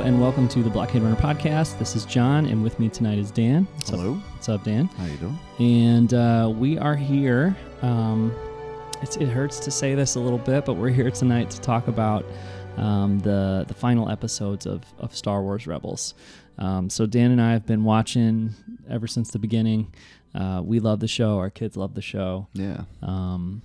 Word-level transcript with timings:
Hello 0.00 0.08
and 0.08 0.18
welcome 0.22 0.48
to 0.48 0.62
the 0.62 0.70
Blockade 0.70 1.02
Runner 1.02 1.14
podcast. 1.14 1.78
This 1.78 1.94
is 1.94 2.06
John, 2.06 2.46
and 2.46 2.62
with 2.62 2.80
me 2.80 2.88
tonight 2.88 3.18
is 3.18 3.30
Dan. 3.30 3.68
What's 3.74 3.90
Hello. 3.90 4.14
Up? 4.14 4.32
What's 4.32 4.48
up, 4.48 4.64
Dan? 4.64 4.86
How 4.86 5.04
you 5.04 5.16
doing? 5.18 5.38
And 5.58 6.14
uh, 6.14 6.50
we 6.56 6.78
are 6.78 6.96
here. 6.96 7.54
Um, 7.82 8.34
it's, 9.02 9.18
it 9.18 9.28
hurts 9.28 9.60
to 9.60 9.70
say 9.70 9.94
this 9.94 10.14
a 10.14 10.20
little 10.20 10.38
bit, 10.38 10.64
but 10.64 10.76
we're 10.76 10.88
here 10.88 11.10
tonight 11.10 11.50
to 11.50 11.60
talk 11.60 11.86
about 11.86 12.24
um, 12.78 13.18
the 13.18 13.66
the 13.68 13.74
final 13.74 14.08
episodes 14.08 14.64
of, 14.64 14.84
of 15.00 15.14
Star 15.14 15.42
Wars 15.42 15.66
Rebels. 15.66 16.14
Um, 16.56 16.88
so 16.88 17.04
Dan 17.04 17.30
and 17.30 17.42
I 17.42 17.52
have 17.52 17.66
been 17.66 17.84
watching 17.84 18.54
ever 18.88 19.06
since 19.06 19.32
the 19.32 19.38
beginning. 19.38 19.92
Uh, 20.34 20.62
we 20.64 20.80
love 20.80 21.00
the 21.00 21.08
show. 21.08 21.36
Our 21.36 21.50
kids 21.50 21.76
love 21.76 21.92
the 21.92 22.00
show. 22.00 22.48
Yeah. 22.54 22.84
Um, 23.02 23.60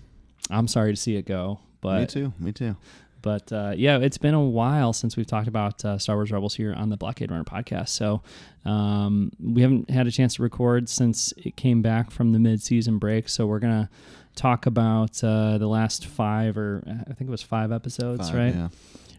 I'm 0.50 0.68
sorry 0.68 0.92
to 0.92 0.98
see 0.98 1.16
it 1.16 1.26
go, 1.26 1.62
but 1.80 2.02
me 2.02 2.08
too. 2.08 2.34
Me 2.40 2.52
too. 2.52 2.76
But 3.26 3.52
uh, 3.52 3.74
yeah, 3.76 3.98
it's 3.98 4.20
been 4.20 4.36
a 4.36 4.42
while 4.42 4.94
since 4.94 5.18
we've 5.18 5.26
talked 5.26 5.48
about 5.48 5.84
uh, 5.84 5.98
Star 5.98 6.16
Wars 6.16 6.32
Rebels 6.32 6.54
here 6.54 6.76
on 6.76 6.90
the 6.90 6.96
Blockade 6.96 7.32
Runner 7.32 7.44
podcast. 7.44 7.90
So 7.90 8.22
um, 8.66 9.32
we 9.42 9.64
haven't 9.64 9.90
had 9.90 10.06
a 10.06 10.12
chance 10.12 10.36
to 10.36 10.44
record 10.44 10.88
since 10.88 11.34
it 11.36 11.58
came 11.58 11.82
back 11.82 12.12
from 12.12 12.34
the 12.34 12.40
mid-season 12.40 13.00
break. 13.00 13.28
So 13.28 13.48
we're 13.48 13.58
gonna 13.58 13.90
talk 14.36 14.68
about 14.68 15.24
uh, 15.24 15.58
the 15.58 15.66
last 15.66 16.06
five, 16.06 16.56
or 16.56 16.84
I 16.88 17.14
think 17.14 17.22
it 17.22 17.32
was 17.32 17.42
five 17.42 17.72
episodes, 17.72 18.30
Five, 18.30 18.38
right? 18.38 18.54
Yeah. 18.54 18.68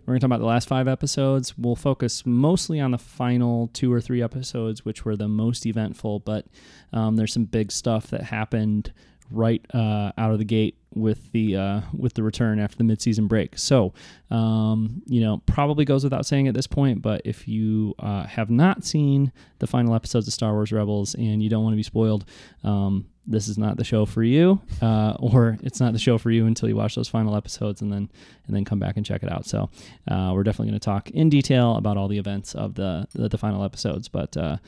We're 0.07 0.12
gonna 0.12 0.21
talk 0.21 0.29
about 0.29 0.39
the 0.39 0.47
last 0.47 0.69
five 0.69 0.87
episodes. 0.87 1.59
We'll 1.59 1.75
focus 1.75 2.25
mostly 2.25 2.79
on 2.79 2.93
the 2.93 2.99
final 2.99 3.71
two 3.73 3.93
or 3.93 4.01
three 4.01 4.23
episodes, 4.23 4.84
which 4.84 5.05
were 5.05 5.17
the 5.17 5.27
most 5.27 5.67
eventful. 5.67 6.21
But 6.21 6.47
um, 6.93 7.17
there's 7.17 7.33
some 7.33 7.47
big 7.47 7.73
stuff 7.73 8.07
that 8.11 8.23
happened 8.23 8.93
right 9.31 9.65
uh, 9.75 10.13
out 10.17 10.33
of 10.33 10.39
the 10.39 10.45
gate 10.45 10.77
with 10.95 11.31
the 11.33 11.57
uh, 11.57 11.81
with 11.93 12.15
the 12.15 12.23
return 12.23 12.59
after 12.59 12.77
the 12.77 12.85
midseason 12.85 13.29
break. 13.29 13.59
So, 13.59 13.93
um, 14.31 15.03
you 15.07 15.21
know, 15.21 15.43
probably 15.47 15.85
goes 15.85 16.05
without 16.05 16.27
saying 16.27 16.49
at 16.49 16.55
this 16.55 16.67
point, 16.67 17.03
but 17.03 17.23
if 17.25 17.47
you 17.47 17.95
uh, 17.99 18.25
have 18.25 18.51
not 18.51 18.85
seen 18.85 19.33
the 19.59 19.67
final 19.67 19.95
episodes 19.95 20.27
of 20.27 20.33
Star 20.33 20.53
Wars 20.53 20.73
Rebels 20.73 21.15
and 21.15 21.43
you 21.43 21.51
don't 21.51 21.63
want 21.63 21.75
to 21.75 21.79
be 21.79 21.83
spoiled, 21.83 22.25
um, 22.65 23.07
this 23.27 23.49
is 23.49 23.59
not 23.59 23.77
the 23.77 23.85
show 23.85 24.07
for 24.07 24.23
you, 24.23 24.61
uh, 24.81 25.17
or 25.19 25.59
it's 25.63 25.81
not 25.81 25.93
the 25.93 25.99
show 25.99 26.19
for 26.19 26.31
you 26.31 26.47
until 26.47 26.69
you 26.69 26.77
watch 26.77 26.95
those 26.95 27.09
final 27.09 27.37
episodes 27.37 27.81
and 27.81 27.93
then 27.93 28.09
and 28.47 28.55
then 28.55 28.65
come 28.65 28.79
back 28.79 28.97
and 28.97 29.05
check 29.05 29.23
it 29.23 29.33
out. 29.33 29.45
So, 29.45 29.69
uh, 30.09 30.31
we're 30.33 30.45
definitely 30.45 30.71
going 30.71 30.81
to 30.81 30.85
talk 30.85 31.11
in 31.11 31.29
detail 31.29 31.77
about 31.77 31.97
all 31.97 32.09
the 32.09 32.19
events 32.19 32.55
of 32.55 32.75
the 32.75 33.07
the, 33.15 33.29
the 33.29 33.39
final 33.39 33.65
episodes, 33.65 34.09
but. 34.09 34.37
Uh, 34.37 34.59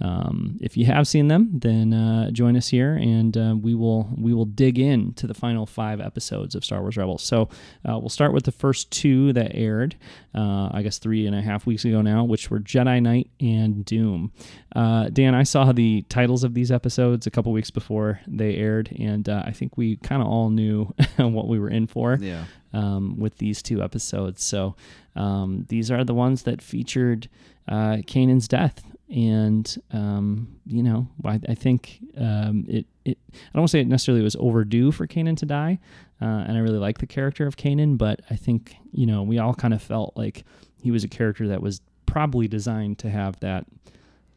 um, 0.00 0.58
if 0.60 0.76
you 0.76 0.86
have 0.86 1.08
seen 1.08 1.28
them, 1.28 1.50
then 1.52 1.92
uh, 1.92 2.30
join 2.30 2.56
us 2.56 2.68
here, 2.68 2.94
and 2.94 3.36
uh, 3.36 3.56
we 3.60 3.74
will 3.74 4.08
we 4.16 4.32
will 4.32 4.44
dig 4.44 4.78
in 4.78 5.12
to 5.14 5.26
the 5.26 5.34
final 5.34 5.66
five 5.66 6.00
episodes 6.00 6.54
of 6.54 6.64
Star 6.64 6.80
Wars 6.82 6.96
Rebels. 6.96 7.22
So 7.22 7.48
uh, 7.84 7.98
we'll 7.98 8.08
start 8.08 8.32
with 8.32 8.44
the 8.44 8.52
first 8.52 8.92
two 8.92 9.32
that 9.32 9.56
aired, 9.56 9.96
I 10.34 10.82
guess 10.82 10.98
three 10.98 11.26
and 11.26 11.34
a 11.34 11.42
half 11.42 11.66
weeks 11.66 11.84
ago 11.84 12.00
now, 12.00 12.22
which 12.22 12.48
were 12.48 12.60
Jedi 12.60 13.02
Knight 13.02 13.30
and 13.40 13.84
Doom. 13.84 14.32
Dan, 14.74 15.34
I 15.34 15.42
saw 15.42 15.72
the 15.72 16.02
titles 16.02 16.44
of 16.44 16.54
these 16.54 16.70
episodes 16.70 17.26
a 17.26 17.30
couple 17.30 17.50
weeks 17.50 17.70
before 17.70 18.07
they 18.26 18.56
aired, 18.56 18.88
and 18.98 19.28
uh, 19.28 19.42
I 19.46 19.52
think 19.52 19.76
we 19.76 19.96
kind 19.96 20.22
of 20.22 20.28
all 20.28 20.50
knew 20.50 20.92
what 21.16 21.48
we 21.48 21.58
were 21.58 21.70
in 21.70 21.86
for 21.86 22.18
Yeah. 22.20 22.44
um, 22.72 23.18
with 23.18 23.38
these 23.38 23.62
two 23.62 23.82
episodes. 23.82 24.42
So 24.42 24.74
um, 25.16 25.64
these 25.68 25.90
are 25.90 26.04
the 26.04 26.14
ones 26.14 26.42
that 26.44 26.62
featured 26.62 27.28
uh, 27.68 27.98
Kanan's 28.06 28.48
death, 28.48 28.82
and 29.10 29.76
um, 29.92 30.48
you 30.66 30.82
know, 30.82 31.08
I, 31.24 31.40
I 31.48 31.54
think 31.54 31.98
um, 32.16 32.64
it, 32.68 32.86
it. 33.04 33.18
I 33.32 33.38
don't 33.54 33.62
want 33.62 33.68
to 33.70 33.72
say 33.72 33.80
it 33.80 33.88
necessarily 33.88 34.22
was 34.22 34.36
overdue 34.36 34.92
for 34.92 35.06
Kanan 35.06 35.36
to 35.38 35.46
die, 35.46 35.78
uh, 36.20 36.24
and 36.46 36.56
I 36.56 36.60
really 36.60 36.78
like 36.78 36.98
the 36.98 37.06
character 37.06 37.46
of 37.46 37.56
Kanan, 37.56 37.96
but 37.98 38.20
I 38.30 38.36
think 38.36 38.76
you 38.92 39.06
know 39.06 39.22
we 39.22 39.38
all 39.38 39.54
kind 39.54 39.74
of 39.74 39.82
felt 39.82 40.12
like 40.16 40.44
he 40.82 40.90
was 40.90 41.04
a 41.04 41.08
character 41.08 41.48
that 41.48 41.60
was 41.62 41.80
probably 42.06 42.48
designed 42.48 42.98
to 43.00 43.10
have 43.10 43.38
that 43.40 43.66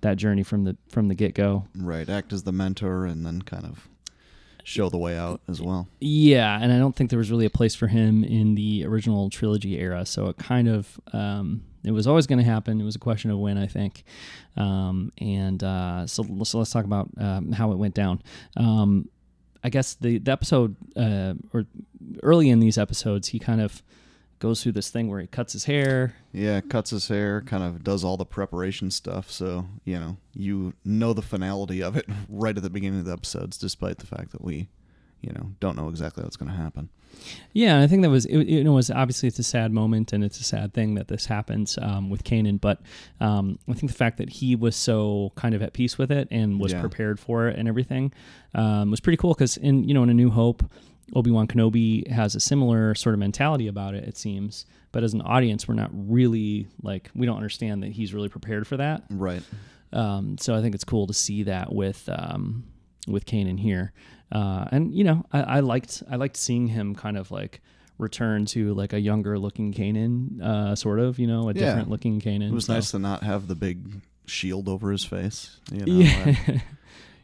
that 0.01 0.17
journey 0.17 0.43
from 0.43 0.63
the 0.63 0.77
from 0.89 1.07
the 1.07 1.15
get 1.15 1.33
go. 1.33 1.65
Right. 1.75 2.07
Act 2.09 2.33
as 2.33 2.43
the 2.43 2.51
mentor 2.51 3.05
and 3.05 3.25
then 3.25 3.41
kind 3.41 3.65
of 3.65 3.87
show 4.63 4.89
the 4.89 4.97
way 4.97 5.17
out 5.17 5.41
as 5.47 5.61
well. 5.61 5.87
Yeah, 5.99 6.57
and 6.61 6.71
I 6.71 6.77
don't 6.77 6.95
think 6.95 7.09
there 7.09 7.19
was 7.19 7.31
really 7.31 7.45
a 7.45 7.51
place 7.51 7.73
for 7.75 7.87
him 7.87 8.23
in 8.23 8.55
the 8.55 8.85
original 8.85 9.29
trilogy 9.29 9.79
era. 9.79 10.05
So 10.05 10.27
it 10.27 10.37
kind 10.37 10.67
of 10.67 10.99
um, 11.13 11.63
it 11.83 11.91
was 11.91 12.07
always 12.07 12.27
going 12.27 12.39
to 12.39 12.45
happen. 12.45 12.79
It 12.79 12.83
was 12.83 12.95
a 12.95 12.99
question 12.99 13.31
of 13.31 13.39
when, 13.39 13.57
I 13.57 13.67
think. 13.67 14.03
Um, 14.55 15.11
and 15.17 15.63
uh, 15.63 16.05
so, 16.07 16.23
so 16.43 16.59
let's 16.59 16.71
talk 16.71 16.85
about 16.85 17.09
um, 17.17 17.51
how 17.51 17.71
it 17.71 17.77
went 17.77 17.95
down. 17.95 18.21
Um, 18.55 19.09
I 19.63 19.69
guess 19.69 19.95
the 19.95 20.17
the 20.17 20.31
episode 20.31 20.75
uh, 20.95 21.33
or 21.53 21.65
early 22.23 22.49
in 22.49 22.59
these 22.59 22.77
episodes, 22.77 23.29
he 23.29 23.39
kind 23.39 23.61
of 23.61 23.83
goes 24.41 24.61
through 24.61 24.73
this 24.73 24.89
thing 24.89 25.07
where 25.07 25.21
he 25.21 25.27
cuts 25.27 25.53
his 25.53 25.63
hair. 25.65 26.15
Yeah, 26.33 26.59
cuts 26.59 26.89
his 26.89 27.07
hair, 27.07 27.41
kind 27.41 27.63
of 27.63 27.83
does 27.83 28.03
all 28.03 28.17
the 28.17 28.25
preparation 28.25 28.91
stuff, 28.91 29.31
so 29.31 29.67
you 29.85 29.97
know 29.97 30.17
you 30.33 30.73
know 30.83 31.13
the 31.13 31.21
finality 31.21 31.81
of 31.81 31.95
it 31.95 32.05
right 32.29 32.57
at 32.57 32.61
the 32.63 32.69
beginning 32.69 32.99
of 32.99 33.05
the 33.05 33.13
episodes, 33.13 33.57
despite 33.57 33.99
the 33.99 34.05
fact 34.07 34.31
that 34.33 34.43
we, 34.43 34.67
you 35.21 35.31
know, 35.31 35.51
don't 35.61 35.77
know 35.77 35.87
exactly 35.87 36.23
what's 36.23 36.35
going 36.35 36.51
to 36.51 36.57
happen. 36.57 36.89
Yeah, 37.53 37.75
and 37.75 37.83
I 37.83 37.87
think 37.87 38.01
that 38.03 38.09
was 38.09 38.25
it, 38.25 38.37
it 38.39 38.67
was 38.69 38.89
obviously 38.89 39.27
it's 39.27 39.37
a 39.37 39.43
sad 39.43 39.71
moment 39.73 40.13
and 40.13 40.23
it's 40.23 40.39
a 40.39 40.43
sad 40.43 40.73
thing 40.73 40.95
that 40.95 41.07
this 41.09 41.25
happens 41.25 41.77
um, 41.81 42.09
with 42.09 42.23
Kanan, 42.23 42.59
but 42.59 42.81
um, 43.19 43.59
I 43.69 43.73
think 43.73 43.91
the 43.91 43.97
fact 43.97 44.17
that 44.17 44.29
he 44.29 44.55
was 44.55 44.75
so 44.75 45.31
kind 45.35 45.53
of 45.53 45.61
at 45.61 45.73
peace 45.73 45.97
with 45.97 46.11
it 46.11 46.27
and 46.31 46.59
was 46.59 46.71
Yeah. 46.71 46.79
prepared 46.81 47.19
for 47.19 47.47
it 47.49 47.59
and 47.59 47.67
everything 47.67 48.13
um, 48.55 48.89
was 48.89 48.99
pretty 49.01 49.17
cool 49.17 49.33
because 49.33 49.57
in 49.57 49.83
you 49.83 49.93
know 49.93 50.03
in 50.03 50.09
A 50.09 50.13
New 50.13 50.29
Hope, 50.31 50.63
Obi 51.15 51.31
Wan 51.31 51.47
Kenobi 51.47 52.07
has 52.09 52.35
a 52.35 52.39
similar 52.39 52.95
sort 52.95 53.13
of 53.13 53.19
mentality 53.19 53.67
about 53.67 53.95
it. 53.95 54.03
It 54.05 54.17
seems, 54.17 54.65
but 54.91 55.03
as 55.03 55.13
an 55.13 55.21
audience, 55.21 55.67
we're 55.67 55.75
not 55.75 55.89
really 55.93 56.67
like 56.81 57.09
we 57.15 57.25
don't 57.25 57.35
understand 57.37 57.83
that 57.83 57.91
he's 57.91 58.13
really 58.13 58.29
prepared 58.29 58.65
for 58.67 58.77
that. 58.77 59.03
Right. 59.09 59.43
Um, 59.93 60.37
so 60.37 60.55
I 60.55 60.61
think 60.61 60.73
it's 60.75 60.85
cool 60.85 61.07
to 61.07 61.13
see 61.13 61.43
that 61.43 61.73
with 61.73 62.07
um, 62.09 62.63
with 63.07 63.25
Kanan 63.25 63.59
here, 63.59 63.91
uh, 64.31 64.65
and 64.71 64.93
you 64.93 65.03
know 65.03 65.25
I, 65.33 65.41
I 65.41 65.59
liked 65.59 66.01
I 66.09 66.15
liked 66.15 66.37
seeing 66.37 66.67
him 66.67 66.95
kind 66.95 67.17
of 67.17 67.29
like 67.31 67.61
return 67.97 68.45
to 68.47 68.73
like 68.73 68.93
a 68.93 68.99
younger 68.99 69.37
looking 69.37 69.73
Kanan, 69.73 70.41
uh, 70.41 70.75
sort 70.75 70.99
of 70.99 71.19
you 71.19 71.27
know 71.27 71.49
a 71.49 71.53
Yeah. 71.53 71.65
different 71.65 71.89
looking 71.89 72.21
Kanan. 72.21 72.47
It 72.49 72.53
was 72.53 72.65
So- 72.67 72.73
nice 72.75 72.91
to 72.91 72.99
not 72.99 73.23
have 73.23 73.47
the 73.47 73.55
big 73.55 74.01
shield 74.27 74.69
over 74.69 74.91
his 74.91 75.03
face. 75.03 75.59
You 75.73 75.79
know, 75.85 75.93
yeah, 75.93 76.59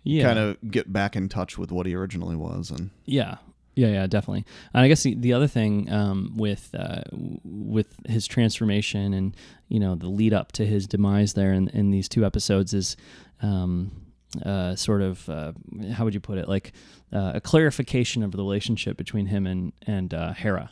yeah, 0.04 0.24
Kind 0.24 0.40
of 0.40 0.58
get 0.70 0.92
back 0.92 1.16
in 1.16 1.30
touch 1.30 1.58
with 1.58 1.72
what 1.72 1.86
he 1.86 1.96
originally 1.96 2.36
was, 2.36 2.70
and 2.70 2.90
Yeah, 3.06 3.38
yeah, 3.78 3.90
yeah, 3.90 4.08
definitely. 4.08 4.44
And 4.74 4.84
I 4.84 4.88
guess 4.88 5.04
the, 5.04 5.14
the 5.14 5.34
other 5.34 5.48
thing 5.48 5.92
um, 5.92 6.34
with 6.36 6.74
uh, 6.74 7.04
with 7.44 7.96
his 8.08 8.26
transformation 8.26 9.14
and 9.14 9.38
you 9.70 9.80
know 9.80 9.94
the 9.94 10.08
lead 10.08 10.34
up 10.34 10.52
to 10.54 10.66
his 10.66 10.88
demise 10.88 11.36
there 11.36 11.54
in, 11.54 11.68
in 11.70 11.92
these 11.92 12.10
two 12.10 12.26
episodes 12.26 12.74
is 12.74 12.98
um, 13.44 13.92
uh, 14.44 14.76
sort 14.76 15.04
of 15.04 15.30
uh, 15.30 15.52
how 15.94 16.06
would 16.06 16.16
you 16.16 16.20
put 16.20 16.40
it 16.40 16.50
like 16.50 16.74
uh, 17.14 17.34
a 17.36 17.42
clarification 17.42 18.24
of 18.24 18.32
the 18.32 18.40
relationship 18.40 18.98
between 18.98 19.28
him 19.28 19.46
and 19.46 19.74
and 19.86 20.12
uh, 20.14 20.34
Hera. 20.34 20.72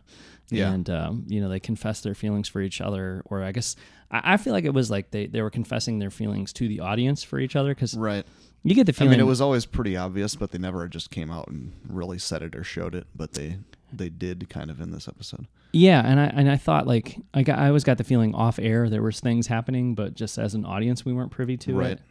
Yeah. 0.50 0.72
And 0.72 0.90
um, 0.90 1.26
you 1.28 1.42
know 1.42 1.50
they 1.50 1.60
confess 1.60 2.02
their 2.02 2.16
feelings 2.16 2.48
for 2.48 2.60
each 2.60 2.82
other, 2.82 3.22
or 3.26 3.44
I 3.44 3.52
guess 3.52 3.76
I, 4.10 4.34
I 4.34 4.38
feel 4.38 4.54
like 4.54 4.66
it 4.66 4.74
was 4.74 4.90
like 4.90 5.12
they, 5.12 5.28
they 5.28 5.44
were 5.44 5.52
confessing 5.52 6.00
their 6.00 6.12
feelings 6.12 6.54
to 6.54 6.68
the 6.68 6.80
audience 6.80 7.24
for 7.24 7.40
each 7.40 7.56
other 7.56 7.70
because 7.70 7.96
right. 7.96 8.26
You 8.66 8.76
get 8.76 8.86
the 8.86 8.94
feeling. 8.94 9.12
I 9.14 9.18
mean, 9.18 9.20
it 9.22 9.28
was 9.30 9.40
always 9.42 9.66
pretty 9.66 9.96
obvious, 9.96 10.36
but 10.36 10.52
they 10.52 10.58
never 10.58 10.88
just 10.90 11.10
came 11.12 11.32
out 11.32 11.48
and 11.48 11.72
really 11.88 12.18
said 12.18 12.42
it 12.42 12.56
or 12.56 12.64
showed 12.64 12.96
it. 12.96 13.08
But 13.16 13.34
they 13.34 13.58
they 13.94 14.10
did 14.10 14.50
kind 14.50 14.70
of 14.70 14.82
in 14.82 14.92
this 14.92 15.08
episode. 15.08 15.48
Yeah, 15.72 16.02
and 16.06 16.20
I 16.20 16.26
and 16.26 16.50
I 16.50 16.58
thought 16.58 16.88
like 16.88 17.18
I 17.34 17.44
got 17.44 17.60
I 17.60 17.68
always 17.68 17.84
got 17.84 17.98
the 17.98 18.04
feeling 18.04 18.34
off 18.36 18.60
air 18.60 18.90
there 18.90 19.02
was 19.02 19.20
things 19.20 19.48
happening, 19.48 19.94
but 19.96 20.16
just 20.16 20.38
as 20.38 20.54
an 20.56 20.66
audience 20.66 21.06
we 21.06 21.14
weren't 21.14 21.32
privy 21.32 21.58
to 21.58 21.76
Right. 21.78 21.92
it. 21.92 22.02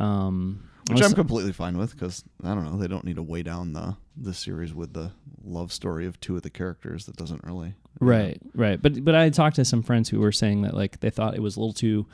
Um, 0.00 0.64
Which 0.88 0.98
was- 1.00 1.06
I'm 1.10 1.14
completely 1.14 1.52
fine 1.52 1.76
with 1.78 1.92
because 1.92 2.24
I 2.44 2.54
don't 2.54 2.64
know 2.64 2.78
they 2.78 2.88
don't 2.88 3.04
need 3.04 3.16
to 3.16 3.22
weigh 3.22 3.42
down 3.42 3.72
the 3.72 3.96
the 4.16 4.34
series 4.34 4.74
with 4.74 4.92
the 4.94 5.12
love 5.44 5.72
story 5.72 6.06
of 6.06 6.18
two 6.20 6.36
of 6.36 6.42
the 6.42 6.50
characters 6.50 7.06
that 7.06 7.16
doesn't 7.16 7.44
really 7.44 7.68
you 7.68 8.06
know. 8.06 8.06
right, 8.12 8.40
right. 8.54 8.80
But 8.82 9.04
but 9.04 9.14
I 9.14 9.30
talked 9.30 9.56
to 9.56 9.64
some 9.64 9.82
friends 9.82 10.08
who 10.08 10.20
were 10.20 10.32
saying 10.32 10.62
that 10.62 10.74
like 10.74 11.00
they 11.00 11.10
thought 11.10 11.34
it 11.34 11.42
was 11.42 11.56
a 11.56 11.60
little 11.60 11.72
too, 11.72 12.06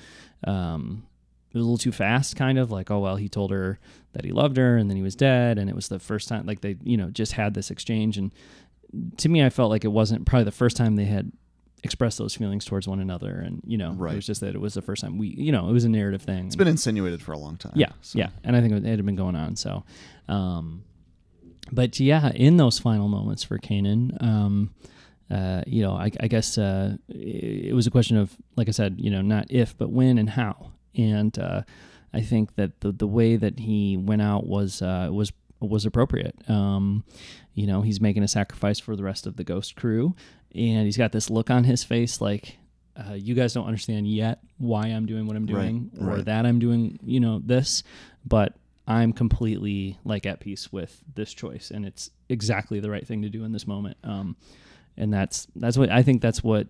um, 0.46 1.04
it 1.54 1.58
was 1.58 1.62
a 1.62 1.64
little 1.68 1.78
too 1.78 1.92
fast, 1.92 2.34
kind 2.36 2.58
of 2.58 2.70
like 2.72 2.90
oh 2.90 2.98
well 2.98 3.16
he 3.16 3.28
told 3.28 3.50
her 3.52 3.78
that 4.12 4.24
he 4.24 4.32
loved 4.32 4.56
her 4.56 4.76
and 4.76 4.90
then 4.90 4.96
he 4.96 5.02
was 5.02 5.14
dead 5.14 5.56
and 5.58 5.70
it 5.70 5.76
was 5.76 5.88
the 5.88 5.98
first 6.00 6.28
time 6.28 6.44
like 6.46 6.60
they 6.60 6.76
you 6.82 6.96
know 6.96 7.10
just 7.10 7.32
had 7.32 7.54
this 7.54 7.70
exchange 7.70 8.18
and 8.18 8.32
to 9.16 9.28
me 9.28 9.42
I 9.44 9.50
felt 9.50 9.70
like 9.70 9.84
it 9.84 9.88
wasn't 9.92 10.26
probably 10.26 10.44
the 10.44 10.52
first 10.52 10.76
time 10.76 10.96
they 10.96 11.04
had 11.04 11.32
expressed 11.82 12.16
those 12.18 12.34
feelings 12.34 12.64
towards 12.64 12.88
one 12.88 12.98
another 12.98 13.40
and 13.40 13.60
you 13.66 13.76
know 13.76 13.90
it 13.92 14.16
was 14.16 14.26
just 14.26 14.40
that 14.40 14.54
it 14.54 14.60
was 14.60 14.72
the 14.74 14.80
first 14.82 15.02
time 15.02 15.18
we 15.18 15.28
you 15.28 15.52
know 15.52 15.68
it 15.68 15.72
was 15.72 15.84
a 15.84 15.88
narrative 15.88 16.22
thing 16.22 16.46
It's 16.46 16.56
been 16.56 16.66
insinuated 16.68 17.20
for 17.22 17.32
a 17.32 17.38
long 17.38 17.56
time. 17.56 17.72
Yeah, 17.76 17.90
so- 18.00 18.18
yeah, 18.18 18.30
and 18.42 18.56
I 18.56 18.60
think 18.60 18.72
it 18.72 18.84
had 18.84 19.04
been 19.04 19.16
going 19.16 19.36
on. 19.36 19.56
So, 19.56 19.84
um, 20.28 20.82
but 21.72 21.98
yeah, 22.00 22.30
in 22.34 22.56
those 22.56 22.78
final 22.78 23.08
moments 23.08 23.42
for 23.44 23.58
Kanan, 23.58 24.22
um, 24.22 24.74
uh, 25.30 25.62
you 25.66 25.82
know, 25.82 25.92
I, 25.92 26.10
I 26.20 26.28
guess 26.28 26.58
uh, 26.58 26.96
it 27.08 27.74
was 27.74 27.86
a 27.86 27.90
question 27.90 28.16
of, 28.18 28.36
like 28.56 28.68
I 28.68 28.72
said, 28.72 28.96
you 28.98 29.10
know, 29.10 29.22
not 29.22 29.46
if, 29.50 29.76
but 29.76 29.90
when 29.90 30.18
and 30.18 30.28
how. 30.30 30.72
And 30.96 31.38
uh, 31.38 31.62
I 32.12 32.20
think 32.20 32.54
that 32.56 32.80
the 32.80 32.92
the 32.92 33.06
way 33.06 33.36
that 33.36 33.58
he 33.60 33.96
went 33.96 34.22
out 34.22 34.46
was 34.46 34.82
uh, 34.82 35.08
was 35.12 35.32
was 35.60 35.86
appropriate. 35.86 36.36
Um, 36.48 37.04
you 37.54 37.66
know, 37.66 37.82
he's 37.82 38.00
making 38.00 38.22
a 38.22 38.28
sacrifice 38.28 38.78
for 38.78 38.96
the 38.96 39.02
rest 39.02 39.26
of 39.26 39.36
the 39.36 39.44
Ghost 39.44 39.76
crew, 39.76 40.14
and 40.54 40.84
he's 40.84 40.96
got 40.96 41.12
this 41.12 41.30
look 41.30 41.50
on 41.50 41.64
his 41.64 41.82
face, 41.84 42.20
like 42.20 42.58
uh, 42.96 43.14
you 43.14 43.34
guys 43.34 43.52
don't 43.54 43.66
understand 43.66 44.06
yet 44.06 44.40
why 44.58 44.86
I'm 44.86 45.06
doing 45.06 45.26
what 45.26 45.36
I'm 45.36 45.46
Right, 45.46 45.62
doing 45.62 45.90
or 46.00 46.16
right. 46.16 46.24
that 46.24 46.46
I'm 46.46 46.58
doing, 46.60 46.98
you 47.02 47.18
know, 47.18 47.40
this, 47.44 47.82
but 48.24 48.54
I'm 48.86 49.12
completely 49.12 49.98
like 50.04 50.26
at 50.26 50.38
peace 50.40 50.70
with 50.72 51.02
this 51.14 51.32
choice 51.34 51.70
and 51.72 51.84
it's 51.86 52.10
exactly 52.28 52.78
the 52.80 52.90
right 52.90 53.04
thing 53.06 53.22
to 53.22 53.28
do 53.30 53.42
in 53.44 53.50
this 53.52 53.66
moment. 53.66 53.96
Um, 54.04 54.36
and 54.96 55.12
that's 55.12 55.48
that's 55.56 55.76
what 55.76 55.90
I 55.90 56.02
think 56.02 56.22
that's 56.22 56.44
what 56.44 56.68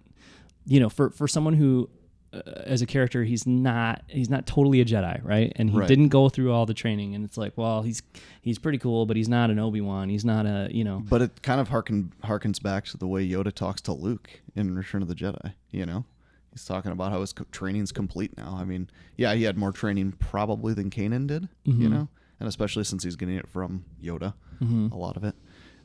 you 0.66 0.80
know 0.80 0.88
for 0.88 1.10
for 1.10 1.28
someone 1.28 1.54
who 1.54 1.90
uh, 2.34 2.40
as 2.64 2.82
a 2.82 2.86
character 2.86 3.24
he's 3.24 3.46
not 3.46 4.02
he's 4.08 4.28
not 4.28 4.46
totally 4.46 4.80
a 4.80 4.84
Jedi, 4.84 5.22
right? 5.24 5.52
And 5.56 5.70
he 5.70 5.78
Right. 5.78 5.88
didn't 5.88 6.08
go 6.08 6.28
through 6.28 6.52
all 6.52 6.66
the 6.66 6.74
training 6.74 7.14
and 7.14 7.24
it's 7.24 7.36
like, 7.38 7.52
well, 7.56 7.82
he's 7.82 8.02
he's 8.42 8.58
pretty 8.58 8.78
cool, 8.78 9.06
but 9.06 9.16
he's 9.16 9.28
not 9.28 9.50
an 9.50 9.58
Obi-Wan. 9.58 10.08
He's 10.08 10.24
not 10.24 10.46
a, 10.46 10.68
you 10.70 10.84
know. 10.84 11.02
But 11.08 11.22
it 11.22 11.42
kind 11.42 11.60
of 11.60 11.68
harken 11.68 12.12
harkens 12.24 12.60
back 12.62 12.84
to 12.86 12.96
the 12.96 13.06
way 13.06 13.26
Yoda 13.28 13.52
talks 13.52 13.80
to 13.82 13.92
Luke 13.92 14.28
in 14.56 14.74
Return 14.74 15.02
of 15.02 15.08
the 15.08 15.14
Jedi. 15.14 15.54
You 15.70 15.86
know, 15.86 16.04
he's 16.52 16.64
talking 16.64 16.92
about 16.92 17.12
how 17.12 17.20
his 17.20 17.32
co- 17.32 17.46
training's 17.52 17.92
complete 17.92 18.36
now. 18.36 18.56
I 18.58 18.64
mean, 18.64 18.88
yeah, 19.16 19.34
he 19.34 19.44
had 19.44 19.56
more 19.56 19.72
training 19.72 20.12
probably 20.18 20.74
than 20.74 20.90
Kanan 20.90 21.26
did. 21.26 21.48
You 21.64 21.88
Mhm. 21.88 21.90
know, 21.90 22.08
and 22.40 22.48
especially 22.48 22.84
since 22.84 23.04
he's 23.04 23.16
getting 23.16 23.36
it 23.36 23.48
from 23.48 23.84
Yoda, 24.02 24.34
Mhm. 24.62 24.90
a 24.92 24.96
lot 24.96 25.16
of 25.16 25.24
it. 25.24 25.34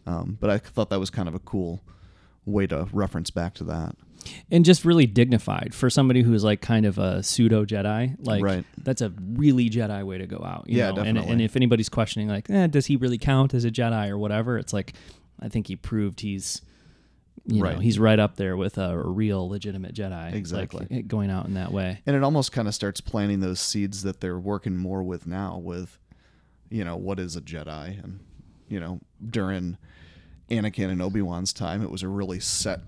Um, 0.07 0.37
but 0.39 0.49
I 0.49 0.57
thought 0.57 0.89
that 0.89 0.99
was 0.99 1.09
kind 1.09 1.27
of 1.27 1.35
a 1.35 1.39
cool 1.39 1.81
way 2.45 2.65
to 2.67 2.87
reference 2.91 3.29
back 3.29 3.53
to 3.55 3.63
that. 3.65 3.95
And 4.51 4.65
just 4.65 4.85
really 4.85 5.05
dignified 5.05 5.73
for 5.73 5.89
somebody 5.89 6.21
who's 6.21 6.43
like 6.43 6.61
kind 6.61 6.85
of 6.85 6.97
a 6.97 7.23
pseudo 7.23 7.65
Jedi. 7.65 8.15
Like 8.25 8.43
Right. 8.43 8.65
that's 8.83 9.01
a 9.01 9.13
really 9.33 9.69
Jedi 9.69 10.03
way 10.05 10.17
to 10.17 10.27
go 10.27 10.43
out. 10.45 10.65
you 10.67 10.77
Yeah, 10.77 10.91
know? 10.91 10.97
And, 11.01 11.15
definitely. 11.15 11.31
and 11.31 11.41
if 11.41 11.55
anybody's 11.55 11.89
questioning, 11.89 12.27
like, 12.27 12.49
eh, 12.49 12.67
does 12.67 12.87
he 12.87 12.95
really 12.95 13.17
count 13.17 13.53
as 13.53 13.65
a 13.65 13.71
Jedi 13.71 14.09
or 14.09 14.17
whatever? 14.17 14.57
It's 14.57 14.73
like, 14.73 14.93
I 15.39 15.47
think 15.49 15.67
he 15.67 15.75
proved 15.75 16.19
he's, 16.21 16.61
you 17.45 17.63
know, 17.63 17.69
Right. 17.69 17.79
he's 17.79 17.97
right 17.97 18.19
up 18.19 18.35
there 18.35 18.57
with 18.57 18.77
a, 18.77 18.97
real 19.01 19.47
legitimate 19.47 19.95
Jedi. 19.95 20.33
Exactly. 20.33 20.85
Like, 20.89 21.07
going 21.07 21.29
out 21.31 21.45
in 21.45 21.53
that 21.53 21.71
way. 21.71 22.01
and 22.05 22.15
it 22.15 22.23
almost 22.23 22.51
kind 22.51 22.67
of 22.67 22.75
starts 22.75 22.99
planting 23.01 23.39
those 23.39 23.59
seeds 23.59 24.03
that 24.03 24.19
they're 24.21 24.37
working 24.39 24.75
more 24.77 25.01
with 25.03 25.25
now 25.25 25.57
with 25.57 25.97
you 26.71 26.83
know 26.83 26.95
what 26.95 27.19
is 27.19 27.35
a 27.35 27.41
jedi 27.41 28.03
and 28.03 28.19
you 28.67 28.79
know 28.79 28.99
during 29.27 29.75
anakin 30.51 30.89
and 30.91 31.01
obi-wan's 31.01 31.51
time 31.51 31.81
it 31.81 31.89
was 31.89 32.03
a 32.03 32.07
really 32.07 32.39
set 32.39 32.81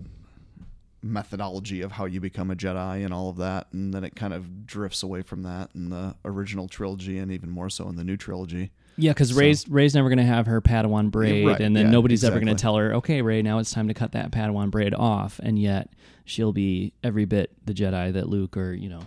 methodology 1.03 1.81
of 1.81 1.91
how 1.93 2.05
you 2.05 2.19
become 2.19 2.51
a 2.51 2.55
jedi 2.55 3.03
and 3.03 3.13
all 3.13 3.29
of 3.29 3.37
that 3.37 3.67
and 3.73 3.93
then 3.93 4.03
it 4.03 4.15
kind 4.15 4.33
of 4.33 4.65
drifts 4.67 5.01
away 5.03 5.21
from 5.21 5.41
that 5.43 5.69
in 5.73 5.89
the 5.89 6.15
original 6.25 6.67
trilogy 6.67 7.17
and 7.17 7.31
even 7.31 7.49
more 7.49 7.69
so 7.69 7.89
in 7.89 7.95
the 7.95 8.03
new 8.03 8.15
trilogy 8.17 8.71
Yeah, 8.97 9.11
because 9.11 9.29
So- 9.29 9.39
Rey's 9.39 9.67
Rey's 9.67 9.95
never 9.95 10.09
going 10.09 10.17
to 10.19 10.23
have 10.23 10.45
her 10.47 10.61
Padawan 10.61 11.09
braid, 11.09 11.47
right, 11.47 11.59
and 11.59 11.75
then 11.75 11.85
yeah, 11.85 11.91
nobody's 11.91 12.23
ever 12.23 12.35
going 12.39 12.55
to 12.55 12.61
tell 12.61 12.75
her, 12.75 12.93
okay, 12.95 13.21
Rey, 13.21 13.41
now 13.41 13.57
it's 13.59 13.71
time 13.71 13.87
to 13.87 13.93
cut 13.93 14.11
that 14.11 14.31
Padawan 14.31 14.69
braid 14.69 14.93
off, 14.93 15.39
and 15.41 15.57
yet 15.57 15.89
she'll 16.25 16.51
be 16.53 16.93
every 17.03 17.25
bit 17.25 17.51
the 17.65 17.73
Jedi 17.73 18.13
that 18.13 18.27
Luke 18.29 18.57
or 18.57 18.73
you 18.73 18.89
know 18.89 19.01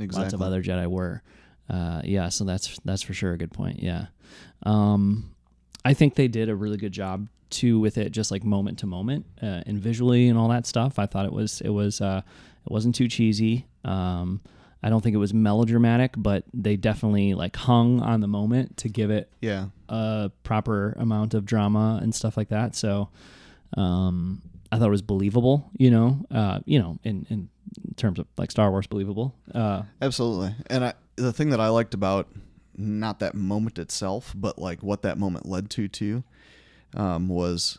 exactly 0.00 0.22
lots 0.24 0.34
of 0.34 0.42
other 0.42 0.62
Jedi 0.62 0.86
were. 0.88 1.22
Uh, 1.70 2.02
yeah, 2.04 2.28
so 2.30 2.44
that's 2.44 2.78
that's 2.84 3.00
for 3.02 3.14
sure 3.14 3.32
a 3.32 3.38
good 3.38 3.52
point. 3.52 3.80
Yeah, 3.82 4.06
um, 4.64 5.34
I 5.84 5.94
think 5.94 6.14
they 6.16 6.28
did 6.28 6.48
a 6.48 6.54
really 6.56 6.76
good 6.76 6.92
job 6.92 7.28
too 7.50 7.78
with 7.78 7.98
it, 7.98 8.10
just 8.10 8.30
like 8.30 8.44
moment 8.44 8.78
to 8.80 8.86
moment 8.86 9.26
uh, 9.42 9.62
and 9.66 9.78
visually 9.78 10.28
and 10.28 10.38
all 10.38 10.48
that 10.48 10.66
stuff. 10.66 10.98
I 10.98 11.06
thought 11.06 11.26
it 11.26 11.32
was 11.32 11.60
it 11.60 11.70
was 11.70 12.00
uh, 12.00 12.22
it 12.64 12.72
wasn't 12.72 12.94
too 12.94 13.08
cheesy. 13.08 13.66
Um, 13.84 14.40
I 14.82 14.90
don't 14.90 15.02
think 15.02 15.14
it 15.14 15.18
was 15.18 15.34
melodramatic, 15.34 16.14
but 16.16 16.44
they 16.54 16.76
definitely 16.76 17.34
like 17.34 17.56
hung 17.56 18.00
on 18.00 18.20
the 18.20 18.28
moment 18.28 18.76
to 18.78 18.88
give 18.88 19.10
it 19.10 19.30
yeah 19.40 19.66
a 19.88 20.30
proper 20.42 20.94
amount 20.98 21.34
of 21.34 21.44
drama 21.44 21.98
and 22.02 22.14
stuff 22.14 22.36
like 22.36 22.48
that. 22.50 22.76
So 22.76 23.08
um, 23.76 24.42
I 24.70 24.78
thought 24.78 24.88
it 24.88 24.90
was 24.90 25.02
believable. 25.02 25.70
You 25.78 25.90
know, 25.90 26.24
uh, 26.30 26.60
you 26.64 26.78
know, 26.78 26.98
in 27.02 27.26
in 27.30 27.48
terms 27.96 28.18
of 28.18 28.26
like 28.36 28.50
Star 28.50 28.70
Wars 28.70 28.86
believable. 28.86 29.34
Uh, 29.54 29.82
Absolutely. 30.00 30.54
And 30.70 30.84
I, 30.84 30.94
the 31.16 31.32
thing 31.32 31.50
that 31.50 31.60
I 31.60 31.68
liked 31.68 31.94
about 31.94 32.28
not 32.76 33.18
that 33.18 33.34
moment 33.34 33.78
itself, 33.78 34.32
but 34.36 34.58
like 34.58 34.82
what 34.82 35.02
that 35.02 35.18
moment 35.18 35.46
led 35.46 35.68
to 35.70 35.88
too, 35.88 36.22
um, 36.94 37.28
was 37.28 37.78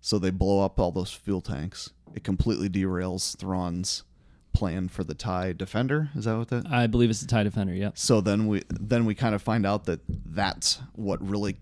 so 0.00 0.18
they 0.18 0.30
blow 0.30 0.64
up 0.64 0.78
all 0.80 0.90
those 0.92 1.12
fuel 1.12 1.40
tanks. 1.40 1.90
It 2.14 2.24
completely 2.24 2.68
derails 2.68 3.36
Thrawn's 3.36 4.02
plan 4.52 4.88
for 4.88 5.02
the 5.04 5.14
Tie 5.14 5.52
Defender. 5.54 6.10
Is 6.14 6.24
that 6.26 6.36
what 6.36 6.48
that? 6.48 6.66
I 6.70 6.86
believe 6.86 7.08
it's 7.10 7.20
the 7.20 7.26
Tie 7.26 7.42
Defender. 7.44 7.72
yeah 7.74 7.90
So 7.94 8.20
then 8.20 8.46
we 8.48 8.62
then 8.68 9.04
we 9.06 9.14
kind 9.14 9.34
of 9.34 9.40
find 9.42 9.64
out 9.64 9.84
that 9.86 10.00
that's 10.08 10.80
what 10.94 11.26
really 11.26 11.56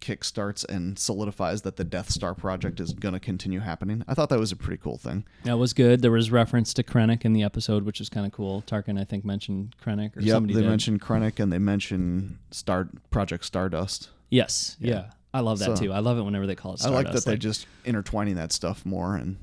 kickstarts 0.00 0.64
and 0.68 0.96
solidifies 0.96 1.62
that 1.62 1.74
the 1.76 1.82
Death 1.82 2.10
Star 2.10 2.32
project 2.34 2.78
is 2.78 2.92
going 2.92 3.14
to 3.14 3.18
continue 3.18 3.58
happening. 3.58 4.04
I 4.06 4.14
thought 4.14 4.28
that 4.28 4.38
was 4.38 4.52
a 4.52 4.56
pretty 4.56 4.80
cool 4.80 4.98
thing. 4.98 5.24
That 5.42 5.56
was 5.58 5.72
good. 5.72 6.00
There 6.02 6.12
was 6.12 6.30
reference 6.30 6.72
to 6.74 6.84
Krennic 6.84 7.24
in 7.24 7.32
the 7.32 7.42
episode, 7.42 7.82
which 7.84 8.00
is 8.00 8.08
kind 8.08 8.24
of 8.24 8.30
cool. 8.30 8.62
Tarkin, 8.68 9.00
I 9.00 9.04
think, 9.04 9.24
mentioned 9.24 9.74
Krennic 9.84 10.16
or 10.16 10.20
Yep, 10.20 10.32
somebody 10.32 10.54
they 10.54 10.60
did. 10.60 10.68
mentioned 10.70 11.00
Krennic 11.00 11.40
and 11.40 11.52
they 11.52 11.58
mentioned 11.58 12.38
Star 12.52 12.88
Project 13.10 13.44
Stardust. 13.44 14.10
yes. 14.30 14.76
Yeah. 14.78 14.90
Yeah. 14.94 15.04
I 15.36 15.40
love 15.40 15.58
that 15.60 15.76
So- 15.76 15.84
too. 15.86 15.92
I 15.92 15.98
love 16.00 16.18
it 16.18 16.22
whenever 16.22 16.46
they 16.46 16.54
call 16.54 16.74
it 16.74 16.84
I 16.84 16.88
like 16.88 17.06
Stardust. 17.06 17.24
that 17.24 17.30
they're 17.30 17.36
just 17.38 17.66
intertwining 17.84 18.34
that 18.36 18.52
stuff 18.52 18.84
more, 18.86 19.14
and 19.16 19.36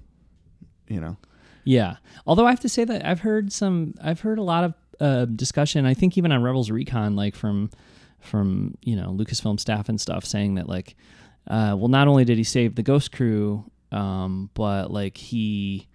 you 0.88 1.00
know, 1.00 1.18
Yeah. 1.63 1.95
Although 2.28 2.45
I 2.45 2.50
have 2.50 2.60
to 2.62 2.69
say 2.69 2.84
that 2.84 3.06
I've 3.06 3.22
heard 3.22 3.51
some, 3.54 3.94
I've 4.01 4.19
heard 4.19 4.38
a 4.38 4.44
lot 4.44 4.63
of 4.66 4.74
uh, 5.00 5.25
discussion. 5.25 5.86
I 5.86 5.94
think 5.94 6.18
even 6.18 6.31
on 6.31 6.44
Rebels 6.44 6.69
Recon, 6.69 7.16
like 7.16 7.36
from 7.36 7.69
from 8.19 8.75
you 8.84 8.95
know 8.95 9.12
Lucasfilm 9.12 9.60
staff 9.60 9.90
and 9.90 10.00
stuff, 10.00 10.25
saying 10.25 10.56
that 10.56 10.68
like, 10.69 10.95
uh, 11.48 11.75
well, 11.78 11.88
not 11.90 12.07
only 12.07 12.25
did 12.25 12.38
he 12.38 12.44
save 12.44 12.75
the 12.75 12.84
Ghost 12.84 13.12
Crew, 13.12 13.66
um, 13.92 14.50
but 14.54 14.92
like 14.92 15.18
he. 15.18 15.88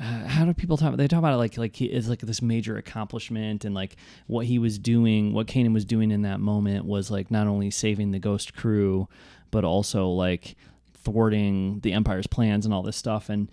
Uh, 0.00 0.26
how 0.28 0.44
do 0.44 0.54
people 0.54 0.76
talk? 0.76 0.88
About 0.88 0.98
they 0.98 1.08
talk 1.08 1.18
about 1.18 1.34
it 1.34 1.38
like 1.38 1.58
like 1.58 1.74
he, 1.76 1.86
it's 1.86 2.08
like 2.08 2.20
this 2.20 2.40
major 2.40 2.76
accomplishment, 2.76 3.64
and 3.64 3.74
like 3.74 3.96
what 4.26 4.46
he 4.46 4.58
was 4.58 4.78
doing, 4.78 5.32
what 5.32 5.46
Kanan 5.48 5.74
was 5.74 5.84
doing 5.84 6.10
in 6.10 6.22
that 6.22 6.38
moment 6.40 6.84
was 6.84 7.10
like 7.10 7.30
not 7.30 7.46
only 7.48 7.70
saving 7.70 8.12
the 8.12 8.18
Ghost 8.18 8.54
Crew, 8.54 9.08
but 9.50 9.64
also 9.64 10.08
like 10.08 10.54
thwarting 10.94 11.80
the 11.80 11.92
Empire's 11.92 12.26
plans 12.26 12.64
and 12.64 12.74
all 12.74 12.82
this 12.82 12.96
stuff. 12.96 13.28
And 13.28 13.48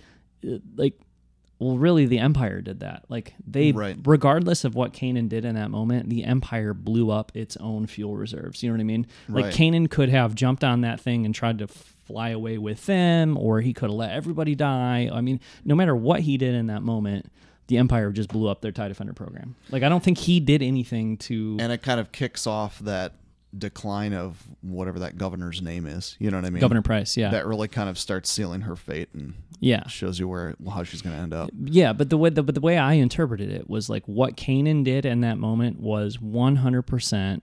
uh, 0.48 0.58
like 0.76 0.94
well 1.58 1.78
really 1.78 2.06
the 2.06 2.20
empire 2.20 2.60
did 2.60 2.82
that 2.82 3.06
like 3.08 3.34
they 3.48 3.72
Right. 3.72 3.96
regardless 4.04 4.66
of 4.66 4.76
what 4.76 4.92
Kanan 4.92 5.30
did 5.30 5.46
in 5.46 5.56
that 5.56 5.72
moment 5.72 6.10
the 6.10 6.26
empire 6.26 6.74
blew 6.74 7.10
up 7.10 7.32
its 7.34 7.56
own 7.58 7.88
fuel 7.88 8.18
reserves 8.18 8.62
you 8.62 8.70
know 8.70 8.74
what 8.74 8.82
i 8.82 8.84
mean 8.84 9.08
like 9.30 9.46
Right. 9.46 9.54
Kanan 9.54 9.90
could 9.90 10.10
have 10.10 10.36
jumped 10.36 10.66
on 10.66 10.82
that 10.82 11.00
thing 11.00 11.26
and 11.26 11.34
tried 11.34 11.60
to 11.60 11.68
fly 12.06 12.30
away 12.30 12.58
with 12.58 12.86
them 12.86 13.38
or 13.38 13.62
he 13.62 13.74
could 13.74 13.90
have 13.90 13.98
let 13.98 14.12
everybody 14.12 14.56
die 14.56 15.10
i 15.12 15.22
mean 15.22 15.40
no 15.64 15.76
matter 15.76 15.96
what 15.96 16.22
he 16.22 16.38
did 16.38 16.54
in 16.56 16.68
that 16.68 16.82
moment 16.82 17.32
the 17.68 17.78
empire 17.78 18.12
just 18.12 18.30
blew 18.30 18.48
up 18.48 18.62
their 18.62 18.72
tie 18.72 18.88
defender 18.88 19.14
program 19.14 19.56
like 19.72 19.84
i 19.84 19.90
don't 19.90 20.04
think 20.04 20.18
he 20.18 20.40
did 20.40 20.62
anything 20.62 21.18
to 21.18 21.58
and 21.60 21.72
it 21.72 21.82
kind 21.82 22.00
of 22.00 22.12
kicks 22.12 22.46
off 22.46 22.80
that 22.80 23.14
decline 23.58 24.14
of 24.14 24.44
whatever 24.62 25.00
that 25.00 25.18
governor's 25.18 25.62
name 25.62 25.86
is. 25.86 26.16
You 26.20 26.30
know 26.30 26.38
what 26.38 26.46
I 26.46 26.50
mean? 26.50 26.62
governor 26.62 26.82
price 26.82 27.16
yeah 27.18 27.30
That 27.30 27.46
really 27.46 27.68
kind 27.68 27.90
of 27.90 27.98
starts 27.98 28.30
sealing 28.30 28.62
her 28.62 28.76
fate 28.76 29.10
and 29.14 29.34
yeah 29.60 29.88
shows 29.88 30.20
you 30.20 30.28
where 30.28 30.56
how 30.72 30.84
she's 30.84 31.02
going 31.02 31.16
to 31.16 31.22
end 31.22 31.34
up. 31.34 31.50
Yeah, 31.64 31.94
but 31.94 32.10
the 32.10 32.18
way 32.18 32.30
the, 32.30 32.44
but 32.44 32.56
the 32.56 32.62
way 32.62 32.78
I 32.78 32.94
interpreted 32.94 33.52
it 33.52 33.70
was 33.70 33.90
like 33.90 34.04
what 34.08 34.36
Kanan 34.36 34.84
did 34.84 35.06
in 35.06 35.22
that 35.22 35.38
moment 35.38 35.80
was 35.80 36.18
100% 36.18 37.42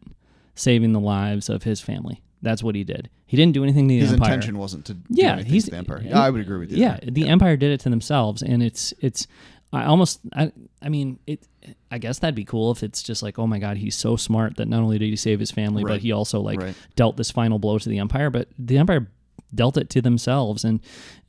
saving 0.54 0.92
the 0.92 1.00
lives 1.00 1.49
of 1.49 1.62
his 1.62 1.81
family. 1.81 2.23
That's 2.43 2.63
what 2.63 2.75
he 2.75 2.83
did. 2.85 3.09
He 3.27 3.37
didn't 3.37 3.55
do 3.55 3.63
anything 3.63 3.87
to 3.89 3.95
the 3.95 4.01
His 4.01 4.13
empire. 4.13 4.35
intention 4.35 4.59
wasn't 4.59 4.85
to 4.87 4.97
yeah, 5.09 5.41
he's 5.43 5.65
to 5.67 5.71
the 5.71 5.77
Empire. 5.77 6.03
Yeah, 6.05 6.21
I 6.21 6.29
would 6.29 6.41
agree 6.41 6.59
with 6.59 6.73
you. 6.73 6.79
Yeah, 6.79 6.99
there. 7.01 7.11
the 7.13 7.29
empire 7.29 7.57
did 7.57 7.71
it 7.71 7.81
to 7.81 7.89
themselves, 7.91 8.43
and 8.43 8.63
it's 8.63 8.93
it's. 9.01 9.27
I 9.73 9.85
almost 9.85 10.21
I 10.35 10.53
I 10.83 10.89
mean 10.89 11.19
it. 11.27 11.47
I 11.91 11.99
guess 11.99 12.19
that'd 12.19 12.35
be 12.35 12.45
cool 12.45 12.73
if 12.73 12.83
it's 12.83 13.03
just 13.03 13.23
like, 13.23 13.39
oh 13.39 13.47
my 13.47 13.59
god, 13.61 13.77
he's 13.77 13.95
so 13.95 14.17
smart 14.17 14.57
that 14.57 14.67
not 14.67 14.83
only 14.83 14.99
did 14.99 15.09
he 15.09 15.17
save 15.17 15.39
his 15.41 15.51
family, 15.53 15.85
but 15.85 16.01
he 16.01 16.11
also 16.13 16.41
like 16.41 16.61
Right. 16.61 16.75
dealt 16.97 17.17
this 17.17 17.31
final 17.31 17.59
blow 17.61 17.79
to 17.79 17.89
the 17.89 17.99
empire. 18.01 18.29
But 18.29 18.49
the 18.59 18.77
empire 18.79 19.09
dealt 19.55 19.77
it 19.77 19.89
to 19.91 20.03
themselves, 20.03 20.65
and 20.65 20.81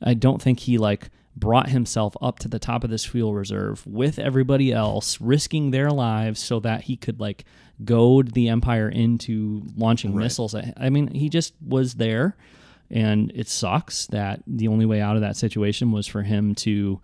I 0.02 0.14
don't 0.14 0.42
think 0.42 0.60
he 0.60 0.76
like 0.78 1.10
brought 1.36 1.68
himself 1.70 2.16
up 2.22 2.38
to 2.40 2.48
the 2.48 2.58
top 2.58 2.84
of 2.84 2.90
this 2.90 3.04
fuel 3.04 3.34
reserve 3.34 3.86
with 3.86 4.18
everybody 4.18 4.72
else, 4.72 5.20
risking 5.20 5.70
their 5.70 5.90
lives 5.90 6.40
so 6.40 6.60
that 6.60 6.82
he 6.82 6.96
could 6.96 7.18
like 7.20 7.44
goad 7.84 8.32
the 8.34 8.48
empire 8.48 8.88
into 8.88 9.62
launching 9.76 10.14
Right. 10.14 10.24
missiles. 10.24 10.54
I, 10.54 10.72
I 10.76 10.90
mean, 10.90 11.08
he 11.08 11.28
just 11.28 11.54
was 11.66 11.94
there, 11.94 12.36
and 12.90 13.32
it 13.34 13.48
sucks 13.48 14.06
that 14.08 14.42
the 14.46 14.68
only 14.68 14.86
way 14.86 15.00
out 15.00 15.16
of 15.16 15.22
that 15.22 15.36
situation 15.36 15.90
was 15.90 16.06
for 16.06 16.22
him 16.22 16.54
to 16.56 17.00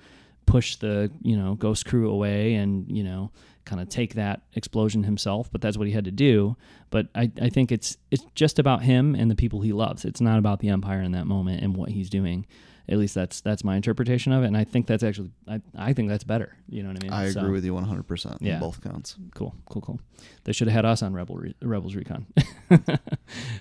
push 0.47 0.77
the 0.77 1.11
you 1.23 1.37
know 1.37 1.55
ghost 1.55 1.87
crew 1.87 2.11
away 2.11 2.55
and 2.55 2.91
you 2.91 3.05
know 3.05 3.31
kind 3.65 3.81
of 3.81 3.89
take 3.89 4.15
that 4.15 4.41
explosion 4.55 5.05
himself 5.05 5.49
but 5.53 5.61
that's 5.61 5.77
what 5.79 5.87
he 5.87 5.93
had 5.93 6.05
to 6.07 6.11
do 6.11 6.57
but 6.89 7.07
I, 7.15 7.31
I 7.41 7.51
think 7.51 7.71
it's 7.71 7.97
it's 8.11 8.25
just 8.35 8.59
about 8.59 8.83
him 8.83 9.15
and 9.15 9.31
the 9.31 9.37
people 9.37 9.61
he 9.61 9.73
loves 9.73 10.05
it's 10.05 10.21
not 10.21 10.39
about 10.41 10.59
the 10.59 10.69
empire 10.71 11.03
in 11.03 11.13
that 11.13 11.27
moment 11.29 11.63
and 11.63 11.77
what 11.77 11.91
he's 11.91 12.11
doing 12.11 12.47
at 12.91 12.99
least 12.99 13.15
that's 13.15 13.41
that's 13.41 13.63
my 13.65 13.77
interpretation 13.77 14.33
of 14.33 14.43
it 14.43 14.47
and 14.49 14.57
i 14.57 14.65
think 14.65 14.87
that's 14.87 15.03
actually 15.03 15.31
i, 15.49 15.61
I 15.77 15.93
think 15.93 16.09
that's 16.09 16.25
better 16.25 16.57
you 16.69 16.83
know 16.83 16.89
what 16.91 16.99
i 16.99 17.03
mean 17.05 17.13
I 17.13 17.31
So, 17.31 17.41
agree 17.41 17.53
with 17.53 17.65
you 17.65 17.73
100% 17.73 18.37
Yeah. 18.41 18.55
on 18.55 18.61
both 18.61 18.83
counts. 18.83 19.17
cool 19.35 19.55
cool 19.67 19.81
cool 19.83 20.01
they 20.45 20.53
should 20.53 20.67
have 20.69 20.75
had 20.75 20.85
us 20.85 21.03
on 21.03 21.13
rebel 21.15 21.37
Re- 21.37 21.55
rebels 21.63 21.95
recon 21.95 22.27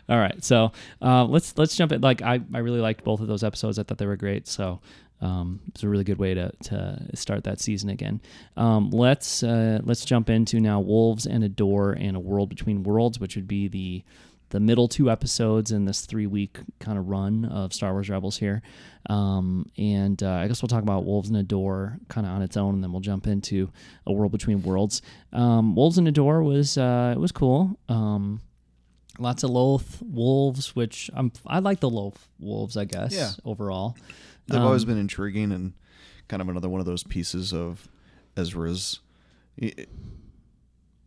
all 0.09 0.17
right 0.17 0.43
so 0.43 0.71
uh, 1.01 1.23
let's 1.25 1.57
let's 1.57 1.75
jump 1.75 1.91
in 1.91 2.01
like 2.01 2.21
I, 2.21 2.41
I 2.53 2.59
really 2.59 2.79
liked 2.81 3.03
both 3.03 3.21
of 3.21 3.27
those 3.27 3.43
episodes 3.43 3.77
i 3.79 3.83
thought 3.83 3.97
they 3.97 4.05
were 4.05 4.15
great 4.15 4.47
so 4.47 4.81
um, 5.21 5.59
it's 5.67 5.83
a 5.83 5.89
really 5.89 6.05
good 6.05 6.17
way 6.17 6.33
to, 6.33 6.49
to 6.63 6.97
start 7.13 7.43
that 7.43 7.59
season 7.59 7.89
again. 7.89 8.21
Um, 8.55 8.89
let's 8.89 9.43
uh, 9.43 9.81
let's 9.83 10.05
jump 10.05 10.29
into 10.29 10.61
now 10.61 10.79
Wolves 10.79 11.25
and 11.25 11.43
a 11.43 11.49
Door 11.49 11.97
and 11.99 12.15
a 12.15 12.21
World 12.21 12.47
Between 12.47 12.83
Worlds, 12.83 13.19
which 13.19 13.35
would 13.35 13.45
be 13.45 13.67
the 13.67 14.05
the 14.49 14.59
middle 14.59 14.87
two 14.87 15.09
episodes 15.11 15.71
in 15.71 15.85
this 15.85 16.01
three 16.05 16.25
week 16.27 16.57
kind 16.79 16.97
of 16.97 17.07
run 17.07 17.45
of 17.45 17.73
Star 17.73 17.91
Wars 17.93 18.09
Rebels 18.09 18.37
here. 18.37 18.61
Um, 19.09 19.65
and 19.77 20.21
uh, 20.23 20.29
I 20.31 20.47
guess 20.47 20.61
we'll 20.61 20.67
talk 20.69 20.83
about 20.83 21.05
Wolves 21.05 21.29
in 21.29 21.35
a 21.35 21.43
Door 21.43 21.99
kind 22.09 22.25
of 22.27 22.33
on 22.33 22.41
its 22.41 22.57
own, 22.57 22.73
and 22.75 22.83
then 22.83 22.91
we'll 22.91 23.01
jump 23.01 23.27
into 23.27 23.71
a 24.05 24.11
World 24.11 24.31
Between 24.31 24.61
Worlds. 24.63 25.01
Um, 25.33 25.75
Wolves 25.75 25.97
in 25.97 26.07
a 26.07 26.11
Door 26.11 26.43
was 26.43 26.77
uh, 26.77 27.13
it 27.15 27.19
was 27.19 27.31
cool. 27.31 27.79
Um, 27.87 28.41
lots 29.19 29.43
of 29.43 29.49
Loth 29.51 30.01
wolves, 30.01 30.75
which 30.75 31.09
I'm 31.13 31.31
I 31.45 31.59
like 31.59 31.79
the 31.79 31.89
Loth 31.89 32.27
wolves, 32.39 32.75
I 32.77 32.85
guess. 32.85 33.13
Yeah. 33.13 33.31
Overall, 33.45 33.95
They've 34.47 34.61
always 34.61 34.83
Um, 34.83 34.89
been 34.89 34.97
intriguing 34.97 35.51
and 35.51 35.73
kind 36.27 36.41
of 36.41 36.49
another 36.49 36.69
one 36.69 36.79
of 36.79 36.85
those 36.85 37.03
pieces 37.03 37.53
of 37.53 37.87
Ezra's. 38.35 38.99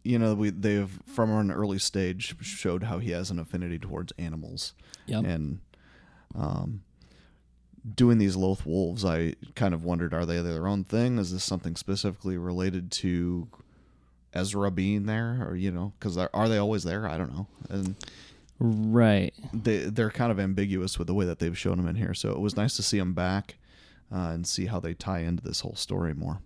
You 0.04 0.18
know, 0.18 0.34
we 0.34 0.50
they've 0.50 0.90
from 1.06 1.30
an 1.30 1.50
early 1.50 1.78
stage 1.78 2.34
showed 2.40 2.84
how 2.84 2.98
he 2.98 3.10
has 3.10 3.30
an 3.30 3.38
affinity 3.38 3.78
towards 3.78 4.12
animals, 4.18 4.74
Yep. 5.06 5.24
and 5.24 5.60
um, 6.34 6.82
doing 7.94 8.18
these 8.18 8.36
Loth 8.36 8.66
wolves, 8.66 9.04
I 9.04 9.34
kind 9.54 9.74
of 9.74 9.84
wondered: 9.84 10.12
are 10.12 10.26
they 10.26 10.40
their 10.40 10.66
own 10.66 10.84
thing? 10.84 11.18
Is 11.18 11.32
this 11.32 11.44
something 11.44 11.76
specifically 11.76 12.36
related 12.36 12.90
to 12.92 13.48
Ezra 14.32 14.70
being 14.70 15.06
there, 15.06 15.46
or 15.48 15.54
you 15.54 15.70
know, 15.70 15.92
because 15.98 16.16
are 16.16 16.48
they 16.48 16.58
always 16.58 16.84
there? 16.84 17.06
I 17.06 17.16
don't 17.16 17.32
know, 17.32 17.46
and 17.68 17.94
right. 18.58 19.32
they 19.52 19.78
they're 19.84 20.10
kind 20.10 20.32
of 20.32 20.40
ambiguous 20.40 20.98
with 20.98 21.06
the 21.06 21.14
way 21.14 21.26
that 21.26 21.38
they've 21.38 21.58
shown 21.58 21.76
them 21.76 21.88
in 21.88 21.96
here. 21.96 22.14
So 22.14 22.32
it 22.32 22.40
was 22.40 22.56
nice 22.56 22.74
to 22.76 22.82
see 22.82 22.98
them 22.98 23.14
back 23.14 23.56
uh, 24.12 24.30
and 24.32 24.46
see 24.46 24.66
how 24.66 24.80
they 24.80 24.94
tie 24.94 25.20
into 25.20 25.42
this 25.42 25.60
whole 25.60 25.76
story 25.76 26.14
more. 26.14 26.40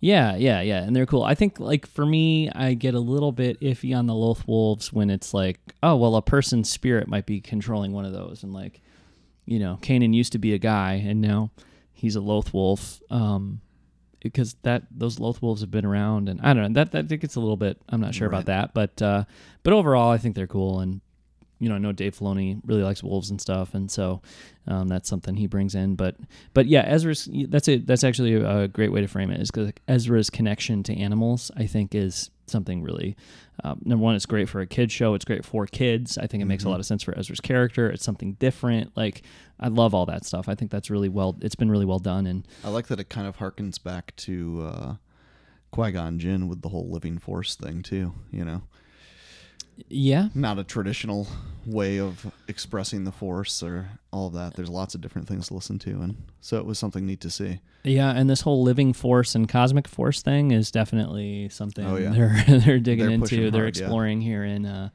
Yeah, 0.00 0.36
yeah, 0.36 0.60
yeah, 0.60 0.82
and 0.82 0.94
they're 0.96 1.06
cool. 1.06 1.22
I 1.22 1.34
think 1.34 1.60
like 1.60 1.86
for 1.86 2.04
me, 2.04 2.50
I 2.50 2.74
get 2.74 2.94
a 2.94 3.00
little 3.00 3.32
bit 3.32 3.60
iffy 3.60 3.96
on 3.96 4.06
the 4.06 4.14
Loth 4.14 4.46
wolves 4.48 4.92
when 4.92 5.10
it's 5.10 5.32
like, 5.32 5.60
oh 5.82 5.96
well, 5.96 6.16
a 6.16 6.22
person's 6.22 6.68
spirit 6.70 7.06
might 7.08 7.26
be 7.26 7.40
controlling 7.40 7.92
one 7.92 8.04
of 8.04 8.12
those, 8.12 8.42
and 8.42 8.52
like, 8.52 8.80
you 9.46 9.58
know, 9.58 9.78
Kanan 9.82 10.14
used 10.14 10.32
to 10.32 10.38
be 10.38 10.54
a 10.54 10.58
guy, 10.58 10.94
and 10.94 11.20
now 11.20 11.50
he's 11.92 12.16
a 12.16 12.20
Loth 12.20 12.52
wolf. 12.52 13.00
Um, 13.10 13.60
because 14.20 14.54
that 14.62 14.84
those 14.90 15.18
Loth 15.18 15.42
wolves 15.42 15.62
have 15.62 15.70
been 15.72 15.84
around, 15.84 16.28
and 16.28 16.40
I 16.42 16.54
don't 16.54 16.72
know 16.72 16.84
that 16.84 16.92
that 17.08 17.16
gets 17.18 17.34
a 17.36 17.40
little 17.40 17.56
bit. 17.56 17.80
I'm 17.88 18.00
not 18.00 18.14
sure 18.14 18.28
Right. 18.28 18.38
about 18.38 18.46
that, 18.46 18.72
but 18.74 19.02
uh, 19.02 19.24
but 19.64 19.72
overall, 19.72 20.10
I 20.12 20.18
think 20.18 20.36
they're 20.36 20.46
cool, 20.46 20.78
and 20.80 21.00
you 21.62 21.68
know, 21.68 21.76
I 21.76 21.78
know 21.78 21.92
Dave 21.92 22.18
Filoni 22.18 22.60
really 22.64 22.82
likes 22.82 23.04
wolves 23.04 23.30
and 23.30 23.40
stuff, 23.40 23.72
and 23.72 23.88
so 23.88 24.20
um, 24.66 24.88
that's 24.88 25.08
something 25.08 25.36
he 25.36 25.46
brings 25.46 25.76
in. 25.76 25.94
But 25.94 26.16
but 26.54 26.66
yeah, 26.66 26.80
Ezra's 26.80 27.28
that's 27.48 27.68
it. 27.68 27.86
That's 27.86 28.02
actually 28.02 28.34
a 28.34 28.66
great 28.66 28.90
way 28.90 29.00
to 29.00 29.06
frame 29.06 29.30
it. 29.30 29.40
Is 29.40 29.52
because 29.52 29.72
Ezra's 29.86 30.28
connection 30.28 30.82
to 30.82 30.96
animals, 30.96 31.52
I 31.56 31.66
think, 31.66 31.94
is 31.94 32.32
something 32.46 32.82
really. 32.82 33.16
Uh, 33.62 33.76
number 33.84 34.02
one, 34.02 34.16
it's 34.16 34.26
great 34.26 34.48
for 34.48 34.60
a 34.60 34.66
kid 34.66 34.90
show. 34.90 35.14
It's 35.14 35.24
great 35.24 35.44
for 35.44 35.66
kids. 35.66 36.18
I 36.18 36.26
think 36.26 36.42
it 36.42 36.46
makes 36.46 36.64
a 36.64 36.68
lot 36.68 36.80
of 36.80 36.86
sense 36.86 37.04
for 37.04 37.16
Ezra's 37.16 37.40
character. 37.40 37.88
It's 37.88 38.04
something 38.04 38.32
different. 38.34 38.96
Like 38.96 39.22
I 39.60 39.68
love 39.68 39.94
all 39.94 40.06
that 40.06 40.24
stuff. 40.24 40.48
I 40.48 40.56
think 40.56 40.72
that's 40.72 40.90
really 40.90 41.08
well. 41.08 41.36
It's 41.42 41.54
been 41.54 41.70
really 41.70 41.86
well 41.86 42.00
done, 42.00 42.26
and 42.26 42.48
I 42.64 42.70
like 42.70 42.88
that 42.88 42.98
it 42.98 43.08
kind 43.08 43.28
of 43.28 43.36
harkens 43.36 43.80
back 43.80 44.16
to 44.16 44.62
uh, 44.66 44.94
Qui 45.70 45.92
Gon 45.92 46.18
Jinn 46.18 46.48
with 46.48 46.60
the 46.62 46.70
whole 46.70 46.90
living 46.90 47.18
force 47.18 47.54
thing 47.54 47.82
too. 47.82 48.14
You 48.32 48.44
know, 48.44 48.62
yeah, 49.88 50.28
not 50.34 50.58
a 50.58 50.64
traditional 50.64 51.26
way 51.64 51.98
of 52.00 52.30
expressing 52.48 53.04
the 53.04 53.12
force 53.12 53.62
or 53.62 53.88
all 54.12 54.26
of 54.26 54.32
that. 54.34 54.54
There's 54.54 54.68
lots 54.68 54.94
of 54.94 55.00
different 55.00 55.28
things 55.28 55.48
to 55.48 55.54
listen 55.54 55.78
to, 55.80 55.90
and 55.90 56.16
so 56.40 56.56
it 56.58 56.66
was 56.66 56.78
something 56.78 57.06
neat 57.06 57.20
to 57.20 57.30
see. 57.30 57.60
Yeah, 57.84 58.10
and 58.10 58.28
this 58.28 58.42
whole 58.42 58.62
living 58.62 58.92
force 58.92 59.34
and 59.34 59.48
cosmic 59.48 59.88
force 59.88 60.22
thing 60.22 60.50
is 60.50 60.70
definitely 60.70 61.48
something 61.48 61.84
Oh, 61.86 61.96
yeah. 61.96 62.10
they're 62.46 62.58
they're 62.60 62.78
digging 62.80 63.06
They're 63.06 63.14
into. 63.14 63.50
they're 63.50 63.62
hard, 63.62 63.76
yeah. 63.76 63.84
exploring 63.84 64.20
here 64.20 64.44
in 64.44 64.66
uh, 64.66 64.90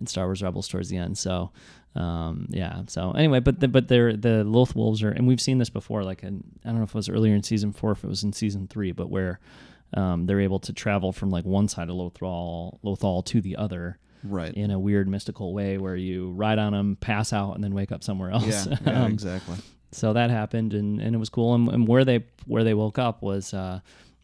in 0.00 0.06
Star 0.06 0.26
Wars 0.26 0.42
Rebels 0.42 0.68
towards 0.68 0.88
the 0.88 0.96
end. 0.96 1.16
So, 1.18 1.50
um, 1.94 2.46
yeah. 2.50 2.82
So 2.88 3.12
anyway, 3.12 3.40
but 3.40 3.60
the, 3.60 3.68
but 3.68 3.88
they're 3.88 4.16
the 4.16 4.42
Loth 4.44 4.74
wolves 4.74 5.02
are, 5.02 5.10
and 5.10 5.26
we've 5.26 5.40
seen 5.40 5.58
this 5.58 5.70
before. 5.70 6.02
Like 6.02 6.22
in, 6.22 6.42
I 6.64 6.68
don't 6.68 6.78
know 6.78 6.84
if 6.84 6.90
it 6.90 6.94
was 6.94 7.08
earlier 7.08 7.34
in 7.34 7.42
season 7.42 7.72
four, 7.72 7.92
if 7.92 8.02
it 8.04 8.08
was 8.08 8.24
in 8.24 8.32
season 8.32 8.66
three, 8.68 8.90
but 8.92 9.10
where 9.10 9.38
um, 9.94 10.26
they're 10.26 10.40
able 10.40 10.58
to 10.60 10.72
travel 10.72 11.12
from 11.12 11.30
like 11.30 11.44
one 11.44 11.68
side 11.68 11.88
of 11.88 11.94
Lothal 11.96 12.78
Lothal 12.84 13.24
to 13.26 13.40
the 13.40 13.54
other 13.56 13.98
Right. 14.24 14.52
in 14.54 14.70
a 14.70 14.78
weird 14.78 15.06
mystical 15.08 15.52
way, 15.54 15.78
where 15.78 15.94
you 15.96 16.30
ride 16.32 16.58
on 16.58 16.72
them, 16.72 16.96
pass 17.00 17.32
out, 17.32 17.54
and 17.54 17.62
then 17.62 17.74
wake 17.74 17.92
up 17.92 18.02
somewhere 18.02 18.30
else. 18.30 18.66
Yeah. 18.66 18.76
yeah 18.86 19.02
Um, 19.04 19.12
exactly. 19.12 19.56
so 19.92 20.12
that 20.14 20.30
happened 20.30 20.74
and, 20.74 21.00
and 21.00 21.14
it 21.14 21.18
was 21.18 21.28
cool 21.28 21.54
and, 21.54 21.68
and 21.68 21.86
where 21.88 22.04
they 22.04 22.24
where 22.46 22.64
they 22.64 22.74
woke 22.74 22.98
up 22.98 23.22
was 23.22 23.54
uh, 23.54 23.80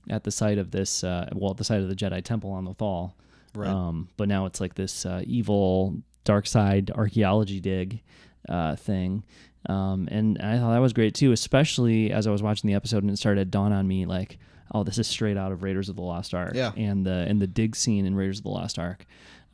at 0.08 0.24
the 0.24 0.30
site 0.30 0.58
of 0.58 0.70
this 0.70 1.04
uh, 1.04 1.28
well 1.34 1.50
at 1.52 1.56
the 1.58 1.64
site 1.64 1.80
of 1.80 1.88
the 1.88 1.94
jedi 1.94 2.22
temple 2.24 2.50
on 2.50 2.66
Lothal 2.66 3.12
Right. 3.54 3.68
um, 3.68 4.08
but 4.16 4.28
now 4.28 4.46
it's 4.46 4.60
like 4.60 4.74
this 4.74 5.04
uh, 5.06 5.22
evil 5.26 5.96
dark 6.24 6.46
side 6.46 6.90
archaeology 6.94 7.60
dig 7.60 8.00
uh, 8.48 8.74
thing 8.76 9.24
um, 9.68 10.08
and 10.10 10.38
i 10.40 10.56
thought 10.58 10.72
that 10.72 10.78
was 10.80 10.92
great 10.92 11.14
too 11.14 11.32
especially 11.32 12.12
as 12.12 12.26
i 12.26 12.30
was 12.30 12.42
watching 12.42 12.68
the 12.68 12.74
episode 12.74 13.02
and 13.02 13.10
it 13.10 13.16
started 13.16 13.40
to 13.40 13.44
dawn 13.44 13.72
on 13.72 13.86
me 13.88 14.06
like 14.06 14.38
oh 14.72 14.82
this 14.84 14.98
is 14.98 15.06
straight 15.06 15.36
out 15.36 15.50
of 15.52 15.62
raiders 15.62 15.88
of 15.88 15.96
the 15.96 16.02
lost 16.02 16.32
ark 16.34 16.52
Yeah. 16.54 16.72
and 16.76 17.04
the 17.04 17.26
and 17.28 17.40
the 17.40 17.46
dig 17.46 17.74
scene 17.76 18.06
in 18.06 18.14
raiders 18.14 18.38
of 18.38 18.44
the 18.44 18.50
lost 18.50 18.78
ark 18.78 19.04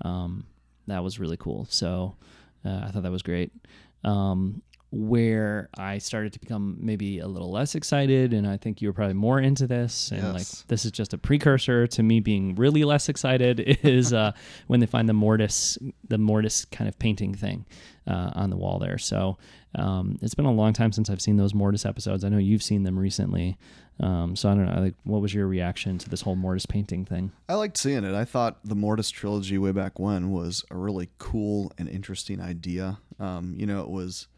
um, 0.03 0.47
that 0.87 1.03
was 1.03 1.19
really 1.19 1.37
cool 1.37 1.67
so 1.71 2.17
uh, 2.65 2.83
i 2.85 2.91
thought 2.91 3.03
that 3.03 3.13
was 3.13 3.23
great 3.23 3.53
um, 4.05 4.63
where 4.93 5.69
I 5.77 5.99
started 5.99 6.33
to 6.35 6.41
become 6.41 6.79
maybe 6.81 7.19
a 7.19 7.27
little 7.27 7.51
less 7.51 7.75
excited, 7.75 8.33
and 8.33 8.47
I 8.47 8.57
think 8.57 8.81
you 8.81 8.89
were 8.89 8.93
probably 8.93 9.15
more 9.15 9.41
into 9.41 9.67
this. 9.67 10.11
And 10.13 10.23
like 10.33 10.47
this 10.69 10.85
is 10.85 10.93
just 10.93 11.13
a 11.13 11.19
precursor 11.19 11.87
to 11.89 12.03
me 12.03 12.21
being 12.21 12.55
really 12.55 12.85
less 12.85 13.09
excited. 13.09 13.61
Is 13.83 14.13
uh, 14.13 14.33
when 14.69 14.81
they 14.81 14.87
find 14.87 15.09
the 15.09 15.13
mortis, 15.13 15.77
the 16.09 16.19
mortis 16.19 16.65
kind 16.65 16.89
of 16.89 16.99
painting 16.99 17.35
thing 17.35 17.67
uh, 18.07 18.31
on 18.35 18.51
the 18.51 18.57
wall 18.57 18.79
there. 18.79 18.99
So 18.99 19.39
um, 19.75 20.19
it's 20.23 20.35
been 20.35 20.47
a 20.47 20.53
long 20.53 20.73
time 20.73 20.93
since 20.93 21.11
I've 21.11 21.21
seen 21.21 21.37
those 21.37 21.53
mortis 21.53 21.85
episodes. 21.85 22.25
I 22.25 22.29
know 22.29 22.39
you've 22.39 22.63
seen 22.63 22.85
them 22.85 22.99
recently. 22.99 23.59
Um, 23.99 24.37
so 24.37 24.51
I 24.51 24.55
don't 24.55 24.67
know. 24.67 24.81
Like, 24.81 24.95
what 25.05 25.23
was 25.23 25.33
your 25.33 25.47
reaction 25.47 25.99
to 25.99 26.09
this 26.09 26.21
whole 26.23 26.37
mortis 26.37 26.67
painting 26.67 27.05
thing? 27.05 27.33
I 27.49 27.55
liked 27.55 27.79
seeing 27.79 28.05
it. 28.05 28.15
I 28.15 28.25
thought 28.25 28.59
the 28.65 28.75
Mortis 28.75 29.11
trilogy 29.11 29.57
way 29.57 29.73
back 29.73 29.99
when 29.99 30.31
was 30.31 30.65
a 30.71 30.77
really 30.77 31.09
cool 31.19 31.73
and 31.79 31.89
interesting 31.89 32.41
idea. 32.41 32.99
Um, 33.19 33.55
you 33.57 33.65
know, 33.67 33.81
it 33.81 33.89
was 33.89 34.29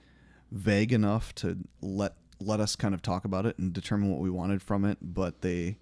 vague 0.52 0.92
enough 0.92 1.34
to 1.36 1.58
let 1.80 2.14
let 2.40 2.60
us 2.60 2.76
kind 2.76 2.94
of 2.94 3.02
talk 3.02 3.24
about 3.24 3.46
it 3.46 3.58
and 3.58 3.72
determine 3.72 4.10
what 4.10 4.20
we 4.20 4.30
wanted 4.30 4.62
from 4.62 4.84
it, 4.84 4.98
but 5.02 5.40
they 5.40 5.76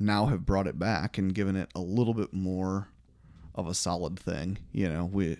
now 0.00 0.26
have 0.26 0.44
brought 0.44 0.66
it 0.66 0.78
back 0.80 1.16
and 1.16 1.32
given 1.32 1.54
it 1.54 1.70
a 1.76 1.80
little 1.80 2.14
bit 2.14 2.32
more 2.32 2.88
of 3.54 3.68
a 3.68 3.74
solid 3.74 4.18
thing. 4.18 4.58
You 4.72 4.88
know, 4.88 5.04
we 5.04 5.36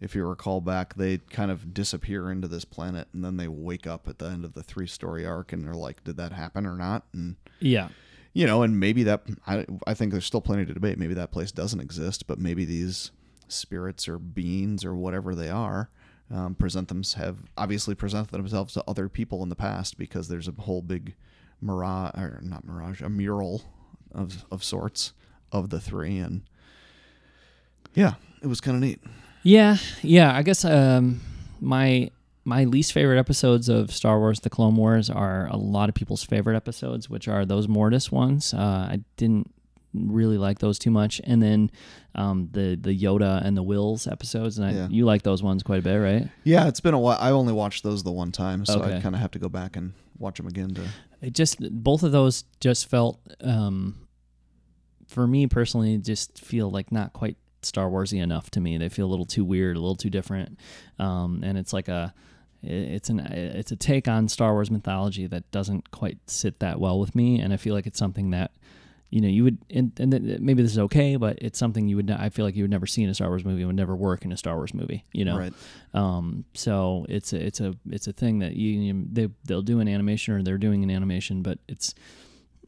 if 0.00 0.14
you 0.14 0.24
recall 0.26 0.60
back, 0.60 0.94
they 0.94 1.18
kind 1.18 1.50
of 1.50 1.74
disappear 1.74 2.30
into 2.30 2.46
this 2.48 2.64
planet 2.64 3.08
and 3.12 3.24
then 3.24 3.36
they 3.36 3.48
wake 3.48 3.86
up 3.86 4.06
at 4.08 4.18
the 4.18 4.26
end 4.26 4.44
of 4.44 4.54
the 4.54 4.62
three 4.62 4.86
story 4.86 5.26
arc 5.26 5.52
and 5.52 5.64
they're 5.64 5.74
like, 5.74 6.04
did 6.04 6.16
that 6.16 6.32
happen 6.32 6.64
or 6.66 6.76
not? 6.76 7.04
And 7.12 7.36
Yeah. 7.60 7.88
you 8.32 8.46
know, 8.46 8.62
and 8.62 8.78
maybe 8.78 9.02
that 9.04 9.22
I, 9.46 9.66
I 9.86 9.94
think 9.94 10.12
there's 10.12 10.26
still 10.26 10.40
plenty 10.40 10.64
to 10.66 10.74
debate. 10.74 10.98
Maybe 10.98 11.14
that 11.14 11.32
place 11.32 11.50
doesn't 11.52 11.80
exist, 11.80 12.26
but 12.26 12.38
maybe 12.38 12.64
these 12.64 13.10
spirits 13.48 14.08
or 14.08 14.18
beings 14.18 14.84
or 14.84 14.94
whatever 14.94 15.34
they 15.34 15.48
are 15.50 15.90
um, 16.30 16.54
present 16.54 16.88
them 16.88 17.02
have 17.16 17.38
obviously 17.56 17.94
presented 17.94 18.30
themselves 18.30 18.74
to 18.74 18.84
other 18.86 19.08
people 19.08 19.42
in 19.42 19.48
the 19.48 19.56
past 19.56 19.96
because 19.98 20.28
there's 20.28 20.46
a 20.46 20.52
whole 20.52 20.82
big 20.82 21.14
mirage 21.60 22.12
or 22.16 22.40
not 22.42 22.64
mirage, 22.66 23.00
a 23.00 23.08
mural 23.08 23.62
of 24.12 24.44
of 24.50 24.62
sorts 24.62 25.12
of 25.50 25.70
the 25.70 25.80
three, 25.80 26.18
and 26.18 26.42
yeah, 27.94 28.14
it 28.42 28.46
was 28.46 28.60
kind 28.60 28.76
of 28.76 28.82
neat. 28.82 29.00
Yeah, 29.42 29.76
yeah. 30.02 30.34
I 30.36 30.42
guess 30.42 30.64
um, 30.64 31.20
my 31.60 32.10
my 32.44 32.64
least 32.64 32.92
favorite 32.92 33.18
episodes 33.18 33.68
of 33.68 33.92
Star 33.92 34.18
Wars: 34.18 34.40
The 34.40 34.50
Clone 34.50 34.76
Wars 34.76 35.10
are 35.10 35.46
a 35.48 35.56
lot 35.56 35.88
of 35.88 35.94
people's 35.94 36.24
favorite 36.24 36.56
episodes, 36.56 37.08
which 37.08 37.28
are 37.28 37.44
those 37.44 37.68
Mortis 37.68 38.10
ones. 38.12 38.52
Uh, 38.54 38.58
I 38.90 39.00
didn't 39.16 39.52
really 39.94 40.36
like 40.38 40.58
those 40.58 40.78
too 40.78 40.90
much, 40.90 41.20
and 41.24 41.42
then 41.42 41.70
um, 42.14 42.48
the 42.52 42.76
the 42.80 42.96
Yoda 42.98 43.44
and 43.44 43.56
the 43.56 43.62
Wills 43.62 44.06
episodes, 44.06 44.58
and 44.58 44.66
I, 44.66 44.72
Yeah. 44.72 44.88
you 44.90 45.04
like 45.04 45.22
those 45.22 45.42
ones 45.42 45.62
quite 45.62 45.78
a 45.78 45.82
bit, 45.82 45.96
right? 45.96 46.28
Yeah, 46.44 46.68
it's 46.68 46.80
been 46.80 46.94
a 46.94 46.98
while. 46.98 47.18
I 47.20 47.30
only 47.30 47.52
watched 47.52 47.84
those 47.84 48.02
the 48.02 48.12
one 48.12 48.32
time, 48.32 48.64
so 48.66 48.80
Okay. 48.82 48.96
I 48.96 49.00
kind 49.00 49.14
of 49.14 49.20
have 49.20 49.30
to 49.32 49.38
go 49.38 49.48
back 49.48 49.76
and 49.76 49.92
watch 50.18 50.36
them 50.36 50.46
again 50.46 50.70
to. 50.74 50.82
It 51.22 51.32
just 51.32 51.58
both 51.82 52.02
of 52.02 52.12
those 52.12 52.44
just 52.60 52.88
felt 52.88 53.18
um, 53.40 54.06
for 55.06 55.26
me 55.26 55.46
personally 55.46 55.96
just 55.98 56.38
feel 56.38 56.70
like 56.70 56.92
not 56.92 57.12
quite 57.12 57.36
Star 57.62 57.88
Warsy 57.88 58.22
enough 58.22 58.50
to 58.50 58.60
me. 58.60 58.78
They 58.78 58.88
feel 58.88 59.06
a 59.06 59.10
little 59.10 59.26
too 59.26 59.44
weird, 59.44 59.76
a 59.76 59.80
little 59.80 59.96
too 59.96 60.10
different, 60.10 60.58
um, 60.98 61.42
and 61.44 61.58
it's 61.58 61.72
like 61.72 61.88
a 61.88 62.14
it's 62.62 63.08
an 63.08 63.20
it's 63.20 63.72
a 63.72 63.76
take 63.76 64.08
on 64.08 64.28
Star 64.28 64.52
Wars 64.52 64.70
mythology 64.70 65.26
that 65.26 65.50
doesn't 65.50 65.90
quite 65.90 66.18
sit 66.26 66.60
that 66.60 66.80
well 66.80 66.98
with 66.98 67.14
me, 67.14 67.40
and 67.40 67.52
I 67.52 67.56
feel 67.56 67.74
like 67.74 67.86
it's 67.86 67.98
something 67.98 68.30
that 68.30 68.52
you 69.10 69.22
know, 69.22 69.28
you 69.28 69.44
would, 69.44 69.58
and, 69.70 69.92
and 69.98 70.12
then 70.12 70.38
maybe 70.40 70.62
this 70.62 70.72
is 70.72 70.78
okay, 70.78 71.16
but 71.16 71.38
it's 71.40 71.58
something 71.58 71.88
you 71.88 71.96
would, 71.96 72.10
I 72.10 72.28
feel 72.28 72.44
like 72.44 72.56
you 72.56 72.64
would 72.64 72.70
never 72.70 72.86
see 72.86 73.02
in 73.02 73.08
a 73.08 73.14
Star 73.14 73.28
Wars 73.28 73.44
movie. 73.44 73.62
It 73.62 73.64
would 73.64 73.76
never 73.76 73.96
work 73.96 74.24
in 74.24 74.32
a 74.32 74.36
Star 74.36 74.56
Wars 74.56 74.74
movie, 74.74 75.04
you 75.12 75.24
know? 75.24 75.38
Right. 75.38 75.52
Um, 75.94 76.44
so 76.52 77.06
it's 77.08 77.32
a, 77.32 77.42
it's 77.44 77.60
a, 77.60 77.74
it's 77.90 78.06
a 78.06 78.12
thing 78.12 78.40
that 78.40 78.54
you, 78.54 78.68
you 78.80 79.06
they, 79.10 79.28
they'll 79.46 79.62
do 79.62 79.80
an 79.80 79.88
animation 79.88 80.34
or 80.34 80.42
they're 80.42 80.58
doing 80.58 80.82
an 80.82 80.90
animation, 80.90 81.42
but 81.42 81.58
it's, 81.68 81.94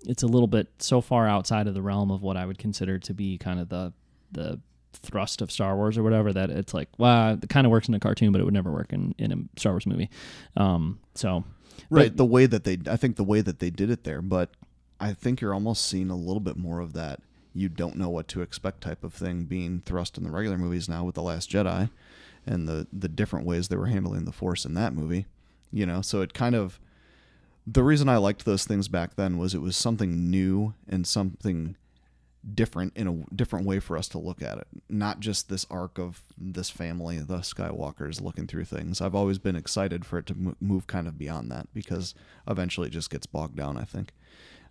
it's 0.06 0.23
a 0.23 0.26
little 0.26 0.47
bit 0.47 0.68
so 0.78 1.02
far 1.02 1.28
outside 1.28 1.66
of 1.66 1.75
the 1.75 1.82
realm 1.82 2.11
of 2.11 2.23
what 2.23 2.38
I 2.38 2.47
would 2.47 2.59
consider 2.59 2.99
to 3.00 3.12
be 3.12 3.37
kind 3.37 3.61
of 3.61 3.68
the, 3.68 3.92
the 4.32 4.61
thrust 4.92 5.40
of 5.42 5.50
Star 5.50 5.76
Wars 5.76 5.97
or 5.97 6.02
whatever 6.02 6.32
that 6.32 6.50
it's 6.50 6.75
like, 6.75 6.88
wow, 6.99 7.32
it 7.35 7.49
kind 7.49 7.66
of 7.66 7.70
works 7.70 7.88
in 7.88 7.94
a 7.94 8.00
cartoon, 8.00 8.32
but 8.32 8.40
it 8.40 8.44
would 8.44 8.54
never 8.54 8.70
work 8.73 8.92
in, 8.92 9.14
in 9.18 9.32
a 9.32 9.37
Star 9.61 9.73
Wars 9.73 9.87
movie. 9.87 10.11
Um, 10.56 10.99
so, 11.14 11.44
Right. 11.88 12.11
but- 12.11 12.16
the 12.16 12.25
way 12.26 12.47
that 12.47 12.64
they, 12.64 12.78
I 12.87 12.97
think 12.97 13.16
the 13.16 13.25
way 13.25 13.40
that 13.40 13.59
they 13.59 13.70
did 13.70 13.90
it 13.90 14.04
there, 14.04 14.20
but 14.23 14.50
I 15.00 15.12
think 15.14 15.40
you're 15.40 15.54
almost 15.54 15.87
seeing 15.87 16.11
a 16.11 16.16
little 16.16 16.40
bit 16.40 16.56
more 16.56 16.80
of 16.80 16.92
that. 16.92 17.20
You 17.54 17.68
don't 17.68 17.97
know 17.97 18.11
what 18.11 18.28
to 18.28 18.42
expect 18.42 18.80
type 18.82 19.02
of 19.02 19.12
thing 19.14 19.44
being 19.44 19.82
thrust 19.85 20.16
in 20.18 20.25
the 20.25 20.30
regular 20.30 20.59
movies 20.59 20.88
now 20.88 21.04
with 21.04 21.14
the 21.16 21.23
Last 21.23 21.50
Jedi, 21.50 21.90
and 22.47 22.68
the 22.68 22.87
the 22.92 23.09
different 23.09 23.44
ways 23.47 23.68
they 23.68 23.76
were 23.76 23.87
handling 23.87 24.25
the 24.25 24.30
Force 24.32 24.64
in 24.64 24.75
that 24.75 24.94
movie. 24.94 25.26
You 25.73 25.85
know, 25.87 26.00
so 26.00 26.20
it 26.20 26.32
kind 26.35 26.54
of 26.54 26.78
the 27.66 27.82
reason 27.82 28.09
I 28.09 28.18
liked 28.18 28.44
those 28.44 28.64
things 28.64 28.87
back 28.88 29.16
then 29.16 29.37
was 29.38 29.52
it 29.54 29.61
was 29.62 29.76
something 29.76 30.30
new 30.30 30.75
and 30.88 31.06
something 31.06 31.76
different 32.54 32.97
in 32.97 33.06
a 33.06 33.35
different 33.35 33.66
way 33.66 33.80
for 33.80 33.97
us 33.99 34.09
to 34.09 34.18
look 34.18 34.40
at 34.42 34.59
it. 34.59 34.66
Not 34.88 35.20
just 35.20 35.49
this 35.49 35.66
arc 35.70 35.99
of 35.99 36.23
this 36.38 36.70
family, 36.70 37.18
the 37.18 37.38
Skywalkers, 37.38 38.20
looking 38.23 38.47
through 38.47 38.64
things. 38.64 39.00
I've 39.00 39.14
always 39.14 39.38
been 39.38 39.56
excited 39.56 40.04
for 40.06 40.18
it 40.18 40.26
to 40.26 40.56
move 40.61 40.87
kind 40.87 41.06
of 41.06 41.18
beyond 41.18 41.50
that 41.50 41.68
because 41.75 42.14
eventually 42.49 42.88
it 42.88 42.92
just 42.92 43.11
gets 43.11 43.26
bogged 43.26 43.56
down. 43.56 43.76
I 43.76 43.85
think. 43.85 44.12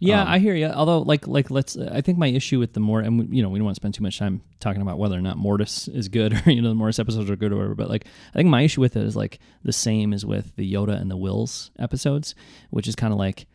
Yeah, 0.02 0.22
Um, 0.22 0.28
I 0.30 0.40
hear 0.40 0.56
you. 0.56 0.68
Although, 0.68 1.00
like, 1.00 1.28
like 1.28 1.52
let's. 1.52 1.76
I 1.78 2.00
think 2.00 2.18
my 2.18 2.28
issue 2.28 2.58
with 2.58 2.72
the 2.72 2.80
more, 2.80 3.02
and 3.02 3.20
we- 3.20 3.36
you 3.36 3.44
know, 3.44 3.50
we 3.50 3.60
don't 3.60 3.66
want 3.66 3.76
to 3.76 3.82
spend 3.82 3.94
too 3.96 4.02
much 4.04 4.18
time 4.18 4.42
talking 4.62 4.82
about 4.82 4.98
whether 4.98 5.18
or 5.18 5.22
not 5.22 5.38
Mortis 5.38 5.90
is 5.90 6.08
good 6.08 6.34
or 6.48 6.52
you 6.52 6.62
know 6.62 6.70
the 6.70 6.76
Mortis 6.76 7.00
episodes 7.00 7.30
are 7.30 7.36
good 7.36 7.52
or 7.52 7.58
whatever. 7.58 7.76
But 7.76 7.90
like, 7.90 8.06
I 8.34 8.38
think 8.38 8.48
my 8.50 8.62
issue 8.62 8.80
with 8.82 8.96
it 8.96 9.04
is 9.04 9.16
like 9.18 9.40
the 9.62 9.74
same 9.74 10.14
as 10.14 10.26
with 10.26 10.56
the 10.56 10.72
Yoda 10.74 11.00
and 11.00 11.12
the 11.12 11.18
Wills 11.18 11.72
episodes, 11.78 12.34
which 12.70 12.88
is 12.88 12.96
kind 12.96 13.12
of 13.12 13.20
like, 13.20 13.46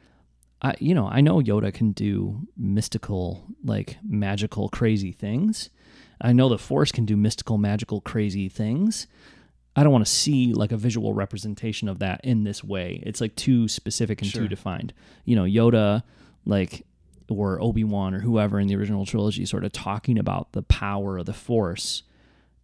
I 0.64 0.74
you 0.80 0.94
know 0.94 1.06
I 1.06 1.20
know 1.20 1.40
Yoda 1.40 1.72
can 1.72 1.92
do 1.92 2.48
mystical, 2.56 3.44
like 3.62 3.98
magical, 4.02 4.68
crazy 4.70 5.12
things. 5.12 5.70
I 6.20 6.32
know 6.32 6.48
the 6.48 6.58
Force 6.58 6.90
can 6.90 7.04
do 7.04 7.16
mystical, 7.16 7.58
magical, 7.58 8.00
crazy 8.00 8.48
things. 8.48 9.06
I 9.76 9.82
don't 9.82 9.92
want 9.92 10.06
to 10.06 10.10
see 10.10 10.52
like 10.54 10.72
a 10.72 10.76
visual 10.76 11.12
representation 11.12 11.88
of 11.88 11.98
that 11.98 12.20
in 12.24 12.44
this 12.44 12.62
way. 12.64 13.02
It's 13.04 13.20
like 13.20 13.34
too 13.36 13.68
specific 13.68 14.22
and 14.22 14.30
Sure. 14.30 14.42
too 14.42 14.48
defined. 14.48 14.94
You 15.24 15.34
know, 15.36 15.42
Yoda, 15.44 16.02
like, 16.46 16.86
or 17.28 17.60
Obi 17.60 17.82
Wan 17.82 18.14
or 18.14 18.20
whoever 18.20 18.60
in 18.60 18.68
the 18.68 18.76
original 18.76 19.04
trilogy, 19.04 19.44
sort 19.44 19.64
of 19.64 19.72
talking 19.72 20.16
about 20.18 20.52
the 20.52 20.62
power 20.62 21.18
of 21.18 21.26
the 21.26 21.32
Force. 21.32 22.04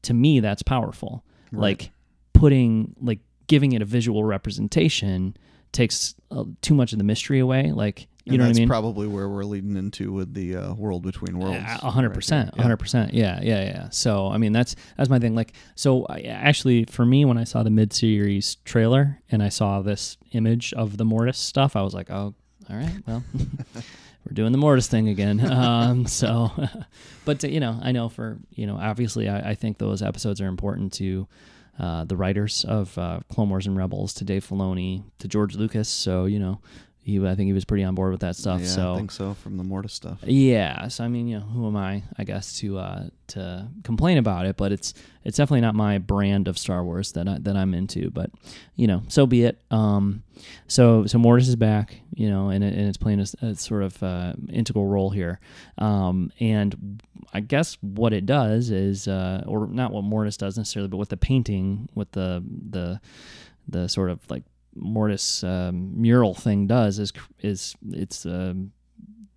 To 0.02 0.14
me, 0.14 0.38
that's 0.38 0.62
powerful. 0.62 1.25
Like 1.52 1.90
putting, 2.33 2.95
like, 3.00 3.19
giving 3.49 3.73
it 3.73 3.83
a 3.83 3.85
visual 3.85 4.23
representation 4.23 5.37
takes 5.73 6.15
uh, 6.31 6.45
too 6.62 6.75
much 6.75 6.93
of 6.93 6.99
the 6.99 7.05
mystery 7.05 7.39
away. 7.39 7.73
Like, 7.73 8.09
you 8.25 8.33
And 8.35 8.39
know 8.39 8.45
what 8.49 8.57
I 8.57 8.59
mean? 8.59 8.69
probably 8.69 9.07
where 9.09 9.29
we're 9.29 9.45
leading 9.45 9.77
into 9.77 10.12
with 10.12 10.35
the 10.35 10.57
uh, 10.57 10.75
world 10.75 11.03
between 11.03 11.39
worlds. 11.39 11.59
A 11.83 11.91
hundred 11.91 12.12
percent, 12.15 12.50
a 12.57 12.62
hundred 12.62 12.77
percent. 12.77 13.15
Yeah, 13.15 13.41
yeah, 13.43 13.62
yeah. 13.65 13.89
So 13.91 14.29
I 14.29 14.37
mean, 14.39 14.53
that's 14.53 14.77
that's 14.97 15.09
my 15.09 15.19
thing. 15.19 15.35
Like, 15.35 15.53
so 15.75 16.05
I, 16.09 16.21
actually, 16.23 16.85
for 16.85 17.05
me, 17.07 17.25
when 17.25 17.39
I 17.39 17.45
saw 17.45 17.62
the 17.62 17.71
mid-series 17.71 18.57
trailer 18.65 19.21
and 19.31 19.43
I 19.43 19.49
saw 19.49 19.81
this 19.81 20.19
image 20.33 20.73
of 20.75 20.97
the 20.99 21.05
Mortis 21.05 21.39
stuff, 21.39 21.76
I 21.76 21.83
was 21.83 21.95
like, 21.95 22.11
oh, 22.11 22.35
all 22.69 22.76
right, 22.76 23.02
well, 23.06 23.25
we're 23.35 24.35
doing 24.35 24.52
the 24.52 24.59
Mortis 24.59 24.87
thing 24.87 25.09
again. 25.09 25.41
Um, 25.50 26.06
so, 26.06 26.50
but 27.25 27.43
you 27.43 27.59
know, 27.59 27.78
I 27.83 27.93
know 27.93 28.09
for 28.11 28.39
you 28.50 28.67
know, 28.67 28.76
obviously, 28.76 29.28
I, 29.30 29.50
I 29.50 29.54
think 29.54 29.78
those 29.78 30.02
episodes 30.02 30.41
are 30.41 30.47
important 30.49 30.93
to. 30.95 31.26
Uh, 31.80 32.04
the 32.04 32.16
writers 32.16 32.62
of 32.69 32.97
uh, 32.99 33.21
Clone 33.30 33.49
Wars 33.49 33.66
and 33.66 33.75
Rebels 33.75 34.12
to 34.14 34.25
Dave 34.25 34.47
Filoni 34.47 35.02
to 35.19 35.26
George 35.26 35.56
Lucas, 35.56 35.88
so 35.88 36.26
you 36.26 36.38
know, 36.38 36.60
he 37.02 37.19
I 37.26 37.34
think 37.34 37.47
he 37.47 37.52
was 37.52 37.65
pretty 37.65 37.82
on 37.84 37.95
board 37.95 38.13
with 38.13 38.21
that 38.21 38.36
stuff. 38.36 38.60
Yeah, 38.60 38.67
so 38.67 38.93
I 38.93 38.97
think 38.97 39.10
so 39.10 39.34
from 39.34 39.56
the 39.56 39.65
Mortis 39.65 39.95
stuff. 39.95 40.19
yeah, 40.23 40.89
so 40.89 41.04
I 41.04 41.08
mean, 41.08 41.28
you 41.28 41.39
know, 41.39 41.45
who 41.45 41.67
am 41.67 41.76
I, 41.76 42.02
I 42.19 42.25
guess, 42.25 42.58
to 42.58 42.78
uh, 42.78 43.04
to 43.28 43.69
complain 43.84 44.19
about 44.19 44.47
it? 44.47 44.56
But 44.56 44.71
it's 44.71 44.93
it's 45.25 45.36
definitely 45.39 45.63
not 45.63 45.75
my 45.75 45.99
brand 45.99 46.47
of 46.47 46.58
Star 46.58 46.84
Wars 46.84 47.13
that 47.13 47.26
I, 47.26 47.39
that 47.41 47.56
I'm 47.56 47.73
into. 47.75 48.10
But 48.10 48.30
you 48.76 48.86
know, 48.86 49.02
so 49.08 49.26
be 49.26 49.45
it. 49.45 49.63
Um, 49.71 50.25
so 50.69 51.06
so 51.06 51.19
Mortis 51.19 51.49
is 51.49 51.56
back, 51.56 52.00
you 52.15 52.28
know, 52.28 52.50
and, 52.50 52.63
it, 52.63 52.75
and 52.75 52.86
it's 52.86 52.99
playing 52.99 53.21
a, 53.21 53.47
a 53.47 53.54
sort 53.54 53.82
of 53.82 54.02
uh, 54.02 54.34
integral 54.50 54.86
role 54.86 55.10
here. 55.10 55.41
Um, 55.78 56.32
and 56.39 57.00
I 57.32 57.41
guess 57.41 57.78
what 57.80 58.13
it 58.13 58.26
does 58.26 58.71
is, 58.71 59.08
uh, 59.08 59.43
or 59.47 59.67
not 59.67 59.93
what 59.93 60.04
Mortis 60.04 60.36
does 60.36 60.58
necessarily, 60.58 60.89
but 60.89 60.99
with 60.99 61.08
the 61.08 61.17
painting, 61.17 61.89
with 61.95 62.13
the 62.13 62.45
the 62.71 63.00
the 63.69 63.89
sort 63.89 64.10
of 64.10 64.21
like 64.28 64.43
Mortis 64.75 65.43
um, 65.43 66.00
mural 66.00 66.35
thing 66.35 66.67
does 66.67 66.99
is 66.99 67.13
is 67.41 67.75
it's 67.91 68.25
um, 68.25 68.73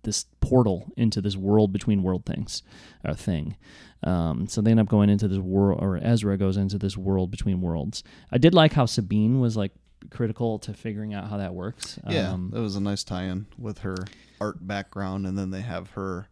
this 0.02 0.26
portal 0.40 0.92
into 0.96 1.20
this 1.20 1.36
world 1.36 1.72
between 1.72 2.02
world 2.02 2.24
things 2.26 2.62
or 3.04 3.14
thing. 3.14 3.56
Um, 4.02 4.46
so 4.46 4.60
they 4.60 4.70
end 4.70 4.80
up 4.80 4.88
going 4.88 5.08
into 5.08 5.26
this 5.28 5.38
world, 5.38 5.80
or 5.82 5.96
Ezra 5.96 6.36
goes 6.36 6.56
into 6.56 6.78
this 6.78 6.96
world 6.96 7.30
between 7.30 7.60
worlds. 7.62 8.04
I 8.30 8.38
did 8.38 8.52
like 8.54 8.74
how 8.74 8.84
Sabine 8.86 9.40
was 9.40 9.56
like 9.56 9.72
critical 10.10 10.58
to 10.60 10.74
figuring 10.74 11.14
out 11.14 11.28
how 11.30 11.38
that 11.38 11.54
works. 11.54 11.98
Yeah, 12.08 12.32
Um, 12.32 12.50
that 12.52 12.60
was 12.60 12.76
a 12.76 12.80
nice 12.80 13.02
tie-in 13.02 13.46
with 13.58 13.78
her 13.78 13.96
art 14.40 14.66
background, 14.66 15.26
and 15.26 15.38
then 15.38 15.50
they 15.50 15.62
have 15.62 15.90
her 15.92 16.28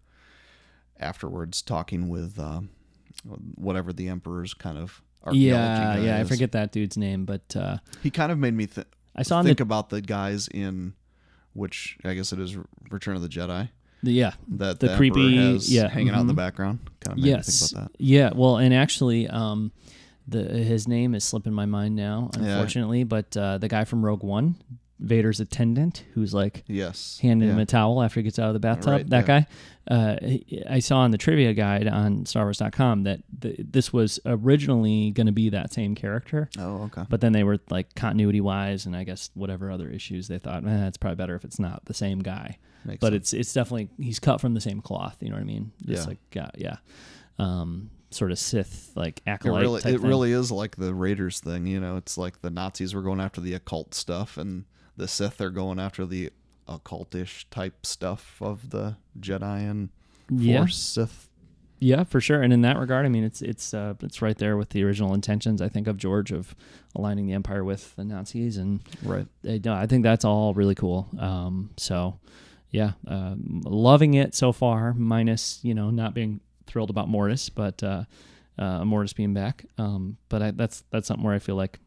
afterwards 1.01 1.63
talking 1.63 2.09
with 2.11 2.39
uh, 2.39 2.61
whatever 3.55 3.93
the 3.93 4.09
emperor's 4.09 4.55
kind 4.55 4.77
of 4.79 5.03
yeah, 5.33 5.97
guy 5.97 6.05
yeah. 6.05 6.19
I 6.19 6.25
forget 6.25 6.53
that 6.53 6.73
dude's 6.73 6.97
name, 6.97 7.25
but 7.25 7.55
uh, 7.57 7.79
He 8.03 8.11
kind 8.11 8.33
of 8.33 8.39
made 8.39 8.55
me 8.55 8.67
th- 8.67 8.87
I 9.15 9.23
saw 9.23 9.43
think 9.43 9.59
the, 9.59 9.63
about 9.63 9.91
the 9.91 10.01
guys 10.01 10.49
in 10.49 10.95
which 11.53 11.99
I 12.05 12.15
guess 12.15 12.33
it 12.33 12.41
is 12.41 12.57
Return 12.91 13.15
of 13.15 13.23
the 13.23 13.29
Jedi 13.29 13.69
the 14.03 14.13
yeah. 14.13 14.33
that 14.49 14.81
The 14.81 14.89
the, 14.89 14.97
creepy- 14.97 15.37
Emperor 15.39 15.53
has 15.53 15.73
yeah, 15.73 15.89
hanging 15.89 16.11
out 16.15 16.21
in 16.23 16.27
the 16.27 16.33
mhm. 16.33 16.37
background. 16.37 16.81
Kind 17.01 17.19
of 17.19 17.23
made 17.23 17.25
me 17.25 17.31
Yes. 17.31 17.61
think 17.71 17.73
about 17.83 17.93
that. 17.93 18.03
Yeah. 18.03 18.31
Well, 18.35 18.57
and 18.57 18.75
actually, 18.75 19.29
um, 19.29 19.71
the 20.27 20.43
his 20.43 20.89
name 20.89 21.15
is 21.15 21.25
slipping 21.25 21.53
my 21.53 21.67
mind 21.67 21.95
now, 21.95 22.31
Yeah. 22.37 22.43
unfortunately. 22.47 23.05
But 23.05 23.37
uh, 23.37 23.59
the 23.59 23.69
guy 23.69 23.85
from 23.85 24.05
Rogue 24.05 24.23
One, 24.25 24.57
Vader's 25.03 25.41
attendant, 25.41 26.05
who's 26.15 26.33
like 26.33 26.65
Yes, 26.67 27.19
handing 27.21 27.49
yeah. 27.49 27.55
him 27.55 27.61
a 27.61 27.67
towel 27.67 28.03
after 28.03 28.21
he 28.21 28.25
gets 28.25 28.39
out 28.39 28.49
of 28.49 28.55
the 28.55 28.61
bathtub. 28.61 28.89
Right, 28.93 29.11
that 29.11 29.29
yeah. 29.29 29.41
guy. 29.41 29.47
Uh, 29.91 30.17
I 30.71 30.79
saw 30.79 31.05
in 31.05 31.11
the 31.11 31.19
trivia 31.19 31.55
guide 31.55 31.89
on 31.89 32.25
StarWars.com 32.25 33.03
that 33.03 33.21
th- 33.41 33.57
this 33.59 33.93
was 33.93 34.21
originally 34.25 35.11
going 35.11 35.27
to 35.27 35.33
be 35.33 35.49
that 35.51 35.73
same 35.73 35.97
character, 35.97 36.49
Oh, 36.57 36.85
okay. 36.85 37.03
but 37.09 37.21
then 37.21 37.33
they 37.33 37.43
were 37.43 37.59
like 37.69 37.93
continuity 37.97 38.41
wise, 38.41 38.87
and 38.87 38.95
I 38.95 39.03
guess 39.03 39.31
whatever 39.35 39.73
other 39.73 39.89
issues 39.91 40.29
they 40.29 40.39
thought, 40.39 40.65
eh, 40.65 40.87
it's 40.87 40.97
probably 40.99 41.17
better 41.17 41.35
if 41.35 41.45
it's 41.45 41.59
not 41.59 41.85
the 41.87 41.95
same 41.95 42.21
guy. 42.21 42.59
Makes 42.85 43.01
but 43.01 43.13
sense. 43.13 43.33
it's 43.33 43.33
it's 43.33 43.53
definitely 43.53 43.89
he's 43.99 44.19
cut 44.21 44.41
from 44.41 44.55
the 44.55 44.61
same 44.61 44.81
cloth. 44.81 45.17
You 45.21 45.31
know 45.31 45.37
what 45.37 45.43
I 45.43 45.47
mean? 45.47 45.73
Just 45.85 46.05
Yeah. 46.05 46.09
like 46.09 46.19
yeah, 46.33 46.51
yeah. 46.57 46.77
Um, 47.39 47.91
sort 48.11 48.31
of 48.31 48.39
Sith 48.39 48.93
like 48.95 49.19
It 49.27 49.31
acolyte. 49.31 49.63
really, 49.63 49.81
type 49.81 49.95
it 49.95 50.01
really 50.01 50.33
is 50.33 50.53
like 50.53 50.77
the 50.77 50.95
Raiders 50.95 51.41
thing. 51.41 51.67
You 51.67 51.81
know, 51.81 51.97
it's 51.97 52.17
like 52.19 52.41
the 52.43 52.51
Nazis 52.51 52.95
were 52.95 53.03
going 53.03 53.21
after 53.21 53.41
the 53.41 53.55
occult 53.55 53.95
stuff, 53.95 54.37
and 54.37 54.65
the 54.97 55.09
Sith 55.09 55.41
are 55.41 55.51
going 55.51 55.79
after 55.81 56.05
the 56.07 56.31
occultish 56.69 57.45
type 57.51 57.85
stuff 57.87 58.37
of 58.41 58.71
the 58.71 58.97
Jedi 59.19 59.69
and 59.71 59.91
yeah, 60.31 60.59
Force 60.61 60.77
Sith. 60.77 61.29
yeah, 61.81 62.05
for 62.05 62.21
sure. 62.21 62.41
And 62.43 62.53
in 62.53 62.63
that 62.63 62.79
regard, 62.79 63.05
I 63.05 63.09
mean, 63.09 63.25
it's 63.25 63.43
it's 63.43 63.75
uh, 63.75 63.95
it's 64.03 64.23
right 64.23 64.37
there 64.39 64.57
with 64.57 64.71
the 64.71 64.83
original 64.85 65.15
intentions. 65.15 65.61
I 65.61 65.69
think 65.69 65.87
of 65.87 65.97
George 65.97 66.31
of 66.33 66.55
aligning 66.95 67.27
the 67.27 67.33
Empire 67.35 67.65
with 67.65 67.95
the 67.97 68.05
Nazis, 68.05 68.57
and 68.57 68.81
Right. 69.03 69.27
uh, 69.47 69.59
no, 69.65 69.75
I 69.75 69.87
think 69.87 70.03
that's 70.05 70.25
all 70.25 70.55
really 70.55 70.75
cool. 70.75 71.09
Um, 71.19 71.71
so 71.77 72.19
yeah, 72.71 72.93
um, 73.07 73.61
loving 73.65 74.15
it 74.15 74.35
so 74.35 74.53
far. 74.53 74.95
Minus 74.95 75.59
you 75.63 75.75
know 75.75 75.91
not 75.91 76.15
being 76.15 76.41
thrilled 76.67 76.91
about 76.91 77.09
Mortis, 77.09 77.49
but 77.51 77.83
uh, 77.83 78.05
uh, 78.59 78.85
Mortis 78.85 79.13
being 79.13 79.35
back. 79.35 79.67
Um, 79.79 80.17
but 80.29 80.41
I, 80.43 80.51
that's 80.53 80.85
that's 80.91 81.09
something 81.09 81.25
where 81.25 81.35
I 81.35 81.39
feel 81.41 81.57
like 81.57 81.81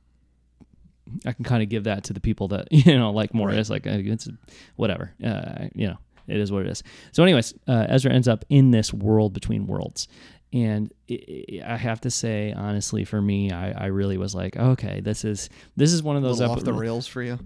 I 1.26 1.34
can 1.34 1.46
kind 1.46 1.64
of 1.64 1.70
give 1.70 1.86
that 1.86 2.06
to 2.06 2.14
the 2.14 2.20
people 2.20 2.48
that 2.50 2.68
you 2.72 2.98
know 2.98 3.12
like 3.12 3.34
more. 3.34 3.52
It's 3.52 3.70
Like 3.70 3.86
it's 3.86 4.28
whatever. 4.76 5.14
Uh, 5.24 5.68
you 5.74 5.88
know, 5.88 5.98
it 6.28 6.38
is 6.38 6.52
what 6.52 6.66
it 6.66 6.70
is. 6.70 6.84
So, 7.12 7.24
anyways, 7.24 7.54
uh, 7.68 7.86
Ezra 7.90 8.12
ends 8.12 8.28
up 8.28 8.46
in 8.50 8.72
this 8.72 8.94
world 8.94 9.34
between 9.34 9.68
worlds. 9.68 10.08
And 10.54 10.94
i 11.10 11.62
I 11.66 11.74
I 11.74 11.78
have 11.78 12.02
to 12.02 12.12
say, 12.12 12.54
honestly, 12.54 13.04
for 13.04 13.22
me, 13.22 13.52
I, 13.52 13.72
I 13.72 13.86
really 13.88 14.18
was 14.18 14.34
like, 14.34 14.56
okay, 14.56 15.02
this 15.02 15.26
is 15.26 15.50
this 15.76 15.92
is 15.92 16.02
one 16.02 16.16
of 16.16 16.24
those 16.24 16.42
off 16.42 16.64
the 16.64 16.74
rails 16.74 17.08
for 17.08 17.22
you. 17.22 17.40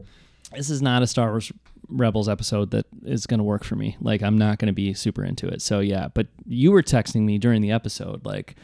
this 0.55 0.69
is 0.69 0.81
not 0.81 1.01
a 1.01 1.07
Star 1.07 1.29
Wars 1.29 1.51
Rebels 1.87 2.29
episode 2.29 2.71
that 2.71 2.85
is 3.03 3.25
going 3.25 3.39
to 3.39 3.43
work 3.43 3.63
for 3.63 3.75
me. 3.75 3.97
Like, 3.99 4.21
I'm 4.21 4.37
not 4.37 4.59
going 4.59 4.67
to 4.67 4.73
be 4.73 4.93
super 4.93 5.23
into 5.23 5.47
it. 5.47 5.61
So, 5.61 5.79
yeah. 5.79 6.09
But 6.13 6.27
you 6.45 6.71
were 6.71 6.83
texting 6.83 7.21
me 7.21 7.39
during 7.39 7.61
the 7.61 7.71
episode, 7.71 8.25
like, 8.25 8.55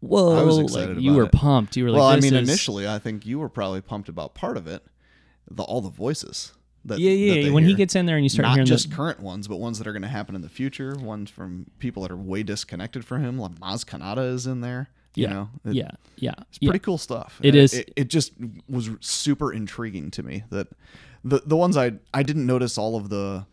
whoa, 0.00 0.36
I 0.38 0.42
was 0.42 0.56
like, 0.56 0.64
excited 0.64 1.02
you 1.02 1.14
were 1.14 1.24
it. 1.24 1.32
pumped. 1.32 1.76
You 1.76 1.84
were 1.84 1.90
like, 1.90 1.98
well, 2.00 2.08
I 2.08 2.16
mean, 2.20 2.34
is- 2.34 2.48
initially, 2.48 2.88
I 2.88 2.98
think 2.98 3.26
you 3.26 3.38
were 3.38 3.48
probably 3.48 3.80
pumped 3.80 4.08
about 4.08 4.34
part 4.34 4.56
of 4.56 4.66
it, 4.66 4.84
the 5.50 5.62
all 5.62 5.80
the 5.80 5.90
voices. 5.90 6.52
That, 6.86 6.98
yeah, 6.98 7.10
yeah. 7.10 7.50
When 7.52 7.64
he 7.64 7.74
gets 7.74 7.94
in 7.94 8.06
there 8.06 8.16
and 8.16 8.24
you 8.24 8.30
start 8.30 8.44
not 8.44 8.54
hearing 8.54 8.66
just 8.66 8.88
the, 8.88 8.96
current 8.96 9.20
ones, 9.20 9.46
but 9.46 9.56
ones 9.56 9.76
that 9.78 9.86
are 9.86 9.92
going 9.92 10.00
to 10.00 10.08
happen 10.08 10.34
in 10.34 10.40
the 10.40 10.48
future. 10.48 10.96
Ones 10.96 11.28
from 11.28 11.66
people 11.78 12.02
that 12.04 12.10
are 12.10 12.16
way 12.16 12.42
disconnected 12.42 13.04
from 13.04 13.22
him. 13.22 13.38
Like 13.38 13.52
Maz 13.56 13.84
Kanata 13.84 14.32
is 14.32 14.46
in 14.46 14.62
there. 14.62 14.88
You 15.14 15.24
yeah, 15.24 15.32
know, 15.32 15.48
It- 15.66 15.74
yeah, 15.74 15.90
yeah, 16.16 16.32
it's 16.48 16.58
pretty 16.58 16.78
cool 16.78 16.96
stuff. 16.96 17.38
It 17.42 17.48
And 17.48 17.56
is- 17.58 17.74
It, 17.74 17.92
it 17.96 18.08
just 18.08 18.32
was 18.68 18.90
super 19.00 19.52
intriguing 19.52 20.10
to 20.12 20.22
me 20.22 20.44
that 20.50 20.68
the 21.22 21.42
the 21.44 21.56
ones 21.56 21.76
I 21.76 21.92
I 22.14 22.22
didn't 22.22 22.46
notice 22.46 22.78
all 22.78 22.96
of 22.96 23.10
the 23.10 23.44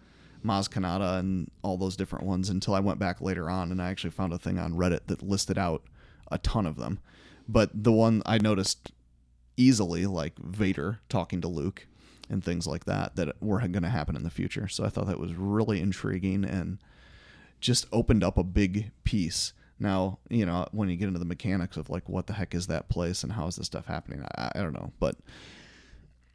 Maz 0.46 0.70
Kanata 0.70 1.20
and 1.20 1.52
all 1.64 1.78
those 1.78 1.98
different 1.98 2.26
ones 2.26 2.50
until 2.50 2.76
I 2.76 2.80
went 2.80 2.98
back 3.00 3.20
later 3.20 3.50
on 3.50 3.72
and 3.74 3.82
I 3.82 3.90
actually 3.90 4.12
found 4.12 4.32
a 4.32 4.38
thing 4.38 4.58
on 4.58 4.74
Reddit 4.76 5.02
that 5.08 5.22
listed 5.22 5.58
out 5.58 5.82
a 6.32 6.38
ton 6.38 6.66
of 6.66 6.78
them. 6.78 7.00
But 7.48 7.72
the 7.74 7.92
one 7.92 8.22
I 8.26 8.38
noticed 8.38 8.92
easily, 9.56 10.06
like 10.06 10.38
Vader 10.40 11.00
talking 11.10 11.42
to 11.42 11.48
Luke 11.48 11.88
and 12.30 12.44
things 12.44 12.68
like 12.68 12.86
that, 12.86 13.16
that 13.16 13.42
were 13.42 13.60
going 13.60 13.84
to 13.84 13.90
happen 13.90 14.16
in 14.16 14.24
the 14.24 14.30
future. 14.30 14.68
So 14.68 14.84
I 14.84 14.90
thought 14.90 15.08
that 15.08 15.20
was 15.20 15.34
really 15.34 15.80
intriguing 15.80 16.44
and 16.44 16.78
just 17.60 17.88
opened 17.92 18.24
up 18.24 18.38
a 18.38 18.44
big 18.44 18.92
piece. 19.04 19.54
Now, 19.80 20.20
you 20.30 20.46
know, 20.46 20.68
when 20.72 20.90
you 20.90 20.98
get 20.98 21.08
into 21.08 21.20
the 21.20 21.26
mechanics 21.26 21.78
of 21.78 21.90
like 21.90 22.10
what 22.10 22.28
the 22.28 22.34
heck 22.34 22.54
is 22.54 22.68
that 22.68 22.90
place 22.90 23.24
and 23.24 23.32
how 23.32 23.48
is 23.48 23.56
this 23.56 23.68
stuff 23.68 23.86
happening, 23.86 24.24
I, 24.36 24.52
I 24.56 24.60
don't 24.62 24.74
know, 24.74 24.92
but 25.00 25.16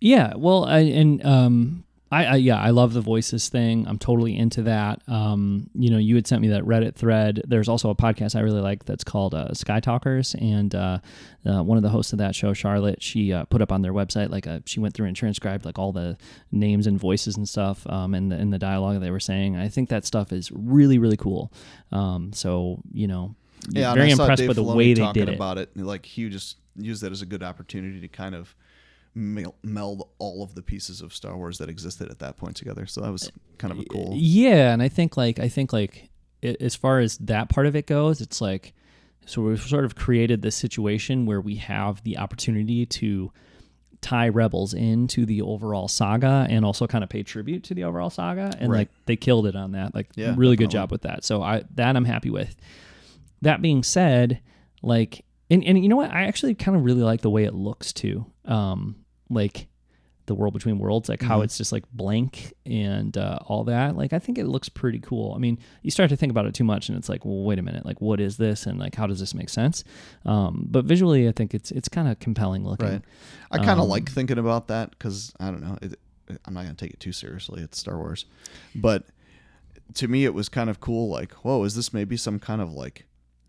Yeah, 0.01 0.35
well, 0.37 0.65
I, 0.65 0.79
and 0.81 1.25
um, 1.25 1.85
I, 2.13 2.25
I 2.25 2.37
yeah, 2.37 2.61
I 2.61 2.71
love 2.71 2.93
the 2.93 3.01
voices 3.01 3.49
thing. 3.49 3.89
I'm 3.89 3.99
totally 3.99 4.37
into 4.37 4.63
that. 4.65 5.01
Um, 5.09 5.71
you 5.75 5.91
know, 5.91 5.97
you 5.97 6.15
had 6.15 6.27
sent 6.27 6.43
me 6.43 6.49
that 6.49 6.63
Reddit 6.65 6.95
thread. 6.95 7.41
There's 7.47 7.71
also 7.71 7.89
a 7.89 7.95
podcast 7.95 8.37
I 8.37 8.41
really 8.41 8.61
like 8.61 8.85
that's 8.85 9.03
called 9.03 9.35
uh, 9.35 9.55
Sky 9.55 9.81
Talkers, 9.81 10.35
and 10.35 10.75
uh, 10.75 10.99
uh, 11.47 11.63
one 11.63 11.79
of 11.79 11.83
the 11.83 11.89
hosts 11.89 12.13
of 12.13 12.19
that 12.19 12.35
show, 12.35 12.53
Charlotte, 12.53 13.03
she 13.03 13.33
uh, 13.33 13.47
put 13.47 13.63
up 13.63 13.73
on 13.73 13.81
their 13.81 13.95
website 13.95 14.29
like 14.29 14.45
a, 14.45 14.63
she 14.67 14.79
went 14.79 14.93
through 14.93 15.07
and 15.07 15.17
transcribed 15.17 15.65
like 15.65 15.79
all 15.79 15.91
the 15.91 16.19
names 16.53 16.87
and 16.87 17.01
voices 17.01 17.39
and 17.39 17.49
stuff, 17.49 17.87
um, 17.89 18.13
and 18.13 18.31
the, 18.31 18.37
in 18.37 18.51
the 18.51 18.59
dialogue 18.59 19.01
they 19.01 19.11
were 19.11 19.19
saying. 19.19 19.57
I 19.57 19.69
think 19.69 19.89
that 19.89 20.05
stuff 20.05 20.33
is 20.33 20.53
really 20.53 20.99
really 20.99 21.17
cool. 21.17 21.51
Um, 21.93 22.35
so 22.35 22.83
you 22.93 23.07
know, 23.07 23.35
yeah, 23.71 23.95
very 23.95 24.11
impressed 24.11 24.41
Dave 24.41 24.49
by 24.49 24.55
the 24.55 24.63
Filoni 24.63 24.77
way 24.77 24.93
they 24.93 25.13
did 25.13 25.31
it. 25.31 25.35
about 25.35 25.57
it. 25.57 25.75
Like 25.75 26.05
he 26.05 26.29
just 26.29 26.59
used 26.77 27.03
that 27.03 27.13
as 27.13 27.23
a 27.23 27.27
good 27.27 27.43
opportunity 27.43 28.01
to 28.01 28.09
kind 28.09 28.35
of 28.35 28.55
meld 29.15 30.09
all 30.19 30.43
of 30.43 30.55
the 30.55 30.63
pieces 30.63 31.01
of 31.01 31.15
Star 31.15 31.37
Wars 31.37 31.59
that 31.59 31.69
existed 31.69 32.11
at 32.11 32.19
that 32.21 32.37
point 32.37 32.57
together. 32.57 32.87
So 32.87 33.01
that 33.03 33.13
was 33.13 33.31
kind 33.59 33.73
of 33.73 33.81
a 33.81 33.85
cool. 33.85 34.13
Yeah, 34.17 34.73
and 34.73 34.83
I 34.83 34.89
think 34.89 35.17
like 35.17 35.39
I 35.39 35.49
think 35.49 35.73
like 35.73 36.09
it, 36.41 36.61
as 36.63 36.75
far 36.75 36.99
as 37.01 37.19
that 37.19 37.49
part 37.49 37.67
of 37.67 37.77
it 37.77 37.87
goes, 37.87 38.21
it's 38.21 38.41
like 38.41 38.73
so 39.27 39.43
we've 39.43 39.61
sort 39.61 39.85
of 39.85 39.95
created 39.95 40.43
this 40.43 40.57
situation 40.57 41.27
where 41.27 41.41
we 41.41 41.57
have 41.57 42.03
the 42.03 42.19
opportunity 42.19 42.85
to 42.87 43.31
tie 44.01 44.29
rebels 44.29 44.75
into 44.75 45.25
the 45.25 45.41
overall 45.43 45.87
saga 45.87 46.45
and 46.51 46.65
also 46.65 46.89
kind 46.89 47.05
of 47.05 47.11
pay 47.11 47.23
tribute 47.23 47.63
to 47.63 47.73
the 47.73 47.85
overall 47.85 48.11
saga 48.11 48.53
and 48.59 48.69
Right. 48.73 48.79
like 48.79 48.89
they 49.07 49.15
killed 49.15 49.47
it 49.47 49.55
on 49.55 49.73
that 49.73 49.95
like 49.95 50.09
Yeah, 50.17 50.35
really 50.37 50.57
good 50.57 50.71
job 50.71 50.91
with 50.91 51.03
that 51.03 51.23
so 51.23 51.41
i 51.41 51.63
that 51.77 51.95
i'm 51.97 52.05
happy 52.05 52.29
with 52.29 52.57
that 53.43 53.63
being 53.63 53.85
said 53.85 54.41
like 54.83 55.25
and, 55.53 55.63
and 55.63 55.81
you 55.81 55.89
know 55.89 55.95
what 55.95 56.11
i 56.11 56.25
actually 56.25 56.57
kind 56.57 56.77
of 56.77 56.85
really 56.85 57.03
like 57.03 57.21
the 57.21 57.31
way 57.31 57.45
it 57.45 57.55
looks 57.55 57.93
too 57.93 58.27
um 58.47 58.97
like 59.31 59.69
the 60.27 60.35
world 60.37 60.55
between 60.55 60.79
worlds 60.79 61.09
like 61.09 61.21
how 61.21 61.41
Mhm. 61.41 61.45
it's 61.45 61.59
just 61.59 61.73
like 61.73 61.83
blank 61.93 62.55
and 62.65 63.17
uh, 63.19 63.41
all 63.47 63.65
that 63.65 63.97
like 63.97 64.13
i 64.13 64.21
think 64.21 64.39
it 64.39 64.47
looks 64.47 64.69
pretty 64.69 65.01
cool 65.01 65.35
i 65.35 65.39
mean 65.39 65.59
you 65.83 65.91
start 65.91 66.11
to 66.11 66.17
think 66.17 66.31
about 66.31 66.47
it 66.47 66.55
too 66.55 66.63
much 66.63 66.89
and 66.89 66.97
it's 66.97 67.09
like 67.09 67.25
well 67.25 67.43
wait 67.43 67.59
a 67.59 67.63
minute 67.63 67.85
like 67.85 68.01
what 68.01 68.21
is 68.21 68.37
this 68.37 68.65
and 68.65 68.79
like 68.79 68.95
how 68.95 69.05
does 69.09 69.19
this 69.19 69.35
make 69.35 69.49
sense 69.49 69.83
um, 70.25 70.65
but 70.71 70.85
visually 70.85 71.29
i 71.29 71.33
think 71.33 71.55
it's 71.55 71.73
it's 71.73 71.89
kind 71.89 72.07
of 72.07 72.19
compelling 72.21 72.65
looking 72.65 72.87
Right. 72.89 73.03
I 73.51 73.59
kind 73.59 73.71
of 73.81 73.81
Um, 73.81 73.89
like 73.89 74.09
thinking 74.09 74.39
about 74.39 74.69
that 74.69 74.91
because 74.91 75.35
I 75.41 75.51
don't 75.51 75.61
know. 75.61 75.77
It, 75.83 75.99
I'm 76.47 76.55
not 76.55 76.63
gonna 76.63 76.75
take 76.77 76.93
it 76.95 77.01
too 77.01 77.13
seriously. 77.13 77.61
It's 77.63 77.77
Star 77.79 77.99
Wars, 77.99 78.25
but 78.75 79.05
to 79.95 80.09
me, 80.09 80.25
it 80.25 80.33
was 80.33 80.49
kind 80.49 80.71
of 80.71 80.81
cool. 80.81 81.11
Like, 81.11 81.33
whoa, 81.45 81.63
is 81.65 81.75
this 81.75 81.93
maybe 81.93 82.17
some 82.17 82.39
kind 82.39 82.63
of 82.63 82.73
like 82.73 83.05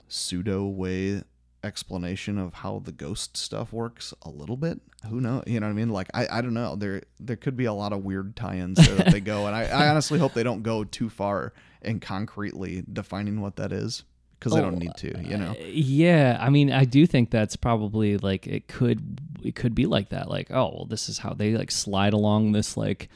pseudo 0.09 0.65
way 0.65 1.21
explanation 1.63 2.37
of 2.37 2.53
how 2.55 2.79
the 2.83 2.91
ghost 2.91 3.37
stuff 3.37 3.71
works 3.71 4.13
a 4.23 4.29
little 4.29 4.57
bit? 4.57 4.79
Who 5.09 5.19
knows? 5.21 5.43
You 5.47 5.59
know 5.59 5.67
what 5.67 5.71
I 5.71 5.75
mean? 5.75 5.89
Like, 5.89 6.09
I, 6.13 6.27
I 6.29 6.41
don't 6.41 6.53
know. 6.53 6.75
There 6.75 7.01
there 7.19 7.35
could 7.35 7.57
be 7.57 7.65
a 7.65 7.73
lot 7.73 7.93
of 7.93 8.03
weird 8.03 8.35
tie-ins 8.35 8.77
there 8.85 8.95
that 8.95 9.11
they 9.11 9.19
go, 9.19 9.47
and 9.47 9.55
I, 9.55 9.63
I 9.65 9.87
honestly 9.91 10.19
hope 10.19 10.33
they 10.33 10.43
don't 10.43 10.63
go 10.63 10.83
too 10.83 11.09
far 11.09 11.53
in 11.81 11.99
concretely 11.99 12.83
defining 12.91 13.41
what 13.41 13.57
that 13.57 13.71
is 13.71 14.03
because 14.39 14.53
they 14.53 14.59
Oh, 14.59 14.63
don't 14.63 14.77
need 14.77 14.95
to. 14.97 15.21
You 15.21 15.37
know? 15.37 15.51
Uh, 15.51 15.65
yeah, 15.65 16.37
I 16.39 16.49
mean, 16.49 16.71
I 16.71 16.85
do 16.85 17.05
think 17.05 17.31
that's 17.31 17.55
probably 17.55 18.17
like 18.17 18.47
it 18.47 18.67
could 18.67 19.19
it 19.43 19.55
could 19.55 19.75
be 19.75 19.85
like 19.85 20.09
that. 20.09 20.29
Like, 20.29 20.51
oh, 20.51 20.71
well, 20.73 20.85
this 20.85 21.09
is 21.09 21.17
how 21.19 21.33
they 21.33 21.53
like 21.55 21.71
slide 21.71 22.13
along 22.13 22.51
this 22.53 22.77
like 22.77 23.09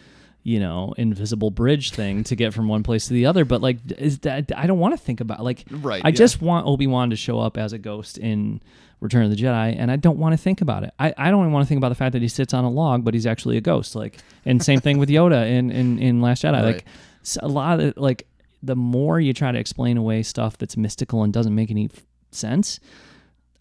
you 0.47 0.61
know 0.61 0.93
invisible 0.97 1.51
bridge 1.51 1.91
thing 1.91 2.23
to 2.23 2.33
get 2.33 2.53
from 2.53 2.69
one 2.69 2.81
place 2.81 3.07
to 3.07 3.13
the 3.13 3.25
other. 3.25 3.43
But 3.43 3.61
like, 3.61 3.79
is 3.97 4.19
that 4.19 4.49
I 4.55 4.65
don't 4.65 4.79
want 4.79 4.97
to 4.97 4.97
think 4.97 5.19
about 5.19 5.43
like 5.43 5.65
Right. 5.69 6.01
I 6.05 6.07
yeah. 6.07 6.15
just 6.15 6.41
want 6.41 6.65
Obi 6.65 6.87
Wan 6.87 7.09
to 7.09 7.17
show 7.17 7.37
up 7.37 7.57
as 7.57 7.73
a 7.73 7.77
ghost 7.77 8.17
in 8.17 8.61
Return 9.01 9.25
of 9.25 9.29
the 9.29 9.35
Jedi, 9.35 9.75
and 9.77 9.91
I 9.91 9.97
don't 9.97 10.17
want 10.17 10.31
to 10.31 10.37
think 10.37 10.61
about 10.61 10.83
it. 10.83 10.93
I, 10.97 11.13
I 11.17 11.31
don't 11.31 11.41
even 11.41 11.51
want 11.51 11.65
to 11.65 11.67
think 11.67 11.79
about 11.79 11.89
the 11.89 11.95
fact 11.95 12.13
that 12.13 12.21
he 12.21 12.29
sits 12.29 12.53
on 12.53 12.63
a 12.63 12.69
log, 12.69 13.03
but 13.03 13.13
he's 13.13 13.25
actually 13.27 13.57
a 13.57 13.61
ghost. 13.61 13.93
Like, 13.93 14.19
and 14.45 14.63
same 14.63 14.79
thing 14.79 14.97
with 14.99 15.09
Yoda 15.09 15.47
in 15.49 15.69
in, 15.69 15.99
in 15.99 16.21
Last 16.21 16.43
Jedi. 16.43 16.53
Right. 16.53 16.75
Like, 16.75 16.85
a 17.41 17.47
lot 17.49 17.81
of 17.81 17.97
like 17.97 18.25
the 18.63 18.75
more 18.75 19.19
you 19.19 19.33
try 19.33 19.51
to 19.51 19.59
explain 19.59 19.97
away 19.97 20.23
stuff 20.23 20.57
that's 20.57 20.77
mystical 20.77 21.23
and 21.23 21.33
doesn't 21.33 21.53
make 21.53 21.69
any 21.69 21.89
f- 21.93 22.05
sense, 22.31 22.79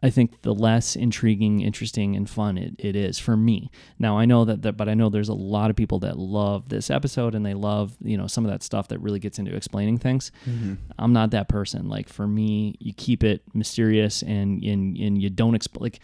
I 0.02 0.10
think 0.10 0.42
the 0.42 0.54
less 0.54 0.94
intriguing, 0.94 1.62
interesting, 1.62 2.16
and 2.16 2.28
fun 2.28 2.58
it, 2.58 2.74
it 2.78 2.94
is 2.94 3.18
for 3.18 3.36
me. 3.36 3.70
Now 3.98 4.18
I 4.18 4.26
know 4.26 4.44
that, 4.44 4.62
that, 4.62 4.76
but 4.76 4.88
I 4.88 4.94
know 4.94 5.08
there's 5.08 5.30
a 5.30 5.34
lot 5.34 5.70
of 5.70 5.76
people 5.76 5.98
that 6.00 6.18
love 6.18 6.68
this 6.68 6.90
episode 6.90 7.34
and 7.34 7.44
they 7.46 7.54
love 7.54 7.96
you 8.02 8.16
know 8.18 8.26
some 8.26 8.44
of 8.44 8.50
that 8.50 8.62
stuff 8.62 8.88
that 8.88 8.98
really 8.98 9.18
gets 9.18 9.38
into 9.38 9.54
explaining 9.56 9.98
things. 9.98 10.30
Mhm. 10.46 10.76
I'm 10.98 11.12
not 11.12 11.30
that 11.30 11.48
person. 11.48 11.88
Like 11.88 12.08
for 12.08 12.26
me, 12.26 12.76
you 12.78 12.92
keep 12.92 13.24
it 13.24 13.42
mysterious 13.54 14.22
and 14.22 14.62
and, 14.62 14.96
and 14.98 15.20
you 15.20 15.30
don't 15.30 15.54
explain. 15.54 15.82
Like 15.84 16.00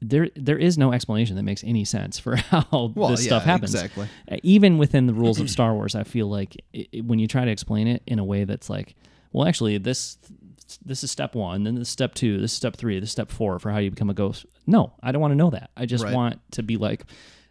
there 0.00 0.28
there 0.36 0.58
is 0.58 0.78
no 0.78 0.92
explanation 0.92 1.36
that 1.36 1.42
makes 1.42 1.64
any 1.64 1.84
sense 1.84 2.18
for 2.18 2.36
how 2.50 2.92
Well, 2.94 3.08
this 3.10 3.22
yeah, 3.24 3.30
stuff 3.30 3.44
happens. 3.44 3.74
Exactly. 3.74 4.06
Even 4.44 4.78
within 4.78 5.06
the 5.06 5.14
rules 5.14 5.40
of 5.40 5.50
Star 5.50 5.74
Wars, 5.74 5.94
I 5.94 6.04
feel 6.04 6.28
like 6.28 6.56
i 6.74 6.86
i 6.94 6.98
when 7.00 7.18
you 7.18 7.26
try 7.26 7.44
to 7.44 7.50
explain 7.50 7.88
it 7.88 8.02
in 8.06 8.18
a 8.18 8.24
way 8.24 8.44
that's 8.44 8.70
like, 8.70 8.94
well, 9.32 9.48
actually, 9.48 9.78
this 9.78 10.16
this 10.84 11.02
is 11.04 11.10
step 11.10 11.34
one, 11.34 11.64
then 11.64 11.74
this 11.74 11.88
is 11.88 11.92
step 11.92 12.14
two, 12.14 12.38
this 12.40 12.52
is 12.52 12.56
step 12.56 12.76
three, 12.76 12.98
this 13.00 13.08
is 13.08 13.12
step 13.12 13.30
four 13.30 13.58
for 13.58 13.70
how 13.70 13.78
you 13.78 13.90
become 13.90 14.10
a 14.10 14.14
ghost. 14.14 14.46
No, 14.66 14.92
I 15.02 15.12
don't 15.12 15.20
want 15.20 15.32
to 15.32 15.36
know 15.36 15.50
that. 15.50 15.70
I 15.76 15.86
just 15.86 16.04
Right. 16.04 16.12
want 16.14 16.40
to 16.52 16.62
be 16.62 16.76
like, 16.76 17.04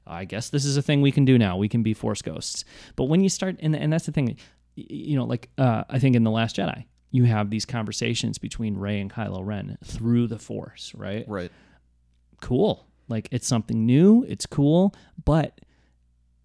I 0.07 0.25
guess 0.25 0.49
this 0.49 0.65
is 0.65 0.77
a 0.77 0.81
thing 0.81 1.01
we 1.01 1.11
can 1.11 1.25
do 1.25 1.37
now. 1.37 1.57
We 1.57 1.67
can 1.69 1.81
be 1.81 1.93
Force 1.93 2.21
ghosts. 2.21 2.63
But 2.95 3.05
when 3.05 3.21
you 3.21 3.29
start, 3.29 3.57
and, 3.59 3.75
and 3.75 3.91
that's 3.91 4.05
the 4.05 4.11
thing, 4.11 4.37
you 4.75 5.15
know, 5.17 5.25
like 5.25 5.49
uh, 5.57 5.83
I 5.89 5.97
think 5.99 6.15
in 6.15 6.23
the 6.23 6.31
Last 6.31 6.57
Jedi, 6.57 6.85
you 7.11 7.23
have 7.23 7.49
these 7.49 7.65
conversations 7.65 8.37
between 8.37 8.77
Rey 8.77 8.99
and 8.99 9.11
Kylo 9.11 9.43
Ren 9.45 9.77
through 9.83 10.27
the 10.27 10.37
Force, 10.37 10.93
right? 10.95 11.25
Right. 11.27 11.51
cool. 12.41 12.85
Like 13.07 13.27
it's 13.31 13.47
something 13.47 13.85
new, 13.85 14.23
it's 14.27 14.45
cool, 14.45 14.93
but 15.23 15.61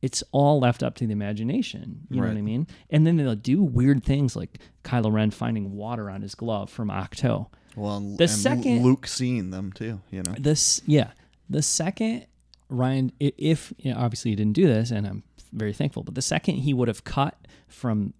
it's 0.03 0.23
all 0.33 0.59
left 0.61 0.83
up 0.83 0.95
to 0.97 1.07
the 1.07 1.13
imagination. 1.13 2.07
You 2.11 2.21
know 2.21 2.29
what 2.29 2.37
I 2.37 2.41
mean? 2.43 2.67
And 2.91 3.07
then 3.07 3.17
they'll 3.17 3.35
do 3.35 3.63
weird 3.63 4.03
things 4.05 4.35
like 4.37 4.59
Kylo 4.85 5.13
Ren 5.13 5.31
finding 5.31 5.77
water 5.77 6.09
on 6.11 6.23
his 6.23 6.35
glove 6.35 6.71
from 6.71 6.89
Ahch-To. 6.89 7.47
Well, 7.77 8.01
The 8.01 8.25
and 8.25 8.31
second- 8.31 8.83
Luke 8.83 9.07
seeing 9.07 9.51
them 9.51 9.73
too, 9.73 10.01
you 10.11 10.23
know. 10.23 10.35
This, 10.39 10.81
yeah, 10.87 11.11
the 11.49 11.63
second 11.63 12.27
Rian, 12.71 13.11
if 13.19 13.73
you 13.79 13.93
know, 13.93 13.99
obviously 14.01 14.31
he 14.31 14.37
didn't 14.37 14.55
do 14.55 14.67
this, 14.67 14.91
and 14.91 15.07
I'm 15.07 15.23
very 15.53 15.73
thankful, 15.73 16.03
but 16.05 16.15
the 16.15 16.23
second 16.23 16.57
he 16.57 16.73
would 16.73 16.89
have 16.89 17.05
cut 17.05 17.37
from 17.69 18.15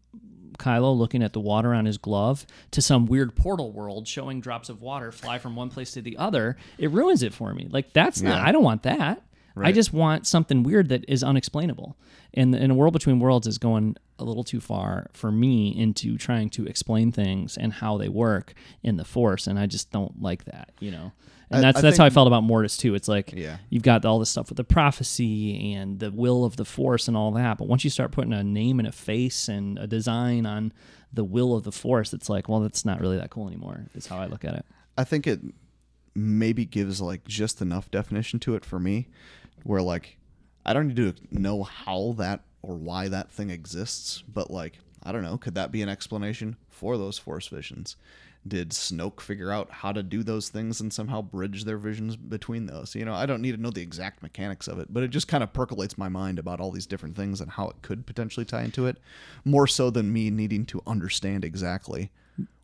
Kylo 0.59 0.95
looking 0.97 1.23
at 1.23 1.33
the 1.33 1.41
water 1.41 1.73
on 1.73 1.85
his 1.87 1.97
glove 1.97 2.45
to 2.73 2.83
some 2.83 3.07
weird 3.07 3.35
portal 3.35 3.73
world 3.73 4.07
showing 4.07 4.41
drops 4.41 4.69
of 4.69 4.83
water 4.83 5.11
fly 5.11 5.39
from 5.39 5.57
one 5.57 5.71
place 5.71 5.93
to 5.93 6.03
the 6.03 6.17
other, 6.19 6.57
it 6.79 6.91
ruins 6.91 7.23
it 7.23 7.33
for 7.33 7.55
me. 7.55 7.67
Like 7.71 7.93
that's 7.93 8.21
not. 8.21 8.41
I 8.47 8.53
don't 8.53 8.63
want 8.65 8.83
that. 8.83 9.23
I 9.67 9.73
just 9.73 9.93
want 9.93 10.27
something 10.27 10.63
weird 10.63 10.89
that 10.91 11.05
is 11.09 11.23
unexplainable. 11.23 11.97
And 12.35 12.55
in 12.55 12.71
a 12.71 12.75
world 12.75 12.93
between 12.93 13.19
worlds 13.21 13.47
is 13.47 13.59
going 13.59 13.97
a 14.19 14.25
little 14.25 14.45
too 14.45 14.61
far 14.61 15.09
for 15.13 15.33
me 15.33 15.69
into 15.77 16.17
trying 16.19 16.51
to 16.51 16.67
explain 16.67 17.11
things 17.13 17.57
and 17.57 17.73
how 17.73 17.97
they 17.99 18.09
work 18.09 18.55
in 18.83 18.97
the 18.97 19.05
Force, 19.05 19.47
and 19.47 19.59
I 19.59 19.67
just 19.67 19.91
don't 19.91 20.21
like 20.23 20.45
that. 20.45 20.71
You 20.81 20.91
know. 20.93 21.13
And 21.53 21.59
I- 21.59 21.73
that's 21.73 21.79
I 21.79 21.81
that's 21.81 21.99
how 21.99 22.05
I 22.05 22.11
felt 22.11 22.29
about 22.29 22.45
Mortis 22.45 22.77
too. 22.77 22.95
It's 22.95 23.09
like 23.09 23.33
Yeah. 23.33 23.57
you've 23.71 23.83
got 23.83 24.05
all 24.05 24.21
this 24.21 24.31
stuff 24.31 24.51
with 24.51 24.57
the 24.57 24.63
prophecy 24.65 25.73
and 25.75 25.99
the 25.99 26.13
will 26.13 26.45
of 26.45 26.55
the 26.57 26.65
force 26.65 27.09
and 27.09 27.17
all 27.17 27.33
that. 27.33 27.59
But 27.59 27.67
once 27.67 27.83
you 27.83 27.91
start 27.91 28.13
putting 28.13 28.33
a 28.33 28.45
name 28.45 28.79
and 28.79 28.87
a 28.87 28.93
face 28.93 29.49
and 29.49 29.77
a 29.79 29.87
design 29.89 30.47
on 30.47 30.73
the 31.13 31.25
will 31.25 31.55
of 31.57 31.65
the 31.65 31.73
force, 31.73 32.13
it's 32.13 32.29
like, 32.29 32.49
well, 32.49 32.61
that's 32.61 32.85
not 32.85 33.01
really 33.01 33.17
that 33.19 33.31
cool 33.31 33.49
anymore. 33.49 33.87
Is 33.97 34.07
how 34.07 34.19
I 34.19 34.27
look 34.27 34.45
at 34.45 34.55
it. 34.55 34.65
I 34.97 35.03
think 35.03 35.27
it 35.27 35.41
maybe 36.15 36.65
gives 36.65 37.01
like 37.01 37.25
just 37.27 37.61
enough 37.61 37.91
definition 37.91 38.39
to 38.41 38.55
it 38.55 38.65
for 38.65 38.79
me 38.79 39.09
where 39.65 39.83
like 39.83 40.17
I 40.65 40.73
don't 40.73 40.89
need 40.89 40.97
to 40.97 41.15
know 41.31 41.63
how 41.63 42.15
that 42.19 42.41
or 42.63 42.77
why 42.77 43.09
that 43.09 43.31
thing 43.31 43.51
exists, 43.51 44.23
but 44.23 44.51
like 44.51 44.79
I 45.03 45.13
don't 45.13 45.23
know, 45.23 45.39
could 45.39 45.55
that 45.55 45.73
be 45.73 45.83
an 45.83 45.89
explanation 45.89 46.57
for 46.69 46.99
those 46.99 47.19
force 47.19 47.49
visions? 47.49 47.97
did 48.47 48.71
Snoke 48.71 49.21
figure 49.21 49.53
out 49.53 49.71
how 49.71 49.93
to 49.93 50.03
do 50.03 50.23
those 50.23 50.49
things 50.49 50.81
and 50.81 50.93
somehow 50.93 51.21
bridge 51.21 51.65
their 51.65 51.77
visions 51.77 52.17
between 52.17 52.67
those? 52.67 52.95
You 52.95 53.05
know, 53.05 53.13
I 53.13 53.27
don't 53.27 53.43
need 53.43 53.55
to 53.55 53.61
know 53.61 53.71
the 53.71 53.83
exact 53.83 54.23
mechanics 54.23 54.67
of 54.67 54.79
it, 54.79 54.93
but 54.93 55.03
it 55.03 55.09
just 55.09 55.29
kind 55.29 55.43
of 55.43 55.53
percolates 55.53 55.99
my 55.99 56.09
mind 56.09 56.39
about 56.39 56.61
all 56.61 56.71
these 56.71 56.87
different 56.87 57.17
things 57.17 57.41
and 57.41 57.51
how 57.51 57.69
it 57.69 57.77
could 57.83 58.07
potentially 58.07 58.47
tie 58.47 58.63
into 58.63 58.87
it, 58.87 58.97
more 59.45 59.67
so 59.67 59.91
than 59.91 60.13
me 60.13 60.31
needing 60.31 60.65
to 60.67 60.83
understand 60.87 61.45
exactly 61.45 62.11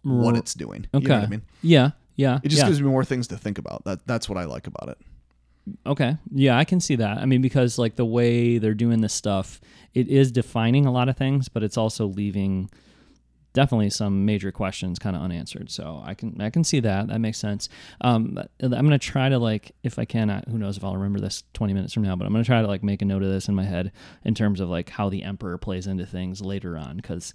what 0.03 0.37
it's 0.37 0.55
doing. 0.55 0.87
Okay. 0.95 1.03
You 1.03 1.09
know 1.09 1.15
what 1.17 1.27
I 1.27 1.31
mean? 1.31 1.43
Yeah. 1.63 1.91
Yeah. 2.17 2.39
It 2.43 2.49
just 2.49 2.63
yeah. 2.63 2.69
gives 2.69 2.81
me 2.81 2.89
more 2.89 3.05
things 3.05 3.29
to 3.29 3.37
think 3.37 3.59
about. 3.59 3.85
That 3.85 4.07
that's 4.07 4.29
what 4.29 4.39
I 4.39 4.45
like 4.45 4.67
about 4.67 4.89
it. 4.89 4.99
Okay. 5.87 6.17
Yeah, 6.33 6.57
I 6.57 6.65
can 6.65 6.81
see 6.81 6.97
that. 6.97 7.19
I 7.19 7.27
mean, 7.27 7.43
because 7.43 7.79
like 7.79 7.97
the 7.97 8.05
way 8.05 8.59
they're 8.59 8.75
doing 8.75 9.01
this 9.01 9.15
stuff, 9.15 9.61
it 9.95 10.09
is 10.09 10.31
defining 10.31 10.87
a 10.87 10.93
lot 10.93 11.09
of 11.09 11.17
things, 11.17 11.49
but 11.49 11.63
it's 11.63 11.77
also 11.77 12.07
leaving 12.07 12.71
definitely 13.53 13.89
some 13.89 14.27
major 14.27 14.53
questions 14.53 14.99
kind 14.99 15.17
of 15.17 15.23
unanswered. 15.23 15.71
So 15.71 16.03
I 16.05 16.13
can 16.15 16.41
I 16.41 16.51
can 16.51 16.63
see 16.63 16.79
that. 16.81 17.09
That 17.09 17.21
makes 17.21 17.39
sense. 17.39 17.69
Um, 18.03 18.39
I'm 18.63 18.71
gonna 18.71 18.99
try 18.99 19.29
to 19.29 19.39
like, 19.39 19.73
if 19.83 19.99
I 19.99 20.05
can, 20.05 20.31
I, 20.31 20.43
who 20.49 20.59
knows 20.59 20.77
if 20.77 20.85
I'll 20.85 20.95
remember 20.95 21.21
this 21.21 21.43
20 21.55 21.73
minutes 21.73 21.95
from 21.95 22.03
now, 22.03 22.15
but 22.15 22.27
I'm 22.27 22.33
gonna 22.33 22.45
try 22.45 22.61
to 22.61 22.69
like 22.69 22.85
make 22.85 23.01
a 23.03 23.07
note 23.07 23.23
of 23.23 23.31
this 23.31 23.49
in 23.49 23.55
my 23.55 23.65
head 23.65 23.93
in 24.25 24.35
terms 24.35 24.61
of 24.61 24.69
like 24.69 24.91
how 24.91 25.09
the 25.09 25.23
Emperor 25.23 25.57
plays 25.59 25.87
into 25.87 26.05
things 26.07 26.43
later 26.43 26.77
on, 26.77 26.97
because, 26.97 27.33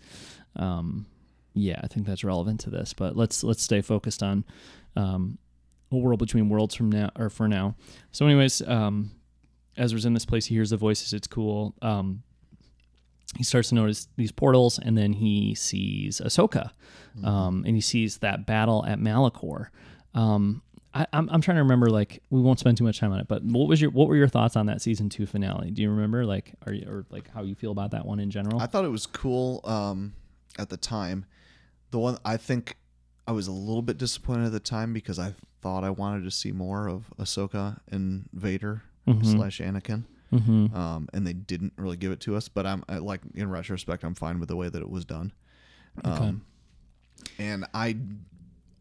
um, 0.55 1.07
yeah, 1.53 1.79
I 1.83 1.87
think 1.87 2.05
that's 2.05 2.23
relevant 2.23 2.61
to 2.61 2.69
this. 2.69 2.93
But 2.93 3.17
let's 3.17 3.43
let's 3.43 3.63
stay 3.63 3.81
focused 3.81 4.21
on. 4.23 4.45
Um, 4.95 5.39
a 5.91 5.97
world 5.97 6.19
between 6.19 6.49
worlds 6.49 6.75
from 6.75 6.91
now 6.91 7.09
or 7.17 7.29
for 7.29 7.47
now. 7.47 7.75
So, 8.11 8.25
anyways, 8.25 8.61
um, 8.67 9.11
Ezra's 9.77 10.05
in 10.05 10.13
this 10.13 10.25
place. 10.25 10.45
He 10.45 10.55
hears 10.55 10.69
the 10.69 10.77
voices. 10.77 11.13
It's 11.13 11.27
cool. 11.27 11.75
Um, 11.81 12.23
he 13.37 13.43
starts 13.43 13.69
to 13.69 13.75
notice 13.75 14.07
these 14.17 14.31
portals, 14.31 14.77
and 14.79 14.97
then 14.97 15.13
he 15.13 15.55
sees 15.55 16.19
Ahsoka, 16.19 16.71
um, 17.23 17.63
and 17.65 17.75
he 17.75 17.81
sees 17.81 18.17
that 18.17 18.45
battle 18.45 18.85
at 18.85 18.99
Malachor. 18.99 19.67
Um, 20.13 20.61
I, 20.93 21.07
I'm, 21.13 21.29
I'm 21.29 21.39
trying 21.39 21.55
to 21.55 21.63
remember. 21.63 21.89
Like, 21.89 22.21
we 22.29 22.41
won't 22.41 22.59
spend 22.59 22.77
too 22.77 22.83
much 22.83 22.99
time 22.99 23.13
on 23.13 23.19
it. 23.19 23.27
But 23.29 23.43
what 23.43 23.69
was 23.69 23.79
your 23.79 23.91
what 23.91 24.09
were 24.09 24.17
your 24.17 24.27
thoughts 24.27 24.57
on 24.57 24.65
that 24.65 24.81
season 24.81 25.07
two 25.09 25.25
finale? 25.25 25.71
Do 25.71 25.81
you 25.81 25.89
remember? 25.89 26.25
Like, 26.25 26.53
are 26.67 26.73
you 26.73 26.85
or 26.89 27.05
like 27.09 27.29
how 27.31 27.43
you 27.43 27.55
feel 27.55 27.71
about 27.71 27.91
that 27.91 28.05
one 28.05 28.19
in 28.19 28.29
general? 28.29 28.59
I 28.59 28.65
thought 28.65 28.83
it 28.83 28.91
was 28.91 29.05
cool 29.05 29.61
um, 29.63 30.13
at 30.59 30.69
the 30.69 30.77
time. 30.77 31.25
The 31.91 31.99
one 31.99 32.17
I 32.25 32.35
think 32.35 32.75
I 33.31 33.33
was 33.33 33.47
a 33.47 33.51
little 33.53 33.81
bit 33.81 33.97
disappointed 33.97 34.47
at 34.47 34.51
the 34.51 34.59
time 34.59 34.91
because 34.91 35.17
I 35.17 35.35
thought 35.61 35.85
I 35.85 35.89
wanted 35.89 36.25
to 36.25 36.31
see 36.31 36.51
more 36.51 36.89
of 36.89 37.05
Ahsoka 37.17 37.79
and 37.89 38.27
Vader 38.33 38.83
Mhm. 39.07 39.25
slash 39.25 39.59
Anakin, 39.61 40.03
mm-hmm. 40.33 40.75
um, 40.75 41.07
and 41.13 41.25
they 41.25 41.31
didn't 41.31 41.71
really 41.77 41.95
give 41.95 42.11
it 42.11 42.19
to 42.21 42.35
us. 42.35 42.49
But 42.49 42.65
I'm 42.65 42.83
I, 42.89 42.97
like 42.97 43.21
in 43.33 43.49
retrospect, 43.49 44.03
I'm 44.03 44.15
fine 44.15 44.41
with 44.41 44.49
the 44.49 44.57
way 44.57 44.67
that 44.67 44.81
it 44.81 44.89
was 44.89 45.05
done. 45.05 45.31
Okay. 46.05 46.09
Um, 46.27 46.41
and 47.39 47.65
I 47.73 47.95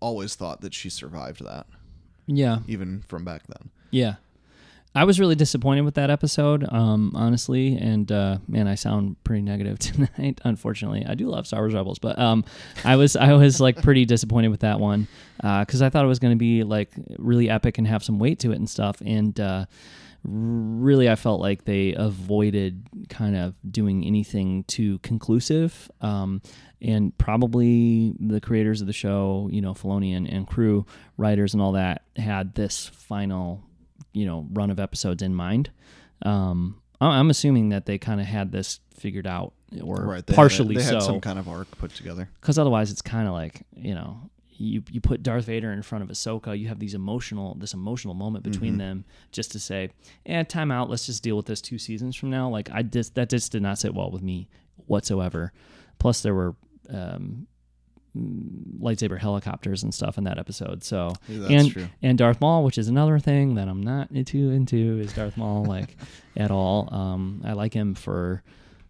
always 0.00 0.34
thought 0.34 0.62
that 0.62 0.74
she 0.74 0.90
survived 0.90 1.44
that, 1.44 1.68
Yeah. 2.26 2.58
even 2.66 3.02
from 3.06 3.24
back 3.24 3.42
then. 3.46 3.70
Yeah. 3.92 4.16
I 4.94 5.04
was 5.04 5.20
really 5.20 5.36
disappointed 5.36 5.82
with 5.82 5.94
that 5.94 6.10
episode, 6.10 6.66
um, 6.68 7.12
honestly, 7.14 7.76
and 7.76 8.10
uh, 8.10 8.38
man, 8.48 8.66
I 8.66 8.74
sound 8.74 9.22
pretty 9.22 9.42
negative 9.42 9.78
tonight. 9.78 10.40
Unfortunately, 10.44 11.06
I 11.06 11.14
do 11.14 11.28
love 11.28 11.46
Star 11.46 11.60
Wars 11.60 11.74
Rebels, 11.74 11.98
but 11.98 12.18
um, 12.18 12.44
I 12.84 12.96
was 12.96 13.14
I 13.16 13.34
was 13.34 13.60
like 13.60 13.82
pretty 13.82 14.04
disappointed 14.04 14.48
with 14.48 14.60
that 14.60 14.80
one 14.80 15.06
because 15.36 15.80
I 15.80 15.90
thought 15.90 16.04
it 16.04 16.08
was 16.08 16.18
going 16.18 16.32
to 16.32 16.38
be 16.38 16.64
like 16.64 16.90
really 17.18 17.48
epic 17.48 17.78
and 17.78 17.86
have 17.86 18.02
some 18.02 18.18
weight 18.18 18.40
to 18.40 18.52
it 18.52 18.56
and 18.56 18.68
stuff, 18.68 19.00
and 19.04 19.38
uh, 19.38 19.66
really 20.24 21.08
I 21.08 21.14
felt 21.14 21.40
like 21.40 21.64
they 21.64 21.94
avoided 21.94 22.86
kind 23.08 23.36
of 23.36 23.54
doing 23.70 24.04
anything 24.04 24.64
too 24.64 24.98
conclusive. 24.98 25.90
Um, 26.00 26.42
and 26.82 27.16
probably 27.18 28.14
the 28.18 28.40
creators 28.40 28.80
of 28.80 28.86
the 28.86 28.92
show, 28.92 29.48
you 29.52 29.60
know, 29.60 29.74
Filoni 29.74 30.16
and, 30.16 30.26
and 30.26 30.46
crew, 30.46 30.86
writers, 31.16 31.52
and 31.52 31.62
all 31.62 31.72
that, 31.72 32.02
had 32.16 32.54
this 32.54 32.86
final, 32.86 33.62
you 34.12 34.26
know, 34.26 34.46
run 34.52 34.70
of 34.70 34.78
episodes 34.80 35.22
in 35.22 35.34
mind. 35.34 35.70
Um, 36.22 36.80
I'm 37.00 37.30
assuming 37.30 37.70
that 37.70 37.86
they 37.86 37.96
kind 37.98 38.20
of 38.20 38.26
had 38.26 38.52
this 38.52 38.80
figured 38.94 39.26
out, 39.26 39.52
or 39.82 40.04
Right? 40.04 40.26
They 40.26 40.34
partially 40.34 40.74
Had, 40.74 40.82
they 40.82 40.94
had 40.94 41.00
so, 41.02 41.06
some 41.06 41.20
kind 41.20 41.38
of 41.38 41.48
arc 41.48 41.70
put 41.78 41.94
together. 41.94 42.28
because 42.40 42.58
otherwise 42.58 42.90
it's 42.90 43.00
kind 43.02 43.26
of 43.26 43.32
like 43.32 43.62
you 43.74 43.94
know 43.94 44.28
you 44.50 44.82
you 44.90 45.00
put 45.00 45.22
Darth 45.22 45.46
Vader 45.46 45.72
in 45.72 45.80
front 45.80 46.04
of 46.04 46.10
Ahsoka, 46.10 46.58
you 46.58 46.68
have 46.68 46.78
these 46.78 46.92
emotional 46.94 47.54
this 47.54 47.72
emotional 47.72 48.12
moment 48.12 48.44
between 48.44 48.74
Mhm. 48.74 48.78
them 48.78 49.04
just 49.32 49.52
to 49.52 49.58
say, 49.58 49.88
eh, 50.26 50.42
time 50.42 50.70
out, 50.70 50.90
let's 50.90 51.06
just 51.06 51.22
deal 51.22 51.36
with 51.36 51.46
this 51.46 51.62
two 51.62 51.78
seasons 51.78 52.14
from 52.16 52.28
now. 52.28 52.50
Like 52.50 52.70
I 52.70 52.82
just 52.82 53.14
that 53.14 53.30
just 53.30 53.50
did 53.52 53.62
not 53.62 53.78
sit 53.78 53.94
well 53.94 54.10
with 54.10 54.22
me 54.22 54.48
whatsoever. 54.86 55.52
Plus 55.98 56.20
there 56.20 56.34
were 56.34 56.54
um, 56.90 57.46
lightsaber 58.16 59.18
helicopters 59.18 59.82
and 59.82 59.94
stuff 59.94 60.18
in 60.18 60.24
that 60.24 60.38
episode. 60.38 60.82
So 60.84 61.12
Yeah, 61.28 61.48
and 61.48 61.70
true. 61.70 61.86
and 62.02 62.18
Darth 62.18 62.40
Maul, 62.40 62.64
which 62.64 62.78
is 62.78 62.88
another 62.88 63.18
thing 63.18 63.54
that 63.54 63.68
I'm 63.68 63.82
not 63.82 64.08
too 64.26 64.50
into, 64.50 64.98
is 65.00 65.12
Darth 65.12 65.36
Maul 65.36 65.64
like 65.68 65.96
at 66.36 66.50
all. 66.50 66.92
Um, 66.92 67.42
I 67.44 67.52
like 67.52 67.72
him 67.74 67.94
for 67.94 68.42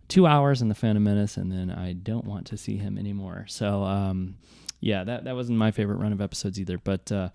two 0.08 0.26
hours 0.26 0.62
in 0.62 0.68
the 0.68 0.74
Phantom 0.74 1.02
Menace, 1.04 1.36
and 1.36 1.52
then 1.52 1.70
I 1.70 1.92
don't 1.92 2.24
want 2.24 2.46
to 2.48 2.56
see 2.56 2.76
him 2.76 2.98
anymore. 2.98 3.44
So 3.48 3.84
um, 3.84 4.36
yeah, 4.80 5.04
that 5.04 5.24
that 5.24 5.34
wasn't 5.34 5.58
my 5.58 5.70
favorite 5.70 5.96
run 5.98 6.12
of 6.12 6.20
episodes 6.20 6.58
either. 6.58 6.78
But 6.78 7.12
uh, 7.12 7.28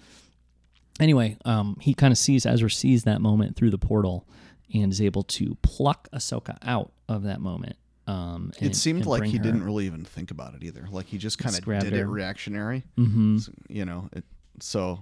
anyway, 1.00 1.38
um, 1.46 1.78
he 1.82 1.94
kind 1.94 2.12
of 2.12 2.18
sees 2.18 2.46
Ezra 2.46 2.70
sees 2.70 3.04
that 3.04 3.22
moment 3.22 3.56
through 3.56 3.70
the 3.72 3.78
portal 3.78 4.28
and 4.74 4.92
is 4.92 5.02
able 5.02 5.24
to 5.24 5.56
pluck 5.62 6.08
Ahsoka 6.14 6.58
out 6.64 6.92
of 7.08 7.24
that 7.24 7.40
moment. 7.40 7.76
Um, 8.08 8.52
it 8.62 8.76
seemed 8.76 9.06
like 9.06 9.24
he 9.24 9.40
didn't 9.40 9.64
really 9.64 9.86
even 9.88 10.06
think 10.06 10.30
about 10.32 10.54
it 10.54 10.64
either. 10.64 10.88
Like 10.92 11.08
he 11.08 11.18
just 11.18 11.38
kind 11.40 11.58
of 11.58 11.66
did 11.66 11.94
it 11.94 12.00
her. 12.02 12.06
reactionary. 12.08 12.84
hmm 12.96 13.38
S- 13.38 13.50
you 13.68 13.84
know 13.86 14.10
it 14.14 14.24
so 14.60 15.00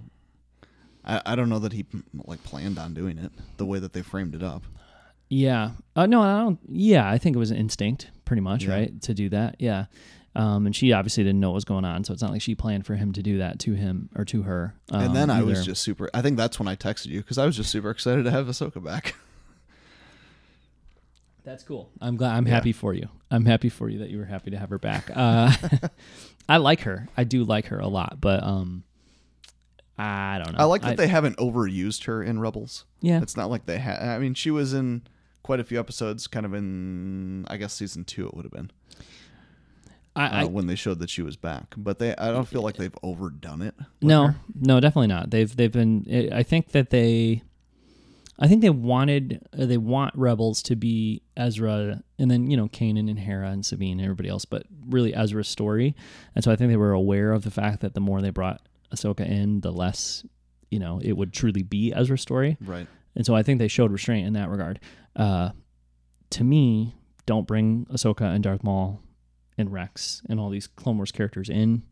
I, 1.04 1.20
I 1.26 1.36
don't 1.36 1.48
know 1.48 1.58
that 1.58 1.72
he 1.72 1.84
like 2.24 2.42
planned 2.44 2.78
on 2.78 2.94
doing 2.94 3.18
it 3.18 3.30
the 3.58 3.66
way 3.66 3.78
that 3.78 3.92
they 3.92 4.02
framed 4.02 4.34
it 4.34 4.42
up 4.42 4.62
Yeah. 5.28 5.72
Uh, 5.94 6.06
no, 6.06 6.22
I 6.22 6.38
don't. 6.40 6.58
Yeah, 6.68 7.08
I 7.10 7.18
think 7.18 7.36
it 7.36 7.38
was 7.38 7.50
an 7.50 7.56
instinct, 7.58 8.10
pretty 8.24 8.40
much, 8.40 8.64
Yeah. 8.64 8.74
right, 8.74 9.02
to 9.02 9.14
do 9.14 9.28
that. 9.30 9.56
Yeah. 9.58 9.86
Um, 10.36 10.66
and 10.66 10.74
she 10.74 10.92
obviously 10.92 11.22
didn't 11.24 11.38
know 11.40 11.50
what 11.50 11.54
was 11.56 11.64
going 11.64 11.84
on, 11.84 12.02
so 12.04 12.12
it's 12.12 12.20
not 12.22 12.32
like 12.32 12.42
she 12.42 12.54
planned 12.56 12.86
for 12.86 12.96
him 12.96 13.12
to 13.12 13.22
do 13.22 13.38
that 13.38 13.58
to 13.60 13.74
him 13.74 14.08
or 14.16 14.24
to 14.24 14.42
her. 14.42 14.74
Um, 14.90 15.00
and 15.02 15.14
then 15.16 15.30
i 15.30 15.42
was 15.42 15.64
just 15.64 15.82
super 15.82 16.10
i 16.12 16.20
think 16.22 16.36
that's 16.36 16.58
when 16.58 16.66
i 16.66 16.74
texted 16.74 17.06
you 17.06 17.20
because 17.20 17.38
i 17.38 17.46
was 17.46 17.56
just 17.56 17.70
super 17.70 17.90
excited 17.90 18.24
to 18.24 18.30
have 18.32 18.46
Ahsoka 18.48 18.82
back 18.82 19.14
That's 21.44 21.62
cool. 21.62 21.90
I'm 22.00 22.16
glad. 22.16 22.34
I'm 22.36 22.46
Yeah. 22.46 22.54
happy 22.54 22.72
for 22.72 22.94
you. 22.94 23.08
I'm 23.30 23.44
happy 23.44 23.68
for 23.68 23.88
you 23.88 23.98
that 23.98 24.10
you 24.10 24.18
were 24.18 24.24
happy 24.24 24.50
to 24.50 24.58
have 24.58 24.70
her 24.70 24.78
back. 24.78 25.10
Uh, 25.14 25.52
I 26.48 26.56
like 26.58 26.80
her. 26.80 27.08
I 27.16 27.24
do 27.24 27.44
like 27.44 27.66
her 27.66 27.78
a 27.78 27.86
lot, 27.88 28.18
but 28.20 28.42
um, 28.42 28.84
I 29.98 30.40
don't 30.42 30.52
know. 30.54 30.58
i 30.58 30.64
like 30.64 30.82
that 30.82 30.96
they 30.96 31.06
haven't 31.06 31.36
overused 31.36 32.04
her 32.06 32.22
in 32.22 32.40
rebels 32.40 32.84
Yeah. 33.00 33.22
it's 33.22 33.36
not 33.36 33.48
like 33.48 33.66
they 33.66 33.78
had 33.78 34.02
i 34.02 34.18
mean 34.18 34.34
she 34.34 34.50
was 34.50 34.74
in 34.74 35.02
quite 35.44 35.60
a 35.60 35.64
few 35.64 35.78
episodes 35.78 36.26
kind 36.26 36.44
of 36.44 36.52
in 36.52 37.44
i 37.48 37.56
guess 37.56 37.72
season 37.74 38.04
two 38.04 38.26
it 38.26 38.34
would 38.34 38.44
have 38.44 38.50
been 38.52 38.72
I, 40.16 40.24
uh, 40.26 40.30
I 40.40 40.44
when 40.46 40.66
they 40.66 40.74
showed 40.74 40.98
that 40.98 41.10
she 41.10 41.22
was 41.22 41.36
back 41.36 41.74
but 41.76 42.00
they 42.00 42.14
i 42.16 42.32
don't 42.32 42.48
feel 42.48 42.62
like 42.62 42.74
they've 42.76 42.96
overdone 43.04 43.62
it 43.62 43.76
no, 44.02 44.26
her. 44.28 44.36
no, 44.60 44.80
definitely 44.80 45.06
not. 45.08 45.30
They've 45.30 45.54
they've 45.54 45.70
been. 45.72 46.28
I 46.32 46.42
think 46.42 46.68
that 46.72 46.90
they. 46.90 47.42
I 48.38 48.48
think 48.48 48.62
they 48.62 48.70
wanted 48.70 49.46
uh, 49.56 49.66
they 49.66 49.76
want 49.76 50.14
Rebels 50.16 50.62
to 50.64 50.76
be 50.76 51.22
Ezra 51.36 52.02
and 52.18 52.30
then 52.30 52.50
you 52.50 52.56
know 52.56 52.68
Kanan 52.68 53.08
and 53.08 53.18
Hera 53.18 53.50
and 53.50 53.64
Sabine 53.64 53.98
and 53.98 54.04
everybody 54.04 54.28
else, 54.28 54.44
but 54.44 54.64
really 54.88 55.14
Ezra's 55.14 55.48
story, 55.48 55.94
and 56.34 56.42
so 56.42 56.50
I 56.50 56.56
think 56.56 56.70
they 56.70 56.76
were 56.76 56.92
aware 56.92 57.32
of 57.32 57.44
the 57.44 57.50
fact 57.50 57.80
that 57.80 57.94
the 57.94 58.00
more 58.00 58.20
they 58.20 58.30
brought 58.30 58.62
Ahsoka 58.94 59.28
in, 59.28 59.60
the 59.60 59.72
less 59.72 60.24
you 60.70 60.78
know 60.78 61.00
it 61.02 61.16
would 61.16 61.32
truly 61.32 61.62
be 61.62 61.92
Ezra's 61.94 62.22
story, 62.22 62.56
right. 62.60 62.86
And 63.14 63.24
so 63.24 63.34
I 63.34 63.42
think 63.42 63.60
they 63.60 63.68
showed 63.68 63.92
restraint 63.92 64.26
in 64.26 64.32
that 64.32 64.48
regard. 64.48 64.80
Uh, 65.14 65.50
to 66.30 66.42
me, 66.42 66.96
don't 67.26 67.46
bring 67.46 67.86
Ahsoka 67.92 68.22
and 68.22 68.42
Darth 68.42 68.64
Maul 68.64 69.00
and 69.56 69.72
Rex 69.72 70.22
and 70.28 70.40
all 70.40 70.50
these 70.50 70.66
Clone 70.66 70.96
Wars 70.96 71.12
characters 71.12 71.48
in 71.48 71.82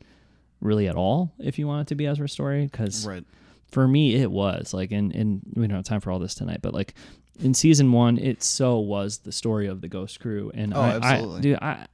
really 0.60 0.88
at 0.88 0.94
all 0.96 1.32
if 1.38 1.58
you 1.58 1.66
want 1.66 1.82
it 1.82 1.88
to 1.88 1.94
be 1.94 2.06
Ezra's 2.06 2.32
story 2.32 2.66
because 2.66 3.06
right 3.06 3.24
for 3.72 3.88
me 3.88 4.14
it 4.14 4.30
was 4.30 4.72
like 4.72 4.92
in 4.92 5.10
in 5.10 5.40
we 5.54 5.66
don't 5.66 5.76
have 5.76 5.84
time 5.84 6.00
for 6.00 6.10
all 6.12 6.18
this 6.20 6.34
tonight 6.34 6.60
but 6.62 6.72
like 6.72 6.94
in 7.40 7.54
season 7.54 7.90
one 7.90 8.18
it 8.18 8.42
so 8.42 8.78
was 8.78 9.18
the 9.20 9.32
story 9.32 9.66
of 9.66 9.80
the 9.80 9.88
ghost 9.88 10.20
crew 10.20 10.52
and 10.54 10.72
Oh, 10.74 10.80
I, 10.80 10.90
absolutely. 10.90 11.38
I 11.38 11.40
dude 11.40 11.58
I 11.60 11.86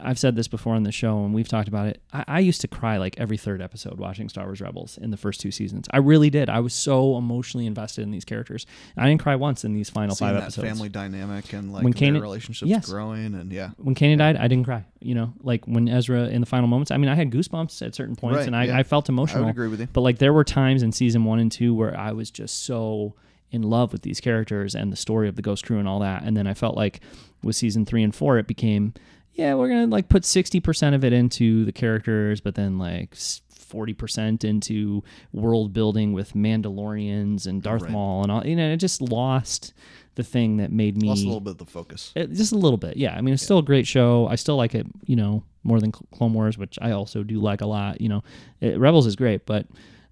I've 0.00 0.18
said 0.18 0.36
this 0.36 0.48
before 0.48 0.74
on 0.74 0.82
the 0.82 0.92
show 0.92 1.24
and 1.24 1.32
we've 1.34 1.48
talked 1.48 1.68
about 1.68 1.86
it. 1.86 2.00
I, 2.12 2.24
I 2.28 2.38
used 2.40 2.60
to 2.62 2.68
cry 2.68 2.96
like 2.98 3.18
every 3.18 3.36
third 3.36 3.60
episode 3.62 3.98
watching 3.98 4.28
Star 4.28 4.44
Wars 4.44 4.60
Rebels 4.60 4.98
in 4.98 5.10
the 5.10 5.16
first 5.16 5.40
two 5.40 5.50
seasons. 5.50 5.86
I 5.90 5.98
really 5.98 6.30
did. 6.30 6.48
I 6.48 6.60
was 6.60 6.74
so 6.74 7.16
emotionally 7.16 7.66
invested 7.66 8.02
in 8.02 8.10
these 8.10 8.24
characters. 8.24 8.66
I 8.96 9.08
didn't 9.08 9.22
cry 9.22 9.36
once 9.36 9.64
in 9.64 9.72
these 9.74 9.90
final 9.90 10.14
Seeing 10.14 10.28
five 10.30 10.36
that 10.36 10.42
episodes. 10.44 10.68
family 10.68 10.88
dynamic 10.88 11.52
and 11.52 11.72
like 11.72 11.84
When 11.84 11.92
their 11.92 12.12
Kanan- 12.12 12.20
relationships 12.22 12.68
yes. 12.68 12.88
growing 12.88 13.34
and 13.34 13.52
yeah 13.52 13.70
when 13.78 13.94
Kanan 13.94 14.18
died, 14.18 14.36
I 14.36 14.48
didn't 14.48 14.64
cry. 14.64 14.84
You 15.00 15.14
know, 15.14 15.32
like 15.42 15.64
when 15.66 15.88
Ezra 15.88 16.26
in 16.28 16.40
the 16.40 16.46
final 16.46 16.68
moments. 16.68 16.90
I 16.90 16.96
mean, 16.96 17.08
I 17.10 17.14
had 17.14 17.30
goosebumps 17.30 17.84
at 17.84 17.94
certain 17.94 18.16
points, 18.16 18.38
Right, 18.38 18.46
and 18.46 18.56
I, 18.56 18.64
yeah. 18.64 18.78
I 18.78 18.82
felt 18.82 19.08
i 19.08 19.12
emotional. 19.12 19.44
would 19.44 19.50
agree 19.50 19.68
with 19.68 19.80
you 19.80 19.88
But 19.92 20.02
like 20.02 20.18
there 20.18 20.32
were 20.32 20.44
times 20.44 20.82
in 20.82 20.92
season 20.92 21.24
one 21.24 21.38
and 21.38 21.50
two 21.50 21.74
where 21.74 21.96
I 21.98 22.12
was 22.12 22.30
just 22.30 22.64
so 22.64 23.14
in 23.50 23.60
love 23.62 23.92
with 23.92 24.00
these 24.00 24.18
characters 24.18 24.74
and 24.74 24.90
the 24.90 24.96
story 24.96 25.28
of 25.28 25.36
the 25.36 25.42
Ghost 25.42 25.66
Crew 25.66 25.78
and 25.78 25.86
all 25.86 25.98
that. 26.00 26.22
And 26.22 26.34
then 26.36 26.46
I 26.46 26.54
felt 26.54 26.74
like 26.74 27.00
with 27.42 27.54
season 27.54 27.84
three 27.84 28.02
and 28.02 28.14
four, 28.14 28.38
it 28.38 28.46
became, 28.46 28.94
yeah, 29.34 29.54
we're 29.54 29.68
gonna 29.68 29.86
like 29.86 30.08
put 30.08 30.24
sixty 30.24 30.60
percent 30.60 30.94
of 30.94 31.04
it 31.04 31.12
into 31.12 31.64
the 31.64 31.72
characters, 31.72 32.40
but 32.40 32.54
then 32.54 32.78
like 32.78 33.14
forty 33.50 33.94
percent 33.94 34.44
into 34.44 35.02
world 35.32 35.72
building 35.72 36.12
with 36.12 36.34
Mandalorians 36.34 37.46
and 37.46 37.62
Darth 37.62 37.82
Right. 37.82 37.90
Maul 37.90 38.22
and 38.22 38.32
all. 38.32 38.46
You 38.46 38.56
know, 38.56 38.70
it 38.72 38.76
just 38.76 39.00
lost 39.00 39.72
the 40.14 40.22
thing 40.22 40.58
that 40.58 40.70
made 40.70 41.00
me 41.00 41.08
Lost 41.08 41.22
a 41.22 41.26
little 41.26 41.40
bit 41.40 41.52
of 41.52 41.58
the 41.58 41.64
focus. 41.64 42.12
it, 42.14 42.32
just 42.32 42.52
a 42.52 42.56
little 42.58 42.76
bit. 42.76 42.98
Yeah, 42.98 43.16
I 43.16 43.22
mean, 43.22 43.32
it's 43.32 43.42
still 43.42 43.58
a 43.58 43.62
great 43.62 43.86
show. 43.86 44.26
I 44.28 44.34
still 44.34 44.56
like 44.56 44.74
it, 44.74 44.86
you 45.06 45.16
know, 45.16 45.42
more 45.62 45.80
than 45.80 45.90
Cl- 45.94 46.06
Clone 46.14 46.34
Wars, 46.34 46.58
which 46.58 46.78
I 46.82 46.90
also 46.90 47.22
do 47.22 47.40
like 47.40 47.62
a 47.62 47.66
lot. 47.66 47.98
You 48.02 48.10
know, 48.10 48.24
it, 48.60 48.78
Rebels 48.78 49.06
is 49.06 49.16
great, 49.16 49.46
but, 49.46 49.66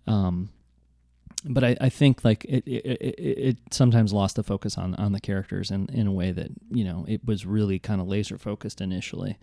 um, 0.07 0.49
but 1.45 1.65
I, 1.65 1.77
I 1.81 1.89
think 1.89 2.25
like 2.25 2.45
it, 2.45 2.65
it, 2.67 2.85
it, 2.87 3.15
it 3.19 3.59
sometimes 3.71 4.13
lost 4.13 4.37
the 4.37 4.43
focus 4.43 4.77
on 4.77 4.95
on 4.97 5.13
the 5.13 5.21
characters 5.21 5.71
in 5.71 5.89
in 5.91 6.07
a 6.07 6.13
way 6.13 6.33
that 6.33 6.49
you 6.71 6.85
know 6.85 7.05
it 7.09 7.25
was 7.25 7.47
really 7.47 7.79
kind 7.79 8.01
of 8.01 8.07
laser 8.09 8.37
focused 8.39 8.81
initially. 8.81 9.39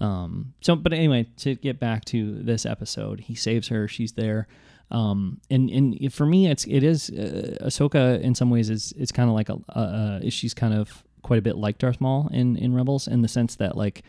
Um, 0.00 0.52
so, 0.60 0.76
but 0.76 0.92
anyway, 0.92 1.26
to 1.38 1.54
get 1.54 1.78
back 1.80 2.04
to 2.06 2.34
this 2.42 2.66
episode, 2.66 3.20
he 3.20 3.34
saves 3.34 3.68
her. 3.68 3.88
She's 3.88 4.12
there. 4.12 4.46
Um, 4.90 5.40
and 5.50 5.68
and 5.70 6.12
for 6.12 6.26
me, 6.26 6.48
it's 6.50 6.64
it 6.66 6.82
is 6.82 7.10
uh, 7.10 7.56
Ahsoka 7.62 8.20
in 8.20 8.34
some 8.34 8.50
ways 8.50 8.70
is 8.70 8.92
it's 8.96 9.12
kind 9.12 9.28
of 9.28 9.34
like 9.34 9.48
a, 9.48 9.58
a 10.24 10.30
she's 10.30 10.54
kind 10.54 10.74
of 10.74 11.04
quite 11.22 11.38
a 11.38 11.42
bit 11.42 11.56
like 11.56 11.78
Darth 11.78 12.00
Maul 12.00 12.28
in 12.32 12.56
in 12.56 12.74
Rebels 12.74 13.06
in 13.08 13.22
the 13.22 13.28
sense 13.28 13.56
that 13.56 13.76
like 13.76 14.02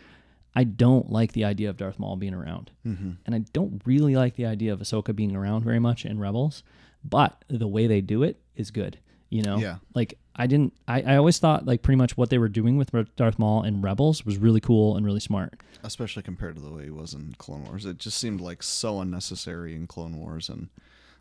I 0.55 0.63
don't 0.63 1.11
like 1.11 1.33
the 1.33 1.43
idea 1.45 1.69
of 1.69 1.77
Darth 1.77 1.99
Maul 1.99 2.15
being 2.15 2.33
around, 2.33 2.71
Mm-hmm. 2.85 3.11
and 3.25 3.35
I 3.35 3.39
don't 3.53 3.81
really 3.85 4.15
like 4.15 4.35
the 4.35 4.45
idea 4.45 4.73
of 4.73 4.79
Ahsoka 4.79 5.15
being 5.15 5.35
around 5.35 5.63
very 5.63 5.79
much 5.79 6.05
in 6.05 6.17
Rebels. 6.19 6.63
But 7.03 7.43
the 7.47 7.67
way 7.67 7.87
they 7.87 8.01
do 8.01 8.23
it 8.23 8.39
is 8.55 8.71
good, 8.71 8.99
you 9.29 9.41
know. 9.41 9.57
Yeah. 9.57 9.77
Like 9.95 10.17
I 10.35 10.47
didn't, 10.47 10.73
I, 10.87 11.01
I 11.01 11.15
always 11.17 11.39
thought 11.39 11.65
like 11.65 11.81
pretty 11.81 11.97
much 11.97 12.17
what 12.17 12.29
they 12.29 12.37
were 12.37 12.49
doing 12.49 12.77
with 12.77 12.91
Darth 13.15 13.39
Maul 13.39 13.63
in 13.63 13.81
Rebels 13.81 14.25
was 14.25 14.37
really 14.37 14.59
cool 14.61 14.95
and 14.97 15.05
really 15.05 15.19
smart. 15.19 15.61
Especially 15.83 16.23
compared 16.23 16.55
to 16.55 16.61
the 16.61 16.71
way 16.71 16.85
he 16.85 16.89
was 16.89 17.13
in 17.13 17.35
Clone 17.37 17.65
Wars. 17.65 17.85
It 17.85 17.97
just 17.97 18.17
seemed 18.17 18.41
like 18.41 18.63
so 18.63 18.99
unnecessary 18.99 19.75
in 19.75 19.87
Clone 19.87 20.17
Wars 20.17 20.49
and 20.49 20.69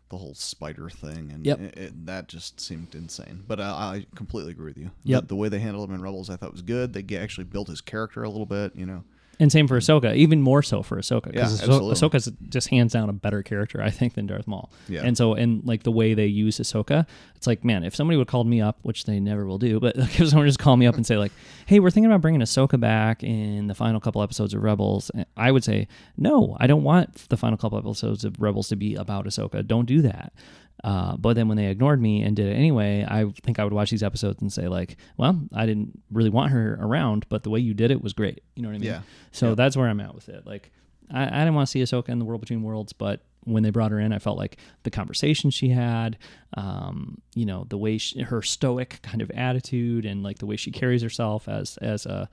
the 0.09 0.17
whole 0.17 0.33
spider 0.35 0.89
thing. 0.89 1.31
And 1.33 1.45
Yep. 1.45 1.59
it, 1.59 1.77
it, 1.77 2.05
that 2.05 2.27
just 2.27 2.59
seemed 2.59 2.95
insane. 2.95 3.43
But 3.47 3.59
I, 3.59 3.65
I 3.69 4.05
completely 4.15 4.51
agree 4.51 4.71
with 4.71 4.77
you. 4.77 4.91
Yep. 5.03 5.21
The, 5.23 5.27
the 5.27 5.35
way 5.35 5.49
they 5.49 5.59
handled 5.59 5.89
him 5.89 5.95
in 5.95 6.01
Rebels, 6.01 6.29
I 6.29 6.35
thought 6.35 6.51
was 6.51 6.61
good. 6.61 6.93
They 6.93 7.17
actually 7.17 7.45
built 7.45 7.67
his 7.67 7.81
character 7.81 8.23
a 8.23 8.29
little 8.29 8.45
bit, 8.45 8.75
you 8.75 8.85
know. 8.85 9.03
And 9.41 9.51
same 9.51 9.67
for 9.69 9.77
Ahsoka, 9.77 10.13
even 10.15 10.41
more 10.41 10.61
so 10.61 10.83
for 10.83 10.97
Ahsoka 10.97 11.27
Yeah, 11.27 11.31
because 11.31 11.61
absolutely. 11.61 11.93
Ahsoka's 11.93 12.31
just 12.49 12.67
hands 12.67 12.91
down 12.91 13.07
a 13.07 13.13
better 13.13 13.41
character, 13.41 13.81
I 13.81 13.89
think, 13.89 14.15
than 14.15 14.27
Darth 14.27 14.47
Maul. 14.47 14.69
Yeah. 14.89 15.03
And 15.03 15.17
so, 15.17 15.33
and 15.33 15.63
like 15.65 15.83
the 15.83 15.91
way 15.91 16.13
they 16.13 16.25
use 16.25 16.59
Ahsoka, 16.59 17.07
it's 17.37 17.47
like, 17.47 17.63
man, 17.63 17.85
if 17.85 17.95
somebody 17.95 18.17
would 18.17 18.27
called 18.27 18.47
me 18.47 18.59
up, 18.59 18.79
which 18.81 19.05
they 19.05 19.17
never 19.19 19.45
will 19.45 19.57
do, 19.57 19.79
but 19.79 19.95
like 19.97 20.19
if 20.19 20.27
someone 20.27 20.45
just 20.45 20.59
called 20.59 20.77
me 20.77 20.87
up 20.87 20.95
and 20.95 21.05
say 21.05 21.17
like, 21.17 21.31
hey, 21.67 21.79
we're 21.79 21.89
thinking 21.89 22.11
about 22.11 22.21
bringing 22.21 22.41
Ahsoka 22.41 22.77
back 22.77 23.23
in 23.23 23.67
the 23.67 23.75
final 23.75 24.01
couple 24.01 24.21
episodes 24.21 24.53
of 24.53 24.61
Rebels, 24.61 25.09
eh, 25.15 25.23
I 25.37 25.51
would 25.51 25.63
say, 25.63 25.87
no, 26.17 26.57
I 26.59 26.67
don't 26.67 26.83
want 26.83 27.29
the 27.29 27.37
final 27.37 27.57
couple 27.57 27.77
episodes 27.77 28.25
of 28.25 28.35
Rebels 28.41 28.67
to 28.69 28.75
be 28.75 28.95
about 28.95 29.25
Ahsoka. 29.25 29.65
Don't 29.65 29.85
do 29.85 30.01
that. 30.01 30.33
Uh, 30.83 31.17
but 31.17 31.33
then 31.35 31.47
when 31.47 31.57
they 31.57 31.67
ignored 31.67 32.01
me 32.01 32.21
and 32.23 32.35
did 32.35 32.47
it 32.47 32.53
anyway, 32.55 33.05
I 33.07 33.25
think 33.43 33.59
I 33.59 33.63
would 33.63 33.73
watch 33.73 33.89
these 33.91 34.03
episodes 34.03 34.41
and 34.41 34.51
say 34.51 34.67
like, 34.67 34.97
well, 35.17 35.39
I 35.53 35.65
didn't 35.65 36.01
really 36.11 36.29
want 36.29 36.51
her 36.51 36.77
around, 36.81 37.25
but 37.29 37.43
the 37.43 37.49
way 37.49 37.59
you 37.59 37.73
did 37.73 37.91
it 37.91 38.01
was 38.01 38.13
great. 38.13 38.41
You 38.55 38.63
know 38.63 38.69
what 38.69 38.75
I 38.75 38.79
mean? 38.79 38.87
Yeah. 38.87 39.01
So 39.31 39.49
Yeah. 39.49 39.55
that's 39.55 39.75
where 39.75 39.87
I'm 39.89 39.99
at 39.99 40.15
with 40.15 40.29
it. 40.29 40.45
Like, 40.45 40.71
I, 41.11 41.23
I 41.23 41.39
didn't 41.39 41.55
want 41.55 41.67
to 41.67 41.71
see 41.71 41.81
Ahsoka 41.81 42.09
in 42.09 42.19
the 42.19 42.25
World 42.25 42.39
Between 42.41 42.61
Worlds, 42.63 42.93
but 42.93 43.21
when 43.45 43.63
they 43.63 43.71
brought 43.71 43.91
her 43.91 43.99
in, 43.99 44.13
I 44.13 44.19
felt 44.19 44.37
like 44.37 44.57
the 44.83 44.91
conversation 44.91 45.49
she 45.49 45.69
had, 45.69 46.17
um, 46.55 47.19
you 47.35 47.45
know, 47.45 47.65
the 47.69 47.77
way 47.77 47.97
she, 47.97 48.21
her 48.21 48.41
stoic 48.41 48.99
kind 49.01 49.21
of 49.21 49.31
attitude 49.31 50.05
and 50.05 50.23
like 50.23 50.37
the 50.39 50.45
way 50.45 50.55
she 50.55 50.71
carries 50.71 51.01
herself 51.01 51.47
as 51.49 51.77
as 51.77 52.05
a 52.05 52.29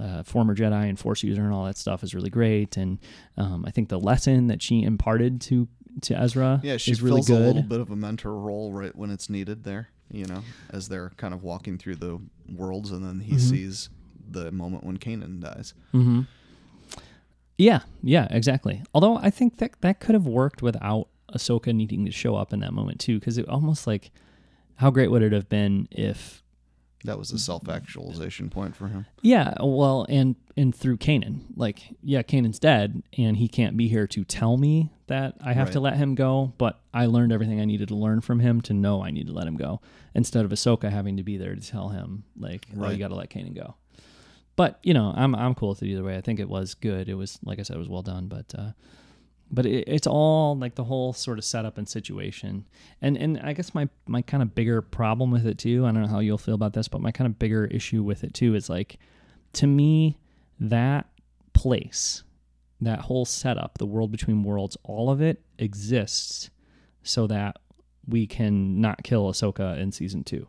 uh, 0.00 0.22
former 0.22 0.54
Jedi 0.54 0.88
and 0.88 0.98
Force 0.98 1.22
user 1.22 1.42
and 1.42 1.52
all 1.52 1.64
that 1.64 1.76
stuff 1.76 2.02
is 2.02 2.14
really 2.14 2.30
great. 2.30 2.76
And 2.76 2.98
um, 3.36 3.64
I 3.66 3.70
think 3.70 3.88
the 3.88 3.98
lesson 4.00 4.46
that 4.48 4.62
she 4.62 4.82
imparted 4.82 5.40
to 5.42 5.68
to 6.02 6.18
Ezra 6.18 6.60
Yeah, 6.62 6.76
she 6.76 6.92
is 6.92 7.02
really 7.02 7.22
fills 7.22 7.30
a 7.30 7.34
little 7.46 7.62
bit 7.62 7.80
of 7.80 7.90
a 7.90 7.96
mentor 7.96 8.38
role 8.38 8.72
right 8.72 8.94
when 8.94 9.10
it's 9.10 9.28
needed 9.30 9.64
there, 9.64 9.88
you 10.10 10.26
know, 10.26 10.44
as 10.70 10.88
they're 10.88 11.10
kind 11.16 11.32
of 11.34 11.42
walking 11.42 11.78
through 11.78 11.96
the 11.96 12.20
worlds 12.54 12.90
and 12.90 13.04
then 13.04 13.20
he 13.20 13.36
Mm-hmm. 13.36 13.38
sees 13.38 13.88
the 14.28 14.50
moment 14.52 14.84
when 14.84 14.98
Kanan 14.98 15.40
dies. 15.40 15.72
hmm 15.92 16.22
Yeah, 17.58 17.80
yeah, 18.02 18.26
exactly. 18.30 18.82
Although 18.92 19.16
I 19.16 19.30
think 19.30 19.58
that 19.58 19.80
that 19.80 20.00
could 20.00 20.14
have 20.14 20.26
worked 20.26 20.62
without 20.62 21.08
Ahsoka 21.34 21.74
needing 21.74 22.04
to 22.04 22.10
show 22.12 22.36
up 22.36 22.52
in 22.52 22.60
that 22.60 22.72
moment 22.72 23.00
too, 23.00 23.18
because 23.18 23.38
it 23.38 23.48
almost 23.48 23.86
like 23.86 24.10
how 24.76 24.90
great 24.90 25.10
would 25.10 25.22
it 25.22 25.32
have 25.32 25.48
been 25.48 25.88
if 25.90 26.42
That 27.06 27.18
was 27.18 27.32
a 27.32 27.38
self 27.38 27.68
actualization 27.68 28.50
point 28.50 28.76
for 28.76 28.88
him. 28.88 29.06
yeah, 29.22 29.54
well, 29.60 30.06
and 30.08 30.36
and 30.56 30.74
through 30.74 30.98
Kanan, 30.98 31.40
like 31.56 31.82
yeah, 32.02 32.22
Kanan's 32.22 32.58
dead, 32.58 33.02
and 33.16 33.36
he 33.36 33.48
can't 33.48 33.76
be 33.76 33.88
here 33.88 34.06
to 34.08 34.24
tell 34.24 34.56
me 34.56 34.92
that 35.06 35.34
I 35.44 35.52
have 35.52 35.70
to 35.72 35.80
let 35.80 35.96
him 35.96 36.14
go. 36.14 36.52
But 36.58 36.80
I 36.92 37.06
learned 37.06 37.32
everything 37.32 37.60
I 37.60 37.64
needed 37.64 37.88
to 37.88 37.94
learn 37.96 38.20
from 38.20 38.40
him 38.40 38.60
to 38.62 38.74
know 38.74 39.02
I 39.02 39.10
need 39.10 39.26
to 39.28 39.32
let 39.32 39.46
him 39.46 39.56
go, 39.56 39.80
instead 40.14 40.44
of 40.44 40.50
Ahsoka 40.50 40.90
having 40.90 41.16
to 41.16 41.22
be 41.22 41.36
there 41.36 41.54
to 41.54 41.60
tell 41.60 41.88
him 41.88 42.24
like, 42.38 42.66
oh, 42.78 42.90
you 42.90 42.98
got 42.98 43.08
to 43.08 43.14
let 43.14 43.30
Kanan 43.30 43.54
go. 43.54 43.74
But 44.56 44.78
you 44.82 44.94
know, 44.94 45.12
I'm 45.16 45.34
I'm 45.34 45.54
cool 45.54 45.70
with 45.70 45.82
it 45.82 45.88
either 45.88 46.02
way. 46.02 46.16
I 46.16 46.20
think 46.20 46.40
it 46.40 46.48
was 46.48 46.74
good. 46.74 47.08
It 47.08 47.14
was 47.14 47.38
like 47.44 47.58
I 47.58 47.62
said, 47.62 47.76
it 47.76 47.78
was 47.78 47.88
well 47.88 48.02
done. 48.02 48.26
But 48.26 48.54
uh, 48.58 48.70
but 49.50 49.66
it, 49.66 49.84
it's 49.86 50.06
all 50.06 50.56
like 50.56 50.74
the 50.74 50.84
whole 50.84 51.12
sort 51.12 51.38
of 51.38 51.44
setup 51.44 51.78
and 51.78 51.88
situation. 51.88 52.66
And 53.00 53.16
and 53.16 53.38
I 53.40 53.52
guess 53.52 53.74
my 53.74 53.88
my 54.06 54.22
kind 54.22 54.42
of 54.42 54.54
bigger 54.54 54.82
problem 54.82 55.30
with 55.30 55.46
it 55.46 55.58
too. 55.58 55.86
I 55.86 55.92
don't 55.92 56.02
know 56.02 56.08
how 56.08 56.20
you'll 56.20 56.38
feel 56.38 56.54
about 56.54 56.72
this, 56.72 56.88
but 56.88 57.00
my 57.00 57.12
kind 57.12 57.26
of 57.26 57.38
bigger 57.38 57.66
issue 57.66 58.02
with 58.02 58.24
it 58.24 58.34
too 58.34 58.54
is 58.54 58.68
like, 58.68 58.98
to 59.54 59.66
me, 59.66 60.18
that 60.58 61.06
place, 61.52 62.22
that 62.80 63.00
whole 63.00 63.24
setup, 63.24 63.78
the 63.78 63.86
world 63.86 64.10
between 64.10 64.42
worlds, 64.42 64.76
all 64.82 65.10
of 65.10 65.20
it 65.20 65.42
exists 65.58 66.50
so 67.02 67.26
that 67.28 67.58
we 68.08 68.26
can 68.26 68.80
not 68.80 69.02
kill 69.02 69.30
Ahsoka 69.30 69.78
in 69.78 69.92
season 69.92 70.24
two. 70.24 70.48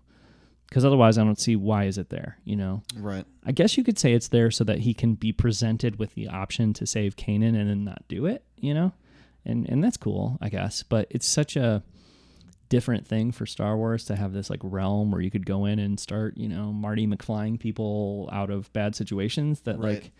Because 0.67 0.83
otherwise, 0.83 1.17
I 1.17 1.23
don't 1.23 1.39
see 1.39 1.55
why 1.55 1.85
is 1.85 1.97
it 1.97 2.09
there. 2.09 2.37
You 2.43 2.57
know, 2.57 2.83
Right. 2.97 3.25
I 3.45 3.53
guess 3.53 3.77
you 3.77 3.83
could 3.85 3.97
say 3.97 4.13
it's 4.13 4.27
there 4.27 4.51
so 4.51 4.65
that 4.65 4.79
he 4.79 4.93
can 4.93 5.13
be 5.13 5.31
presented 5.31 5.97
with 5.97 6.13
the 6.13 6.27
option 6.27 6.73
to 6.73 6.85
save 6.85 7.15
Kanan 7.15 7.55
and 7.55 7.69
then 7.69 7.85
not 7.85 8.03
do 8.09 8.25
it, 8.25 8.43
you 8.59 8.73
know? 8.73 8.93
And 9.45 9.67
and 9.69 9.83
that's 9.83 9.97
cool, 9.97 10.37
I 10.41 10.49
guess. 10.49 10.83
But 10.83 11.07
it's 11.09 11.25
such 11.25 11.55
a 11.55 11.83
different 12.69 13.07
thing 13.07 13.31
for 13.31 13.45
Star 13.45 13.77
Wars 13.77 14.03
to 14.05 14.15
have 14.15 14.33
this 14.33 14.49
like 14.49 14.59
realm 14.61 15.09
where 15.11 15.21
you 15.21 15.31
could 15.31 15.45
go 15.45 15.65
in 15.65 15.79
and 15.79 15.97
start, 15.99 16.35
you 16.37 16.49
know, 16.49 16.73
Marty 16.73 17.07
McFlying 17.07 17.57
people 17.59 18.29
out 18.33 18.49
of 18.49 18.71
bad 18.73 18.93
situations 18.95 19.61
that 19.61 19.79
Right. 19.79 20.03
like 20.03 20.11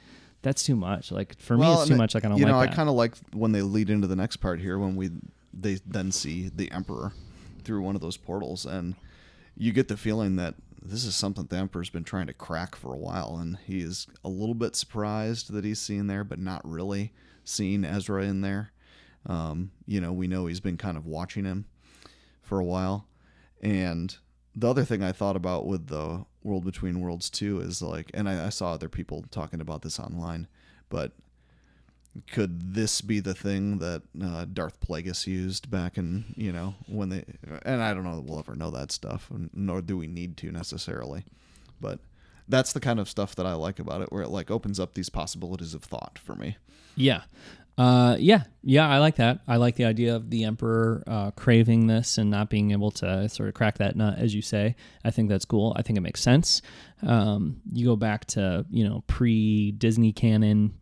that's 0.44 0.64
too 0.64 0.76
much. 0.78 1.12
Like 1.12 1.38
for 1.40 1.56
me 1.56 1.62
Well, 1.62 1.82
it's 1.82 1.90
too 1.90 1.98
much 1.98 2.16
like 2.16 2.24
I 2.24 2.30
don't 2.30 2.38
you 2.38 2.46
like 2.46 2.54
know, 2.54 2.60
that. 2.62 2.72
I 2.72 2.76
kind 2.76 2.88
of 2.88 2.96
like 2.96 3.16
when 3.34 3.52
they 3.52 3.62
lead 3.62 3.90
into 3.90 4.08
the 4.08 4.16
next 4.16 4.38
part 4.38 4.62
here 4.62 4.80
when 4.80 4.96
we 4.96 5.12
they 5.54 5.80
then 5.86 6.12
see 6.12 6.50
the 6.56 6.72
Emperor 6.72 7.12
through 7.64 7.82
one 7.82 7.96
of 7.96 8.02
those 8.02 8.16
portals, 8.16 8.66
and 8.66 8.96
you 9.58 9.74
get 9.74 9.90
the 9.90 9.98
feeling 9.98 10.38
that 10.38 10.56
this 10.82 11.04
is 11.04 11.16
something 11.16 11.46
the 11.50 11.58
Emperor's 11.58 11.90
been 11.90 12.04
trying 12.06 12.28
to 12.28 12.34
crack 12.34 12.76
for 12.76 12.94
a 12.94 12.98
while, 12.98 13.38
and 13.42 13.58
he 13.66 13.80
is 13.80 14.08
a 14.24 14.30
little 14.30 14.56
bit 14.56 14.76
surprised 14.76 15.52
that 15.52 15.66
he's 15.66 15.80
seen 15.82 16.08
there, 16.08 16.24
but 16.24 16.40
not 16.40 16.62
really 16.70 17.12
seeing 17.48 17.86
Ezra 17.86 18.24
in 18.24 18.42
there. 18.42 18.72
Um, 19.26 19.72
you 19.86 20.00
know, 20.00 20.14
we 20.14 20.28
know 20.28 20.46
he's 20.46 20.60
been 20.60 20.78
kind 20.78 20.98
of 20.98 21.06
watching 21.06 21.46
him 21.46 21.66
for 22.42 22.60
a 22.60 22.66
while, 22.66 23.08
and 23.62 24.16
the 24.56 24.70
other 24.70 24.86
thing 24.86 25.04
I 25.04 25.12
thought 25.12 25.36
about 25.36 25.66
with 25.66 25.88
the 25.88 26.26
World 26.44 26.66
Between 26.66 27.02
Worlds 27.02 27.30
2 27.30 27.60
is 27.60 27.82
like, 27.82 28.10
and 28.14 28.28
I, 28.28 28.48
I 28.48 28.50
saw 28.50 28.74
other 28.74 28.90
people 28.90 29.26
talking 29.32 29.62
about 29.62 29.82
this 29.82 30.00
online, 30.00 30.48
but 30.90 31.12
could 32.32 32.74
this 32.74 33.02
be 33.02 33.20
the 33.20 33.36
thing 33.36 33.78
that 33.80 34.02
uh, 34.24 34.46
Darth 34.52 34.80
Plagueis 34.80 35.28
used 35.28 35.70
back 35.70 35.98
in, 35.98 36.34
you 36.36 36.52
know, 36.52 36.76
when 36.88 37.10
they, 37.10 37.26
and 37.64 37.84
I 37.84 37.94
don't 37.94 38.04
know 38.04 38.16
that 38.16 38.24
we'll 38.24 38.40
ever 38.40 38.56
know 38.56 38.72
that 38.72 38.92
stuff, 38.92 39.30
nor 39.54 39.82
do 39.82 39.98
we 39.98 40.08
need 40.08 40.38
to 40.38 40.52
necessarily, 40.52 41.26
but 41.80 42.00
that's 42.48 42.74
the 42.74 42.80
kind 42.80 43.00
of 43.00 43.10
stuff 43.10 43.36
that 43.36 43.46
I 43.46 43.54
like 43.54 43.80
about 43.80 44.02
it, 44.02 44.12
where 44.12 44.24
it 44.24 44.30
like 44.30 44.52
opens 44.52 44.80
up 44.80 44.94
these 44.94 45.10
possibilities 45.10 45.74
of 45.74 45.84
thought 45.84 46.20
for 46.24 46.36
me. 46.36 46.58
Yeah. 46.96 47.22
Uh, 47.78 48.16
yeah, 48.20 48.44
yeah, 48.64 48.90
I 48.90 48.98
like 48.98 49.18
that. 49.18 49.42
I 49.48 49.58
like 49.58 49.76
the 49.76 49.86
idea 49.86 50.16
of 50.16 50.32
the 50.32 50.46
emperor 50.46 51.04
uh, 51.06 51.30
craving 51.32 51.86
this 51.86 52.18
and 52.18 52.32
not 52.32 52.50
being 52.50 52.72
able 52.72 52.90
to 52.92 53.30
sort 53.30 53.50
of 53.50 53.56
crack 53.56 53.78
that 53.78 53.96
nut, 53.96 54.18
as 54.18 54.34
you 54.34 54.42
say. 54.42 54.76
I 55.06 55.12
think 55.12 55.30
that's 55.30 55.46
cool. 55.46 55.74
I 55.76 55.84
think 55.84 55.96
it 55.96 56.02
makes 56.02 56.22
sense. 56.22 56.64
Um, 57.04 57.62
you 57.72 57.86
go 57.86 57.96
back 57.96 58.26
to 58.26 58.66
you 58.72 58.88
know 58.88 59.04
pre 59.06 59.74
Disney 59.74 60.12
canon, 60.12 60.74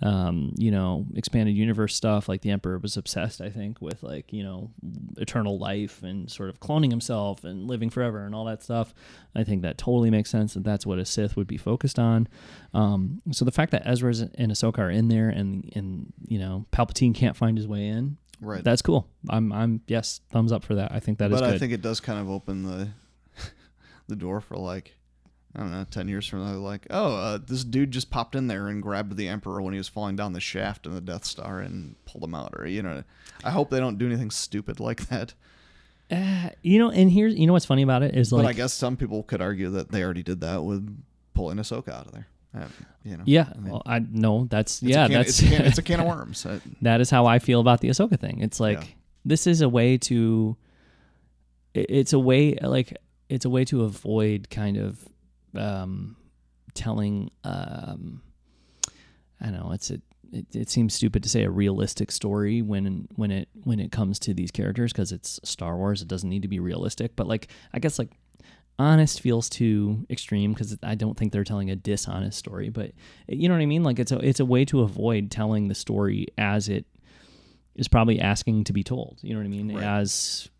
um, 0.00 0.52
you 0.56 0.70
know 0.70 1.06
expanded 1.16 1.56
universe 1.56 1.94
stuff. 1.94 2.28
Like 2.28 2.42
the 2.42 2.50
emperor 2.50 2.78
was 2.78 2.96
obsessed, 2.96 3.40
I 3.40 3.50
think, 3.50 3.80
with 3.80 4.02
like 4.02 4.32
you 4.32 4.42
know 4.44 4.70
eternal 5.16 5.58
life 5.58 6.02
and 6.02 6.30
sort 6.30 6.48
of 6.50 6.60
cloning 6.60 6.90
himself 6.90 7.44
and 7.44 7.66
living 7.66 7.90
forever 7.90 8.24
and 8.24 8.34
all 8.34 8.44
that 8.44 8.62
stuff. 8.62 8.94
I 9.34 9.44
think 9.44 9.62
that 9.62 9.78
totally 9.78 10.10
makes 10.10 10.30
sense 10.30 10.54
that 10.54 10.64
that's 10.64 10.86
what 10.86 10.98
a 10.98 11.04
Sith 11.04 11.36
would 11.36 11.46
be 11.46 11.56
focused 11.56 11.98
on. 11.98 12.28
Um, 12.74 13.20
so 13.32 13.44
the 13.44 13.50
fact 13.52 13.72
that 13.72 13.82
Ezra 13.86 14.14
and 14.36 14.52
Ahsoka 14.52 14.78
are 14.78 14.90
in 14.90 15.08
there 15.08 15.28
and 15.28 15.70
and 15.74 16.12
you 16.26 16.38
know 16.38 16.66
Palpatine 16.72 17.14
can't 17.14 17.36
find 17.36 17.56
his 17.58 17.66
way 17.66 17.86
in, 17.88 18.18
Right. 18.40 18.62
that's 18.62 18.82
cool. 18.82 19.08
I'm 19.28 19.52
I'm 19.52 19.80
yes, 19.88 20.20
thumbs 20.30 20.52
up 20.52 20.62
for 20.64 20.76
that. 20.76 20.92
I 20.92 21.00
think 21.00 21.18
that 21.18 21.32
is 21.32 21.40
but. 21.40 21.50
I 21.50 21.58
think 21.58 21.72
it 21.72 21.82
does 21.82 21.98
kind 22.00 22.20
of 22.20 22.30
open 22.30 22.62
the 22.62 22.88
the 24.06 24.16
door 24.16 24.40
for 24.40 24.56
like 24.56 24.94
I 25.56 25.60
don't 25.60 25.70
know, 25.72 25.84
ten 25.90 26.08
years 26.08 26.26
from 26.26 26.44
now, 26.44 26.58
like, 26.58 26.86
oh, 26.90 27.14
uh, 27.16 27.38
this 27.44 27.64
dude 27.64 27.90
just 27.90 28.10
popped 28.10 28.34
in 28.34 28.46
there 28.48 28.68
and 28.68 28.82
grabbed 28.82 29.16
the 29.16 29.28
Emperor 29.28 29.62
when 29.62 29.72
he 29.72 29.78
was 29.78 29.88
falling 29.88 30.14
down 30.14 30.32
the 30.34 30.40
shaft 30.40 30.86
in 30.86 30.94
the 30.94 31.00
Death 31.00 31.24
Star 31.24 31.60
and 31.60 31.96
pulled 32.04 32.22
him 32.24 32.34
out, 32.34 32.52
or 32.56 32.66
you 32.66 32.82
know, 32.82 33.02
I 33.42 33.50
hope 33.50 33.70
they 33.70 33.80
don't 33.80 33.98
do 33.98 34.06
anything 34.06 34.30
stupid 34.30 34.78
like 34.78 35.08
that. 35.08 35.34
Uh, 36.10 36.50
you 36.62 36.78
know, 36.78 36.90
and 36.90 37.10
here's 37.10 37.34
you 37.34 37.46
know 37.46 37.52
what's 37.54 37.64
funny 37.66 37.82
about 37.82 38.02
it 38.02 38.14
is 38.14 38.32
like 38.32 38.44
but 38.44 38.48
I 38.48 38.52
guess 38.52 38.72
some 38.72 38.96
people 38.96 39.22
could 39.22 39.40
argue 39.42 39.70
that 39.70 39.90
they 39.90 40.02
already 40.02 40.22
did 40.22 40.40
that 40.40 40.62
with 40.62 41.02
pulling 41.34 41.58
Ahsoka 41.58 41.88
out 41.90 42.06
of 42.06 42.12
there. 42.12 42.28
Uh, 42.54 42.64
you 43.04 43.16
know, 43.16 43.24
yeah, 43.26 43.46
I 43.54 43.58
mean, 43.58 43.72
well, 43.72 43.82
I 43.84 43.98
no, 43.98 44.46
that's 44.50 44.82
it's 44.82 44.90
yeah, 44.90 45.04
a 45.04 45.08
can, 45.08 45.14
that's 45.18 45.28
it's 45.28 45.42
a 45.42 45.56
can, 45.56 45.66
it's 45.66 45.78
a 45.78 45.82
can 45.82 46.00
of 46.00 46.06
worms. 46.16 46.46
That 46.82 47.00
is 47.02 47.10
how 47.10 47.26
I 47.26 47.38
feel 47.40 47.60
about 47.60 47.80
the 47.80 47.88
Ahsoka 47.88 48.18
thing. 48.18 48.40
It's 48.40 48.58
like 48.58 48.78
Yeah. 48.80 48.86
this 49.24 49.46
is 49.46 49.60
a 49.60 49.68
way 49.68 49.98
to 49.98 50.56
it's 51.74 52.12
a 52.14 52.18
way 52.18 52.54
like 52.62 52.96
it's 53.28 53.44
a 53.44 53.50
way 53.50 53.64
to 53.66 53.84
avoid 53.84 54.48
kind 54.50 54.78
of 54.78 55.06
um 55.58 56.16
telling 56.74 57.30
um 57.44 58.22
I 59.40 59.46
don't 59.46 59.54
know, 59.60 59.72
it's 59.72 59.90
a 59.90 60.00
it, 60.32 60.46
it 60.54 60.68
seems 60.68 60.92
stupid 60.94 61.22
to 61.22 61.28
say 61.28 61.44
a 61.44 61.50
realistic 61.50 62.10
story 62.10 62.60
when 62.60 63.08
when 63.16 63.30
it 63.30 63.48
when 63.64 63.80
it 63.80 63.90
comes 63.92 64.18
to 64.20 64.34
these 64.34 64.50
characters 64.50 64.92
because 64.92 65.10
it's 65.12 65.40
Star 65.44 65.76
Wars 65.76 66.02
it 66.02 66.08
doesn't 66.08 66.28
need 66.28 66.42
to 66.42 66.48
be 66.48 66.60
realistic 66.60 67.16
but 67.16 67.26
like 67.26 67.48
I 67.72 67.78
guess 67.78 67.98
like 67.98 68.10
honest 68.78 69.20
feels 69.22 69.48
too 69.48 70.06
extreme 70.10 70.52
because 70.52 70.76
I 70.82 70.94
don't 70.96 71.16
think 71.16 71.32
they're 71.32 71.44
telling 71.44 71.70
a 71.70 71.76
dishonest 71.76 72.38
story 72.38 72.68
but 72.68 72.92
you 73.26 73.48
know 73.48 73.54
what 73.54 73.62
I 73.62 73.66
mean 73.66 73.82
like 73.82 73.98
it's 73.98 74.12
a 74.12 74.18
it's 74.18 74.38
a 74.40 74.44
way 74.44 74.64
to 74.66 74.82
avoid 74.82 75.30
telling 75.30 75.68
the 75.68 75.74
story 75.74 76.26
as 76.36 76.68
it 76.68 76.84
is 77.74 77.88
probably 77.88 78.20
asking 78.20 78.64
to 78.64 78.72
be 78.74 78.84
told 78.84 79.18
you 79.22 79.32
know 79.32 79.40
what 79.40 79.46
I 79.46 79.48
mean 79.48 79.74
Right. 79.74 79.82
as 79.82 80.50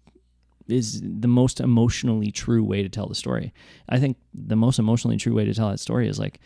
is 0.69 1.01
the 1.03 1.29
most 1.29 1.61
emotionally 1.61 2.31
true 2.31 2.63
way 2.63 2.83
to 2.83 2.89
tell 2.89 3.07
the 3.07 3.15
story 3.15 3.53
I 3.89 3.99
think 3.99 4.17
the 4.35 4.57
most 4.57 4.79
emotionally 4.79 5.17
true 5.17 5.35
way 5.35 5.45
to 5.45 5.55
tell 5.55 5.71
that 5.71 5.81
story 5.81 6.09
is 6.09 6.19
like 6.19 6.41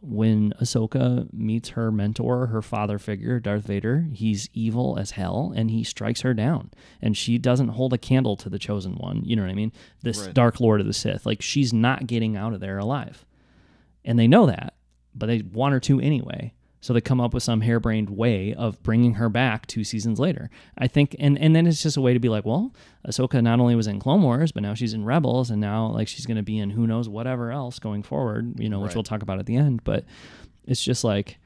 when 0.00 0.52
Ahsoka 0.60 1.32
meets 1.32 1.70
her 1.70 1.90
mentor, 1.92 2.46
her 2.46 2.62
father 2.62 2.98
figure, 2.98 3.38
Darth 3.38 3.64
Vader, 3.64 4.06
he's 4.12 4.48
evil 4.52 4.98
as 4.98 5.12
hell 5.12 5.52
and 5.54 5.70
he 5.70 5.84
strikes 5.84 6.22
her 6.22 6.34
down. 6.34 6.70
And 7.00 7.16
she 7.16 7.38
doesn't 7.38 7.68
hold 7.68 7.92
a 7.92 7.98
candle 7.98 8.36
to 8.36 8.48
the 8.48 8.58
chosen 8.58 8.96
one. 8.96 9.24
You 9.24 9.36
know 9.36 9.42
what 9.42 9.50
I 9.50 9.54
mean? 9.54 9.72
This 10.02 10.22
Right. 10.22 10.34
Dark 10.34 10.60
Lord 10.60 10.80
of 10.80 10.86
the 10.86 10.92
Sith. 10.92 11.26
Like 11.26 11.42
she's 11.42 11.72
not 11.72 12.06
getting 12.06 12.36
out 12.36 12.52
of 12.52 12.60
there 12.60 12.78
alive. 12.78 13.24
And 14.04 14.18
they 14.18 14.28
know 14.28 14.46
that, 14.46 14.74
but 15.14 15.26
they 15.26 15.42
want 15.42 15.72
her 15.72 15.80
to 15.80 16.00
anyway. 16.00 16.52
So 16.86 16.92
they 16.92 17.00
come 17.00 17.20
up 17.20 17.34
with 17.34 17.42
some 17.42 17.62
harebrained 17.62 18.10
way 18.10 18.54
of 18.54 18.80
bringing 18.84 19.14
her 19.14 19.28
back 19.28 19.66
two 19.66 19.82
seasons 19.82 20.20
later. 20.20 20.50
I 20.78 20.86
think, 20.86 21.16
and 21.18 21.36
and 21.36 21.56
then 21.56 21.66
it's 21.66 21.82
just 21.82 21.96
a 21.96 22.00
way 22.00 22.12
to 22.14 22.20
be 22.20 22.28
like, 22.28 22.44
well, 22.44 22.72
Ahsoka 23.04 23.42
not 23.42 23.58
only 23.58 23.74
was 23.74 23.88
in 23.88 23.98
Clone 23.98 24.22
Wars, 24.22 24.52
but 24.52 24.62
now 24.62 24.72
she's 24.74 24.94
in 24.94 25.04
Rebels, 25.04 25.50
and 25.50 25.60
now 25.60 25.88
like 25.88 26.06
she's 26.06 26.26
going 26.26 26.36
to 26.36 26.44
be 26.44 26.60
in 26.60 26.70
who 26.70 26.86
knows 26.86 27.08
whatever 27.08 27.50
else 27.50 27.80
going 27.80 28.04
forward. 28.04 28.60
You 28.60 28.68
know, 28.68 28.78
which 28.78 28.90
Right. 28.90 28.94
we'll 28.98 29.02
talk 29.02 29.22
about 29.22 29.40
at 29.40 29.46
the 29.46 29.56
end. 29.56 29.82
But 29.82 30.04
it's 30.64 30.80
just 30.80 31.02
like 31.02 31.38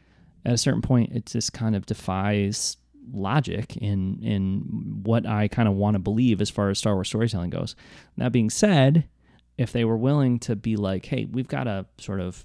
at 0.45 0.53
a 0.53 0.59
certain 0.59 0.83
point, 0.83 1.13
it 1.15 1.25
just 1.25 1.55
kind 1.55 1.75
of 1.75 1.87
defies 1.87 2.77
logic 3.11 3.79
in 3.79 4.23
in 4.23 5.01
what 5.05 5.25
I 5.25 5.49
kind 5.49 5.71
of 5.71 5.75
want 5.75 5.95
to 5.95 6.01
believe 6.01 6.43
as 6.43 6.51
far 6.51 6.69
as 6.69 6.79
Star 6.79 6.93
Wars 6.93 7.09
storytelling 7.09 7.49
goes. 7.49 7.77
That 8.19 8.31
being 8.31 8.51
said, 8.51 9.09
if 9.57 9.73
they 9.73 9.87
were 9.87 9.97
willing 9.97 10.39
to 10.41 10.55
be 10.55 10.77
like, 10.77 11.07
hey, 11.07 11.25
we've 11.25 11.49
got 11.49 11.67
a 11.67 11.87
sort 11.97 12.21
of 12.21 12.45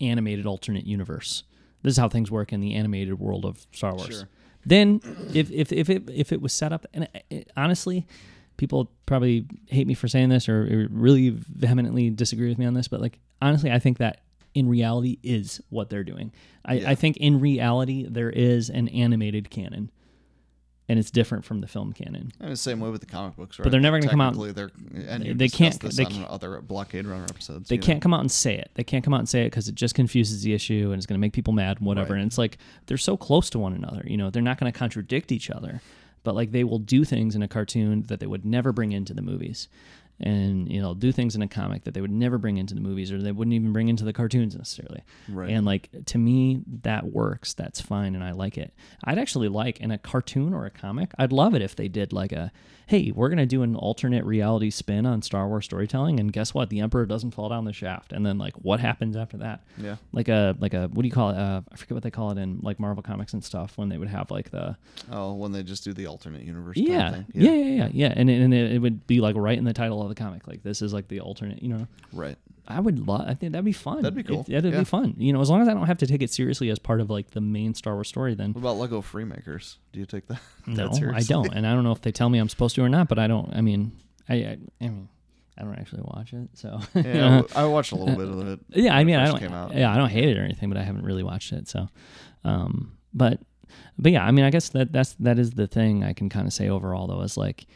animated 0.00 0.46
alternate 0.46 0.86
universe. 0.86 1.44
This 1.82 1.92
is 1.92 1.96
how 1.98 2.08
things 2.08 2.30
work 2.30 2.52
in 2.52 2.60
the 2.60 2.74
animated 2.74 3.18
world 3.18 3.44
of 3.44 3.66
Star 3.72 3.94
Wars. 3.94 4.08
Sure. 4.18 4.28
Then, 4.66 5.00
if 5.32 5.50
if 5.50 5.72
if 5.72 5.88
it 5.88 6.08
if 6.10 6.32
it 6.32 6.40
was 6.42 6.52
set 6.52 6.72
up, 6.72 6.86
and 6.92 7.04
it, 7.04 7.24
it- 7.30 7.50
honestly, 7.56 8.06
people 8.58 8.90
probably 9.06 9.46
hate 9.68 9.86
me 9.86 9.94
for 9.94 10.06
saying 10.06 10.28
this 10.28 10.48
or, 10.48 10.62
or 10.64 10.86
really 10.90 11.30
vehemently 11.30 12.10
disagree 12.10 12.48
with 12.50 12.58
me 12.58 12.66
on 12.66 12.74
this, 12.74 12.86
but 12.88 13.00
like 13.00 13.18
honestly, 13.40 13.72
I 13.72 13.78
think 13.78 13.96
that 13.98 14.20
in 14.52 14.68
reality 14.68 15.18
is 15.22 15.60
what 15.70 15.88
they're 15.88 16.04
doing. 16.04 16.32
I, 16.64 16.74
Yeah. 16.74 16.90
I 16.90 16.94
think 16.94 17.16
in 17.16 17.40
reality 17.40 18.06
there 18.08 18.28
is 18.30 18.68
an 18.68 18.88
animated 18.88 19.48
canon, 19.48 19.90
and 20.90 20.98
it's 20.98 21.10
different 21.10 21.44
from 21.44 21.60
the 21.60 21.68
film 21.68 21.92
canon. 21.92 22.32
And 22.40 22.50
the 22.50 22.56
same 22.56 22.80
way 22.80 22.90
with 22.90 23.00
the 23.00 23.06
comic 23.06 23.36
books, 23.36 23.58
right? 23.58 23.62
But 23.64 23.70
they're 23.70 23.80
never 23.80 24.00
gonna 24.00 24.10
come 24.10 24.20
out- 24.20 24.34
They're, 24.56 24.70
and 25.06 25.38
they- 25.38 25.48
can't- 25.48 25.78
they 25.80 26.04
can't- 26.04 26.26
other 26.28 26.60
Blockade 26.60 27.06
Runner 27.06 27.24
episodes. 27.30 27.68
They 27.68 27.78
can't 27.78 28.02
come 28.02 28.12
out 28.12 28.20
and 28.20 28.30
say 28.30 28.56
it. 28.58 28.70
They 28.74 28.82
can't 28.84 29.04
come 29.04 29.14
out 29.14 29.20
and 29.20 29.28
say 29.28 29.42
it 29.42 29.50
because 29.50 29.68
it 29.68 29.76
just 29.76 29.94
confuses 29.94 30.42
the 30.42 30.52
issue 30.52 30.90
and 30.90 30.94
it's 30.98 31.06
going 31.06 31.18
to 31.18 31.20
make 31.20 31.32
people 31.32 31.52
mad 31.52 31.78
and 31.78 31.86
whatever. 31.86 32.14
Right. 32.14 32.20
And 32.22 32.26
it's 32.26 32.38
like 32.38 32.58
they're 32.86 32.96
so 32.98 33.16
close 33.16 33.48
to 33.50 33.58
one 33.60 33.72
another. 33.72 34.02
You 34.04 34.16
know, 34.16 34.30
they're 34.30 34.42
not 34.42 34.58
going 34.58 34.70
to 34.72 34.76
contradict 34.78 35.30
each 35.30 35.48
other, 35.48 35.80
but 36.24 36.34
like 36.34 36.50
they 36.50 36.64
will 36.64 36.78
do 36.80 37.04
things 37.04 37.36
in 37.36 37.42
a 37.42 37.48
cartoon 37.48 38.02
that 38.08 38.18
they 38.20 38.26
would 38.26 38.44
never 38.44 38.72
bring 38.72 38.90
into 38.92 39.14
the 39.14 39.22
movies, 39.22 39.68
and 40.20 40.70
you 40.70 40.80
know, 40.80 40.94
do 40.94 41.12
things 41.12 41.34
in 41.34 41.42
a 41.42 41.48
comic 41.48 41.84
that 41.84 41.94
they 41.94 42.00
would 42.00 42.10
never 42.10 42.38
bring 42.38 42.56
into 42.58 42.74
the 42.74 42.80
movies 42.80 43.10
or 43.12 43.20
they 43.20 43.32
wouldn't 43.32 43.54
even 43.54 43.72
bring 43.72 43.88
into 43.88 44.04
the 44.04 44.12
cartoons 44.12 44.54
necessarily. 44.56 45.02
Right. 45.28 45.50
And 45.50 45.64
like 45.66 45.88
to 46.06 46.18
me, 46.18 46.62
that 46.82 47.06
works. 47.12 47.54
That's 47.54 47.80
fine, 47.80 48.14
and 48.14 48.22
I 48.24 48.32
like 48.32 48.58
it. 48.58 48.72
I'd 49.04 49.18
actually 49.18 49.48
like 49.48 49.80
in 49.80 49.90
a 49.90 49.98
cartoon 49.98 50.52
or 50.54 50.66
a 50.66 50.70
comic. 50.70 51.10
I'd 51.18 51.32
love 51.32 51.54
it 51.54 51.62
if 51.62 51.76
they 51.76 51.88
did 51.88 52.12
like 52.12 52.32
a, 52.32 52.52
hey, 52.86 53.12
we're 53.14 53.28
gonna 53.28 53.46
do 53.46 53.62
an 53.62 53.76
alternate 53.76 54.24
reality 54.24 54.70
spin 54.70 55.06
on 55.06 55.22
Star 55.22 55.46
Wars 55.48 55.64
storytelling, 55.64 56.18
and 56.20 56.32
guess 56.32 56.52
what? 56.54 56.70
The 56.70 56.80
Emperor 56.80 57.06
doesn't 57.06 57.30
fall 57.32 57.48
down 57.48 57.64
the 57.64 57.72
shaft, 57.72 58.12
and 58.12 58.24
then 58.26 58.36
like 58.38 58.54
what 58.54 58.80
happens 58.80 59.16
after 59.16 59.36
that? 59.38 59.62
Yeah. 59.78 59.96
Like 60.12 60.28
a 60.28 60.56
like 60.58 60.74
a 60.74 60.88
what 60.88 61.02
do 61.02 61.08
you 61.08 61.12
call 61.12 61.30
it? 61.30 61.36
Uh, 61.36 61.62
I 61.72 61.76
forget 61.76 61.94
what 61.94 62.02
they 62.02 62.10
call 62.10 62.30
it 62.32 62.38
in 62.38 62.58
like 62.62 62.78
Marvel 62.80 63.02
comics 63.02 63.32
and 63.32 63.42
stuff 63.44 63.78
when 63.78 63.88
they 63.88 63.98
would 63.98 64.08
have 64.08 64.30
like 64.30 64.50
the 64.50 64.76
Oh, 65.10 65.34
when 65.34 65.52
they 65.52 65.62
just 65.62 65.84
do 65.84 65.92
the 65.92 66.06
alternate 66.06 66.42
universe. 66.42 66.76
kind 66.76 66.90
of 67.16 67.24
yeah 67.34 67.52
yeah 67.52 67.52
yeah 67.52 67.64
yeah 67.76 67.88
yeah, 67.92 68.12
and 68.16 68.28
it, 68.30 68.40
and 68.40 68.52
it, 68.54 68.72
it 68.72 68.78
would 68.78 69.06
be 69.06 69.20
like 69.20 69.36
right 69.36 69.56
in 69.56 69.64
the 69.64 69.72
title 69.72 70.02
of 70.02 70.09
the 70.10 70.14
comic, 70.14 70.46
like 70.46 70.62
this 70.62 70.82
is 70.82 70.92
like 70.92 71.08
the 71.08 71.20
alternate, 71.20 71.62
you 71.62 71.68
know. 71.70 71.86
Right. 72.12 72.36
I 72.68 72.78
would 72.78 73.06
love. 73.08 73.22
I 73.26 73.34
think 73.34 73.52
that'd 73.52 73.64
be 73.64 73.72
fun. 73.72 74.02
That'd 74.02 74.14
be 74.14 74.22
cool. 74.22 74.40
It, 74.42 74.46
that'd 74.52 74.72
Yeah. 74.72 74.78
be 74.80 74.84
fun. 74.84 75.14
You 75.18 75.32
know, 75.32 75.40
as 75.40 75.50
long 75.50 75.60
as 75.62 75.68
I 75.68 75.74
don't 75.74 75.86
have 75.86 75.98
to 75.98 76.06
take 76.06 76.22
it 76.22 76.30
seriously 76.30 76.70
as 76.70 76.78
part 76.78 77.00
of 77.00 77.10
like 77.10 77.30
the 77.30 77.40
main 77.40 77.74
Star 77.74 77.94
Wars 77.94 78.08
story. 78.08 78.34
Then 78.34 78.52
What 78.52 78.60
about 78.60 78.76
Lego 78.76 79.00
Freemakers? 79.02 79.78
Do 79.92 79.98
you 79.98 80.06
take 80.06 80.26
that? 80.28 80.40
that 80.68 81.00
no, 81.00 81.12
I 81.14 81.22
don't, 81.22 81.52
and 81.52 81.66
I 81.66 81.74
don't 81.74 81.82
know 81.84 81.90
if 81.92 82.00
they 82.02 82.12
tell 82.12 82.28
me 82.28 82.38
I'm 82.38 82.48
supposed 82.48 82.74
to 82.76 82.82
or 82.82 82.88
not. 82.88 83.08
But 83.08 83.18
I 83.18 83.26
don't. 83.26 83.52
I 83.54 83.60
mean, 83.60 83.92
I, 84.28 84.34
I, 84.34 84.58
I 84.80 84.84
mean, 84.84 85.08
I 85.58 85.62
don't 85.64 85.74
actually 85.78 86.02
watch 86.04 86.32
it, 86.32 86.48
so 86.54 86.78
Yeah. 86.94 87.42
I 87.56 87.64
watched 87.64 87.90
a 87.92 87.96
little 87.96 88.14
bit 88.16 88.28
of 88.28 88.46
it. 88.48 88.60
yeah. 88.70 88.94
I 88.94 89.02
mean, 89.04 89.16
I 89.16 89.26
don't. 89.26 89.40
came 89.40 89.52
out. 89.52 89.74
Yeah, 89.74 89.92
I 89.92 89.96
don't 89.96 90.10
hate 90.10 90.28
it 90.28 90.38
or 90.38 90.42
anything, 90.42 90.68
but 90.68 90.78
I 90.78 90.82
haven't 90.84 91.04
really 91.04 91.22
watched 91.24 91.52
it. 91.52 91.66
So, 91.68 91.88
um, 92.44 92.92
but, 93.12 93.40
but 93.98 94.12
yeah, 94.12 94.24
I 94.24 94.30
mean, 94.30 94.44
I 94.44 94.50
guess 94.50 94.68
that 94.70 94.92
that's 94.92 95.14
that 95.20 95.38
is 95.40 95.52
the 95.52 95.66
thing 95.66 96.04
I 96.04 96.12
can 96.12 96.28
kind 96.28 96.46
of 96.46 96.52
say 96.52 96.68
overall 96.68 97.06
though 97.08 97.20
is 97.22 97.36
like 97.36 97.66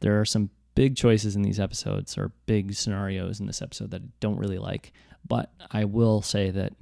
there 0.00 0.20
are 0.20 0.24
some 0.24 0.50
big 0.74 0.96
choices 0.96 1.36
in 1.36 1.42
these 1.42 1.60
episodes 1.60 2.16
or 2.18 2.32
big 2.46 2.74
scenarios 2.74 3.40
in 3.40 3.46
this 3.46 3.62
episode 3.62 3.90
that 3.92 4.02
I 4.02 4.06
don't 4.20 4.38
really 4.38 4.58
like, 4.58 4.92
but 5.26 5.52
I 5.70 5.84
will 5.84 6.20
say 6.22 6.50
that 6.50 6.72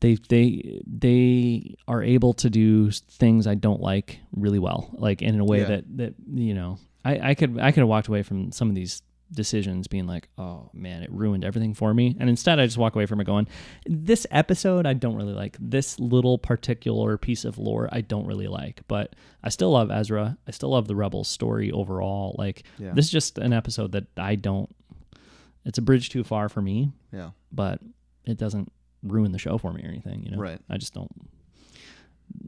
they 0.00 0.16
they 0.28 0.80
they 0.86 1.76
are 1.88 2.02
able 2.02 2.34
to 2.34 2.50
do 2.50 2.90
things 2.90 3.46
I 3.46 3.54
don't 3.54 3.80
like 3.80 4.18
really 4.32 4.58
well, 4.58 4.90
like 4.98 5.22
in 5.22 5.38
a 5.40 5.44
way 5.44 5.60
Yeah. 5.60 5.64
that 5.68 5.96
that 5.96 6.14
you 6.32 6.54
know 6.54 6.78
I 7.04 7.30
I 7.30 7.34
could 7.34 7.58
I 7.58 7.70
could 7.72 7.80
have 7.80 7.88
walked 7.88 8.08
away 8.08 8.22
from 8.22 8.52
some 8.52 8.68
of 8.68 8.74
these 8.74 9.02
decisions 9.34 9.86
being 9.88 10.06
like 10.06 10.28
oh 10.38 10.70
man 10.72 11.02
it 11.02 11.10
ruined 11.12 11.44
everything 11.44 11.74
for 11.74 11.92
me 11.92 12.16
and 12.20 12.28
instead 12.30 12.58
I 12.60 12.66
just 12.66 12.78
walk 12.78 12.94
away 12.94 13.06
from 13.06 13.20
it 13.20 13.24
going 13.24 13.46
this 13.86 14.26
episode 14.30 14.86
I 14.86 14.92
don't 14.94 15.16
really 15.16 15.32
like 15.34 15.56
this 15.60 15.98
little 16.00 16.38
particular 16.38 17.18
piece 17.18 17.44
of 17.44 17.58
lore 17.58 17.88
I 17.92 18.00
don't 18.00 18.26
really 18.26 18.48
like 18.48 18.82
but 18.88 19.14
I 19.42 19.48
still 19.50 19.70
love 19.72 19.90
Ezra 19.90 20.38
I 20.46 20.50
still 20.52 20.70
love 20.70 20.88
the 20.88 20.96
Rebels 20.96 21.28
story 21.28 21.70
overall 21.72 22.34
like 22.38 22.62
Yeah. 22.78 22.92
this 22.94 23.06
is 23.06 23.10
just 23.10 23.38
an 23.38 23.52
episode 23.52 23.92
that 23.92 24.04
I 24.16 24.36
don't 24.36 24.70
it's 25.64 25.78
a 25.78 25.82
bridge 25.82 26.10
too 26.10 26.24
far 26.24 26.48
for 26.48 26.62
me 26.62 26.92
Yeah. 27.12 27.30
but 27.52 27.80
it 28.24 28.38
doesn't 28.38 28.70
ruin 29.02 29.32
the 29.32 29.38
show 29.38 29.58
for 29.58 29.70
me 29.72 29.82
or 29.84 29.88
anything. 29.88 30.22
You 30.24 30.30
know, 30.30 30.38
Right. 30.38 30.58
I 30.70 30.78
just 30.78 30.94
don't. 30.94 31.10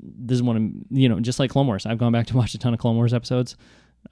This 0.02 0.36
is 0.36 0.42
one 0.42 0.56
of 0.56 0.96
you 0.98 1.08
know, 1.08 1.20
just 1.20 1.38
like 1.38 1.50
Clone 1.50 1.66
Wars. 1.66 1.84
I've 1.86 1.98
gone 1.98 2.12
back 2.12 2.26
to 2.28 2.36
watch 2.40 2.54
a 2.54 2.58
ton 2.58 2.72
of 2.72 2.80
Clone 2.80 2.96
Wars 2.96 3.12
episodes. 3.12 3.56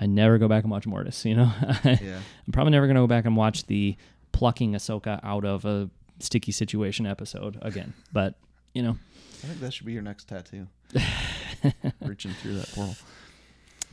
I 0.01 0.07
never 0.07 0.39
go 0.39 0.49
back 0.49 0.65
and 0.65 0.71
watch 0.71 0.87
Mortis. 0.87 1.25
You 1.25 1.37
know, 1.37 1.53
Yeah. 1.85 2.19
I'm 2.47 2.53
probably 2.53 2.73
never 2.73 2.87
gonna 2.87 3.01
go 3.01 3.07
back 3.07 3.25
and 3.25 3.37
watch 3.37 3.67
the 3.67 3.97
plucking 4.33 4.73
Ahsoka 4.73 5.21
out 5.23 5.45
of 5.45 5.65
a 5.65 5.89
sticky 6.21 6.53
situation 6.53 7.07
episode 7.07 7.59
again. 7.63 7.93
But 8.13 8.35
you 8.73 8.83
know, 8.83 8.97
I 9.43 9.47
think 9.47 9.61
that 9.61 9.73
should 9.73 9.87
be 9.87 9.93
your 9.93 10.03
next 10.03 10.29
tattoo. 10.29 10.67
Reaching 12.03 12.33
through 12.33 12.55
that 12.57 12.69
portal. 12.73 12.97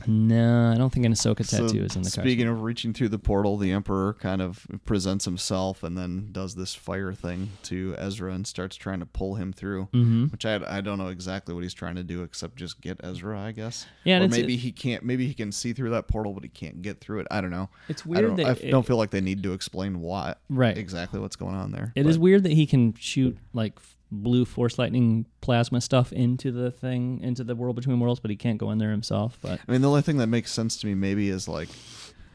No, 0.06 0.72
I 0.72 0.76
don't 0.78 0.90
think 0.92 1.06
an 1.06 1.12
Ahsoka 1.12 1.44
So, 1.44 1.66
tattoo 1.66 1.84
is 1.84 1.96
in 1.96 2.02
the. 2.02 2.10
Speaking 2.10 2.46
of 2.48 2.62
reaching 2.62 2.92
through 2.92 3.08
the 3.10 3.18
portal, 3.18 3.56
the 3.56 3.72
Emperor 3.72 4.14
kind 4.14 4.40
of 4.42 4.66
presents 4.84 5.24
himself 5.24 5.82
and 5.82 5.96
then 5.96 6.28
does 6.32 6.54
this 6.54 6.74
fire 6.74 7.12
thing 7.12 7.50
to 7.64 7.94
Ezra 7.98 8.32
and 8.32 8.46
starts 8.46 8.76
trying 8.76 9.00
to 9.00 9.06
pull 9.06 9.34
him 9.36 9.52
through. 9.52 9.88
Mm-hmm. 9.92 10.26
Which 10.26 10.44
I, 10.46 10.60
I 10.66 10.80
don't 10.80 10.98
know 10.98 11.08
exactly 11.08 11.54
what 11.54 11.62
he's 11.62 11.74
trying 11.74 11.96
to 11.96 12.02
do 12.04 12.22
except 12.22 12.56
just 12.56 12.80
get 12.80 13.00
Ezra, 13.02 13.38
I 13.40 13.52
guess. 13.52 13.86
Yeah, 14.04 14.22
or 14.22 14.28
maybe 14.28 14.56
he 14.56 14.72
can't. 14.72 15.02
Maybe 15.04 15.26
he 15.26 15.34
can 15.34 15.52
see 15.52 15.72
through 15.72 15.90
that 15.90 16.08
portal, 16.08 16.32
but 16.32 16.42
he 16.42 16.48
can't 16.48 16.82
get 16.82 17.00
through 17.00 17.20
it. 17.20 17.26
I 17.30 17.40
don't 17.40 17.50
know. 17.50 17.68
It's 17.88 18.04
I 18.06 18.08
weird 18.08 18.22
don't, 18.26 18.36
that 18.36 18.46
I 18.46 18.50
f- 18.50 18.64
it- 18.64 18.70
don't 18.70 18.86
feel 18.86 18.96
like 18.96 19.10
they 19.10 19.20
need 19.20 19.42
to 19.42 19.52
explain 19.52 20.00
why 20.00 20.34
Right. 20.48 20.76
exactly 20.76 21.20
what's 21.20 21.36
going 21.36 21.54
on 21.54 21.72
there. 21.72 21.92
It 21.94 22.06
is 22.06 22.16
but- 22.16 22.22
weird 22.22 22.42
that 22.44 22.52
he 22.52 22.66
can 22.66 22.94
shoot 22.98 23.36
like 23.52 23.78
blue 24.12 24.44
force 24.44 24.78
lightning 24.78 25.24
plasma 25.40 25.80
stuff 25.80 26.12
into 26.12 26.52
the 26.52 26.70
thing 26.70 27.18
into 27.20 27.42
the 27.42 27.56
world 27.56 27.74
between 27.74 27.98
worlds, 27.98 28.20
but 28.20 28.30
he 28.30 28.36
can't 28.36 28.58
go 28.58 28.70
in 28.70 28.78
there 28.78 28.90
himself. 28.90 29.38
But 29.40 29.60
I 29.66 29.72
mean, 29.72 29.80
the 29.80 29.88
only 29.88 30.02
thing 30.02 30.18
that 30.18 30.28
makes 30.28 30.52
sense 30.52 30.76
to 30.78 30.86
me 30.86 30.94
maybe 30.94 31.30
is 31.30 31.48
like 31.48 31.70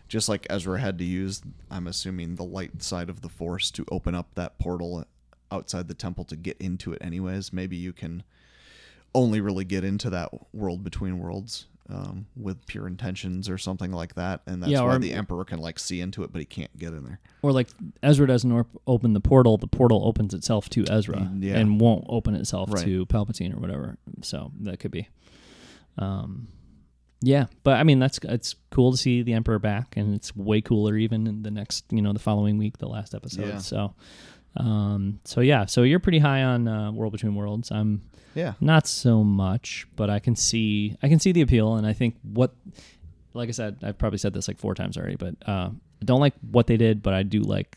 just 0.08 0.28
like 0.30 0.48
Ezra 0.50 0.80
had 0.80 0.98
to 1.00 1.04
use, 1.04 1.42
I'm 1.70 1.88
assuming, 1.88 2.36
the 2.36 2.44
light 2.44 2.82
side 2.82 3.10
of 3.10 3.22
the 3.22 3.30
Force 3.30 3.72
to 3.72 3.86
open 3.92 4.16
up 4.16 4.34
that 4.36 4.58
portal 4.58 5.06
outside 5.52 5.88
the 5.88 5.94
temple 5.94 6.24
to 6.26 6.36
get 6.36 6.58
into 6.60 6.94
it, 6.94 7.02
anyways. 7.02 7.54
Maybe 7.54 7.76
you 7.76 7.94
can 7.94 8.24
only 9.14 9.42
really 9.42 9.66
get 9.66 9.84
into 9.84 10.10
that 10.10 10.30
world 10.54 10.84
between 10.84 11.20
worlds 11.20 11.66
um, 11.90 12.26
with 12.36 12.66
pure 12.68 12.86
intentions 12.88 13.50
or 13.50 13.58
something 13.58 13.92
like 13.92 14.16
that, 14.16 14.42
and 14.46 14.62
that's 14.62 14.72
Yeah, 14.72 14.82
why 14.82 14.96
or- 14.96 15.00
the 15.00 15.14
Emperor 15.14 15.46
can 15.46 15.60
like 15.60 15.80
see 15.80 16.02
into 16.02 16.24
it, 16.24 16.32
but 16.34 16.40
he 16.40 16.46
can't 16.46 16.76
get 16.78 16.94
in 16.94 17.04
there. 17.06 17.20
Or 17.42 17.52
like 17.52 17.70
Ezra 18.04 18.28
doesn't 18.28 18.52
op- 18.52 18.82
open 18.88 19.14
the 19.14 19.22
portal, 19.22 19.58
the 19.58 19.68
portal 19.68 20.02
opens 20.06 20.34
itself 20.34 20.70
to 20.72 20.84
Ezra 20.90 21.18
Mm, 21.18 21.44
yeah. 21.44 21.58
and 21.58 21.80
won't 21.80 22.06
open 22.10 22.36
itself 22.36 22.72
Right. 22.74 22.84
to 22.84 23.06
Palpatine 23.06 23.56
or 23.56 23.60
whatever. 23.60 23.98
So 24.22 24.52
that 24.62 24.80
could 24.80 24.92
be. 24.92 25.08
Um, 25.98 26.48
yeah, 27.22 27.46
but 27.64 27.78
I 27.78 27.84
mean 27.84 27.98
that's 28.00 28.20
it's 28.24 28.56
cool 28.70 28.92
to 28.92 28.98
see 28.98 29.24
the 29.24 29.34
Emperor 29.34 29.58
back, 29.58 29.98
and 29.98 30.14
it's 30.14 30.36
way 30.36 30.62
cooler 30.62 30.96
even 30.98 31.26
in 31.26 31.42
the 31.44 31.50
next 31.52 31.86
you 31.90 32.02
know 32.02 32.14
the 32.14 32.20
following 32.20 32.58
week, 32.58 32.78
the 32.78 32.88
last 32.88 33.16
episode. 33.16 33.48
Yeah. 33.48 33.58
So, 33.58 33.96
um, 34.56 35.20
so 35.24 35.42
yeah, 35.42 35.66
so 35.66 35.84
you're 35.84 36.00
pretty 36.00 36.20
high 36.20 36.44
on 36.44 36.68
uh, 36.68 36.92
World 36.92 37.12
Between 37.12 37.36
Worlds. 37.36 37.72
I'm 37.72 38.02
Yeah, 38.34 38.54
not 38.60 38.88
so 38.88 39.24
much, 39.24 39.88
but 39.96 40.10
I 40.10 40.20
can 40.20 40.36
see 40.36 40.96
I 41.04 41.10
can 41.10 41.20
see 41.20 41.32
the 41.32 41.42
appeal, 41.42 41.76
and 41.76 41.86
I 41.86 41.94
think 41.94 42.16
what, 42.24 42.56
like 43.34 43.50
I 43.50 43.52
said, 43.52 43.78
I've 43.84 43.98
probably 43.98 44.20
said 44.20 44.34
this 44.34 44.48
like 44.48 44.58
four 44.58 44.74
times 44.74 44.98
already, 44.98 45.16
but 45.16 45.36
uh, 45.48 45.70
I 46.02 46.06
don't 46.06 46.20
like 46.20 46.34
what 46.52 46.68
they 46.68 46.78
did, 46.78 47.04
but 47.04 47.14
I 47.14 47.24
do 47.24 47.42
like 47.42 47.76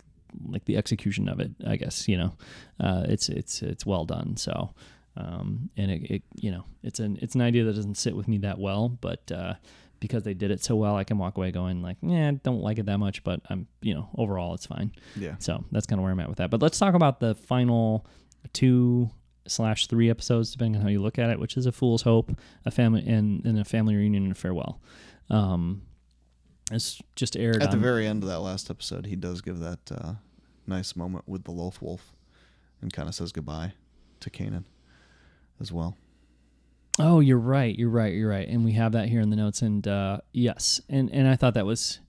like 0.48 0.64
the 0.64 0.76
execution 0.76 1.28
of 1.28 1.40
it. 1.40 1.50
I 1.66 1.76
guess 1.76 2.08
you 2.08 2.16
know, 2.16 2.32
uh, 2.78 3.04
it's 3.08 3.28
it's 3.28 3.62
it's 3.62 3.84
well 3.84 4.04
done. 4.04 4.36
So, 4.36 4.70
um, 5.16 5.70
and 5.76 5.90
it, 5.90 6.10
it 6.10 6.22
you 6.36 6.50
know 6.50 6.64
it's 6.82 7.00
an 7.00 7.18
it's 7.20 7.34
an 7.34 7.42
idea 7.42 7.64
that 7.64 7.74
doesn't 7.74 7.96
sit 7.96 8.16
with 8.16 8.28
me 8.28 8.38
that 8.38 8.58
well, 8.58 8.88
but 8.88 9.30
uh, 9.32 9.54
because 10.01 10.22
they 10.24 10.34
did 10.34 10.51
it 10.51 10.64
so 10.64 10.74
well, 10.76 10.96
I 10.96 11.05
can 11.05 11.18
walk 11.18 11.36
away 11.36 11.51
going 11.53 11.82
like, 11.82 11.98
yeah, 12.03 12.32
don't 12.42 12.61
like 12.62 12.78
it 12.78 12.86
that 12.86 12.98
much, 12.98 13.22
but 13.22 13.40
I'm 13.48 13.66
you 13.82 13.94
know 13.94 14.09
overall 14.16 14.55
it's 14.55 14.66
fine. 14.66 14.92
yeah, 15.16 15.36
So 15.38 15.64
that's 15.70 15.86
kind 15.86 15.98
of 15.98 16.03
where 16.03 16.12
I'm 16.12 16.20
at 16.20 16.28
with 16.28 16.38
that. 16.38 16.51
But 16.51 16.62
let's 16.62 16.78
talk 16.78 16.94
about 16.94 17.20
the 17.20 17.34
final 17.34 18.07
two 18.53 19.11
slash 19.46 19.86
three 19.86 20.11
episodes, 20.11 20.53
depending 20.53 20.76
on 20.76 20.82
how 20.82 20.88
you 20.88 21.01
look 21.01 21.18
at 21.18 21.30
it, 21.30 21.38
which 21.38 21.57
is 21.57 21.66
a 21.66 21.72
Fool's 21.72 22.03
Hope, 22.03 22.30
a 22.64 22.70
family, 22.70 23.07
and, 23.07 23.44
and 23.44 23.59
a 23.59 23.64
family 23.64 23.96
reunion 23.96 24.24
and 24.24 24.32
a 24.32 24.34
farewell. 24.34 24.80
Um, 25.28 25.82
it's 26.72 27.01
just 27.16 27.36
aired 27.36 27.62
At 27.62 27.70
the 27.70 27.76
very 27.76 28.07
end 28.07 28.22
of 28.22 28.28
that 28.28 28.40
last 28.40 28.70
episode, 28.70 29.07
he 29.07 29.16
does 29.16 29.40
give 29.40 29.59
that 29.59 29.90
uh, 29.90 30.14
nice 30.66 30.94
moment 30.94 31.28
with 31.28 31.44
the 31.44 31.51
Loth 31.51 31.82
Wolf, 31.82 32.12
and 32.80 32.92
kind 32.92 33.09
of 33.09 33.14
says 33.14 33.32
goodbye 33.32 33.72
to 34.20 34.30
Kanan 34.30 34.64
as 35.61 35.72
well. 35.72 35.96
Oh, 37.03 37.20
you're 37.20 37.38
right. 37.38 37.76
You're 37.78 37.88
right. 37.90 38.12
You're 38.14 38.28
right. 38.30 38.48
And 38.48 38.64
we 38.64 38.72
have 38.72 38.92
that 38.92 39.09
here 39.09 39.20
in 39.20 39.30
the 39.30 39.36
notes. 39.36 39.62
And 39.62 39.86
uh, 39.86 40.18
yes, 40.32 40.80
and 40.88 41.11
and 41.12 41.26
I 41.28 41.36
thought 41.36 41.55
that 41.55 41.66
was 41.66 42.01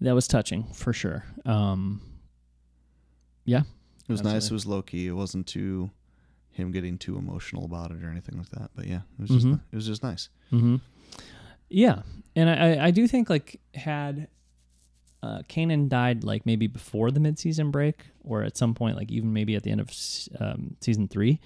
that 0.00 0.14
was 0.14 0.28
touching 0.28 0.64
for 0.72 0.92
sure. 0.92 1.24
Um, 1.44 2.00
yeah, 3.44 3.62
It 4.08 4.12
was 4.12 4.22
nice. 4.22 4.50
It 4.50 4.52
was 4.52 4.66
low 4.66 4.82
key. 4.82 5.06
It 5.06 5.12
wasn't 5.12 5.46
too 5.46 5.90
him 6.50 6.70
getting 6.72 6.98
too 6.98 7.16
emotional 7.16 7.64
about 7.64 7.90
it 7.92 8.02
or 8.02 8.10
anything 8.10 8.36
like 8.36 8.50
that. 8.50 8.70
But 8.74 8.86
yeah, 8.86 9.02
it 9.18 9.20
was 9.22 9.30
just 9.30 9.46
Mhm. 9.46 9.60
it 9.72 9.76
was 9.76 9.86
just 9.86 10.02
nice. 10.02 10.28
Mm-hmm. 10.52 10.76
Yeah, 11.70 12.02
and 12.34 12.48
I, 12.50 12.54
I- 12.74 12.84
I 12.86 12.90
do 12.90 13.06
think 13.06 13.30
like 13.30 13.60
had 13.74 14.28
uh, 15.22 15.42
Kanan 15.48 15.88
died 15.88 16.22
like 16.24 16.46
maybe 16.46 16.66
before 16.68 17.10
the 17.10 17.20
midseason 17.20 17.70
break, 17.72 18.06
or 18.22 18.42
at 18.42 18.56
some 18.56 18.74
point 18.74 18.96
like 18.96 19.10
even 19.10 19.32
maybe 19.32 19.56
at 19.56 19.62
the 19.64 19.70
end 19.70 19.80
of 19.80 19.90
um, 20.40 20.76
season 20.80 21.08
three, 21.08 21.40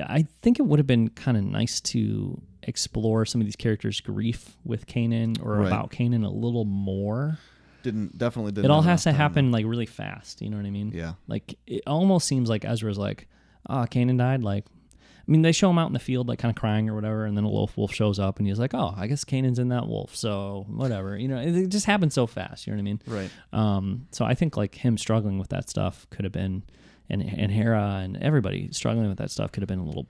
I 0.00 0.26
think 0.42 0.58
it 0.58 0.62
would 0.62 0.78
have 0.78 0.86
been 0.86 1.08
kind 1.10 1.36
of 1.36 1.44
nice 1.44 1.80
to 1.82 2.40
explore 2.62 3.24
some 3.26 3.40
of 3.40 3.46
these 3.46 3.56
characters' 3.56 4.00
grief 4.00 4.56
with 4.64 4.86
Kanan 4.86 5.44
or 5.44 5.58
Right. 5.58 5.66
about 5.66 5.90
Kanan 5.90 6.24
a 6.24 6.28
little 6.28 6.64
more. 6.64 7.38
Didn't 7.82 8.16
definitely 8.16 8.52
didn't. 8.52 8.66
It 8.66 8.70
all 8.70 8.82
has 8.82 9.02
to 9.04 9.12
happen 9.12 9.50
like 9.50 9.66
really 9.66 9.86
fast. 9.86 10.40
You 10.40 10.50
know 10.50 10.56
what 10.56 10.66
I 10.66 10.70
mean? 10.70 10.92
Yeah, 10.94 11.14
Like 11.26 11.58
it 11.66 11.82
almost 11.86 12.28
seems 12.28 12.48
like 12.48 12.64
Ezra's 12.64 12.98
like, 12.98 13.26
ah, 13.68 13.86
Kanan 13.86 14.18
died. 14.18 14.42
Like, 14.42 14.66
I 14.70 15.30
mean, 15.30 15.42
they 15.42 15.50
show 15.52 15.68
him 15.70 15.78
out 15.78 15.88
in 15.88 15.92
the 15.92 15.98
field, 15.98 16.28
like 16.28 16.38
kind 16.38 16.50
of 16.50 16.60
crying 16.60 16.88
or 16.88 16.94
whatever, 16.94 17.24
and 17.26 17.36
then 17.36 17.42
a 17.44 17.48
wolf 17.48 17.76
wolf 17.76 17.92
shows 17.92 18.18
up, 18.20 18.38
and 18.38 18.46
he's 18.46 18.58
like, 18.58 18.74
oh, 18.74 18.94
I 18.96 19.06
guess 19.08 19.24
Kanan's 19.24 19.58
in 19.58 19.68
that 19.70 19.86
wolf, 19.88 20.14
so 20.14 20.64
whatever. 20.68 21.16
You 21.16 21.26
know, 21.28 21.38
it, 21.38 21.56
it 21.56 21.68
just 21.68 21.86
happened 21.86 22.12
so 22.12 22.26
fast. 22.28 22.66
You 22.66 22.72
know 22.72 22.76
what 22.76 22.80
I 22.80 22.84
mean? 22.84 23.00
right. 23.06 23.30
Um, 23.52 24.06
so 24.12 24.24
I 24.24 24.34
think 24.34 24.56
like 24.56 24.74
him 24.76 24.96
struggling 24.98 25.38
with 25.38 25.48
that 25.48 25.68
stuff 25.70 26.06
could 26.10 26.24
have 26.24 26.32
been, 26.32 26.62
and 27.08 27.22
and 27.22 27.52
Hera 27.52 28.00
and 28.02 28.16
everybody 28.16 28.68
struggling 28.72 29.08
with 29.08 29.18
that 29.18 29.30
stuff 29.30 29.52
could 29.52 29.62
have 29.62 29.68
been 29.68 29.78
a 29.78 29.84
little 29.84 30.06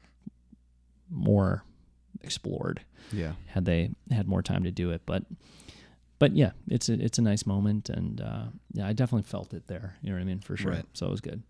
more 1.10 1.64
explored 2.22 2.80
Yeah, 3.12 3.32
had 3.46 3.64
they 3.64 3.90
had 4.10 4.28
more 4.28 4.42
time 4.42 4.64
to 4.64 4.70
do 4.70 4.90
it. 4.90 5.02
But 5.06 5.24
but 6.18 6.36
yeah, 6.36 6.52
it's 6.68 6.88
a 6.88 6.94
it's 6.94 7.18
a 7.18 7.22
nice 7.22 7.46
moment, 7.46 7.88
and 7.88 8.20
uh, 8.20 8.44
yeah, 8.72 8.86
I 8.86 8.92
definitely 8.92 9.28
felt 9.28 9.52
it 9.54 9.66
there. 9.66 9.96
You 10.02 10.10
know 10.10 10.16
what 10.16 10.22
I 10.22 10.24
mean 10.24 10.40
for 10.40 10.56
sure. 10.56 10.72
Right. 10.72 10.84
So 10.92 11.06
it 11.06 11.10
was 11.10 11.20
good. 11.20 11.42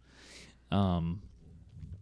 Um, 0.70 1.20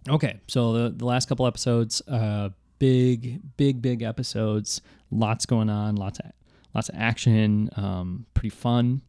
okay, 0.09 0.41
so 0.47 0.73
the 0.73 0.91
the 0.91 1.05
last 1.05 1.29
couple 1.29 1.47
episodes, 1.47 2.01
uh, 2.09 2.51
big 2.79 3.41
big 3.57 3.83
big 3.83 4.03
episodes, 4.03 4.81
lots 5.11 5.47
going 5.47 5.69
on, 5.69 5.97
lots 5.97 6.21
of 6.21 6.27
lots 6.75 6.89
of 6.89 6.95
action, 6.97 7.71
um, 7.77 8.27
pretty 8.35 8.51
fun. 8.51 9.03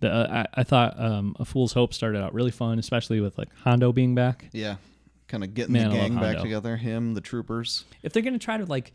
The 0.00 0.12
uh, 0.12 0.44
I, 0.54 0.60
I 0.60 0.64
thought 0.64 0.98
um, 1.00 1.34
a 1.38 1.44
Fool's 1.44 1.72
Hope 1.72 1.92
started 1.92 2.22
out 2.22 2.34
really 2.34 2.50
fun, 2.50 2.78
especially 2.78 3.20
with 3.20 3.38
like 3.38 3.48
Hondo 3.64 3.92
being 3.92 4.14
back. 4.14 4.46
yeah. 4.52 4.76
Kind 5.26 5.44
of 5.44 5.52
getting 5.52 5.74
Man, 5.74 5.90
the 5.90 5.96
gang 5.96 6.16
back 6.16 6.38
together. 6.38 6.76
Him, 6.78 7.12
the 7.12 7.20
troopers. 7.20 7.84
If 8.02 8.14
they're 8.14 8.22
gonna 8.22 8.38
try 8.38 8.56
to 8.56 8.64
like 8.64 8.94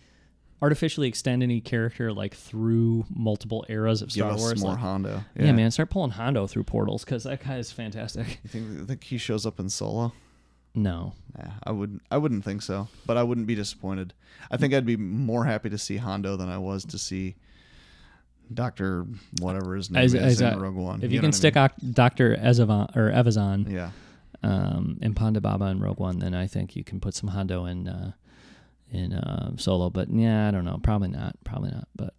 artificially 0.63 1.07
extend 1.07 1.43
any 1.43 1.59
character 1.61 2.11
like 2.11 2.33
through 2.33 3.05
multiple 3.13 3.65
eras 3.69 4.01
of 4.01 4.11
Star 4.11 4.35
Wars, 4.35 4.61
more 4.61 4.71
like, 4.71 4.79
Hondo. 4.79 5.23
Yeah. 5.35 5.51
man, 5.51 5.69
start 5.69 5.89
pulling 5.91 6.11
Hondo 6.11 6.47
through 6.47 6.63
portals 6.63 7.05
because 7.05 7.25
that 7.25 7.43
guy 7.43 7.57
is 7.57 7.71
fantastic. 7.71 8.39
You 8.43 8.49
think 8.49 8.71
you 8.71 8.85
think 8.85 9.03
he 9.03 9.17
shows 9.19 9.45
up 9.45 9.59
in 9.59 9.69
Solo? 9.69 10.13
No, 10.75 11.13
Yeah, 11.37 11.51
I 11.63 11.71
would. 11.71 11.99
I 12.09 12.17
wouldn't 12.17 12.43
think 12.43 12.63
so, 12.63 12.87
but 13.05 13.15
I 13.15 13.21
wouldn't 13.21 13.45
be 13.45 13.53
disappointed. 13.53 14.13
I 14.49 14.57
think 14.57 14.73
I'd 14.73 14.87
be 14.87 14.97
more 14.97 15.45
happy 15.45 15.69
to 15.69 15.77
see 15.77 15.97
Hondo 15.97 16.35
than 16.35 16.49
I 16.49 16.57
was 16.57 16.83
to 16.85 16.97
see 16.97 17.35
Doctor 18.53 19.05
whatever 19.39 19.75
his 19.75 19.89
name 19.91 20.03
As- 20.03 20.13
is 20.13 20.41
in 20.41 20.59
Rogue 20.59 20.75
One. 20.75 21.03
if 21.03 21.11
you, 21.11 21.17
know 21.17 21.21
can 21.21 21.27
what 21.29 21.35
I 21.35 21.69
stick 21.69 21.93
Doctor 21.93 22.35
Ezavon 22.35 22.95
or 22.95 23.11
Evazan 23.11 23.71
yeah, 23.71 23.91
um, 24.43 24.97
in 25.01 25.13
Ponda 25.13 25.41
Baba 25.41 25.65
and 25.65 25.81
Rogue 25.81 25.99
One, 25.99 26.19
then 26.19 26.33
I 26.33 26.47
think 26.47 26.75
you 26.75 26.83
can 26.83 26.99
put 26.99 27.13
some 27.13 27.29
Hondo 27.29 27.65
in 27.65 27.87
uh, 27.87 28.11
in 28.91 29.13
uh, 29.13 29.55
Solo. 29.57 29.89
But 29.89 30.09
yeah, 30.09 30.47
I 30.47 30.51
don't 30.51 30.65
know. 30.65 30.79
Probably 30.81 31.09
not. 31.09 31.35
Probably 31.43 31.71
not. 31.71 31.87
But 31.95 32.13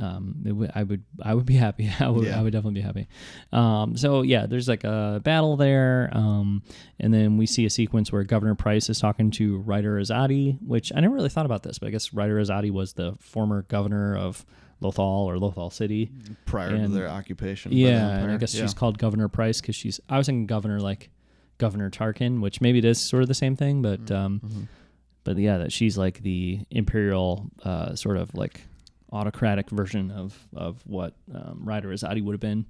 um, 0.00 0.42
it 0.46 0.52
would, 0.52 0.70
I 0.74 0.82
would 0.82 1.02
I 1.22 1.34
would 1.34 1.46
be 1.46 1.56
happy. 1.56 1.90
I 2.00 2.08
would 2.08 2.26
Yeah. 2.26 2.38
I 2.38 2.42
would 2.42 2.52
definitely 2.52 2.80
be 2.80 2.86
happy. 2.86 3.08
Um, 3.52 3.96
so 3.96 4.22
yeah, 4.22 4.46
there's 4.46 4.68
like 4.68 4.84
a 4.84 5.20
battle 5.22 5.56
there, 5.56 6.10
um, 6.12 6.62
and 6.98 7.12
then 7.12 7.36
we 7.36 7.46
see 7.46 7.64
a 7.64 7.70
sequence 7.70 8.10
where 8.12 8.24
Governor 8.24 8.54
Pryce 8.54 8.88
is 8.88 8.98
talking 8.98 9.30
to 9.32 9.58
Ryder 9.58 10.00
Azadi, 10.00 10.58
which 10.62 10.92
I 10.94 11.00
never 11.00 11.14
really 11.14 11.28
thought 11.28 11.46
about 11.46 11.62
this, 11.62 11.78
but 11.78 11.88
I 11.88 11.90
guess 11.90 12.12
Ryder 12.12 12.40
Azadi 12.40 12.70
was 12.70 12.94
the 12.94 13.14
former 13.20 13.62
governor 13.62 14.16
of 14.16 14.44
Lothal 14.82 15.24
or 15.26 15.36
Lothal 15.36 15.72
City. 15.72 16.10
prior 16.46 16.76
to 16.76 16.88
their 16.88 17.08
occupation. 17.08 17.72
Yeah, 17.72 18.18
and 18.18 18.30
I 18.30 18.36
guess 18.36 18.54
Yeah. 18.54 18.62
she's 18.62 18.74
called 18.74 18.98
Governor 18.98 19.28
Pryce 19.28 19.60
because 19.60 19.74
she's. 19.76 20.00
I 20.08 20.16
was 20.18 20.26
thinking 20.26 20.46
Governor 20.46 20.80
like 20.80 21.10
Governor 21.58 21.90
Tarkin, 21.90 22.40
which 22.40 22.60
maybe 22.60 22.78
it 22.78 22.84
is 22.84 23.00
sort 23.00 23.22
of 23.22 23.28
the 23.28 23.34
same 23.34 23.56
thing, 23.56 23.82
but 23.82 24.00
Mm-hmm. 24.06 24.14
um, 24.14 24.68
but 25.24 25.36
yeah, 25.36 25.58
that 25.58 25.72
she's 25.72 25.98
like 25.98 26.22
the 26.22 26.60
imperial 26.70 27.50
uh, 27.64 27.94
sort 27.94 28.16
of 28.16 28.34
like 28.34 28.62
autocratic 29.12 29.68
version 29.70 30.10
of 30.10 30.38
of 30.54 30.80
what 30.86 31.14
um, 31.34 31.60
Ryder 31.64 31.88
Azadi 31.88 32.22
would 32.22 32.32
have 32.34 32.40
been 32.40 32.64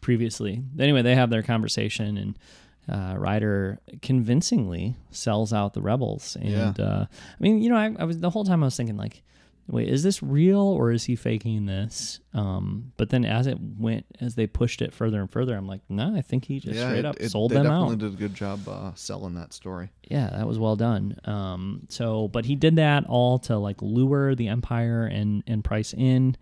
previously. 0.00 0.62
Anyway, 0.78 1.02
they 1.02 1.14
have 1.14 1.30
their 1.30 1.42
conversation 1.42 2.16
and. 2.18 2.38
Uh, 2.86 3.14
Ryder 3.16 3.80
convincingly 4.02 4.94
sells 5.10 5.54
out 5.54 5.72
the 5.72 5.80
rebels, 5.80 6.36
and 6.40 6.78
uh, 6.78 7.06
I 7.10 7.42
mean, 7.42 7.62
you 7.62 7.70
know, 7.70 7.76
I, 7.76 7.94
I 7.98 8.04
was 8.04 8.18
the 8.20 8.28
whole 8.28 8.44
time 8.44 8.62
I 8.62 8.66
was 8.66 8.76
thinking 8.76 8.98
like, 8.98 9.22
wait, 9.66 9.88
is 9.88 10.02
this 10.02 10.22
real 10.22 10.60
or 10.60 10.90
is 10.92 11.04
he 11.04 11.16
faking 11.16 11.66
this? 11.66 12.20
Um, 12.34 12.92
but 12.96 13.10
then 13.10 13.24
as 13.24 13.46
it 13.46 13.58
went, 13.78 14.04
as 14.20 14.34
they 14.34 14.46
pushed 14.46 14.82
it 14.82 14.92
further 14.92 15.20
and 15.20 15.30
further, 15.30 15.56
I'm 15.56 15.66
like, 15.66 15.80
no, 15.88 16.14
I 16.14 16.20
think 16.20 16.44
he 16.44 16.60
just 16.60 16.74
yeah, 16.76 16.86
straight 16.88 16.98
it- 17.00 17.04
up 17.06 17.16
it- 17.18 17.30
sold 17.30 17.50
they 17.50 17.54
them 17.56 17.64
definitely 17.64 17.94
out. 17.94 17.98
did 17.98 18.12
a 18.14 18.16
good 18.16 18.34
job 18.34 18.68
uh, 18.68 18.92
selling 18.94 19.34
that 19.34 19.52
story. 19.52 19.90
Yeah, 20.10 20.28
that 20.30 20.46
was 20.46 20.58
well 20.58 20.76
done. 20.76 21.16
Um, 21.24 21.86
so, 21.88 22.28
but 22.28 22.44
he 22.44 22.56
did 22.56 22.76
that 22.76 23.04
all 23.08 23.38
to 23.40 23.56
like 23.56 23.80
lure 23.80 24.34
the 24.34 24.48
Empire 24.48 25.06
and 25.06 25.42
and 25.46 25.64
Pryce 25.64 25.94
in, 25.94 26.36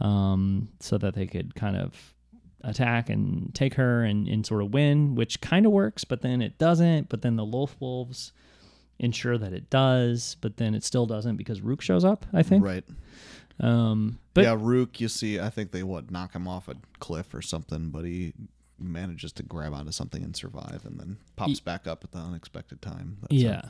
um, 0.00 0.68
so 0.80 0.98
that 0.98 1.14
they 1.14 1.26
could 1.26 1.54
kind 1.54 1.76
of 1.76 2.14
attack 2.62 3.08
and 3.08 3.54
take 3.54 3.74
her 3.74 4.02
and, 4.04 4.26
and 4.28 4.44
sort 4.44 4.62
of 4.62 4.72
win, 4.72 5.14
which 5.14 5.40
kind 5.40 5.64
of 5.66 5.72
works, 5.72 6.04
but 6.04 6.22
then 6.22 6.42
it 6.42 6.58
doesn't. 6.58 7.08
But 7.08 7.22
then 7.22 7.36
the 7.36 7.44
Loth 7.46 7.76
Wolves 7.80 8.32
ensure 8.98 9.38
that 9.38 9.52
it 9.52 9.70
does, 9.70 10.36
but 10.40 10.56
then 10.56 10.74
it 10.74 10.84
still 10.84 11.06
doesn't 11.06 11.36
because 11.36 11.60
Rukh 11.60 11.80
shows 11.82 12.04
up. 12.04 12.26
I 12.32 12.42
think. 12.42 12.64
Right. 12.64 12.84
Um, 13.60 14.18
but 14.34 14.44
yeah, 14.44 14.56
Rukh, 14.58 15.00
you 15.00 15.08
see, 15.08 15.40
I 15.40 15.50
think 15.50 15.72
they 15.72 15.82
what 15.82 16.10
knock 16.10 16.34
him 16.34 16.46
off 16.46 16.68
a 16.68 16.76
cliff 17.00 17.34
or 17.34 17.42
something, 17.42 17.90
but 17.90 18.04
he 18.04 18.32
manages 18.78 19.32
to 19.32 19.42
grab 19.42 19.72
onto 19.74 19.90
something 19.90 20.22
and 20.22 20.36
survive, 20.36 20.82
and 20.84 20.98
then 20.98 21.16
pops 21.36 21.58
back 21.60 21.86
up 21.86 22.04
at 22.04 22.12
the 22.12 22.18
unexpected 22.18 22.80
time. 22.80 23.18
That's 23.22 23.34
Yeah. 23.34 23.62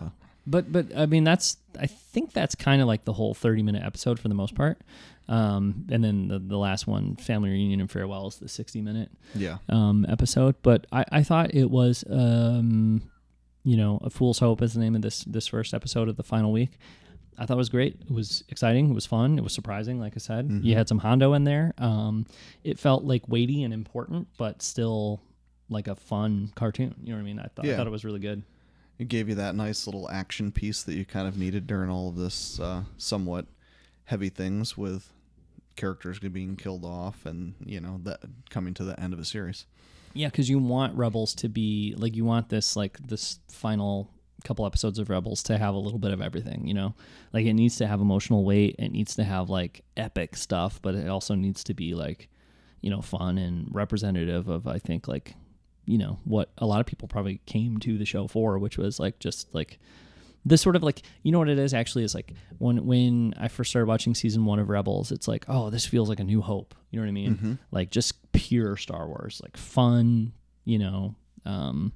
but 0.47 0.71
but 0.71 0.87
I 0.97 1.07
mean 1.07 1.25
that's 1.25 1.57
I 1.81 1.87
think 1.87 2.33
that's 2.35 2.55
kind 2.55 2.83
of 2.83 2.87
like 2.89 3.05
the 3.05 3.15
whole 3.15 3.33
thirty 3.33 3.63
minute 3.63 3.83
episode 3.83 4.19
for 4.21 4.29
the 4.29 4.35
most 4.35 4.55
part. 4.55 4.79
Um, 5.31 5.87
and 5.91 6.03
then 6.03 6.29
the, 6.29 6.39
the 6.39 6.57
last 6.57 6.87
one, 6.87 7.17
family 7.17 7.51
reunion 7.51 7.81
and 7.81 7.91
farewell, 7.91 8.29
is 8.29 8.37
the 8.37 8.49
sixty 8.49 8.81
minute 8.83 9.11
Yeah. 9.35 9.59
um, 9.71 10.05
episode. 10.09 10.57
But 10.63 10.87
I, 10.93 11.05
I 11.13 11.23
thought 11.23 11.55
it 11.55 11.71
was 11.71 12.03
um, 12.11 13.03
you 13.65 13.77
know 13.77 13.99
a 14.03 14.11
fool's 14.11 14.39
hope 14.39 14.63
is 14.63 14.75
the 14.75 14.81
name 14.81 14.95
of 14.97 15.03
this 15.03 15.25
this 15.25 15.47
first 15.47 15.75
episode 15.75 16.09
of 16.09 16.17
the 16.17 16.23
final 16.23 16.53
week. 16.53 16.79
I 17.41 17.47
thought 17.47 17.55
it 17.55 17.59
was 17.59 17.69
great. 17.69 17.97
It 18.01 18.11
was 18.11 18.43
exciting. 18.49 18.91
It 18.91 18.95
was 18.95 19.07
fun. 19.07 19.39
It 19.39 19.45
was 19.45 19.53
surprising. 19.53 20.01
Like 20.01 20.15
I 20.17 20.19
said, 20.19 20.49
Mhm. 20.49 20.65
you 20.65 20.75
had 20.75 20.89
some 20.89 20.99
Hondo 20.99 21.35
in 21.35 21.45
there. 21.45 21.73
Um, 21.79 22.27
it 22.65 22.79
felt 22.81 23.05
like 23.05 23.29
weighty 23.29 23.63
and 23.63 23.73
important, 23.73 24.27
but 24.37 24.61
still 24.61 25.21
like 25.69 25.87
a 25.87 25.95
fun 25.95 26.51
cartoon. 26.57 26.97
You 27.05 27.11
know 27.11 27.15
what 27.17 27.21
I 27.21 27.25
mean? 27.25 27.39
I 27.39 27.47
thought, 27.55 27.65
I 27.67 27.77
thought 27.77 27.87
it 27.87 27.91
was 27.91 28.05
really 28.05 28.19
good. 28.19 28.43
It 28.99 29.07
gave 29.07 29.29
you 29.29 29.37
that 29.37 29.55
nice 29.55 29.87
little 29.87 30.11
action 30.11 30.51
piece 30.51 30.83
that 30.83 30.95
you 30.97 31.05
kind 31.05 31.29
of 31.29 31.39
needed 31.39 31.69
during 31.69 31.91
all 31.91 32.09
of 32.09 32.17
this 32.17 32.59
uh, 32.59 32.83
somewhat 32.97 33.47
heavy 34.07 34.31
things 34.31 34.77
with 34.77 35.13
characters 35.77 36.19
being 36.19 36.57
killed 36.57 36.85
off 36.85 37.25
and 37.25 37.55
you 37.65 37.81
know 37.81 38.01
that 38.03 38.19
coming 38.51 38.75
to 38.75 38.83
the 38.83 38.99
end 38.99 39.13
of 39.13 39.21
a 39.21 39.25
series. 39.25 39.65
Yeah, 40.15 40.29
because 40.29 40.49
you 40.49 40.59
want 40.59 40.97
Rebels 40.97 41.35
to 41.37 41.49
be 41.49 41.95
like 41.97 42.17
you 42.17 42.25
want 42.25 42.49
this 42.49 42.77
like 42.77 42.99
this 43.07 43.41
final 43.49 44.11
couple 44.45 44.65
episodes 44.65 44.99
of 44.99 45.11
Rebels 45.11 45.43
to 45.45 45.59
have 45.59 45.75
a 45.75 45.79
little 45.79 45.99
bit 45.99 46.13
of 46.13 46.21
everything. 46.21 46.67
You 46.67 46.75
know, 46.75 46.95
like 47.33 47.47
it 47.47 47.55
needs 47.55 47.77
to 47.77 47.87
have 47.87 48.01
emotional 48.01 48.45
weight. 48.45 48.77
It 48.79 48.91
needs 48.91 49.17
to 49.17 49.25
have 49.25 49.51
like 49.51 49.85
epic 49.97 50.37
stuff, 50.37 50.81
but 50.83 50.95
it 50.95 51.09
also 51.09 51.35
needs 51.35 51.65
to 51.65 51.75
be 51.75 51.95
like 51.95 52.29
you 52.81 52.91
know 52.91 53.01
fun 53.01 53.39
and 53.39 53.69
representative 53.73 54.49
of 54.49 54.67
I 54.67 54.79
think 54.79 55.09
like 55.09 55.35
you 55.85 55.99
know 55.99 56.19
what 56.25 56.51
a 56.59 56.67
lot 56.67 56.81
of 56.81 56.87
people 56.87 57.09
probably 57.09 57.41
came 57.47 57.79
to 57.79 57.99
the 57.99 58.05
show 58.05 58.27
for, 58.29 58.59
which 58.59 58.79
was 58.79 59.01
like 59.01 59.19
just 59.19 59.55
like 59.55 59.79
this 60.49 60.61
sort 60.63 60.77
of 60.77 60.83
like 60.83 61.03
you 61.23 61.31
know 61.33 61.39
what 61.39 61.49
it 61.49 61.59
is 61.59 61.75
actually 61.75 62.05
is 62.05 62.15
like 62.15 62.33
when 62.59 62.87
when 62.87 63.35
I 63.39 63.49
first 63.49 63.71
started 63.71 63.87
watching 63.87 64.15
season 64.15 64.45
one 64.45 64.59
of 64.59 64.69
Rebels, 64.69 65.13
it's 65.13 65.29
like 65.29 65.45
oh 65.49 65.71
this 65.71 65.85
feels 65.87 66.09
like 66.09 66.21
a 66.21 66.25
new 66.25 66.41
hope. 66.41 66.75
You 66.91 66.99
know 66.99 67.05
what 67.05 67.09
I 67.09 67.13
mean? 67.13 67.35
Mhm. 67.37 67.59
Like 67.71 67.91
just 67.91 68.33
pure 68.33 68.77
Star 68.77 69.07
Wars, 69.07 69.41
like 69.43 69.57
fun. 69.57 70.33
You 70.65 70.79
know, 70.79 71.15
um, 71.47 71.93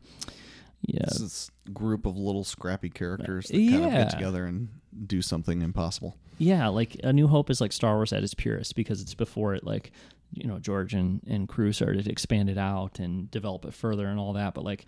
yeah, 0.83 1.01
It's 1.05 1.19
this 1.19 1.51
group 1.73 2.07
of 2.07 2.17
little 2.17 2.43
scrappy 2.45 2.89
characters 2.91 3.47
that 3.49 3.53
kind 3.57 3.75
of 3.85 3.93
Yeah. 3.93 4.05
get 4.05 4.11
together 4.11 4.47
and 4.47 4.69
do 5.07 5.23
something 5.23 5.63
impossible. 5.63 6.17
yeah. 6.39 6.69
Like 6.69 6.97
a 7.05 7.13
New 7.13 7.29
Hope 7.29 7.51
is 7.51 7.61
like 7.61 7.73
Star 7.73 7.97
Wars 7.97 8.13
at 8.13 8.23
its 8.23 8.35
purest 8.35 8.75
because 8.75 9.01
it's 9.01 9.15
before 9.15 9.55
it 9.55 9.65
like 9.65 9.93
you 10.35 10.49
know 10.49 10.59
George 10.59 10.95
and 10.95 11.21
and 11.27 11.47
crew 11.47 11.73
started 11.73 12.07
to 12.07 12.11
expand 12.11 12.49
it 12.49 12.57
out 12.57 12.99
and 12.99 13.31
develop 13.31 13.67
it 13.67 13.75
further 13.75 14.07
and 14.07 14.19
all 14.19 14.33
that. 14.33 14.55
But 14.55 14.65
like 14.65 14.87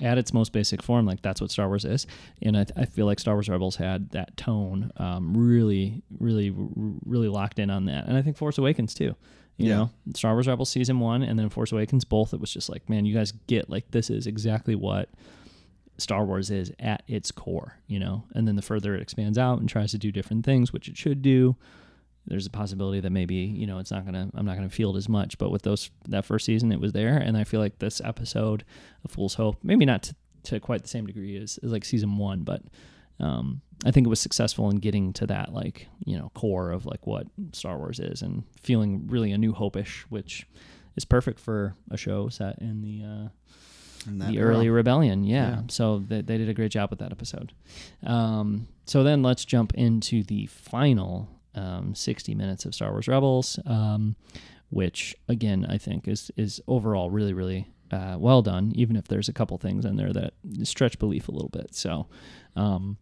at 0.00 0.18
its 0.18 0.32
most 0.32 0.52
basic 0.52 0.82
form, 0.82 1.06
like 1.06 1.22
that's 1.22 1.40
what 1.40 1.50
Star 1.50 1.68
Wars 1.68 1.84
is. 1.84 2.06
And 2.42 2.56
I, 2.56 2.66
I 2.76 2.84
feel 2.84 3.06
like 3.06 3.18
Star 3.18 3.34
Wars 3.34 3.48
Rebels 3.48 3.76
had 3.76 4.10
that 4.10 4.36
tone 4.36 4.90
um, 4.98 5.36
really, 5.36 6.02
really, 6.18 6.50
r- 6.50 6.56
really 7.04 7.28
locked 7.28 7.58
in 7.58 7.70
on 7.70 7.86
that. 7.86 8.06
And 8.06 8.16
I 8.16 8.22
think 8.22 8.36
Force 8.36 8.58
Awakens 8.58 8.92
too. 8.94 9.14
You 9.58 9.68
Yeah. 9.70 9.76
know, 9.76 9.90
Star 10.14 10.34
Wars 10.34 10.46
Rebels 10.46 10.68
season 10.68 11.00
one 11.00 11.22
and 11.22 11.38
then 11.38 11.48
Force 11.48 11.72
Awakens 11.72 12.04
both. 12.04 12.34
It 12.34 12.40
was 12.40 12.52
just 12.52 12.68
like, 12.68 12.88
man, 12.90 13.06
you 13.06 13.14
guys 13.14 13.32
get 13.46 13.70
like 13.70 13.90
this 13.90 14.10
is 14.10 14.26
exactly 14.26 14.74
what 14.74 15.08
Star 15.98 16.26
Wars 16.26 16.50
is 16.50 16.70
at 16.78 17.02
its 17.08 17.30
core, 17.30 17.78
you 17.86 17.98
know. 17.98 18.24
And 18.34 18.46
then 18.46 18.56
the 18.56 18.62
further 18.62 18.94
it 18.94 19.00
expands 19.00 19.38
out 19.38 19.60
and 19.60 19.66
tries 19.68 19.92
to 19.92 19.98
do 19.98 20.12
different 20.12 20.44
things, 20.44 20.74
which 20.74 20.88
it 20.88 20.98
should 20.98 21.22
do, 21.22 21.56
there's 22.26 22.46
a 22.46 22.50
possibility 22.50 23.00
that 23.00 23.10
maybe 23.10 23.34
you 23.36 23.66
know 23.66 23.78
it's 23.78 23.90
not 23.90 24.04
gonna 24.04 24.28
I'm 24.34 24.44
not 24.46 24.56
gonna 24.56 24.68
feel 24.68 24.94
it 24.94 24.98
as 24.98 25.08
much. 25.08 25.38
But 25.38 25.50
with 25.50 25.62
those 25.62 25.90
that 26.08 26.24
first 26.24 26.44
season, 26.46 26.72
it 26.72 26.80
was 26.80 26.92
there, 26.92 27.16
and 27.16 27.36
I 27.36 27.44
feel 27.44 27.60
like 27.60 27.78
this 27.78 28.00
episode 28.04 28.64
of 29.04 29.10
Fool's 29.10 29.34
Hope, 29.34 29.56
maybe 29.62 29.84
not 29.84 30.02
to, 30.04 30.14
to 30.44 30.60
quite 30.60 30.82
the 30.82 30.88
same 30.88 31.06
degree 31.06 31.36
as, 31.36 31.58
as 31.62 31.70
like 31.72 31.84
season 31.84 32.16
one, 32.18 32.42
but 32.42 32.62
um, 33.20 33.60
I 33.84 33.90
think 33.92 34.06
it 34.06 34.10
was 34.10 34.20
successful 34.20 34.68
in 34.70 34.76
getting 34.76 35.12
to 35.14 35.26
that 35.28 35.52
like 35.52 35.88
you 36.04 36.18
know 36.18 36.30
core 36.34 36.70
of 36.70 36.84
like 36.86 37.06
what 37.06 37.26
Star 37.52 37.78
Wars 37.78 38.00
is 38.00 38.22
and 38.22 38.42
feeling 38.60 39.06
really 39.08 39.32
a 39.32 39.38
New 39.38 39.52
Hope-ish, 39.52 40.04
which 40.08 40.46
is 40.96 41.04
perfect 41.04 41.38
for 41.40 41.74
a 41.90 41.96
show 41.96 42.28
set 42.28 42.58
in 42.60 42.82
the 42.82 43.02
uh, 43.04 43.28
the 44.06 44.36
era. 44.38 44.54
early 44.54 44.68
rebellion 44.70 45.24
yeah, 45.24 45.48
Yeah. 45.50 45.60
so 45.68 45.98
they, 45.98 46.22
they 46.22 46.38
did 46.38 46.48
a 46.48 46.54
great 46.54 46.70
job 46.70 46.90
with 46.90 47.00
that 47.00 47.10
episode 47.10 47.52
um, 48.04 48.68
so 48.84 49.02
then 49.02 49.22
let's 49.22 49.44
jump 49.44 49.74
into 49.74 50.22
the 50.22 50.46
final 50.46 51.28
um, 51.56 51.94
60 51.94 52.34
minutes 52.34 52.64
of 52.64 52.74
star 52.74 52.90
wars 52.90 53.08
rebels 53.08 53.58
um, 53.66 54.14
which 54.70 55.14
again 55.28 55.66
i 55.68 55.78
think 55.78 56.06
is 56.06 56.30
is 56.36 56.60
overall 56.68 57.10
really 57.10 57.32
really 57.32 57.66
uh, 57.92 58.16
well 58.18 58.42
done 58.42 58.72
even 58.74 58.96
if 58.96 59.06
there's 59.08 59.28
a 59.28 59.32
couple 59.32 59.56
things 59.58 59.84
in 59.84 59.96
there 59.96 60.12
that 60.12 60.34
stretch 60.62 60.98
belief 60.98 61.28
a 61.28 61.32
little 61.32 61.48
bit 61.50 61.74
so 61.74 62.06
um, 62.56 62.96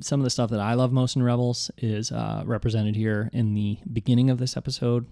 some 0.00 0.20
of 0.20 0.24
the 0.24 0.30
stuff 0.30 0.50
that 0.50 0.60
I 0.60 0.74
love 0.74 0.92
most 0.92 1.16
in 1.16 1.22
Rebels 1.22 1.68
is 1.78 2.12
uh, 2.12 2.42
represented 2.46 2.94
here 2.94 3.28
in 3.32 3.54
the 3.54 3.78
beginning 3.92 4.30
of 4.30 4.38
this 4.38 4.56
episode, 4.56 5.04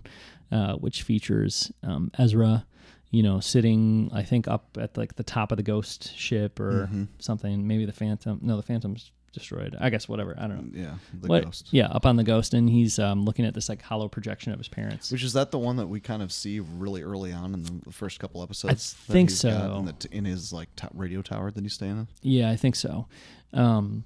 uh, 0.52 0.74
which 0.74 1.02
features 1.02 1.72
um, 1.82 2.12
Ezra, 2.16 2.64
you 3.10 3.24
know, 3.24 3.40
sitting 3.40 4.08
I 4.12 4.22
think 4.22 4.46
up 4.46 4.78
at 4.80 4.96
like 4.96 5.16
the 5.16 5.24
top 5.24 5.50
of 5.50 5.56
the 5.56 5.64
ghost 5.64 6.16
ship 6.16 6.60
or 6.60 6.88
Mhm. 6.92 7.08
something. 7.18 7.66
Maybe 7.66 7.84
the 7.86 7.92
Phantom. 7.92 8.38
No, 8.40 8.56
the 8.56 8.62
Phantom's 8.62 9.10
destroyed. 9.32 9.76
I 9.80 9.90
guess 9.90 10.08
whatever. 10.08 10.34
I 10.38 10.46
don't 10.46 10.72
know. 10.72 10.80
Yeah, 10.82 10.94
the 11.20 11.28
What- 11.28 11.44
ghost. 11.44 11.68
Yeah, 11.70 11.86
up 11.86 12.06
on 12.06 12.16
the 12.16 12.24
ghost, 12.24 12.54
and 12.54 12.68
he's 12.68 12.98
um, 12.98 13.24
looking 13.24 13.44
at 13.44 13.54
this 13.54 13.68
like 13.68 13.82
hollow 13.82 14.08
projection 14.08 14.52
of 14.52 14.58
his 14.58 14.68
parents. 14.68 15.10
Which 15.10 15.22
is 15.24 15.32
that 15.32 15.50
the 15.50 15.58
one 15.58 15.76
that 15.76 15.86
we 15.88 16.00
kind 16.00 16.22
of 16.22 16.32
see 16.32 16.60
really 16.60 17.02
early 17.02 17.32
on 17.32 17.54
in 17.54 17.62
the 17.64 17.92
first 17.92 18.20
couple 18.20 18.42
episodes? 18.42 18.94
that 19.06 19.12
think 19.12 19.30
so. 19.30 19.76
In, 19.78 19.84
the 19.86 19.92
t- 19.94 20.08
in 20.12 20.24
his 20.24 20.52
like 20.52 20.74
to- 20.76 20.90
radio 20.94 21.22
tower 21.22 21.50
that 21.50 21.62
he's 21.62 21.74
staying 21.74 21.92
in. 21.98 22.08
Yeah, 22.22 22.50
I 22.50 22.56
think 22.56 22.76
so. 22.76 23.06
Um, 23.52 24.04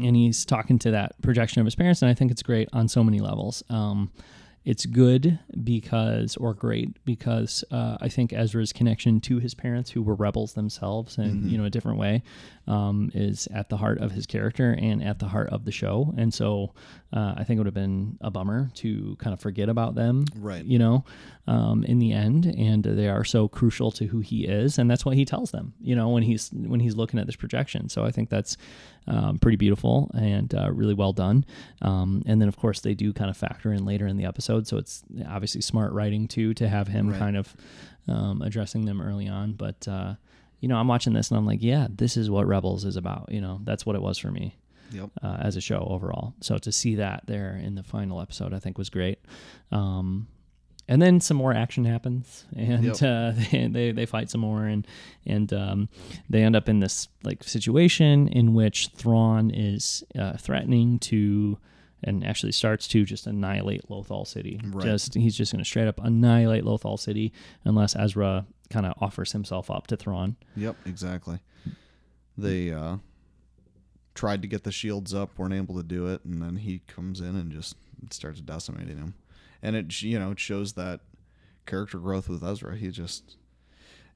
and 0.00 0.14
he's 0.14 0.44
talking 0.44 0.78
to 0.80 0.90
that 0.92 1.20
projection 1.22 1.60
of 1.60 1.66
his 1.66 1.74
parents, 1.74 2.02
and 2.02 2.10
I 2.10 2.14
think 2.14 2.30
it's 2.30 2.42
great 2.42 2.68
on 2.72 2.88
so 2.88 3.02
many 3.02 3.20
levels. 3.20 3.62
Um, 3.70 4.10
it's 4.70 4.84
good 4.84 5.38
because, 5.64 6.36
or 6.36 6.52
great 6.52 6.90
because, 7.06 7.64
uh, 7.70 7.96
I 8.02 8.08
think 8.10 8.34
Ezra's 8.34 8.70
connection 8.72 9.18
to 9.22 9.38
his 9.38 9.54
parents, 9.54 9.90
who 9.92 10.02
were 10.02 10.14
rebels 10.14 10.52
themselves, 10.52 11.16
and 11.16 11.44
Mhm. 11.44 11.50
you 11.50 11.56
know 11.58 11.64
a 11.64 11.70
different 11.70 11.98
way, 11.98 12.22
um, 12.66 13.10
is 13.14 13.48
at 13.60 13.70
the 13.70 13.78
heart 13.78 13.98
of 13.98 14.12
his 14.12 14.26
character 14.26 14.72
and 14.78 15.02
at 15.02 15.20
the 15.20 15.28
heart 15.28 15.48
of 15.48 15.64
the 15.64 15.72
show. 15.72 16.12
And 16.18 16.34
so, 16.34 16.74
uh, 17.14 17.32
I 17.38 17.44
think 17.44 17.56
it 17.56 17.60
would 17.60 17.66
have 17.66 17.74
been 17.86 18.18
a 18.20 18.30
bummer 18.30 18.70
to 18.82 19.16
kind 19.18 19.32
of 19.32 19.40
forget 19.40 19.70
about 19.70 19.94
them, 19.94 20.26
Right. 20.38 20.64
you 20.66 20.78
know, 20.78 21.04
um, 21.46 21.82
in 21.84 21.98
the 21.98 22.12
end, 22.12 22.44
and 22.44 22.84
they 22.84 23.08
are 23.08 23.24
so 23.24 23.48
crucial 23.48 23.90
to 23.92 24.06
who 24.08 24.20
he 24.20 24.44
is, 24.44 24.78
and 24.78 24.90
that's 24.90 25.06
what 25.06 25.16
he 25.16 25.24
tells 25.24 25.50
them, 25.50 25.72
you 25.80 25.96
know, 25.96 26.10
when 26.10 26.22
he's 26.24 26.50
when 26.50 26.80
he's 26.80 26.94
looking 26.94 27.18
at 27.18 27.24
this 27.26 27.36
projection. 27.36 27.88
So 27.88 28.04
I 28.04 28.10
think 28.10 28.28
that's 28.28 28.58
um, 29.08 29.38
pretty 29.38 29.56
beautiful 29.56 30.10
and 30.14 30.54
uh, 30.54 30.70
really 30.70 30.94
well 30.94 31.12
done. 31.12 31.44
Um, 31.82 32.22
and 32.26 32.40
then 32.40 32.46
of 32.48 32.56
course 32.56 32.80
they 32.80 32.94
do 32.94 33.12
kind 33.12 33.30
of 33.30 33.36
factor 33.36 33.72
in 33.72 33.84
later 33.84 34.06
in 34.06 34.16
the 34.16 34.26
episode, 34.26 34.66
so 34.68 34.76
it's 34.76 35.02
obviously 35.26 35.60
smart 35.62 35.92
writing 35.92 36.28
too 36.28 36.54
to 36.54 36.68
have 36.68 36.86
him 36.88 37.08
Right. 37.10 37.18
kind 37.18 37.36
of 37.36 37.56
um, 38.06 38.42
addressing 38.42 38.84
them 38.84 39.00
early 39.00 39.26
on. 39.28 39.52
But 39.54 39.88
uh, 39.88 40.14
you 40.60 40.68
know, 40.68 40.76
I'm 40.76 40.88
watching 40.88 41.12
this 41.14 41.30
and 41.30 41.38
I'm 41.38 41.46
like, 41.46 41.62
yeah, 41.62 41.86
this 41.90 42.16
is 42.16 42.28
what 42.30 42.46
Rebels 42.46 42.84
is 42.84 42.96
about. 42.96 43.30
You 43.32 43.40
know, 43.40 43.60
that's 43.64 43.84
what 43.86 43.96
it 43.96 44.02
was 44.02 44.18
for 44.18 44.30
me 44.30 44.56
Yep. 44.92 45.10
uh, 45.22 45.36
as 45.40 45.56
a 45.56 45.60
show 45.60 45.86
overall. 45.90 46.34
So 46.40 46.58
to 46.58 46.72
see 46.72 46.96
that 46.96 47.24
there 47.26 47.56
in 47.62 47.74
the 47.76 47.82
final 47.82 48.20
episode, 48.20 48.52
I 48.54 48.58
think 48.58 48.76
was 48.78 48.90
great. 48.90 49.18
Um, 49.70 50.26
and 50.88 51.00
then 51.02 51.20
some 51.20 51.36
more 51.36 51.52
action 51.52 51.84
happens, 51.84 52.46
and 52.56 52.84
Yep. 52.84 53.02
uh, 53.02 53.32
they, 53.52 53.66
they 53.68 53.92
they 53.92 54.06
fight 54.06 54.30
some 54.30 54.40
more, 54.40 54.64
and 54.64 54.86
and 55.26 55.52
um, 55.52 55.88
they 56.30 56.42
end 56.42 56.56
up 56.56 56.68
in 56.68 56.80
this 56.80 57.08
like 57.22 57.44
situation 57.44 58.28
in 58.28 58.54
which 58.54 58.88
Thrawn 58.96 59.50
is 59.50 60.02
uh, 60.18 60.36
threatening 60.36 60.98
to. 61.00 61.58
And 62.04 62.24
actually 62.24 62.52
starts 62.52 62.86
to 62.88 63.04
just 63.04 63.26
annihilate 63.26 63.88
Lothal 63.88 64.24
City. 64.24 64.60
Right. 64.62 64.84
Just 64.84 65.14
he's 65.14 65.34
just 65.36 65.50
going 65.50 65.64
to 65.64 65.68
straight 65.68 65.88
up 65.88 65.98
annihilate 66.00 66.62
Lothal 66.62 66.96
City 66.96 67.32
unless 67.64 67.96
Ezra 67.96 68.46
kind 68.70 68.86
of 68.86 68.92
offers 69.00 69.32
himself 69.32 69.68
up 69.68 69.88
to 69.88 69.96
Thrawn. 69.96 70.36
Yep. 70.54 70.76
Exactly. 70.86 71.40
They 72.36 72.70
uh, 72.72 72.98
tried 74.14 74.42
to 74.42 74.48
get 74.48 74.62
the 74.62 74.70
shields 74.70 75.12
up, 75.12 75.36
weren't 75.40 75.54
able 75.54 75.74
to 75.74 75.82
do 75.82 76.06
it, 76.06 76.24
and 76.24 76.40
then 76.40 76.54
he 76.58 76.82
comes 76.86 77.20
in 77.20 77.34
and 77.34 77.50
just 77.50 77.74
starts 78.10 78.40
decimating 78.40 78.98
him. 78.98 79.14
And 79.62 79.74
it 79.76 80.02
you 80.02 80.18
know 80.18 80.30
it 80.32 80.40
shows 80.40 80.74
that 80.74 81.00
character 81.66 81.98
growth 81.98 82.28
with 82.28 82.42
Ezra. 82.44 82.76
He 82.76 82.88
just 82.90 83.36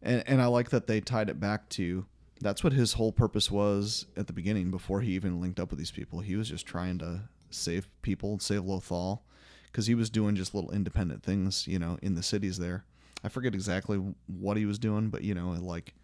and 0.00 0.22
and 0.26 0.40
I 0.42 0.46
like 0.46 0.70
that 0.70 0.86
they 0.86 1.00
tied 1.00 1.28
it 1.30 1.40
back 1.40 1.68
to 1.70 2.06
that's 2.40 2.64
what 2.64 2.72
his 2.72 2.94
whole 2.94 3.12
purpose 3.12 3.50
was 3.50 4.06
at 4.16 4.26
the 4.26 4.32
beginning 4.32 4.70
before 4.70 5.00
he 5.00 5.12
even 5.12 5.40
linked 5.40 5.60
up 5.60 5.70
with 5.70 5.78
these 5.78 5.90
people. 5.92 6.20
He 6.20 6.34
was 6.36 6.48
just 6.48 6.66
trying 6.66 6.98
to 6.98 7.22
save 7.50 7.86
people, 8.02 8.38
save 8.40 8.62
Lothal, 8.62 9.20
because 9.66 9.86
he 9.86 9.94
was 9.94 10.10
doing 10.10 10.34
just 10.34 10.52
little 10.54 10.72
independent 10.72 11.22
things, 11.22 11.68
you 11.68 11.78
know, 11.78 11.98
in 12.02 12.14
the 12.14 12.22
cities 12.22 12.58
there. 12.58 12.84
I 13.22 13.28
forget 13.28 13.54
exactly 13.54 13.98
what 14.26 14.56
he 14.56 14.66
was 14.66 14.80
doing, 14.80 15.08
but 15.10 15.22
you 15.22 15.34
know, 15.34 15.50
like 15.60 15.94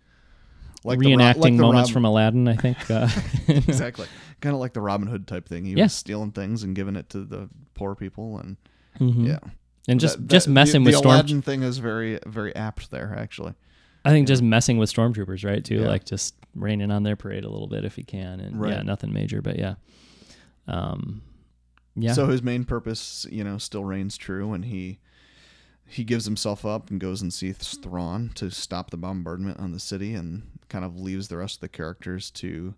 like 0.84 1.00
the 1.00 1.06
Reenacting 1.06 1.36
like 1.38 1.52
the 1.56 1.62
moments 1.62 1.90
Rob- 1.90 1.94
from 1.94 2.04
Aladdin, 2.04 2.46
I 2.46 2.54
think. 2.54 2.88
Uh, 2.88 3.08
exactly, 3.48 4.06
kind 4.40 4.54
of 4.54 4.60
like 4.60 4.74
the 4.74 4.80
Robin 4.80 5.08
Hood 5.08 5.26
type 5.26 5.48
thing. 5.48 5.64
He 5.64 5.72
Yeah. 5.72 5.84
was 5.84 5.92
stealing 5.94 6.30
things 6.30 6.62
and 6.62 6.76
giving 6.76 6.94
it 6.94 7.08
to 7.10 7.24
the 7.24 7.48
poor 7.74 7.96
people, 7.96 8.38
and 8.38 8.56
mhm. 8.98 9.26
yeah, 9.26 9.38
and 9.88 9.98
just 10.00 10.16
That- 10.18 10.28
just 10.28 10.46
that- 10.46 10.52
messing 10.52 10.82
the, 10.82 10.86
with 10.88 10.94
the 10.94 10.98
Storm. 10.98 11.14
Aladdin 11.14 11.42
thing 11.42 11.62
is 11.62 11.78
very 11.78 12.18
very 12.26 12.54
apt 12.56 12.90
there, 12.90 13.14
actually. 13.16 13.54
I 14.04 14.10
think 14.10 14.26
just 14.28 14.42
messing 14.42 14.78
with 14.78 14.92
stormtroopers, 14.92 15.44
right? 15.44 15.64
Too 15.64 15.80
Yeah. 15.80 15.88
like 15.88 16.04
just 16.04 16.34
raining 16.54 16.90
on 16.90 17.02
their 17.02 17.16
parade 17.16 17.44
a 17.44 17.48
little 17.50 17.66
bit 17.66 17.84
if 17.84 17.96
he 17.96 18.04
can, 18.04 18.40
and 18.40 18.64
yeah, 18.68 18.82
nothing 18.82 19.12
major, 19.12 19.42
but 19.42 19.58
yeah, 19.58 19.74
um, 20.66 21.22
yeah, 21.96 22.12
So 22.12 22.26
his 22.28 22.42
main 22.42 22.64
purpose, 22.64 23.26
you 23.30 23.42
know, 23.44 23.58
still 23.58 23.84
reigns 23.84 24.16
true, 24.16 24.52
and 24.52 24.64
he 24.64 24.98
he 25.90 26.04
gives 26.04 26.26
himself 26.26 26.66
up 26.66 26.90
and 26.90 27.00
goes 27.00 27.22
and 27.22 27.32
sees 27.32 27.56
Thrawn 27.82 28.30
to 28.34 28.50
stop 28.50 28.90
the 28.90 28.98
bombardment 28.98 29.58
on 29.58 29.72
the 29.72 29.80
city, 29.80 30.14
and 30.14 30.42
kind 30.68 30.84
of 30.84 30.98
leaves 31.00 31.28
the 31.28 31.36
rest 31.38 31.56
of 31.56 31.60
the 31.62 31.68
characters 31.68 32.30
to 32.32 32.74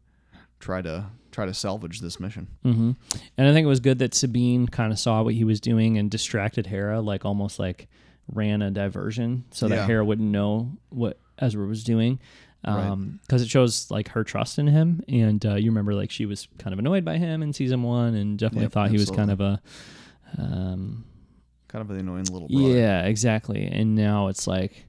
try 0.61 0.81
to 0.83 1.07
try 1.33 1.47
to 1.47 1.55
salvage 1.55 2.01
this 2.01 2.19
mission. 2.21 2.47
hmm 2.63 2.93
And 3.39 3.49
I 3.49 3.53
think 3.53 3.65
it 3.65 3.69
was 3.69 3.81
good 3.81 3.99
that 4.01 4.15
Sabine 4.15 4.67
kind 4.69 4.93
of 4.93 4.99
saw 4.99 5.23
what 5.23 5.35
he 5.35 5.45
was 5.45 5.61
doing 5.61 5.97
and 5.99 6.11
distracted 6.11 6.67
Hera, 6.67 7.01
like 7.01 7.25
almost 7.25 7.59
like 7.59 7.89
ran 8.33 8.63
a 8.63 8.71
diversion 8.71 9.45
so 9.51 9.69
that 9.69 9.75
Yeah. 9.77 9.87
Hera 9.87 10.05
wouldn't 10.05 10.29
know 10.31 10.73
what 10.91 11.19
Ezra 11.39 11.67
was 11.67 11.83
doing. 11.85 12.19
Right. 12.67 12.85
Um, 12.89 13.21
because 13.23 13.41
it 13.43 13.49
shows 13.49 13.91
like 13.91 14.09
her 14.09 14.23
trust 14.23 14.59
in 14.59 14.67
him, 14.67 15.03
and 15.09 15.45
uh, 15.47 15.55
you 15.55 15.71
remember 15.71 15.95
like 15.95 16.11
she 16.11 16.27
was 16.27 16.47
kind 16.59 16.75
of 16.75 16.79
annoyed 16.79 17.07
by 17.07 17.17
him 17.17 17.43
in 17.43 17.55
season 17.55 17.83
one, 17.83 18.15
and 18.15 18.39
definitely 18.39 18.65
Yep, 18.65 18.73
thought 18.73 18.91
he 18.91 18.99
was 18.99 19.11
kind 19.11 19.31
of 19.31 19.41
a, 19.41 19.63
um, 20.37 21.05
Kind 21.69 21.83
of 21.83 21.91
an 21.91 22.01
annoying 22.01 22.25
little 22.25 22.49
brother. 22.49 22.69
yeah, 22.77 23.05
exactly. 23.07 23.65
And 23.65 23.95
now 23.95 24.27
it's 24.29 24.47
like, 24.47 24.85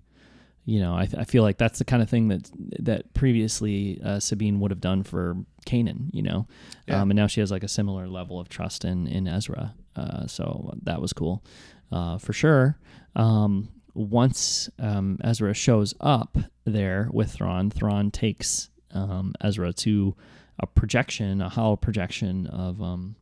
you 0.72 0.80
know, 0.84 0.94
I, 1.02 1.06
I 1.24 1.26
feel 1.26 1.44
like 1.44 1.58
that's 1.58 1.80
the 1.80 1.86
kind 1.92 2.02
of 2.04 2.10
thing 2.10 2.30
that 2.30 2.50
that 2.90 3.14
previously 3.14 4.00
uh, 4.04 4.20
Sabine 4.20 4.60
would 4.60 4.72
have 4.72 4.80
done 4.82 5.04
for 5.04 5.36
Kanan, 5.66 6.10
you 6.14 6.24
know, 6.24 6.48
Yeah. 6.88 7.02
um, 7.02 7.12
and 7.12 7.18
now 7.22 7.28
she 7.28 7.40
has 7.42 7.52
like 7.52 7.64
a 7.64 7.68
similar 7.80 8.08
level 8.08 8.40
of 8.40 8.48
trust 8.50 8.86
in 8.86 9.08
in 9.08 9.28
Ezra. 9.28 9.74
Uh, 9.96 10.26
so 10.28 10.74
that 10.84 11.02
was 11.02 11.12
cool, 11.14 11.44
uh, 11.92 12.18
for 12.18 12.34
sure. 12.34 12.78
Um, 13.16 13.70
once 13.94 14.70
um, 14.80 15.18
Ezra 15.24 15.54
shows 15.54 15.94
up 16.00 16.38
there 16.66 17.10
with 17.12 17.32
Thrawn, 17.32 17.70
Thrawn 17.70 18.10
takes 18.12 18.70
um, 18.94 19.34
Ezra 19.42 19.74
to 19.74 20.16
a 20.60 20.68
projection, 20.68 21.42
a 21.42 21.50
hollow 21.50 21.76
projection 21.76 22.48
of 22.48 22.82
um, 22.82 23.16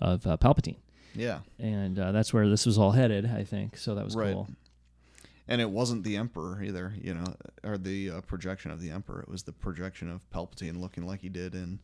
of 0.00 0.26
uh, 0.26 0.36
Palpatine 0.36 0.76
Yeah. 1.14 1.40
and 1.58 1.98
uh, 1.98 2.12
that's 2.12 2.32
where 2.34 2.48
this 2.48 2.66
was 2.66 2.78
all 2.78 2.92
headed. 2.92 3.24
I 3.26 3.42
think 3.44 3.76
so. 3.76 3.94
That 3.96 4.04
was 4.04 4.14
Right. 4.16 4.34
cool. 4.34 4.48
And 5.46 5.60
it 5.60 5.68
wasn't 5.70 6.04
the 6.04 6.16
Emperor 6.16 6.62
either, 6.62 6.94
you 7.00 7.12
know, 7.14 7.34
or 7.62 7.76
the 7.76 8.10
uh, 8.10 8.20
projection 8.22 8.70
of 8.70 8.80
the 8.80 8.90
Emperor. 8.90 9.20
It 9.20 9.28
was 9.28 9.42
the 9.42 9.52
projection 9.52 10.10
of 10.10 10.28
Palpatine 10.30 10.80
looking 10.80 11.06
like 11.06 11.20
he 11.20 11.28
did 11.28 11.54
in 11.54 11.80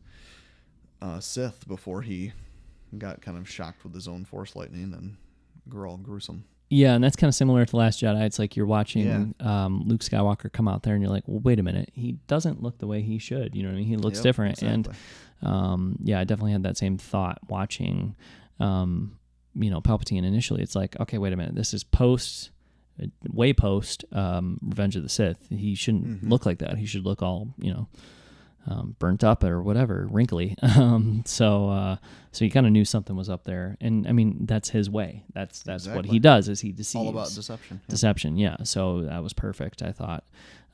uh, 1.01 1.19
Sith 1.19 1.67
before 1.67 2.01
he 2.01 2.33
got 2.97 3.21
kind 3.21 3.37
of 3.37 3.47
shocked 3.47 3.83
with 3.83 3.93
his 3.93 4.07
own 4.07 4.25
Force 4.25 4.55
lightning 4.55 4.93
and 4.93 5.17
grew 5.69 5.87
all 5.89 5.97
gruesome. 5.97 6.45
Yeah, 6.69 6.93
and 6.93 7.03
that's 7.03 7.17
kind 7.17 7.27
of 7.27 7.35
similar 7.35 7.65
to 7.65 7.69
the 7.69 7.77
Last 7.77 8.01
Jedi. 8.01 8.21
It's 8.23 8.39
like 8.39 8.55
you're 8.55 8.65
watching 8.65 9.35
um, 9.41 9.83
Luke 9.87 9.99
Skywalker 10.01 10.49
come 10.51 10.69
out 10.69 10.83
there, 10.83 10.93
and 10.93 11.03
you're 11.03 11.11
like, 11.11 11.27
well, 11.27 11.41
wait 11.41 11.59
a 11.59 11.63
minute, 11.63 11.91
he 11.93 12.13
doesn't 12.27 12.63
look 12.63 12.77
the 12.79 12.87
way 12.87 13.01
he 13.01 13.17
should. 13.19 13.55
You 13.55 13.63
know 13.63 13.69
what 13.69 13.75
I 13.75 13.79
mean? 13.79 13.87
He 13.87 13.97
looks 13.97 14.19
Yep, 14.19 14.23
different, 14.23 14.61
and 14.61 14.87
um, 15.43 15.97
yeah, 16.01 16.19
I 16.19 16.23
definitely 16.23 16.53
had 16.53 16.63
that 16.63 16.77
same 16.77 16.97
thought 16.97 17.39
watching, 17.49 18.15
um, 18.61 19.19
you 19.53 19.69
know, 19.69 19.81
Palpatine 19.81 20.23
initially. 20.23 20.61
It's 20.61 20.75
like, 20.75 20.97
okay, 20.99 21.17
wait 21.17 21.33
a 21.33 21.35
minute, 21.35 21.55
this 21.55 21.73
is 21.73 21.83
post, 21.83 22.51
way 23.29 23.53
post 23.53 24.05
um, 24.11 24.59
Revenge 24.61 24.95
of 24.95 25.03
the 25.03 25.09
Sith. 25.09 25.47
He 25.49 25.75
shouldn't 25.75 26.23
Mhm. 26.23 26.29
look 26.29 26.45
like 26.45 26.59
that. 26.59 26.77
He 26.77 26.85
should 26.85 27.03
look 27.05 27.21
all, 27.21 27.53
you 27.59 27.73
know, 27.73 27.87
um, 28.67 28.95
burnt 28.99 29.23
up 29.23 29.43
or 29.43 29.61
whatever, 29.63 30.07
wrinkly. 30.11 30.55
Um, 30.63 31.23
so, 31.25 31.69
uh, 31.69 31.95
so 32.31 32.45
you 32.45 32.51
kind 32.51 32.67
of 32.67 32.71
knew 32.71 32.85
something 32.85 33.15
was 33.15 33.27
up 33.29 33.43
there, 33.43 33.75
and 33.81 34.07
I 34.07 34.11
mean, 34.11 34.45
that's 34.45 34.69
his 34.69 34.87
way. 34.89 35.23
That's 35.33 35.63
that's 35.63 35.87
what 35.87 36.05
he 36.05 36.19
does. 36.19 36.47
Is 36.47 36.61
he 36.61 36.71
deceives 36.71 37.03
all 37.03 37.09
about 37.09 37.29
deception. 37.33 37.81
Yeah. 37.83 37.89
deception 37.89 38.37
yeah 38.37 38.57
so 38.63 39.01
that 39.01 39.21
was 39.23 39.33
perfect 39.33 39.81
i 39.81 39.91
thought 39.91 40.23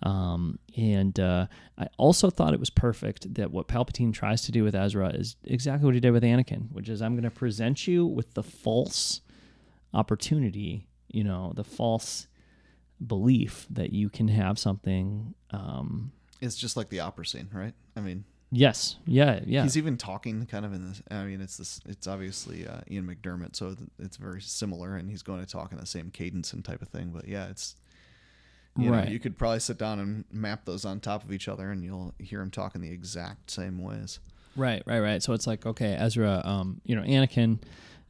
um, 0.03 0.59
and 0.76 1.18
uh, 1.20 1.47
i 1.78 1.88
also 1.97 2.30
thought 2.30 2.53
it 2.53 2.59
was 2.59 2.70
perfect 2.70 3.34
that 3.36 3.51
what 3.51 3.68
palpatine 3.68 4.13
tries 4.13 4.41
to 4.43 4.51
do 4.51 4.63
with 4.63 4.76
ezra 4.76 5.09
is 5.09 5.36
exactly 5.45 5.86
what 5.86 5.93
he 5.95 5.99
did 6.01 6.11
with 6.11 6.24
anakin 6.24 6.72
which 6.72 6.89
is 6.89 7.01
i'm 7.01 7.13
going 7.13 7.24
to 7.24 7.32
present 7.32 7.88
you 7.88 8.05
with 8.05 8.34
the 8.36 8.43
false 8.43 9.22
opportunity 9.93 10.86
you 11.10 11.24
know 11.24 11.53
the 11.55 11.64
false 11.64 12.28
belief 13.05 13.68
that 13.70 13.93
you 13.93 14.10
can 14.10 14.28
have 14.28 14.58
something 14.58 15.34
um, 15.51 16.12
It's 16.41 16.55
just 16.55 16.76
like 16.78 16.89
the 16.89 16.99
opera 17.01 17.26
scene, 17.26 17.49
right? 17.53 17.74
I 17.95 17.99
mean, 18.01 18.26
yes 18.49 18.95
yeah 19.05 19.41
yeah 19.45 19.64
he's 19.64 19.76
even 19.78 19.97
talking 19.97 20.45
kind 20.45 20.66
of 20.66 20.74
in 20.74 20.88
this. 20.88 21.01
I 21.12 21.24
mean, 21.26 21.41
it's 21.41 21.58
this. 21.58 21.80
It's 21.86 22.08
obviously 22.08 22.66
uh, 22.68 22.80
Ian 22.89 23.05
McDiarmid, 23.08 23.55
so 23.55 23.76
it's 23.99 24.18
very 24.18 24.41
similar, 24.41 24.95
and 24.95 25.10
he's 25.10 25.22
going 25.24 25.41
to 25.45 25.51
talk 25.51 25.72
in 25.74 25.78
the 25.78 25.86
same 25.86 26.10
cadence 26.12 26.53
and 26.53 26.64
type 26.64 26.82
of 26.82 26.88
thing. 26.88 27.12
But 27.14 27.28
yeah, 27.28 27.47
it's 27.47 27.76
you 28.78 28.89
Right. 28.91 29.05
know 29.05 29.12
you 29.12 29.20
could 29.20 29.38
probably 29.38 29.60
sit 29.60 29.78
down 29.78 29.99
and 29.99 30.24
map 30.32 30.66
those 30.66 30.86
on 30.86 30.99
top 30.99 31.24
of 31.24 31.32
each 31.34 31.47
other, 31.47 31.72
and 31.72 31.84
you'll 31.84 32.14
hear 32.20 32.41
him 32.41 32.51
talking 32.51 32.82
the 32.82 32.91
exact 32.91 33.51
same 33.51 33.82
ways. 33.82 34.20
Right, 34.55 34.82
right, 34.88 34.99
right. 35.01 35.22
So 35.22 35.34
it's 35.34 35.45
like, 35.45 35.66
okay, 35.68 35.93
Ezra, 35.93 36.41
um, 36.43 36.82
you 36.84 36.95
know, 36.95 37.03
Anakin, 37.03 37.60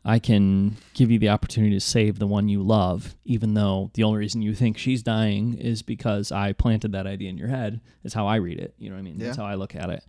I 0.07 0.19
can 0.19 0.77
give 0.93 1.11
you 1.11 1.19
the 1.19 1.29
opportunity 1.29 1.73
to 1.75 1.81
save 1.81 2.17
the 2.17 2.27
one 2.27 2.47
you 2.47 2.63
love, 2.63 3.15
even 3.25 3.53
though 3.55 3.91
the 3.93 4.03
only 4.03 4.19
reason 4.19 4.41
you 4.41 4.55
think 4.55 4.77
she's 4.77 5.03
dying 5.03 5.55
is 5.57 5.81
because 5.81 6.31
I 6.31 6.53
planted 6.53 6.93
that 6.93 7.05
idea 7.05 7.29
in 7.29 7.37
your 7.37 7.49
head. 7.49 7.81
Is 8.03 8.13
how 8.13 8.25
I 8.25 8.37
read 8.37 8.57
it. 8.57 8.73
You 8.79 8.89
know 8.89 8.95
what 8.95 8.99
I 9.01 9.03
mean? 9.03 9.19
Yeah. 9.19 9.25
That's 9.25 9.37
how 9.37 9.45
I 9.45 9.55
look 9.55 9.75
at 9.75 9.89
it. 9.89 10.03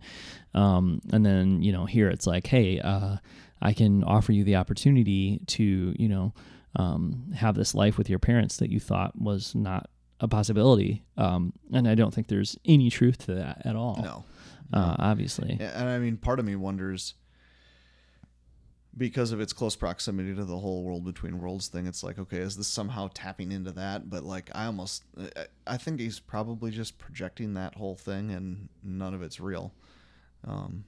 Um, 0.53 1.01
and 1.11 1.25
then 1.25 1.61
you 1.61 1.71
know, 1.73 1.85
here 1.85 2.09
it's 2.09 2.25
like, 2.25 2.47
hey, 2.47 2.79
uh, 2.79 3.17
I 3.61 3.73
can 3.73 4.03
offer 4.05 4.31
you 4.31 4.45
the 4.45 4.55
opportunity 4.55 5.41
to, 5.47 5.93
you 5.99 6.07
know, 6.07 6.33
um, 6.77 7.31
have 7.35 7.55
this 7.55 7.75
life 7.75 7.97
with 7.97 8.09
your 8.09 8.19
parents 8.19 8.57
that 8.57 8.69
you 8.71 8.79
thought 8.79 9.19
was 9.19 9.53
not 9.53 9.89
a 10.21 10.27
possibility. 10.29 11.03
Um, 11.17 11.51
and 11.73 11.87
I 11.87 11.95
don't 11.95 12.13
think 12.13 12.27
there's 12.27 12.57
any 12.65 12.89
truth 12.89 13.17
to 13.25 13.35
that 13.35 13.63
at 13.65 13.75
all. 13.75 13.99
No, 14.01 14.23
Uh, 14.71 14.95
obviously. 14.99 15.57
And 15.59 15.89
I 15.89 15.97
mean, 15.99 16.15
part 16.17 16.39
of 16.39 16.45
me 16.45 16.55
wonders 16.55 17.15
because 18.99 19.31
of 19.31 19.39
its 19.41 19.53
close 19.53 19.75
proximity 19.75 20.35
to 20.35 20.43
the 20.45 20.57
whole 20.59 20.83
world 20.83 21.03
between 21.05 21.39
worlds 21.39 21.67
thing. 21.69 21.87
It's 21.87 22.03
like, 22.03 22.19
okay, 22.19 22.37
is 22.37 22.55
this 22.57 22.67
somehow 22.67 23.09
tapping 23.15 23.51
into 23.51 23.71
that? 23.71 24.09
But 24.11 24.23
like, 24.23 24.51
I 24.53 24.65
almost, 24.65 25.03
I- 25.65 25.77
think 25.77 25.99
he's 25.99 26.19
probably 26.19 26.69
just 26.69 26.99
projecting 26.99 27.55
that 27.55 27.75
whole 27.75 27.95
thing, 27.95 28.29
and 28.29 28.69
none 28.83 29.13
of 29.15 29.23
it's 29.23 29.39
real. 29.39 29.73
Um, 30.45 30.83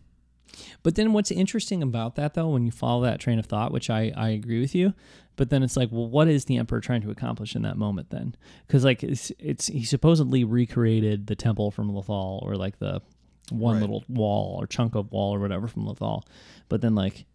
But 0.83 0.95
then 0.95 1.13
what's 1.13 1.31
interesting 1.31 1.81
about 1.81 2.15
that 2.15 2.33
though, 2.33 2.49
when 2.49 2.65
you 2.65 2.71
follow 2.71 3.03
that 3.03 3.19
train 3.21 3.39
of 3.39 3.45
thought, 3.45 3.71
which 3.71 3.89
I, 3.89 4.11
I 4.15 4.29
agree 4.29 4.59
with 4.59 4.75
you, 4.75 4.93
but 5.37 5.49
then 5.49 5.63
it's 5.63 5.77
like, 5.77 5.89
well, 5.91 6.07
what 6.09 6.27
is 6.27 6.45
the 6.45 6.57
emperor 6.57 6.81
trying 6.81 7.01
to 7.03 7.09
accomplish 7.09 7.55
in 7.55 7.61
that 7.61 7.77
moment 7.77 8.09
then? 8.09 8.35
Because 8.67 8.83
like 8.83 9.01
it's, 9.01 9.31
it's 9.39 9.67
he 9.67 9.85
supposedly 9.85 10.43
recreated 10.43 11.27
the 11.27 11.35
temple 11.35 11.71
from 11.71 11.89
Lothal 11.91 12.43
or 12.43 12.55
like 12.57 12.79
the 12.79 13.01
one 13.49 13.75
Right. 13.75 13.81
little 13.81 14.03
wall 14.09 14.57
or 14.59 14.67
chunk 14.67 14.95
of 14.95 15.11
wall 15.11 15.33
or 15.33 15.39
whatever 15.39 15.67
from 15.67 15.85
Lothal, 15.85 16.23
but 16.67 16.81
then 16.81 16.95
like 16.95 17.25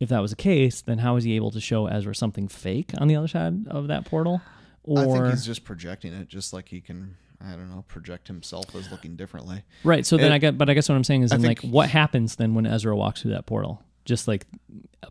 if 0.00 0.08
that 0.10 0.20
was 0.20 0.30
the 0.30 0.36
case, 0.36 0.82
then 0.82 0.98
how 0.98 1.16
is 1.16 1.24
he 1.24 1.36
able 1.36 1.50
to 1.50 1.60
show 1.60 1.86
Ezra 1.86 2.14
something 2.14 2.48
fake 2.48 2.92
on 2.98 3.08
the 3.08 3.16
other 3.16 3.28
side 3.28 3.66
of 3.68 3.88
that 3.88 4.04
portal? 4.04 4.40
Or 4.84 5.00
I 5.00 5.04
think 5.04 5.26
he's 5.30 5.46
just 5.46 5.64
projecting 5.64 6.12
it, 6.12 6.28
just 6.28 6.52
like 6.52 6.68
he 6.68 6.80
can, 6.80 7.16
I 7.40 7.50
don't 7.52 7.68
know, 7.70 7.84
project 7.88 8.28
himself 8.28 8.74
as 8.74 8.90
looking 8.90 9.16
differently. 9.16 9.64
Right. 9.82 10.06
So 10.06 10.16
then 10.16 10.30
I 10.32 10.38
got, 10.38 10.56
but 10.56 10.70
I 10.70 10.74
guess 10.74 10.88
what 10.88 10.94
I'm 10.94 11.04
saying 11.04 11.22
is, 11.22 11.32
I 11.32 11.38
then 11.38 11.46
like, 11.46 11.62
what 11.62 11.90
happens 11.90 12.36
then 12.36 12.54
when 12.54 12.66
Ezra 12.66 12.94
walks 12.96 13.22
through 13.22 13.32
that 13.32 13.46
portal? 13.46 13.82
Just 14.04 14.28
like 14.28 14.46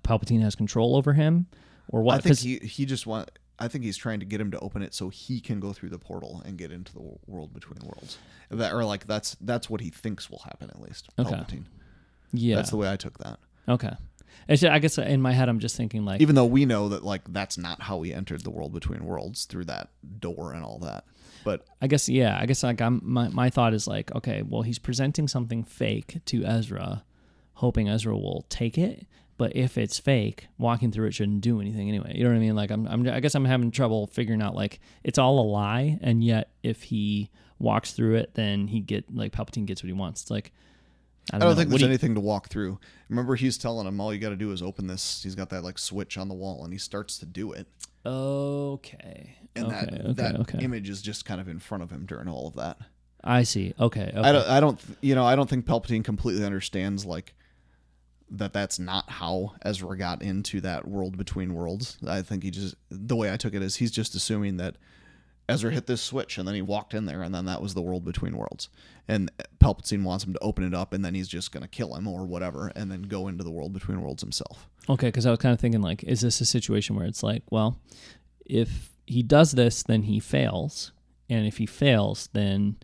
Palpatine 0.04 0.42
has 0.42 0.56
control 0.56 0.96
over 0.96 1.12
him, 1.12 1.48
or 1.90 2.02
what? 2.02 2.16
I 2.16 2.20
think 2.20 2.40
he 2.40 2.58
he 2.60 2.86
just 2.86 3.06
want. 3.06 3.30
I 3.60 3.68
think 3.68 3.84
he's 3.84 3.98
trying 3.98 4.20
to 4.22 4.26
get 4.26 4.40
him 4.40 4.52
to 4.52 4.60
open 4.60 4.82
it 4.82 4.94
so 4.94 5.10
he 5.10 5.40
can 5.42 5.60
go 5.60 5.74
through 5.74 5.90
the 5.90 6.00
portal 6.00 6.42
and 6.46 6.58
get 6.58 6.72
into 6.72 6.94
the 6.94 7.02
world 7.26 7.54
between 7.54 7.80
worlds. 7.84 8.18
That 8.50 8.72
or 8.72 8.86
like 8.86 9.06
that's 9.08 9.36
that's 9.42 9.70
what 9.70 9.82
he 9.82 9.90
thinks 9.90 10.30
will 10.30 10.44
happen 10.46 10.70
at 10.70 10.82
least. 10.82 11.10
Okay. 11.20 11.30
Palpatine. 11.30 11.66
yeah. 12.32 12.56
That's 12.56 12.70
the 12.70 12.78
way 12.78 12.90
I 12.90 12.96
took 12.96 13.18
that. 13.18 13.40
okay. 13.68 13.92
It's 14.48 14.62
just, 14.62 14.72
I 14.72 14.80
guess 14.80 14.98
in 14.98 15.22
my 15.22 15.34
head 15.34 15.50
I'm 15.50 15.60
just 15.60 15.76
thinking 15.76 16.06
like, 16.06 16.22
Even 16.22 16.36
though 16.36 16.46
we 16.46 16.66
know 16.66 16.90
that 16.90 17.04
like 17.04 17.22
that's 17.32 17.58
not 17.58 17.82
how 17.82 17.98
we 17.98 18.14
entered 18.14 18.44
the 18.44 18.50
world 18.50 18.74
between 18.74 19.06
worlds 19.06 19.46
through 19.46 19.66
that 19.66 19.90
door 20.20 20.54
and 20.54 20.64
all 20.64 20.80
that. 20.80 21.06
But 21.44 21.66
I 21.82 21.88
guess 21.88 22.10
yeah. 22.10 22.38
I 22.40 22.46
guess 22.46 22.64
like 22.64 22.82
I'm 22.82 23.02
my 23.04 23.30
my 23.30 23.50
thought 23.50 23.74
is 23.74 23.88
like, 23.88 24.14
okay, 24.16 24.42
well 24.42 24.64
he's 24.64 24.80
presenting 24.80 25.28
something 25.28 25.64
fake 25.64 26.20
to 26.26 26.44
Ezra, 26.46 27.04
hoping 27.54 27.88
Ezra 27.88 28.16
will 28.16 28.46
take 28.50 28.78
it. 28.78 29.06
But 29.38 29.56
if 29.56 29.78
it's 29.78 30.00
fake, 30.00 30.48
walking 30.58 30.92
through 30.92 31.08
it 31.08 31.14
shouldn't 31.14 31.42
do 31.42 31.60
anything 31.60 31.90
anyway. 31.90 32.14
You 32.16 32.24
know 32.24 32.30
what 32.30 32.38
I 32.38 32.40
mean? 32.40 32.56
Like 32.56 32.72
I'm, 32.72 32.88
I'm 32.88 33.08
I 33.08 33.20
guess 33.20 33.36
I'm 33.36 33.46
having 33.46 33.70
trouble 33.70 34.08
figuring 34.08 34.42
out 34.42 34.56
like 34.56 34.80
it's 35.04 35.20
all 35.20 35.40
a 35.40 35.48
lie, 35.48 36.00
and 36.02 36.24
yet 36.24 36.52
if 36.64 36.84
he 36.84 37.30
walks 37.60 37.92
through 37.94 38.16
it, 38.16 38.32
then 38.34 38.68
he 38.68 38.80
get 38.80 39.14
like 39.14 39.32
Palpatine 39.32 39.66
gets 39.66 39.84
what 39.84 39.88
he 39.88 39.94
wants. 39.94 40.24
It's 40.24 40.32
like 40.32 40.52
I 41.34 41.38
I 41.38 41.40
don't, 41.40 41.48
don't 41.48 41.50
know. 41.50 41.56
think 41.56 41.68
What 41.68 41.70
there's 41.72 41.80
do 41.82 41.86
you- 41.86 41.90
anything 41.90 42.16
to 42.16 42.22
walk 42.22 42.50
through. 42.50 42.80
Remember 43.10 43.36
he's 43.36 43.58
telling 43.58 43.88
him 43.88 44.00
all 44.00 44.14
you 44.14 44.20
got 44.20 44.30
to 44.30 44.36
do 44.36 44.52
is 44.52 44.62
open 44.62 44.88
this. 44.88 45.22
He's 45.24 45.36
got 45.36 45.50
that 45.50 45.64
like 45.64 45.78
switch 45.78 46.18
on 46.18 46.28
the 46.28 46.36
wall 46.36 46.64
and 46.64 46.74
he 46.74 46.80
starts 46.80 47.18
to 47.20 47.26
do 47.26 47.52
it. 47.52 47.68
Okay. 48.06 49.36
And 49.56 49.68
okay. 49.68 49.76
that 49.76 49.94
okay. 49.94 50.14
that 50.14 50.36
okay. 50.42 50.60
image 50.60 50.90
is 50.90 51.02
just 51.02 51.26
kind 51.26 51.42
of 51.42 51.48
in 51.48 51.60
front 51.60 51.84
of 51.84 51.90
him 51.92 52.06
during 52.06 52.28
all 52.28 52.48
of 52.48 52.56
that. 52.56 52.78
I 53.24 53.44
see. 53.44 53.74
Okay. 53.80 54.12
okay. 54.16 54.18
I 54.20 54.32
don't 54.32 54.48
I 54.48 54.60
don't 54.60 54.80
you 55.02 55.16
know, 55.16 55.26
I 55.26 55.36
don't 55.36 55.50
think 55.50 55.66
Palpatine 55.66 56.04
completely 56.04 56.46
understands 56.46 57.06
like 57.06 57.34
that 58.30 58.54
that's 58.54 58.80
not 58.80 59.10
how 59.10 59.54
Ezra 59.64 59.98
got 59.98 60.22
into 60.22 60.62
that 60.62 60.88
world 60.88 61.18
between 61.18 61.54
worlds. 61.54 61.98
I 62.08 62.22
think 62.22 62.44
he 62.44 62.52
just 62.52 62.76
the 62.90 63.16
way 63.16 63.32
I 63.32 63.38
took 63.38 63.54
it 63.54 63.62
is 63.62 63.78
he's 63.78 63.92
just 63.92 64.14
assuming 64.16 64.58
that 64.58 64.76
Ezra 65.48 65.72
hit 65.72 65.86
this 65.86 66.02
switch, 66.02 66.38
and 66.38 66.48
then 66.48 66.56
he 66.56 66.62
walked 66.62 66.94
in 66.94 67.06
there, 67.06 67.22
and 67.22 67.34
then 67.34 67.46
that 67.46 67.62
was 67.62 67.74
the 67.74 67.82
world 67.82 68.04
between 68.04 68.36
worlds. 68.36 68.70
And 69.08 69.32
Palpatine 69.60 70.04
wants 70.04 70.26
him 70.26 70.34
to 70.34 70.40
open 70.40 70.64
it 70.64 70.74
up, 70.74 70.92
and 70.94 71.06
then 71.06 71.14
he's 71.14 71.28
just 71.28 71.52
going 71.52 71.62
to 71.62 71.70
kill 71.70 71.96
him 71.96 72.08
or 72.08 72.26
whatever, 72.26 72.72
and 72.76 72.92
then 72.92 73.04
go 73.04 73.28
into 73.28 73.44
the 73.44 73.52
world 73.52 73.72
between 73.74 74.02
worlds 74.02 74.24
himself. 74.24 74.68
Okay, 74.90 75.08
because 75.08 75.26
I 75.26 75.30
was 75.30 75.40
kind 75.40 75.54
of 75.54 75.60
thinking 75.60 75.82
like, 75.82 76.04
is 76.04 76.22
this 76.22 76.42
a 76.42 76.46
situation 76.46 76.96
where 76.96 77.06
it's 77.06 77.24
like, 77.24 77.44
well, 77.52 77.80
if 78.46 78.90
he 79.06 79.22
does 79.22 79.52
this, 79.52 79.84
then 79.84 80.04
he 80.04 80.20
fails, 80.20 80.92
and 81.30 81.46
if 81.46 81.58
he 81.58 81.66
fails, 81.66 82.30
then 82.34 82.78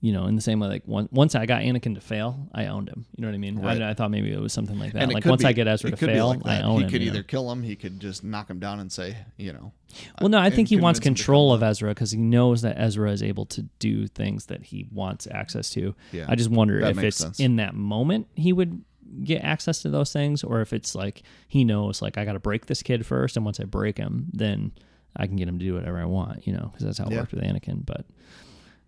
you 0.00 0.12
know, 0.12 0.26
in 0.26 0.36
the 0.36 0.42
same 0.42 0.60
way, 0.60 0.68
like 0.68 0.82
one, 0.86 1.08
once 1.10 1.34
I 1.34 1.46
got 1.46 1.62
Anakin 1.62 1.94
to 1.94 2.00
fail, 2.00 2.48
I 2.54 2.66
owned 2.66 2.88
him. 2.88 3.06
You 3.16 3.22
know 3.22 3.28
what 3.28 3.34
I 3.34 3.38
mean? 3.38 3.58
Right. 3.58 3.80
I, 3.80 3.90
I 3.90 3.94
thought 3.94 4.10
maybe 4.10 4.30
it 4.32 4.38
was 4.38 4.52
something 4.52 4.78
like 4.78 4.92
that. 4.92 5.02
And 5.02 5.12
like 5.12 5.24
once 5.24 5.42
be- 5.42 5.48
I 5.48 5.52
get 5.52 5.66
Ezra 5.66 5.90
to 5.90 5.96
fail, 5.96 6.28
like 6.28 6.46
I 6.46 6.60
own 6.60 6.76
He 6.78 6.82
him. 6.84 6.88
He 6.88 6.92
could 6.92 7.02
you 7.02 7.10
know? 7.10 7.14
either 7.14 7.22
kill 7.22 7.50
him, 7.50 7.62
he 7.62 7.76
could 7.76 7.98
just 7.98 8.22
knock 8.22 8.50
him 8.50 8.58
down 8.58 8.78
and 8.78 8.92
say, 8.92 9.16
you 9.38 9.52
know. 9.52 9.72
Well, 10.20 10.28
no, 10.28 10.38
I 10.38 10.50
think 10.50 10.68
he 10.68 10.76
wants 10.76 11.00
convince 11.00 11.06
him 11.06 11.14
to 11.14 11.22
control 11.22 11.52
of 11.54 11.62
Ezra 11.62 11.90
because 11.90 12.10
he 12.10 12.18
knows 12.18 12.62
that 12.62 12.76
Ezra 12.78 13.10
is 13.10 13.22
able 13.22 13.46
to 13.46 13.62
do 13.78 14.06
things 14.06 14.46
that 14.46 14.64
he 14.64 14.86
wants 14.92 15.26
access 15.30 15.70
to. 15.70 15.94
Yeah, 16.12 16.26
I 16.28 16.34
just 16.34 16.50
wonder 16.50 16.78
if 16.80 16.98
it's 16.98 17.16
sense. 17.16 17.40
in 17.40 17.56
that 17.56 17.74
moment 17.74 18.26
he 18.34 18.52
would 18.52 18.82
get 19.24 19.42
access 19.42 19.80
to 19.82 19.88
those 19.88 20.12
things, 20.12 20.44
or 20.44 20.60
if 20.60 20.74
it's 20.74 20.94
like 20.94 21.22
he 21.48 21.64
knows, 21.64 22.02
like 22.02 22.18
I 22.18 22.24
got 22.26 22.34
to 22.34 22.40
break 22.40 22.66
this 22.66 22.82
kid 22.82 23.06
first, 23.06 23.36
and 23.36 23.44
once 23.46 23.58
I 23.60 23.64
break 23.64 23.96
him, 23.96 24.26
then 24.34 24.72
I 25.16 25.26
can 25.26 25.36
get 25.36 25.48
him 25.48 25.58
to 25.58 25.64
do 25.64 25.74
whatever 25.74 25.98
I 25.98 26.04
want. 26.04 26.46
You 26.46 26.52
know, 26.52 26.70
because 26.72 26.84
that's 26.84 26.98
how 26.98 27.06
it 27.06 27.12
Yeah. 27.12 27.20
worked 27.20 27.32
with 27.32 27.42
Anakin. 27.42 27.86
But 27.86 28.04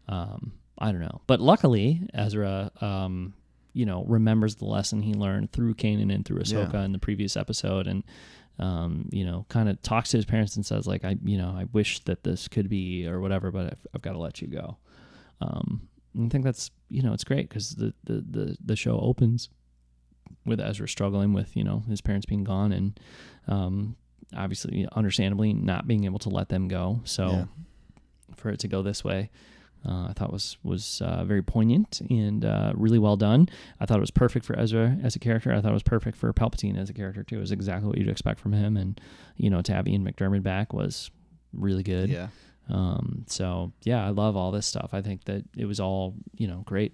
um, 0.08 0.52
I 0.78 0.92
don't 0.92 1.00
know. 1.00 1.20
But 1.26 1.40
luckily, 1.40 2.02
Ezra, 2.14 2.70
um, 2.80 3.34
you 3.72 3.84
know, 3.86 4.04
remembers 4.06 4.56
the 4.56 4.64
lesson 4.64 5.02
he 5.02 5.14
learned 5.14 5.52
through 5.52 5.74
Kanan 5.74 6.12
and 6.14 6.24
through 6.24 6.40
Ahsoka 6.40 6.72
Yeah. 6.74 6.84
in 6.84 6.92
the 6.92 6.98
previous 6.98 7.36
episode, 7.36 7.86
and 7.86 8.04
um, 8.60 9.08
you 9.12 9.24
know, 9.24 9.46
kind 9.48 9.68
of 9.68 9.80
talks 9.82 10.10
to 10.10 10.16
his 10.16 10.24
parents 10.24 10.56
and 10.56 10.66
says, 10.66 10.84
like, 10.86 11.04
I, 11.04 11.16
you 11.24 11.38
know, 11.38 11.50
I 11.50 11.66
wish 11.72 12.00
that 12.06 12.24
this 12.24 12.48
could 12.48 12.68
be 12.68 13.06
or 13.06 13.20
whatever, 13.20 13.52
but 13.52 13.66
I've, 13.66 13.86
I've 13.94 14.02
got 14.02 14.12
to 14.14 14.18
let 14.18 14.40
you 14.42 14.48
go. 14.48 14.78
Um, 15.40 15.88
and 16.14 16.26
I 16.26 16.28
think 16.28 16.42
that's, 16.44 16.72
you 16.88 17.02
know, 17.02 17.12
it's 17.12 17.22
great 17.22 17.48
because 17.48 17.76
the, 17.76 17.94
the, 18.02 18.14
the, 18.28 18.56
the 18.64 18.74
show 18.74 18.98
opens 18.98 19.48
with 20.44 20.60
Ezra 20.60 20.88
struggling 20.88 21.32
with, 21.32 21.56
you 21.56 21.62
know, 21.62 21.84
his 21.88 22.00
parents 22.00 22.26
being 22.26 22.42
gone 22.42 22.72
and, 22.72 22.98
um, 23.46 23.94
obviously, 24.36 24.88
understandably, 24.90 25.52
not 25.52 25.86
being 25.86 26.04
able 26.04 26.18
to 26.18 26.28
let 26.28 26.48
them 26.48 26.66
go. 26.66 27.00
So 27.04 27.30
Yeah. 27.30 27.44
for 28.34 28.50
it 28.50 28.58
to 28.60 28.66
go 28.68 28.82
this 28.82 29.04
way, 29.04 29.30
uh, 29.86 30.08
I 30.08 30.12
thought 30.14 30.32
was 30.32 30.56
was 30.62 31.00
uh, 31.04 31.24
very 31.24 31.42
poignant 31.42 32.00
and 32.10 32.44
uh, 32.44 32.72
really 32.74 32.98
well 32.98 33.16
done. 33.16 33.48
I 33.80 33.86
thought 33.86 33.98
it 33.98 34.00
was 34.00 34.10
perfect 34.10 34.44
for 34.44 34.58
Ezra 34.58 34.96
as 35.02 35.16
a 35.16 35.18
character. 35.18 35.52
I 35.52 35.60
thought 35.60 35.70
it 35.70 35.74
was 35.74 35.82
perfect 35.82 36.16
for 36.16 36.32
Palpatine 36.32 36.76
as 36.78 36.90
a 36.90 36.94
character 36.94 37.22
too. 37.22 37.36
It 37.36 37.40
was 37.40 37.52
exactly 37.52 37.88
what 37.88 37.98
you'd 37.98 38.08
expect 38.08 38.40
from 38.40 38.52
him, 38.52 38.76
and 38.76 39.00
you 39.36 39.50
know, 39.50 39.62
to 39.62 39.72
have 39.72 39.86
Ian 39.86 40.04
McDiarmid 40.04 40.42
back 40.42 40.72
was 40.72 41.10
really 41.52 41.82
good. 41.82 42.10
Yeah. 42.10 42.28
Um, 42.70 43.24
so 43.28 43.72
yeah, 43.84 44.04
I 44.04 44.10
love 44.10 44.36
all 44.36 44.50
this 44.50 44.66
stuff. 44.66 44.90
I 44.92 45.00
think 45.00 45.24
that 45.24 45.44
it 45.56 45.66
was 45.66 45.80
all 45.80 46.14
you 46.36 46.48
know 46.48 46.62
great. 46.66 46.92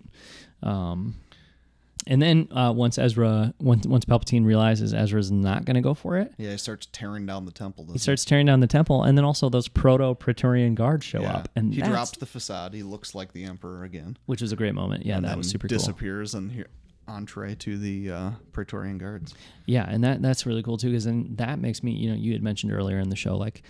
Um, 0.63 1.15
and 2.07 2.21
then 2.21 2.49
uh, 2.53 2.73
once 2.75 2.99
Ezra, 2.99 3.55
once 3.61 3.87
once 3.87 4.05
Palpatine 4.05 4.45
realizes 4.45 4.93
Ezra's 4.95 5.31
not 5.31 5.65
going 5.65 5.75
to 5.77 5.81
go 5.81 5.95
for 5.95 6.19
it, 6.19 6.33
Yeah, 6.39 6.53
he 6.53 6.59
starts 6.59 6.87
tearing 6.93 7.27
down 7.27 7.45
the 7.47 7.53
temple. 7.53 7.87
he 7.93 7.99
starts 7.99 8.25
tearing 8.25 8.47
down 8.47 8.61
the 8.61 8.67
temple, 8.67 9.03
and 9.05 9.17
then 9.17 9.25
also 9.25 9.49
those 9.49 9.69
proto 9.69 10.15
Praetorian 10.15 10.75
guards 10.75 11.05
show 11.05 11.23
Yeah. 11.23 11.33
up, 11.37 11.49
and 11.57 11.75
he 11.75 11.81
dropped 11.83 12.21
the 12.21 12.27
facade. 12.27 12.75
He 12.75 12.83
looks 12.83 13.15
like 13.15 13.33
the 13.33 13.45
Emperor 13.45 13.85
again. 13.85 14.17
which 14.27 14.43
was 14.43 14.53
a 14.53 14.57
great 14.57 14.75
moment. 14.75 15.05
Yeah, 15.07 15.17
and 15.17 15.25
that 15.25 15.37
was 15.37 15.49
super 15.49 15.69
cool. 15.69 15.77
disappears 15.79 16.35
and 16.35 16.53
here 16.53 16.67
entree 17.07 17.55
to 17.55 17.77
the 17.77 18.11
uh, 18.11 18.31
Praetorian 18.53 18.97
Guards. 18.99 19.35
Yeah, 19.67 19.85
and 19.89 20.03
that 20.05 20.23
that's 20.23 20.47
really 20.47 20.63
cool 20.63 20.79
too, 20.79 20.89
because 20.91 21.05
then 21.05 21.35
that 21.37 21.59
makes 21.59 21.83
me, 21.83 21.93
you 21.93 22.09
know, 22.11 22.17
you 22.17 22.33
had 22.33 22.43
mentioned 22.43 22.73
earlier 22.73 22.99
in 22.99 23.11
the 23.11 23.17
show, 23.17 23.37
like, 23.37 23.63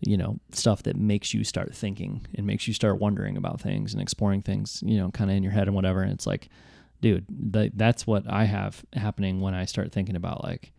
you 0.00 0.16
know, 0.16 0.38
stuff 0.50 0.82
that 0.82 0.96
makes 0.96 1.32
you 1.32 1.42
start 1.44 1.74
thinking 1.74 2.26
and 2.34 2.46
makes 2.46 2.66
you 2.68 2.74
start 2.74 3.00
wondering 3.00 3.36
about 3.36 3.60
things 3.60 3.92
and 3.94 4.02
exploring 4.02 4.42
things, 4.42 4.82
you 4.84 4.98
know, 4.98 5.10
kind 5.10 5.30
of 5.30 5.36
in 5.36 5.42
your 5.42 5.52
head 5.52 5.68
and 5.68 5.74
whatever. 5.74 6.02
And 6.02 6.12
it's 6.12 6.26
like, 6.26 6.48
dude, 7.02 7.26
that 7.52 7.72
that's 7.76 8.06
what 8.06 8.24
I 8.26 8.44
have 8.44 8.82
happening 8.94 9.42
when 9.42 9.52
I 9.54 9.66
start 9.66 9.92
thinking 9.92 10.16
about 10.16 10.42
like, 10.42 10.72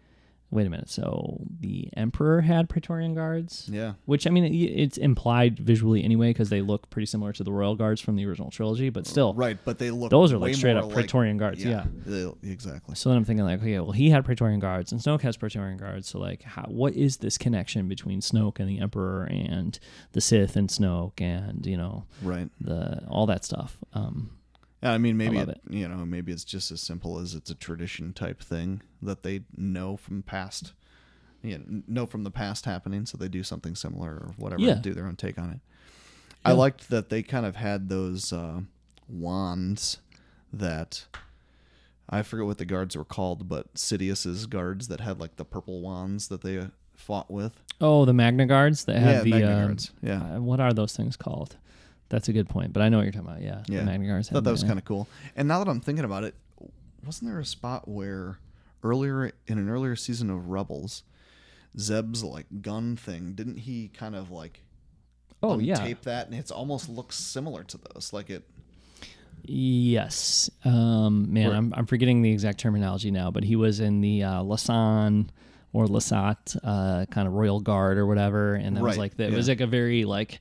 wait 0.50 0.68
a 0.68 0.70
minute, 0.70 0.88
so 0.88 1.42
the 1.62 1.90
Emperor 1.98 2.42
had 2.42 2.70
Praetorian 2.70 3.16
guards. 3.16 3.68
Yeah. 3.72 3.94
Which 4.06 4.28
I 4.28 4.30
mean, 4.30 4.44
it- 4.46 4.56
it's 4.56 4.98
implied 5.00 5.58
visually 5.58 6.04
anyway 6.04 6.30
because 6.30 6.50
they 6.50 6.62
look 6.62 6.92
pretty 6.92 7.08
similar 7.08 7.34
to 7.34 7.44
the 7.44 7.52
royal 7.52 7.76
guards 7.76 8.00
from 8.00 8.16
the 8.18 8.26
original 8.28 8.52
trilogy, 8.52 8.90
but 8.92 9.08
still, 9.08 9.34
Right, 9.34 9.58
but 9.66 9.80
they 9.80 9.90
look 9.90 10.12
those 10.12 10.32
are 10.32 10.38
like 10.38 10.54
straight 10.54 10.78
up 10.78 10.86
like- 10.86 10.94
Praetorian 10.94 11.38
guards. 11.38 11.66
yeah. 11.66 11.86
they- 12.06 12.32
exactly. 12.44 12.94
So 12.94 13.10
then 13.10 13.18
I'm 13.18 13.26
thinking 13.26 13.46
like, 13.46 13.62
okay, 13.62 13.80
well, 13.80 13.94
he 13.94 14.12
had 14.12 14.24
Praetorian 14.26 14.60
guards, 14.60 14.92
and 14.92 15.02
Snoke 15.02 15.22
has 15.22 15.38
Praetorian 15.38 15.78
guards. 15.78 16.08
So 16.08 16.20
like, 16.20 16.44
how, 16.44 16.66
what 16.68 16.94
is 16.94 17.18
this 17.18 17.40
connection 17.40 17.88
between 17.88 18.22
Snoke 18.22 18.60
and 18.60 18.70
the 18.70 18.80
Emperor 18.80 19.24
and 19.24 19.80
the 20.12 20.22
Sith 20.22 20.56
and 20.56 20.70
Snoke 20.70 21.20
and 21.20 21.66
you 21.66 21.78
know 21.78 22.06
Right. 22.22 22.48
the 22.62 23.04
all 23.08 23.26
that 23.26 23.44
stuff? 23.44 23.80
Um, 23.94 24.30
Yeah, 24.30 24.43
I 24.84 24.98
mean, 24.98 25.18
maybe 25.18 25.38
love 25.38 25.50
it, 25.50 25.62
it. 25.70 25.74
you 25.74 25.88
know, 25.88 26.06
maybe 26.06 26.32
it's 26.32 26.44
just 26.44 26.72
as 26.72 26.82
simple 26.82 27.18
as 27.20 27.34
it's 27.34 27.50
a 27.50 27.56
tradition 27.56 28.12
type 28.14 28.42
thing 28.42 28.82
that 29.02 29.24
they 29.24 29.42
know 29.56 29.96
from 29.96 30.24
past, 30.24 30.74
you 31.42 31.58
know, 31.58 31.82
know 31.88 32.06
from 32.06 32.24
the 32.24 32.32
past 32.32 32.66
happening, 32.66 33.06
so 33.06 33.18
they 33.18 33.30
do 33.30 33.44
something 33.44 33.76
similar 33.76 34.12
or 34.12 34.34
whatever, 34.38 34.62
Yeah. 34.62 34.76
do 34.76 34.94
their 34.94 35.08
own 35.08 35.16
take 35.16 35.38
on 35.40 35.50
it. 35.52 35.60
I 36.46 36.52
liked 36.52 36.90
that 36.90 37.10
they 37.10 37.24
kind 37.24 37.46
of 37.46 37.56
had 37.56 37.88
those 37.88 38.34
uh, 38.34 38.62
wands 39.08 40.00
that 40.52 41.06
I 42.10 42.22
forget 42.22 42.46
what 42.46 42.58
the 42.58 42.66
guards 42.66 42.98
were 42.98 43.06
called, 43.06 43.48
but 43.48 43.78
Sidious's 43.78 44.46
guards 44.46 44.90
that 44.90 45.00
had 45.00 45.20
like 45.22 45.38
the 45.38 45.46
purple 45.46 45.82
wands 45.82 46.28
that 46.28 46.42
they 46.42 46.68
fought 46.96 47.32
with. 47.32 47.54
oh, 47.82 48.06
the 48.06 48.14
Magna 48.14 48.46
guards 48.46 48.86
that 48.86 48.94
yeah, 48.96 49.00
have 49.00 49.24
the 49.24 49.32
Magna 49.32 49.48
uh, 49.48 49.66
guards. 49.66 49.92
Yeah, 50.02 50.36
uh, 50.36 50.42
what 50.42 50.60
are 50.60 50.74
those 50.74 50.96
things 50.96 51.16
called? 51.16 51.56
That's 52.14 52.30
a 52.30 52.34
good 52.34 52.48
point, 52.48 52.74
but 52.74 52.84
I 52.84 52.90
know 52.90 52.98
what 52.98 53.04
you're 53.04 53.12
talking 53.12 53.28
about. 53.28 53.42
Yeah, 53.42 53.64
Yeah. 53.68 53.80
the 53.80 53.86
Magna 53.86 54.06
guards. 54.08 54.30
I 54.30 54.34
thought 54.34 54.44
that 54.44 54.52
was 54.52 54.64
kind 54.64 54.78
of 54.78 54.86
cool. 54.86 55.08
And 55.36 55.48
now 55.48 55.58
that 55.64 55.68
I'm 55.68 55.80
thinking 55.82 56.06
about 56.06 56.24
it, 56.24 56.36
wasn't 57.04 57.32
there 57.32 57.40
a 57.40 57.46
spot 57.46 57.88
where 57.88 58.38
earlier 58.84 59.32
in 59.48 59.58
an 59.58 59.68
earlier 59.68 59.96
season 59.96 60.30
of 60.30 60.50
Rebels, 60.50 61.02
Zeb's 61.80 62.24
like 62.24 62.46
gun 62.62 62.96
thing, 62.96 63.34
didn't 63.34 63.58
he 63.58 63.88
kind 63.88 64.16
of 64.16 64.30
like 64.30 64.62
Oh 65.42 65.58
yeah, 65.58 65.76
tape 65.76 66.04
that 66.04 66.28
and 66.28 66.36
it's 66.36 66.52
almost 66.52 66.88
looks 66.88 67.18
similar 67.18 67.64
to 67.64 67.80
those. 67.94 68.14
Like 68.14 68.30
it 68.30 68.44
Yes. 69.46 70.50
Um, 70.64 71.34
man, 71.34 71.52
I'm, 71.52 71.74
I'm 71.76 71.86
forgetting 71.86 72.22
the 72.22 72.32
exact 72.32 72.60
terminology 72.60 73.12
now, 73.12 73.30
but 73.32 73.44
he 73.44 73.56
was 73.56 73.80
in 73.80 74.00
the 74.02 74.24
uh, 74.24 74.42
Lasan 74.44 75.28
or 75.74 75.86
Lasat 75.88 76.56
uh, 76.64 77.06
kind 77.08 77.28
of 77.28 77.34
royal 77.34 77.60
guard 77.60 77.98
or 77.98 78.06
whatever, 78.06 78.56
and 78.56 78.78
that 78.78 78.84
was 78.84 78.92
Right, 78.92 79.00
like 79.00 79.18
the, 79.18 79.26
it 79.26 79.34
was 79.34 79.50
like 79.50 79.60
a 79.62 79.68
very 79.68 80.06
like 80.06 80.40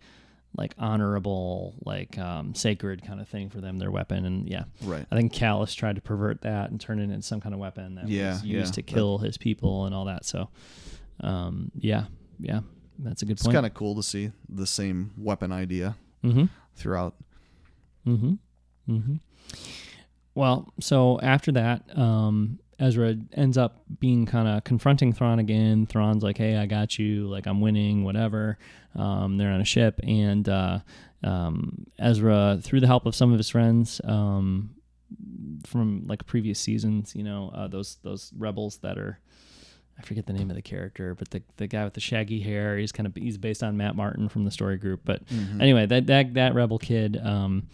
like 0.56 0.74
honorable 0.78 1.74
like 1.84 2.18
um, 2.18 2.54
sacred 2.54 3.04
kind 3.06 3.20
of 3.20 3.28
thing 3.28 3.48
for 3.48 3.60
them, 3.60 3.78
their 3.78 3.90
weapon, 3.90 4.24
and 4.24 4.48
yeah, 4.48 4.64
right. 4.84 5.06
I 5.10 5.16
think 5.16 5.32
Kallus 5.32 5.74
tried 5.74 5.96
to 5.96 6.02
pervert 6.02 6.42
that 6.42 6.70
and 6.70 6.80
turn 6.80 6.98
it 6.98 7.04
into 7.04 7.22
some 7.22 7.40
kind 7.40 7.54
of 7.54 7.60
weapon 7.60 7.94
that 7.96 8.08
Yeah, 8.08 8.32
was 8.32 8.44
used 8.44 8.72
yeah, 8.72 8.74
to 8.74 8.82
kill 8.82 9.18
his 9.18 9.38
people 9.38 9.86
and 9.86 9.94
all 9.94 10.04
that. 10.06 10.24
So, 10.24 10.48
um, 11.20 11.70
yeah, 11.74 12.04
yeah, 12.38 12.60
that's 12.98 13.22
a 13.22 13.24
good 13.24 13.32
It's 13.32 13.44
point. 13.44 13.54
kind 13.54 13.66
of 13.66 13.74
cool 13.74 13.94
to 13.96 14.02
see 14.02 14.32
the 14.48 14.66
same 14.66 15.12
weapon 15.16 15.52
idea 15.52 15.96
mm-hmm. 16.22 16.44
throughout. 16.76 17.14
Mm-hmm. 18.06 18.34
Mm-hmm. 18.92 19.14
Well, 20.34 20.72
so 20.80 21.20
after 21.20 21.52
that, 21.52 21.96
um, 21.96 22.58
Ezra 22.82 23.14
ends 23.34 23.56
up 23.56 23.84
being 24.00 24.26
kind 24.26 24.48
of 24.48 24.64
confronting 24.64 25.12
Thrawn 25.12 25.38
again. 25.38 25.86
Thrawn's 25.86 26.24
like, 26.24 26.36
"Hey, 26.36 26.56
I 26.56 26.66
got 26.66 26.98
you. 26.98 27.28
Like, 27.28 27.46
I'm 27.46 27.60
winning. 27.60 28.02
Whatever." 28.02 28.58
Um, 28.96 29.38
they're 29.38 29.52
on 29.52 29.60
a 29.60 29.64
ship, 29.64 30.00
and 30.02 30.48
uh, 30.48 30.80
um, 31.22 31.86
Ezra, 31.98 32.58
through 32.60 32.80
the 32.80 32.88
help 32.88 33.06
of 33.06 33.14
some 33.14 33.32
of 33.32 33.38
his 33.38 33.48
friends 33.48 34.00
um, 34.04 34.70
from 35.64 36.06
like 36.08 36.26
previous 36.26 36.58
seasons, 36.58 37.14
you 37.14 37.22
know, 37.22 37.52
uh, 37.54 37.68
those 37.68 37.98
those 38.02 38.32
rebels 38.36 38.78
that 38.78 38.98
are. 38.98 39.20
I 39.98 40.02
forget 40.02 40.26
the 40.26 40.32
name 40.32 40.50
of 40.50 40.56
the 40.56 40.62
character, 40.62 41.14
but 41.14 41.30
the 41.30 41.42
the 41.58 41.68
guy 41.68 41.84
with 41.84 41.94
the 41.94 42.00
shaggy 42.00 42.40
hair, 42.40 42.78
he's 42.78 42.90
kind 42.90 43.06
of 43.06 43.14
he's 43.14 43.38
based 43.38 43.62
on 43.62 43.76
Matt 43.76 43.94
Martin 43.94 44.28
from 44.28 44.44
the 44.44 44.50
story 44.50 44.78
group. 44.78 45.02
But 45.04 45.22
anyway, 45.60 45.86
that 45.86 46.06
that 46.08 46.34
that 46.34 46.54
rebel 46.54 46.78
kid, 46.78 47.20
um, 47.22 47.68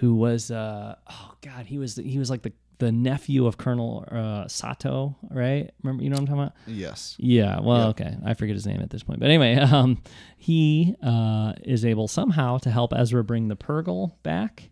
who 0.00 0.14
was 0.14 0.50
uh, 0.50 0.96
oh 1.08 1.34
god, 1.42 1.66
he 1.66 1.78
was 1.78 1.96
he 1.96 2.18
was 2.18 2.30
like 2.30 2.42
the 2.42 2.52
the 2.78 2.92
nephew 2.92 3.46
of 3.46 3.56
Colonel 3.58 4.04
uh, 4.10 4.46
Sato, 4.48 5.16
right? 5.30 5.70
Remember, 5.82 6.02
you 6.02 6.10
know 6.10 6.14
what 6.14 6.20
I'm 6.20 6.26
talking 6.26 6.42
about? 6.42 6.52
Yes. 6.66 7.16
Yeah. 7.18 7.60
Well, 7.60 7.78
Yeah. 7.78 7.86
okay, 7.88 8.16
I 8.24 8.34
forget 8.34 8.54
his 8.54 8.66
name 8.66 8.80
at 8.80 8.90
this 8.90 9.02
point, 9.02 9.18
but 9.20 9.26
anyway, 9.26 9.54
um, 9.56 10.00
he 10.36 10.94
uh, 11.02 11.54
is 11.64 11.84
able 11.84 12.06
somehow 12.08 12.58
to 12.58 12.70
help 12.70 12.92
Ezra 12.96 13.24
bring 13.24 13.48
the 13.48 13.56
Purrgil 13.56 14.12
back. 14.22 14.70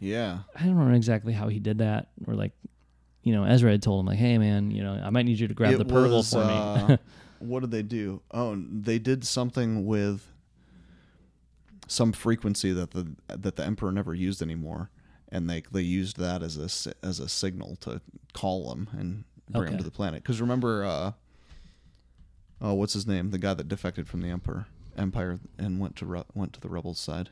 Yeah. 0.00 0.40
I 0.54 0.64
don't 0.64 0.76
know 0.88 0.94
exactly 0.94 1.32
how 1.32 1.48
he 1.48 1.58
did 1.60 1.78
that, 1.78 2.08
or 2.26 2.34
like, 2.34 2.52
you 3.22 3.32
know, 3.32 3.44
Ezra 3.44 3.70
had 3.70 3.82
told 3.82 4.00
him 4.00 4.06
like, 4.06 4.18
"Hey, 4.18 4.38
man, 4.38 4.70
you 4.70 4.82
know, 4.82 5.00
I 5.02 5.10
might 5.10 5.24
need 5.24 5.38
you 5.40 5.48
to 5.48 5.54
grab 5.54 5.72
It 5.74 5.78
the 5.78 5.84
Purrgil 5.84 6.10
was, 6.18 6.30
for 6.32 6.44
me." 6.44 6.54
uh, 6.54 6.96
what 7.38 7.60
did 7.60 7.70
they 7.70 7.82
do? 7.82 8.22
Oh, 8.30 8.56
they 8.70 8.98
did 8.98 9.24
something 9.24 9.86
with 9.86 10.26
some 11.88 12.12
frequency 12.12 12.72
that 12.72 12.90
the 12.90 13.06
that 13.28 13.56
the 13.56 13.64
emperor 13.64 13.92
never 13.92 14.14
used 14.14 14.42
anymore, 14.42 14.90
and 15.30 15.48
they 15.48 15.62
they 15.72 15.82
used 15.82 16.18
that 16.18 16.42
as 16.42 16.56
a 16.56 16.94
as 17.06 17.20
a 17.20 17.28
signal 17.28 17.76
to 17.76 18.00
call 18.32 18.72
him 18.72 18.88
and 18.92 19.24
bring 19.50 19.72
him 19.72 19.78
to 19.78 19.84
the 19.84 19.90
planet. 19.90 20.22
Because 20.22 20.40
remember, 20.40 20.84
uh, 20.84 21.12
oh, 22.60 22.74
what's 22.74 22.92
his 22.92 23.06
name? 23.06 23.30
The 23.30 23.38
guy 23.38 23.54
that 23.54 23.68
defected 23.68 24.08
from 24.08 24.22
the 24.22 24.28
emperor. 24.28 24.66
Empire 24.98 25.38
and 25.58 25.78
went 25.78 25.94
to 25.96 26.06
Re- 26.06 26.24
went 26.34 26.54
to 26.54 26.60
the 26.60 26.70
rebels' 26.70 26.98
side. 26.98 27.28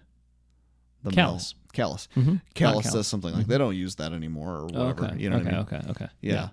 The 1.03 1.11
Kallus. 1.11 1.55
Mel- 1.77 1.89
Kallus. 1.89 2.09
Mm-hmm. 2.15 2.37
Kallus 2.55 2.85
says 2.85 3.07
something 3.07 3.33
like 3.33 3.47
they 3.47 3.57
don't 3.59 3.75
use 3.75 3.95
that 3.97 4.13
anymore 4.13 4.55
or 4.55 4.67
whatever. 4.67 5.07
Okay. 5.07 5.17
You 5.19 5.31
know 5.31 5.37
okay. 5.37 5.45
what 5.45 5.55
I 5.55 5.57
mean? 5.57 5.67
Okay. 5.67 5.91
Okay. 5.91 6.09
Yeah. 6.21 6.49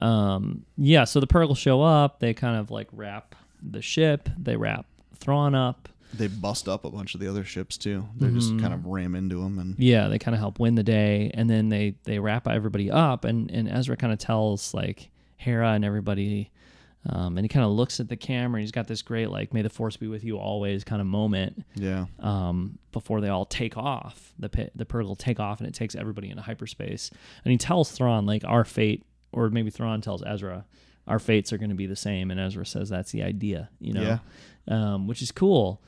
Um. 0.00 0.66
Yeah. 0.76 1.04
So 1.04 1.20
the 1.20 1.26
Purrgil 1.26 1.56
show 1.56 1.82
up. 1.82 2.20
They 2.20 2.34
kind 2.34 2.58
of 2.58 2.70
like 2.70 2.88
wrap 2.92 3.34
the 3.62 3.80
ship. 3.80 4.28
They 4.38 4.56
wrap 4.56 4.86
Thrawn 5.16 5.54
up. 5.54 5.88
They 6.16 6.28
bust 6.28 6.68
up 6.68 6.84
a 6.84 6.90
bunch 6.90 7.14
of 7.14 7.20
the 7.20 7.28
other 7.28 7.44
ships 7.44 7.76
too. 7.76 8.06
They 8.16 8.30
just 8.30 8.52
Mhm. 8.52 8.60
kind 8.60 8.74
of 8.74 8.86
ram 8.86 9.14
into 9.14 9.36
them 9.42 9.58
and 9.58 9.78
Yeah. 9.78 10.08
They 10.08 10.18
kind 10.18 10.34
of 10.34 10.38
help 10.40 10.58
win 10.60 10.74
the 10.74 10.82
day, 10.82 11.30
and 11.34 11.48
then 11.50 11.68
they 11.68 11.96
they 12.04 12.18
wrap 12.18 12.46
everybody 12.48 12.90
up, 12.90 13.24
and 13.24 13.50
and 13.50 13.68
Ezra 13.68 13.96
kind 13.96 14.12
of 14.12 14.18
tells 14.18 14.72
like 14.74 15.10
Hera 15.36 15.70
and 15.72 15.84
everybody. 15.84 16.50
Um, 17.06 17.36
and 17.36 17.44
he 17.44 17.48
kind 17.48 17.66
of 17.66 17.72
looks 17.72 18.00
at 18.00 18.08
the 18.08 18.16
camera. 18.16 18.58
And 18.58 18.62
he's 18.62 18.72
got 18.72 18.86
this 18.86 19.02
great, 19.02 19.28
like, 19.28 19.52
"May 19.52 19.60
the 19.60 19.68
Force 19.68 19.94
be 19.98 20.06
with 20.08 20.24
you 20.24 20.38
always" 20.38 20.84
kind 20.84 21.02
of 21.02 21.06
moment. 21.06 21.62
yeah. 21.74 22.06
um, 22.20 22.78
before 22.92 23.20
they 23.20 23.28
all 23.28 23.44
take 23.44 23.76
off. 23.76 24.32
The 24.38 24.48
pit, 24.48 24.72
the 24.74 24.86
Purrgil 24.86 25.18
take 25.18 25.38
off, 25.38 25.58
and 25.60 25.68
it 25.68 25.74
takes 25.74 25.94
everybody 25.94 26.30
into 26.30 26.42
hyperspace. 26.42 27.10
And 27.44 27.52
he 27.52 27.58
tells 27.58 27.90
Thrawn 27.90 28.24
like 28.24 28.42
our 28.46 28.64
fate, 28.64 29.04
or 29.32 29.50
maybe 29.50 29.68
Thrawn 29.68 30.00
tells 30.00 30.22
Ezra, 30.24 30.64
our 31.06 31.18
fates 31.18 31.52
are 31.52 31.58
going 31.58 31.68
to 31.68 31.76
be 31.76 31.84
the 31.86 31.94
same. 31.96 32.30
And 32.30 32.40
Ezra 32.40 32.64
says 32.64 32.88
that's 32.88 33.12
the 33.12 33.22
idea, 33.22 33.68
you 33.80 33.92
know, 33.92 34.18
Yeah. 34.68 34.94
um, 34.94 35.06
which 35.06 35.20
is 35.20 35.30
cool. 35.30 35.82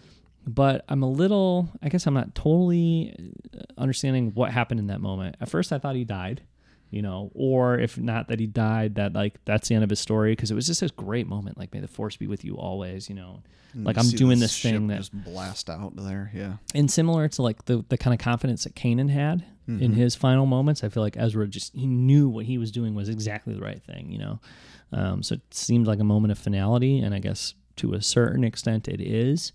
But 0.46 0.84
I'm 0.88 1.02
a 1.02 1.10
little, 1.10 1.68
I 1.82 1.88
guess 1.88 2.06
I'm 2.06 2.14
not 2.14 2.34
totally 2.34 3.14
uh, 3.56 3.62
understanding 3.76 4.30
what 4.34 4.52
happened 4.52 4.78
in 4.80 4.86
that 4.88 5.00
moment. 5.00 5.36
At 5.40 5.48
first, 5.48 5.72
I 5.72 5.78
thought 5.78 5.96
he 5.96 6.04
died. 6.04 6.42
You 6.88 7.02
know, 7.02 7.32
or 7.34 7.76
if 7.80 7.98
not 7.98 8.28
that 8.28 8.38
he 8.38 8.46
died, 8.46 8.94
that 8.94 9.12
like 9.12 9.44
that's 9.44 9.68
the 9.68 9.74
end 9.74 9.82
of 9.82 9.90
his 9.90 9.98
story 9.98 10.32
because 10.32 10.52
it 10.52 10.54
was 10.54 10.68
just 10.68 10.82
a 10.82 10.88
great 10.90 11.26
moment. 11.26 11.58
Like, 11.58 11.74
may 11.74 11.80
the 11.80 11.88
force 11.88 12.16
be 12.16 12.28
with 12.28 12.44
you 12.44 12.56
always. 12.56 13.08
You 13.08 13.16
know, 13.16 13.42
And 13.74 13.84
Like, 13.84 13.96
you 13.96 14.02
I'm 14.02 14.10
doing 14.10 14.38
this 14.38 14.52
this 14.52 14.62
thing 14.62 14.86
that- 14.86 14.98
just 14.98 15.12
blast 15.24 15.68
out 15.68 15.96
there. 15.96 16.30
Yeah. 16.32 16.54
and 16.76 16.88
similar 16.88 17.26
to 17.26 17.42
like 17.42 17.64
the 17.64 17.84
the 17.88 17.98
kind 17.98 18.14
of 18.14 18.20
confidence 18.20 18.62
that 18.64 18.76
Kanan 18.76 19.10
had 19.10 19.44
in 19.68 19.94
his 19.94 20.14
final 20.14 20.46
moments, 20.46 20.84
I 20.84 20.88
feel 20.88 21.02
like 21.02 21.16
Ezra 21.16 21.48
just 21.48 21.74
he 21.74 21.88
knew 21.88 22.28
what 22.28 22.46
he 22.46 22.56
was 22.56 22.70
doing 22.70 22.94
was 22.94 23.08
exactly 23.08 23.52
the 23.52 23.60
right 23.60 23.82
thing, 23.82 24.12
you 24.12 24.18
know. 24.18 24.38
Um, 24.92 25.24
so 25.24 25.34
it 25.34 25.40
seemed 25.52 25.88
like 25.88 25.98
a 25.98 26.04
moment 26.04 26.30
of 26.30 26.38
finality, 26.38 27.00
and 27.00 27.12
I 27.12 27.18
guess 27.18 27.54
to 27.76 27.94
a 27.94 28.00
certain 28.00 28.44
extent 28.44 28.86
it 28.86 29.00
is. 29.00 29.50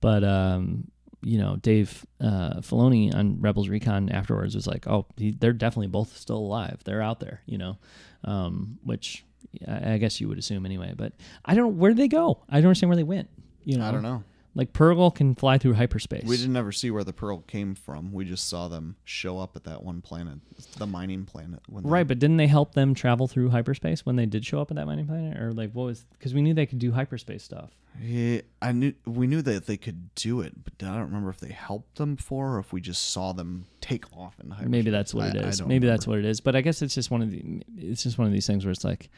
But 0.00 0.24
um, 0.24 0.90
you 1.22 1.38
know, 1.38 1.56
Dave 1.56 2.06
uh, 2.20 2.60
Filoni 2.60 3.14
on 3.14 3.40
Rebels 3.40 3.68
Recon 3.68 4.08
afterwards 4.10 4.54
was 4.54 4.66
like, 4.66 4.86
"Oh, 4.86 5.06
he, 5.16 5.32
they're 5.32 5.52
definitely 5.52 5.88
both 5.88 6.16
still 6.16 6.38
alive. 6.38 6.80
They're 6.84 7.02
out 7.02 7.20
there," 7.20 7.42
you 7.46 7.58
know, 7.58 7.78
um, 8.24 8.78
which 8.82 9.24
I 9.68 9.94
I 9.94 9.98
guess 9.98 10.20
you 10.20 10.28
would 10.28 10.38
assume 10.38 10.64
anyway. 10.64 10.94
But 10.96 11.12
I 11.44 11.54
don't 11.54 11.64
know 11.64 11.80
where 11.80 11.94
they 11.94 12.08
go. 12.08 12.42
I 12.48 12.56
don't 12.56 12.66
understand 12.66 12.88
where 12.90 12.96
they 12.96 13.02
went. 13.02 13.28
You 13.64 13.76
know, 13.78 13.86
I 13.86 13.92
don't 13.92 14.02
know. 14.02 14.24
Like 14.52 14.72
Purrgil 14.72 15.14
can 15.14 15.36
fly 15.36 15.58
through 15.58 15.74
hyperspace. 15.74 16.24
We 16.24 16.36
didn't 16.36 16.56
ever 16.56 16.72
see 16.72 16.90
where 16.90 17.04
the 17.04 17.12
pearl 17.12 17.38
came 17.42 17.76
from. 17.76 18.12
We 18.12 18.24
just 18.24 18.48
saw 18.48 18.66
them 18.66 18.96
show 19.04 19.38
up 19.38 19.54
at 19.54 19.62
that 19.64 19.84
one 19.84 20.00
planet, 20.02 20.38
the 20.76 20.88
mining 20.88 21.24
planet. 21.24 21.60
When 21.68 21.84
they- 21.84 21.88
Right, 21.88 22.06
but 22.08 22.18
didn't 22.18 22.36
they 22.38 22.48
help 22.48 22.74
them 22.74 22.92
travel 22.92 23.28
through 23.28 23.50
hyperspace 23.50 24.04
when 24.04 24.16
they 24.16 24.26
did 24.26 24.44
show 24.44 24.60
up 24.60 24.72
at 24.72 24.76
that 24.76 24.86
mining 24.86 25.06
planet, 25.06 25.40
or 25.40 25.52
like 25.52 25.70
what 25.72 25.84
was? 25.84 26.04
Because 26.18 26.34
we 26.34 26.42
knew 26.42 26.52
they 26.52 26.66
could 26.66 26.80
do 26.80 26.90
hyperspace 26.90 27.44
stuff. 27.44 27.70
Yeah, 28.02 28.40
I 28.60 28.72
knew 28.72 28.92
we 29.06 29.28
knew 29.28 29.40
that 29.42 29.66
they 29.66 29.76
could 29.76 30.12
do 30.16 30.40
it, 30.40 30.52
but 30.64 30.84
I 30.84 30.94
don't 30.94 31.04
remember 31.06 31.30
if 31.30 31.38
they 31.38 31.52
helped 31.52 31.96
them 31.98 32.16
before 32.16 32.56
or 32.56 32.58
if 32.58 32.72
we 32.72 32.80
just 32.80 33.10
saw 33.10 33.32
them 33.32 33.66
take 33.80 34.04
off 34.16 34.34
in 34.42 34.50
hyperspace. 34.50 34.68
Maybe 34.70 34.90
that's 34.90 35.14
what 35.14 35.28
it 35.36 35.42
I- 35.42 35.46
I 35.46 35.48
is. 35.50 35.58
don't 35.60 35.68
Maybe 35.68 35.86
that's 35.86 36.06
remember. 36.08 36.22
what 36.22 36.28
it 36.28 36.30
is. 36.30 36.40
But 36.40 36.56
I 36.56 36.60
guess 36.60 36.82
it's 36.82 36.94
just 36.94 37.10
one 37.12 37.22
of 37.22 37.30
the. 37.30 37.62
It's 37.76 38.02
just 38.02 38.18
one 38.18 38.26
of 38.26 38.32
these 38.32 38.48
things 38.48 38.64
where 38.64 38.72
it's 38.72 38.84
like, 38.84 39.10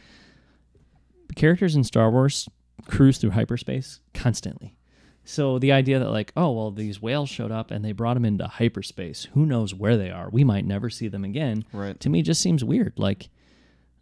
characters 1.37 1.75
in 1.75 1.85
Star 1.85 2.11
Wars 2.11 2.49
cruise 2.87 3.17
through 3.19 3.31
hyperspace 3.31 4.01
constantly. 4.13 4.77
So 5.25 5.59
the 5.59 5.73
idea 5.73 5.99
that 5.99 6.11
like, 6.11 6.33
oh 6.37 6.51
well, 6.51 6.71
these 6.71 7.01
whales 7.01 7.29
showed 7.29 7.53
up 7.53 7.71
and 7.71 7.85
they 7.85 7.93
brought 7.93 8.15
them 8.15 8.25
into 8.25 8.47
hyperspace. 8.47 9.29
Who 9.35 9.47
knows 9.47 9.75
where 9.75 9.97
they 9.97 10.11
are? 10.11 10.29
We 10.31 10.45
might 10.45 10.67
never 10.67 10.91
see 10.91 11.09
them 11.09 11.25
again. 11.25 11.65
Right. 11.73 11.99
To 12.01 12.09
me, 12.09 12.23
just 12.23 12.41
seems 12.41 12.65
weird. 12.65 12.95
Like, 12.97 13.31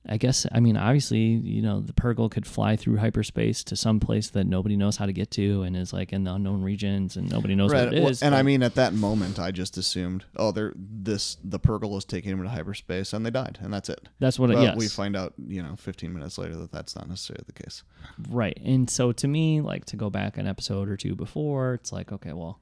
I 0.08 0.16
guess 0.16 0.46
I 0.50 0.60
mean 0.60 0.76
obviously 0.78 1.18
you 1.20 1.60
know 1.60 1.80
the 1.80 1.92
Purrgil 1.92 2.30
could 2.30 2.46
fly 2.46 2.74
through 2.74 2.96
hyperspace 2.96 3.62
to 3.64 3.76
some 3.76 4.00
place 4.00 4.30
that 4.30 4.44
nobody 4.46 4.74
knows 4.76 4.96
how 4.96 5.04
to 5.04 5.12
get 5.12 5.30
to 5.32 5.62
and 5.62 5.76
is 5.76 5.92
like 5.92 6.12
in 6.12 6.24
the 6.24 6.32
unknown 6.32 6.62
regions 6.62 7.16
and 7.16 7.30
nobody 7.30 7.54
knows 7.54 7.70
Right. 7.70 7.84
what 7.84 7.94
it 7.94 8.00
well, 8.00 8.08
is. 8.10 8.22
and 8.22 8.34
I 8.34 8.42
mean, 8.42 8.62
at 8.62 8.74
that 8.76 8.94
moment, 8.94 9.38
I 9.38 9.50
just 9.50 9.76
assumed, 9.76 10.24
oh, 10.36 10.52
they're 10.52 10.72
this 10.76 11.36
the 11.44 11.60
Purrgil 11.60 11.98
is 11.98 12.06
taking 12.06 12.30
them 12.30 12.42
to 12.42 12.48
hyperspace, 12.48 13.12
and 13.12 13.26
they 13.26 13.30
died, 13.30 13.58
and 13.60 13.72
that's 13.72 13.90
it. 13.90 14.08
that's 14.20 14.38
what. 14.38 14.48
But 14.48 14.58
it, 14.58 14.62
yes, 14.62 14.76
we 14.76 14.88
find 14.88 15.14
out, 15.16 15.34
you 15.46 15.62
know, 15.62 15.76
15 15.76 16.12
minutes 16.12 16.38
later 16.38 16.56
that 16.56 16.72
that's 16.72 16.96
not 16.96 17.06
necessarily 17.08 17.44
the 17.46 17.52
case. 17.62 17.82
Right. 18.30 18.58
And 18.64 18.88
so 18.88 19.12
to 19.12 19.28
me, 19.28 19.60
like 19.60 19.84
to 19.86 19.96
go 19.96 20.08
back 20.08 20.38
an 20.38 20.46
episode 20.46 20.88
or 20.88 20.96
two 20.96 21.14
before, 21.14 21.74
it's 21.74 21.92
like, 21.92 22.10
okay, 22.10 22.32
well, 22.32 22.58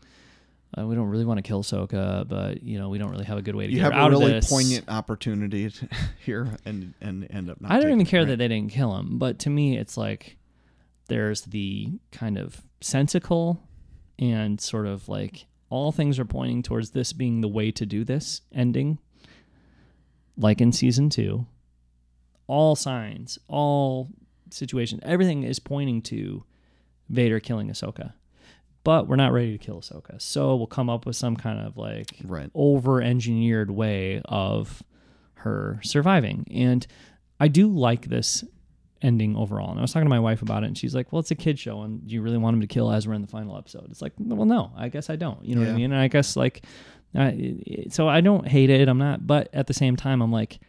uh, 0.77 0.87
we 0.87 0.95
don't 0.95 1.09
really 1.09 1.25
want 1.25 1.39
to 1.39 1.43
kill 1.43 1.63
Soka, 1.63 2.29
but 2.29 2.63
you 2.63 2.79
know, 2.79 2.89
we 2.89 2.99
don't 2.99 3.11
really 3.11 3.25
have 3.25 3.39
a 3.39 3.43
good 3.43 3.55
way 3.55 3.67
to 3.67 3.73
You 3.73 3.79
get 3.79 3.85
have 3.85 3.93
her 3.95 3.99
out 3.99 4.09
a 4.13 4.17
really 4.17 4.27
of 4.37 4.43
this. 4.43 4.51
poignant 4.51 4.85
opportunity 4.89 5.71
to, 5.71 5.89
here, 6.25 6.57
and 6.65 6.95
and 7.01 7.27
end 7.31 7.49
up 7.51 7.61
not. 7.61 7.73
I 7.73 7.81
don't 7.81 7.91
even 7.91 8.05
care 8.07 8.21
right? 8.21 8.29
that 8.29 8.37
they 8.37 8.49
didn't 8.49 8.71
kill 8.73 8.97
him, 8.97 9.19
but 9.19 9.39
to 9.41 9.51
me, 9.51 9.79
it's 9.79 9.97
like 9.97 10.37
there's 11.09 11.43
the 11.43 11.99
kind 12.13 12.37
of 12.37 12.63
sensical 12.81 13.63
and 14.19 14.61
sort 14.61 14.87
of 14.87 15.09
like 15.09 15.47
all 15.71 15.91
things 15.93 16.19
are 16.19 16.25
pointing 16.25 16.63
towards 16.63 16.91
this 16.91 17.13
being 17.13 17.41
the 17.41 17.49
way 17.49 17.71
to 17.71 17.87
do 17.87 18.05
this 18.05 18.43
ending, 18.55 18.99
like 20.37 20.61
in 20.61 20.73
season 20.73 21.09
two. 21.09 21.47
All 22.47 22.75
signs, 22.77 23.39
all 23.49 24.09
situation, 24.51 25.01
everything 25.03 25.43
is 25.43 25.59
pointing 25.59 26.01
to 26.03 26.45
Vader 27.11 27.41
killing 27.41 27.69
Ahsoka. 27.69 28.13
But 28.89 29.07
we're 29.07 29.17
not 29.17 29.33
ready 29.35 29.53
to 29.53 29.59
kill 29.63 29.83
Ahsoka. 29.83 30.19
So 30.19 30.57
we'll 30.57 30.67
come 30.67 30.89
up 30.89 31.05
with 31.05 31.15
some 31.15 31.37
kind 31.37 31.61
of 31.61 31.77
like 31.77 32.07
Right. 32.25 32.49
over 32.55 33.03
engineered 33.03 33.71
way 33.71 34.23
of 34.25 34.83
her 35.35 35.79
surviving. 35.83 36.47
And 36.51 36.87
I 37.39 37.49
do 37.49 37.69
like 37.69 38.07
this 38.07 38.45
ending 39.03 39.37
overall. 39.37 39.71
And 39.73 39.79
I 39.79 39.83
was 39.83 39.93
talking 39.93 40.07
to 40.07 40.11
my 40.11 40.19
wife 40.19 40.41
about 40.41 40.63
it, 40.63 40.69
and 40.69 40.79
she's 40.79 40.95
like, 40.95 41.13
Well, 41.13 41.21
it's 41.21 41.31
a 41.31 41.35
kid 41.35 41.59
show, 41.59 41.83
and 41.83 42.07
do 42.07 42.15
you 42.15 42.23
really 42.23 42.39
want 42.39 42.55
him 42.55 42.63
to 42.63 42.67
kill 42.67 42.91
Ezra 42.91 43.15
in 43.15 43.21
the 43.21 43.29
final 43.29 43.59
episode? 43.59 43.91
It's 43.91 44.01
like, 44.01 44.15
Well, 44.19 44.47
no, 44.47 44.73
I 44.75 44.89
guess 44.89 45.11
I 45.11 45.17
don't. 45.17 45.45
You 45.45 45.57
know 45.57 45.61
what 45.61 45.71
I 45.71 45.75
mean? 45.75 45.93
And 45.93 46.01
I 46.01 46.09
guess, 46.09 46.35
like, 46.35 46.65
I, 47.15 47.85
so 47.91 48.09
I 48.09 48.23
don't 48.23 48.49
hate 48.49 48.71
it. 48.71 48.89
I'm 48.89 48.97
not, 48.97 49.27
but 49.27 49.51
at 49.53 49.67
the 49.67 49.75
same 49.75 49.97
time, 49.97 50.23
I'm 50.23 50.33
like, 50.33 50.61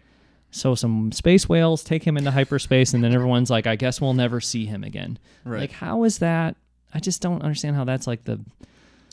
so 0.52 0.76
some 0.76 1.14
space 1.14 1.48
whales 1.48 1.86
take 1.86 2.04
him 2.04 2.18
into 2.18 2.32
hyperspace, 2.32 2.94
and 2.94 3.02
then 3.02 3.14
everyone's 3.14 3.50
like, 3.50 3.66
I 3.66 3.78
guess 3.78 4.02
we'll 4.02 4.14
never 4.14 4.42
see 4.42 4.66
him 4.66 4.84
again. 4.84 5.18
Right. 5.46 5.62
Like, 5.62 5.72
how 5.72 6.04
is 6.04 6.18
that? 6.20 6.58
I 6.94 7.00
just 7.00 7.22
don't 7.22 7.42
understand 7.42 7.76
how 7.76 7.84
that's 7.84 8.08
like 8.08 8.24
the 8.24 8.40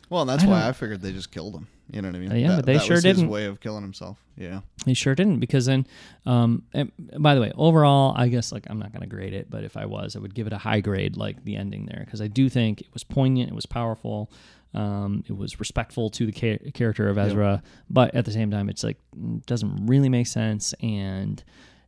well, 0.08 0.22
and 0.22 0.30
that's 0.30 0.44
I 0.44 0.46
why 0.46 0.68
I 0.68 0.72
figured 0.72 1.02
they 1.02 1.12
just 1.12 1.32
killed 1.32 1.54
him. 1.54 1.66
You 1.90 2.02
know 2.02 2.08
what 2.08 2.16
I 2.16 2.18
mean? 2.20 2.32
Uh, 2.32 2.34
yeah, 2.36 2.48
That- 2.48 2.56
but 2.56 2.66
they 2.66 2.78
sure 2.78 2.96
was 2.96 3.02
didn't. 3.02 3.22
His 3.24 3.30
way 3.30 3.46
of 3.46 3.60
killing 3.60 3.82
himself. 3.82 4.18
Yeah. 4.36 4.60
He 4.84 4.94
sure 4.94 5.14
didn't 5.14 5.38
because 5.40 5.66
then, 5.66 5.86
um, 6.26 6.62
and 6.72 6.92
by 7.18 7.34
the 7.34 7.40
way, 7.40 7.52
overall, 7.56 8.12
I 8.16 8.28
guess 8.28 8.52
like 8.52 8.66
I'm 8.70 8.78
not 8.78 8.92
gonna 8.92 9.06
grade 9.06 9.32
it, 9.32 9.48
but 9.50 9.64
if 9.64 9.76
I 9.76 9.86
was, 9.86 10.14
I 10.14 10.20
would 10.20 10.34
give 10.34 10.46
it 10.46 10.52
a 10.52 10.58
high 10.58 10.80
grade, 10.80 11.16
like 11.16 11.44
the 11.44 11.56
ending 11.56 11.86
there, 11.86 12.02
because 12.04 12.20
I 12.20 12.28
do 12.28 12.48
think 12.48 12.82
it 12.82 12.88
was 12.92 13.02
poignant, 13.04 13.50
it 13.50 13.54
was 13.54 13.66
powerful, 13.66 14.30
um, 14.74 15.24
it 15.28 15.36
was 15.36 15.58
respectful 15.58 16.10
to 16.10 16.26
the 16.26 16.32
cha- 16.32 16.70
character 16.72 17.08
of 17.08 17.18
Ezra, 17.18 17.62
but 17.90 18.14
at 18.14 18.24
the 18.26 18.32
same 18.32 18.50
time, 18.50 18.68
it's 18.68 18.84
like 18.84 18.98
mm, 19.18 19.44
doesn't 19.46 19.86
really 19.86 20.08
make 20.08 20.26
sense, 20.28 20.72
and 20.80 21.42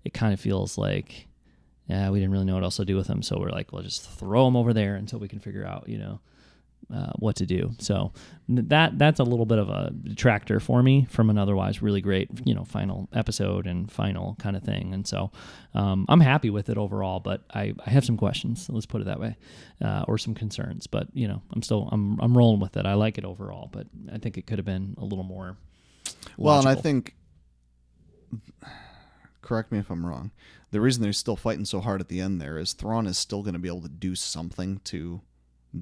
it 0.05 0.13
kind 0.15 0.33
of 0.33 0.41
feels 0.41 0.77
like, 0.79 1.28
yeah, 1.89 2.11
we 2.11 2.19
didn't 2.21 2.33
really 2.33 2.45
know 2.45 2.55
what 2.55 2.65
else 2.65 2.77
to 2.77 2.85
do 2.85 2.97
with 2.97 3.07
them. 3.07 3.23
so 3.23 3.39
we're 3.39 3.51
like, 3.51 3.73
we'll 3.73 3.83
just 3.83 4.09
throw 4.09 4.45
them 4.45 4.57
over 4.57 4.73
there 4.73 4.95
until 4.95 5.19
we 5.19 5.29
can 5.29 5.41
figure 5.41 5.65
out, 5.67 5.89
you 5.89 5.99
know. 5.99 6.21
Uh, 6.95 7.13
what 7.19 7.37
to 7.37 7.45
do. 7.45 7.73
So 7.81 8.13
that 8.49 8.99
that's 8.99 9.21
a 9.21 9.23
little 9.23 9.45
bit 9.45 9.59
of 9.59 9.69
a 9.69 9.91
detractor 9.91 10.59
for 10.59 10.83
me 10.83 11.07
from 11.11 11.29
an 11.29 11.37
otherwise 11.37 11.83
really 11.83 12.01
great, 12.01 12.31
you 12.47 12.55
know, 12.55 12.65
final 12.65 13.11
episode 13.13 13.67
and 13.67 13.93
final 13.93 14.37
kind 14.39 14.57
of 14.57 14.63
thing. 14.63 14.95
And 14.95 15.07
so 15.07 15.31
um, 15.75 16.07
I'm 16.09 16.21
happy 16.21 16.49
with 16.49 16.71
it 16.71 16.79
overall, 16.79 17.21
but 17.21 17.43
I, 17.53 17.75
I 17.85 17.91
have 17.91 18.07
some 18.07 18.17
questions. 18.17 18.71
Let's 18.71 18.87
put 18.87 19.03
it 19.03 19.05
that 19.05 19.21
way, 19.21 19.37
uh, 19.85 20.07
or 20.09 20.17
some 20.17 20.35
concerns. 20.35 20.87
But 20.87 21.09
you 21.13 21.29
know, 21.29 21.43
I'm 21.53 21.63
still 21.63 21.91
I'm 21.93 22.19
I'm 22.21 22.35
rolling 22.35 22.61
with 22.61 22.79
it. 22.79 22.87
I 22.87 22.95
like 22.95 23.19
it 23.19 23.25
overall, 23.27 23.69
but 23.71 23.87
I 24.11 24.17
think 24.17 24.39
it 24.39 24.47
could 24.47 24.57
have 24.57 24.65
been 24.65 24.95
a 24.97 25.05
little 25.05 25.25
more. 25.25 25.59
Well, 26.39 26.59
and 26.59 26.69
I 26.69 26.75
think, 26.75 27.17
correct 29.43 29.73
me 29.73 29.79
if 29.79 29.91
I'm 29.91 30.05
wrong. 30.07 30.31
The 30.71 30.81
reason 30.81 31.03
they're 31.03 31.13
still 31.13 31.37
fighting 31.37 31.65
so 31.65 31.81
hard 31.81 32.01
at 32.01 32.09
the 32.09 32.21
end 32.21 32.41
there 32.41 32.59
is 32.59 32.73
Thrawn 32.75 33.07
is 33.07 33.17
still 33.19 33.43
going 33.43 33.55
to 33.55 33.59
be 33.59 33.69
able 33.69 33.81
to 33.83 33.89
do 33.89 34.15
something 34.15 34.81
to 34.85 35.21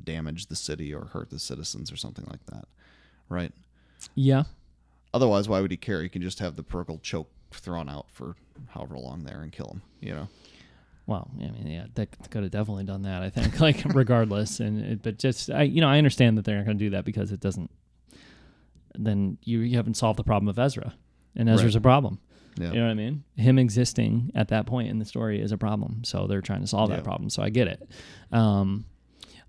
damage 0.04 0.46
the 0.46 0.56
city 0.56 0.92
or 0.94 1.06
hurt 1.06 1.30
the 1.30 1.38
citizens 1.38 1.90
or 1.92 1.96
something 1.96 2.24
like 2.30 2.44
that, 2.46 2.66
right? 3.28 3.52
yeah, 4.14 4.44
Otherwise, 5.14 5.48
why 5.48 5.60
would 5.62 5.70
he 5.70 5.76
care? 5.78 6.02
He 6.02 6.08
can 6.10 6.20
just 6.20 6.40
have 6.40 6.56
the 6.56 6.62
Purrgil 6.62 7.00
choke 7.00 7.30
Thrawn 7.50 7.88
out 7.88 8.06
for 8.10 8.36
however 8.68 8.98
long 8.98 9.24
there 9.24 9.40
and 9.40 9.50
kill 9.50 9.68
him. 9.68 9.82
You 10.00 10.14
know? 10.14 10.28
Well, 11.06 11.30
I 11.40 11.50
mean, 11.50 11.66
yeah, 11.68 11.86
they 11.94 12.04
could 12.06 12.42
have 12.42 12.50
definitely 12.52 12.84
done 12.84 13.02
that. 13.02 13.22
I 13.22 13.30
think, 13.30 13.58
like, 13.60 13.82
regardless, 13.94 14.60
and 14.60 14.84
it, 14.84 15.02
but 15.02 15.18
just, 15.18 15.50
I, 15.50 15.62
you 15.62 15.80
know, 15.80 15.88
I 15.88 15.96
understand 15.98 16.36
that 16.36 16.44
they're 16.44 16.56
not 16.56 16.66
going 16.66 16.78
to 16.78 16.84
do 16.84 16.90
that 16.90 17.04
because 17.06 17.32
it 17.32 17.40
doesn't. 17.40 17.70
Then 18.94 19.38
you 19.44 19.60
you 19.60 19.76
haven't 19.76 19.94
solved 19.94 20.18
the 20.18 20.24
problem 20.24 20.48
of 20.48 20.58
Ezra, 20.58 20.94
and 21.34 21.48
Ezra's 21.48 21.74
Right. 21.74 21.80
a 21.80 21.82
problem. 21.82 22.18
Yeah. 22.58 22.68
You 22.72 22.78
know 22.80 22.84
what 22.86 22.90
I 22.90 22.94
mean? 22.94 23.24
Him 23.36 23.58
existing 23.58 24.32
at 24.34 24.48
that 24.48 24.66
point 24.66 24.88
in 24.88 24.98
the 24.98 25.04
story 25.04 25.40
is 25.40 25.52
a 25.52 25.58
problem. 25.58 26.04
So 26.04 26.26
they're 26.26 26.40
trying 26.42 26.62
to 26.62 26.66
solve 26.66 26.90
Yeah. 26.90 26.96
that 26.96 27.04
problem. 27.04 27.30
So 27.30 27.42
I 27.42 27.50
get 27.50 27.68
it. 27.68 27.88
Um, 28.32 28.86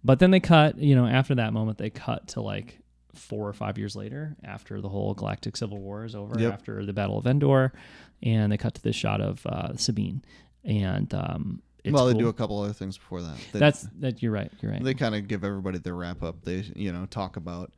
But 0.04 0.20
then 0.20 0.32
they 0.32 0.40
cut, 0.40 0.78
you 0.78 0.96
know, 0.96 1.06
after 1.08 1.36
that 1.36 1.52
moment, 1.54 1.78
they 1.80 1.90
cut 1.90 2.28
to 2.30 2.42
like 2.42 2.80
four 3.14 3.48
or 3.50 3.54
five 3.54 3.78
years 3.80 3.96
later, 3.96 4.38
after 4.44 4.80
the 4.80 4.88
whole 4.90 5.14
Galactic 5.16 5.58
Civil 5.58 5.80
War 5.80 6.06
is 6.06 6.16
over, 6.16 6.40
Yep. 6.40 6.54
after 6.54 6.86
the 6.86 6.94
Battle 6.94 7.18
of 7.18 7.26
Endor, 7.26 7.74
and 8.22 8.52
they 8.52 8.58
cut 8.58 8.76
to 8.76 8.82
this 8.84 8.96
shot 8.96 9.22
of 9.22 9.46
uh, 9.48 9.76
Sabine, 9.76 10.22
and 10.64 11.12
um, 11.16 11.62
it's 11.84 11.94
well, 11.94 12.06
they 12.06 12.12
cool. 12.14 12.22
do 12.22 12.28
a 12.28 12.34
couple 12.34 12.60
other 12.62 12.74
things 12.74 12.98
before 12.98 13.22
that. 13.24 13.38
They, 13.52 13.60
That's 13.60 13.88
that. 14.00 14.22
You're 14.22 14.32
right. 14.32 14.52
You're 14.62 14.72
right. 14.72 14.84
they 14.84 14.94
kind 14.94 15.16
of 15.16 15.28
give 15.28 15.44
everybody 15.44 15.80
their 15.80 15.96
wrap 15.96 16.22
up. 16.22 16.44
They 16.44 16.64
you 16.76 16.92
know 16.94 17.06
talk 17.08 17.36
about 17.38 17.74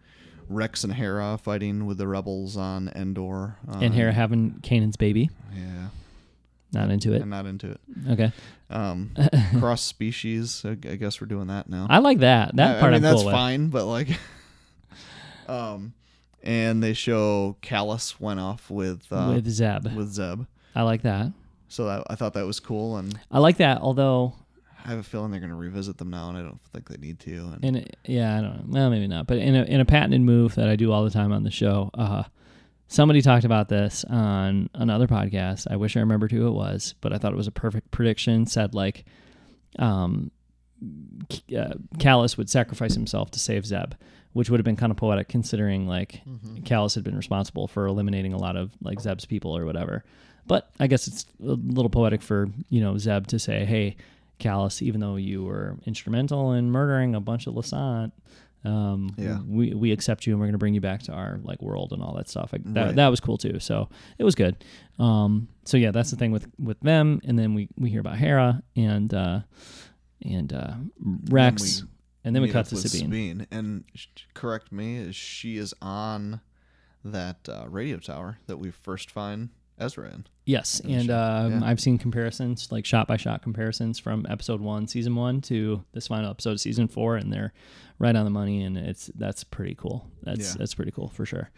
Rex 0.49 0.83
and 0.83 0.93
Hera 0.93 1.37
fighting 1.41 1.85
with 1.85 1.97
the 1.97 2.07
rebels 2.07 2.57
on 2.57 2.89
Endor. 2.95 3.55
Um, 3.67 3.81
and 3.83 3.93
Hera 3.93 4.11
having 4.11 4.59
Kanan's 4.63 4.97
baby. 4.97 5.29
Yeah, 5.55 5.87
Not 6.73 6.89
into 6.91 7.13
it. 7.13 7.21
I'm 7.21 7.29
not 7.29 7.45
into 7.45 7.71
it. 7.71 7.79
Okay. 8.09 8.31
Um, 8.69 9.11
cross 9.59 9.81
species. 9.81 10.63
I, 10.65 10.71
I 10.71 10.95
guess 10.95 11.21
we're 11.21 11.27
doing 11.27 11.47
that 11.47 11.69
now. 11.69 11.87
I 11.89 11.99
like 11.99 12.19
that. 12.19 12.55
That 12.55 12.77
I- 12.77 12.79
part 12.79 12.93
I 12.93 12.95
mean, 12.97 12.97
am 12.97 13.01
that's 13.03 13.15
cool 13.17 13.25
with. 13.27 13.33
fine, 13.33 13.67
but 13.69 13.85
like, 13.85 14.09
um, 15.47 15.93
and 16.43 16.81
they 16.83 16.93
show 16.93 17.57
Kallus 17.61 18.19
went 18.19 18.39
off 18.39 18.69
with 18.69 19.05
uh, 19.11 19.31
with 19.35 19.47
Zeb. 19.47 19.85
with 19.95 20.09
Zeb. 20.11 20.43
I 20.75 20.83
like 20.83 21.01
that. 21.03 21.31
So 21.67 21.85
that, 21.85 22.03
I 22.09 22.15
thought 22.15 22.33
that 22.33 22.45
was 22.45 22.59
cool, 22.59 22.97
and 22.97 23.19
I 23.31 23.39
like 23.39 23.57
that. 23.57 23.79
Although, 23.81 24.33
I 24.85 24.89
have 24.89 24.99
a 24.99 25.03
feeling 25.03 25.31
they're 25.31 25.39
going 25.39 25.51
to 25.51 25.55
revisit 25.55 25.97
them 25.97 26.09
now, 26.09 26.29
and 26.29 26.37
I 26.37 26.41
don't 26.41 26.61
think 26.73 26.87
they 26.89 26.97
need 26.97 27.19
to. 27.21 27.53
And 27.61 27.65
in 27.65 27.75
a, 27.77 27.85
yeah, 28.05 28.37
I 28.37 28.41
don't 28.41 28.69
know. 28.69 28.79
Well, 28.79 28.89
maybe 28.89 29.07
not. 29.07 29.27
But 29.27 29.37
in 29.37 29.55
a 29.55 29.63
in 29.63 29.79
a 29.81 29.85
patented 29.85 30.21
move 30.21 30.55
that 30.55 30.69
I 30.69 30.75
do 30.75 30.91
all 30.91 31.03
the 31.03 31.09
time 31.09 31.31
on 31.31 31.43
the 31.43 31.51
show, 31.51 31.89
uh, 31.93 32.23
somebody 32.87 33.21
talked 33.21 33.45
about 33.45 33.69
this 33.69 34.05
on 34.05 34.69
another 34.73 35.07
podcast. 35.07 35.67
I 35.69 35.75
wish 35.75 35.97
I 35.97 35.99
remembered 35.99 36.31
who 36.31 36.47
it 36.47 36.51
was, 36.51 36.95
but 37.01 37.13
I 37.13 37.17
thought 37.17 37.33
it 37.33 37.37
was 37.37 37.47
a 37.47 37.51
perfect 37.51 37.91
prediction. 37.91 38.45
Said 38.45 38.73
like, 38.73 39.05
um, 39.77 40.31
uh, 40.81 41.73
Kallus 41.97 42.37
would 42.37 42.49
sacrifice 42.49 42.93
himself 42.93 43.31
to 43.31 43.39
save 43.39 43.65
Zeb, 43.65 43.93
which 44.33 44.49
would 44.49 44.59
have 44.59 44.65
been 44.65 44.75
kind 44.77 44.91
of 44.91 44.97
poetic 44.97 45.27
considering 45.27 45.87
like 45.87 46.21
Kallus 46.63 46.95
had 46.95 47.03
been 47.03 47.17
responsible 47.17 47.67
for 47.67 47.85
eliminating 47.85 48.33
a 48.33 48.37
lot 48.37 48.55
of 48.55 48.71
like 48.81 48.99
Zeb's 49.01 49.25
people 49.25 49.55
or 49.55 49.65
whatever. 49.65 50.03
But 50.47 50.71
I 50.79 50.87
guess 50.87 51.07
it's 51.07 51.25
a 51.43 51.53
little 51.53 51.89
poetic 51.91 52.21
for 52.21 52.47
you 52.69 52.81
know 52.81 52.97
Zeb 52.97 53.27
to 53.27 53.37
say, 53.39 53.65
"Hey, 53.65 53.97
Kallus, 54.39 54.81
even 54.81 54.99
though 55.01 55.15
you 55.17 55.43
were 55.43 55.77
instrumental 55.85 56.53
in 56.53 56.71
murdering 56.71 57.15
a 57.15 57.19
bunch 57.19 57.45
of 57.47 57.53
Lasat, 57.55 58.11
um, 58.65 59.13
Yeah. 59.17 59.39
we 59.45 59.73
we 59.73 59.91
accept 59.91 60.25
you 60.27 60.33
and 60.33 60.39
we're 60.39 60.47
going 60.47 60.53
to 60.53 60.57
bring 60.59 60.73
you 60.73 60.81
back 60.81 61.01
to 61.03 61.13
our 61.13 61.39
like 61.43 61.61
world 61.61 61.93
and 61.93 62.01
all 62.01 62.15
that 62.15 62.27
stuff." 62.29 62.51
Like, 62.51 62.63
that 62.73 62.85
Right. 62.87 62.95
that 62.95 63.07
was 63.09 63.19
cool 63.19 63.37
too. 63.37 63.59
So 63.59 63.89
it 64.17 64.23
was 64.23 64.35
good. 64.35 64.55
Um, 64.97 65.47
so 65.65 65.77
yeah, 65.77 65.91
that's 65.91 66.11
the 66.11 66.17
thing 66.17 66.31
with 66.31 66.47
with 66.59 66.79
them. 66.81 67.21
And 67.23 67.37
then 67.39 67.53
we 67.53 67.69
we 67.77 67.89
hear 67.89 68.01
about 68.01 68.17
Hera 68.17 68.61
and 68.75 69.13
uh, 69.13 69.41
and 70.21 70.51
uh, 70.51 70.73
Rex, 71.29 71.83
we 71.83 71.87
and 72.25 72.35
then 72.35 72.41
we 72.43 72.49
cut 72.49 72.65
to 72.67 72.75
with 72.75 72.89
Sabine. 72.89 73.47
And 73.51 73.85
sh- 73.95 74.07
correct 74.33 74.71
me, 74.71 74.97
is 74.97 75.15
she 75.15 75.55
is 75.57 75.73
on 75.81 76.41
that 77.05 77.47
uh, 77.47 77.65
radio 77.69 77.97
tower 77.97 78.39
that 78.47 78.57
we 78.57 78.71
first 78.71 79.09
find 79.09 79.49
Ezra 79.79 80.09
in. 80.11 80.25
Yes, 80.45 80.79
in 80.79 80.91
and 81.01 81.09
um, 81.11 81.51
Yeah. 81.61 81.67
I've 81.67 81.79
seen 81.79 81.97
comparisons, 81.97 82.71
like 82.71 82.85
shot 82.85 83.07
by 83.07 83.17
shot 83.17 83.41
comparisons 83.41 83.99
from 83.99 84.25
episode 84.29 84.61
one, 84.61 84.87
season 84.87 85.15
one, 85.15 85.41
to 85.41 85.83
this 85.93 86.07
final 86.07 86.29
episode 86.31 86.51
of 86.51 86.59
season 86.61 86.87
four, 86.87 87.15
and 87.17 87.31
they're 87.31 87.53
right 87.99 88.15
on 88.15 88.23
the 88.25 88.31
money, 88.31 88.63
and 88.63 88.77
it's 88.77 89.11
that's 89.15 89.43
pretty 89.43 89.75
cool. 89.75 90.07
That's 90.23 90.51
Yeah. 90.51 90.55
that's 90.59 90.73
pretty 90.73 90.91
cool 90.91 91.09
for 91.09 91.25
sure. 91.25 91.51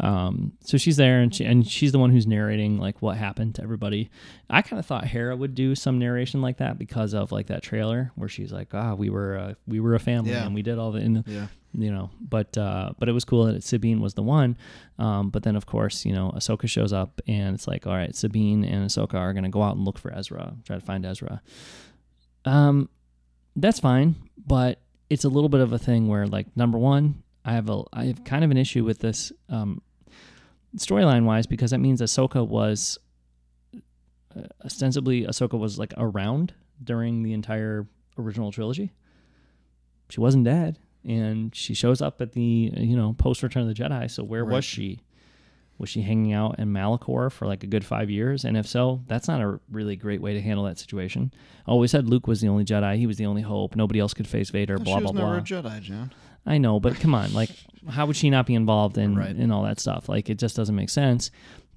Um, 0.00 0.52
so 0.60 0.76
she's 0.76 0.96
there, 0.96 1.20
and 1.20 1.34
she 1.34 1.44
and 1.44 1.66
she's 1.66 1.92
the 1.92 1.98
one 1.98 2.10
who's 2.10 2.26
narrating 2.26 2.78
like 2.78 3.00
what 3.00 3.16
happened 3.16 3.54
to 3.56 3.62
everybody. 3.62 4.10
I 4.50 4.60
kind 4.62 4.78
of 4.80 4.86
thought 4.86 5.06
Hera 5.06 5.36
would 5.36 5.54
do 5.54 5.74
some 5.74 5.98
narration 5.98 6.42
like 6.42 6.58
that 6.58 6.78
because 6.78 7.14
of 7.14 7.32
like 7.32 7.46
that 7.46 7.62
trailer 7.62 8.10
where 8.16 8.28
she's 8.28 8.52
like, 8.52 8.74
ah, 8.74 8.94
we 8.94 9.08
were 9.08 9.38
uh, 9.38 9.54
we 9.66 9.80
were 9.80 9.94
a 9.94 10.00
family, 10.00 10.32
Yeah. 10.32 10.44
and 10.46 10.54
we 10.54 10.62
did 10.62 10.78
all 10.78 10.92
the. 10.92 11.00
And, 11.00 11.24
Yeah. 11.26 11.46
You 11.76 11.90
know 11.90 12.10
but 12.20 12.56
uh 12.56 12.92
but 12.98 13.08
it 13.08 13.12
was 13.12 13.24
cool 13.24 13.46
that 13.46 13.62
sabine 13.62 14.00
was 14.00 14.14
the 14.14 14.22
one. 14.22 14.56
Um 14.98 15.30
but 15.30 15.42
then 15.42 15.56
of 15.56 15.66
course 15.66 16.04
you 16.04 16.12
know 16.12 16.32
ahsoka 16.34 16.68
shows 16.68 16.92
up 16.92 17.20
and 17.26 17.54
it's 17.54 17.66
like 17.66 17.86
all 17.86 17.94
right 17.94 18.14
sabine 18.14 18.64
and 18.64 18.86
ahsoka 18.88 19.14
are 19.14 19.32
gonna 19.32 19.48
go 19.48 19.62
out 19.62 19.76
and 19.76 19.84
look 19.84 19.98
for 19.98 20.12
ezra 20.14 20.54
try 20.64 20.76
to 20.78 20.84
find 20.84 21.04
ezra. 21.04 21.42
Um 22.44 22.88
that's 23.56 23.80
fine 23.80 24.16
but 24.46 24.80
it's 25.10 25.24
a 25.24 25.28
little 25.28 25.48
bit 25.48 25.60
of 25.60 25.72
a 25.72 25.78
thing 25.78 26.08
where 26.08 26.26
like 26.26 26.56
number 26.56 26.78
one 26.78 27.22
i 27.44 27.52
have 27.52 27.68
a 27.70 27.82
i 27.92 28.04
have 28.06 28.24
kind 28.24 28.44
of 28.44 28.50
an 28.50 28.56
issue 28.56 28.84
with 28.84 28.98
this 28.98 29.32
um 29.48 29.80
storyline 30.76 31.24
wise 31.24 31.46
because 31.46 31.70
that 31.70 31.78
means 31.78 32.00
ahsoka 32.00 32.46
was 32.46 32.98
uh, 34.36 34.42
ostensibly 34.64 35.24
ahsoka 35.24 35.58
was 35.58 35.78
like 35.78 35.94
around 35.96 36.52
during 36.82 37.22
the 37.22 37.32
entire 37.32 37.86
original 38.18 38.52
trilogy. 38.52 38.92
She 40.10 40.20
wasn't 40.20 40.44
dead 40.44 40.78
and 41.04 41.54
she 41.54 41.74
shows 41.74 42.00
up 42.00 42.20
at 42.20 42.32
the 42.32 42.72
you 42.76 42.96
know 42.96 43.14
post 43.18 43.42
return 43.42 43.62
of 43.62 43.68
the 43.68 43.74
jedi 43.74 44.10
so 44.10 44.22
where 44.22 44.44
Right. 44.44 44.54
was 44.56 44.64
she 44.64 45.00
was 45.78 45.88
she 45.90 46.02
hanging 46.02 46.32
out 46.32 46.58
in 46.58 46.72
malachor 46.72 47.30
for 47.32 47.46
like 47.46 47.62
a 47.64 47.66
good 47.66 47.84
five 47.84 48.08
years 48.10 48.44
and 48.44 48.56
if 48.56 48.66
so 48.66 49.02
that's 49.08 49.26
not 49.28 49.40
a 49.40 49.58
really 49.70 49.96
great 49.96 50.20
way 50.22 50.32
to 50.34 50.40
handle 50.40 50.64
that 50.64 50.78
situation 50.78 51.32
always 51.66 51.90
said 51.90 52.08
luke 52.08 52.26
was 52.26 52.40
the 52.40 52.48
only 52.48 52.64
jedi 52.64 52.96
he 52.96 53.06
was 53.06 53.16
the 53.16 53.26
only 53.26 53.42
hope 53.42 53.74
nobody 53.76 53.98
else 54.00 54.14
could 54.14 54.26
face 54.28 54.50
vader 54.50 54.78
blah 54.78 54.96
she 54.96 55.00
blah 55.02 55.10
was 55.10 55.12
never 55.12 55.26
blah 55.30 55.38
a 55.38 55.40
Jedi, 55.78 55.80
John. 55.82 56.12
I 56.46 56.58
know, 56.58 56.78
but 56.78 56.96
come 57.00 57.14
on, 57.14 57.32
like, 57.32 57.48
how 57.88 58.04
would 58.04 58.16
she 58.16 58.28
not 58.28 58.44
be 58.44 58.54
involved 58.54 58.98
in 58.98 59.16
Right. 59.16 59.34
in 59.34 59.50
all 59.50 59.62
that 59.62 59.80
stuff? 59.80 60.10
Like, 60.10 60.28
it 60.28 60.38
just 60.38 60.54
doesn't 60.54 60.74
make 60.74 60.90
sense. 60.90 61.30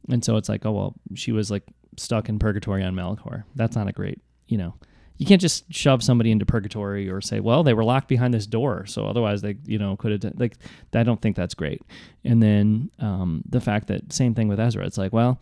And 0.10 0.26
so 0.26 0.36
it's 0.36 0.50
like, 0.50 0.66
oh 0.66 0.74
well, 0.74 0.94
she 1.16 1.32
was 1.32 1.50
like 1.50 1.64
stuck 1.96 2.28
in 2.28 2.38
purgatory 2.38 2.84
on 2.84 2.94
Malachor. 2.94 3.46
That's 3.56 3.78
not 3.78 3.88
a 3.88 3.94
great, 3.94 4.20
you 4.50 4.58
know. 4.58 4.74
You 5.18 5.26
can't 5.26 5.41
just 5.41 5.72
shove 5.74 6.03
somebody 6.03 6.32
into 6.32 6.45
purgatory 6.45 7.09
or 7.09 7.22
say, 7.22 7.39
well, 7.39 7.63
they 7.63 7.74
were 7.74 7.84
locked 7.84 8.07
behind 8.07 8.34
this 8.34 8.45
door, 8.45 8.86
so 8.86 9.07
otherwise 9.07 9.41
they, 9.41 9.57
you 9.65 9.80
know, 9.80 9.95
could 9.95 10.24
have 10.24 10.34
like. 10.39 10.57
I 10.93 11.03
don't 11.03 11.22
think 11.22 11.36
that's 11.36 11.55
great. 11.55 11.82
And 12.24 12.41
then 12.41 12.91
um, 12.99 13.43
the 13.49 13.61
fact 13.61 13.88
that 13.88 14.13
same 14.13 14.34
thing 14.36 14.47
with 14.47 14.59
Ezra. 14.59 14.86
It's 14.86 14.97
like, 14.97 15.13
well, 15.13 15.39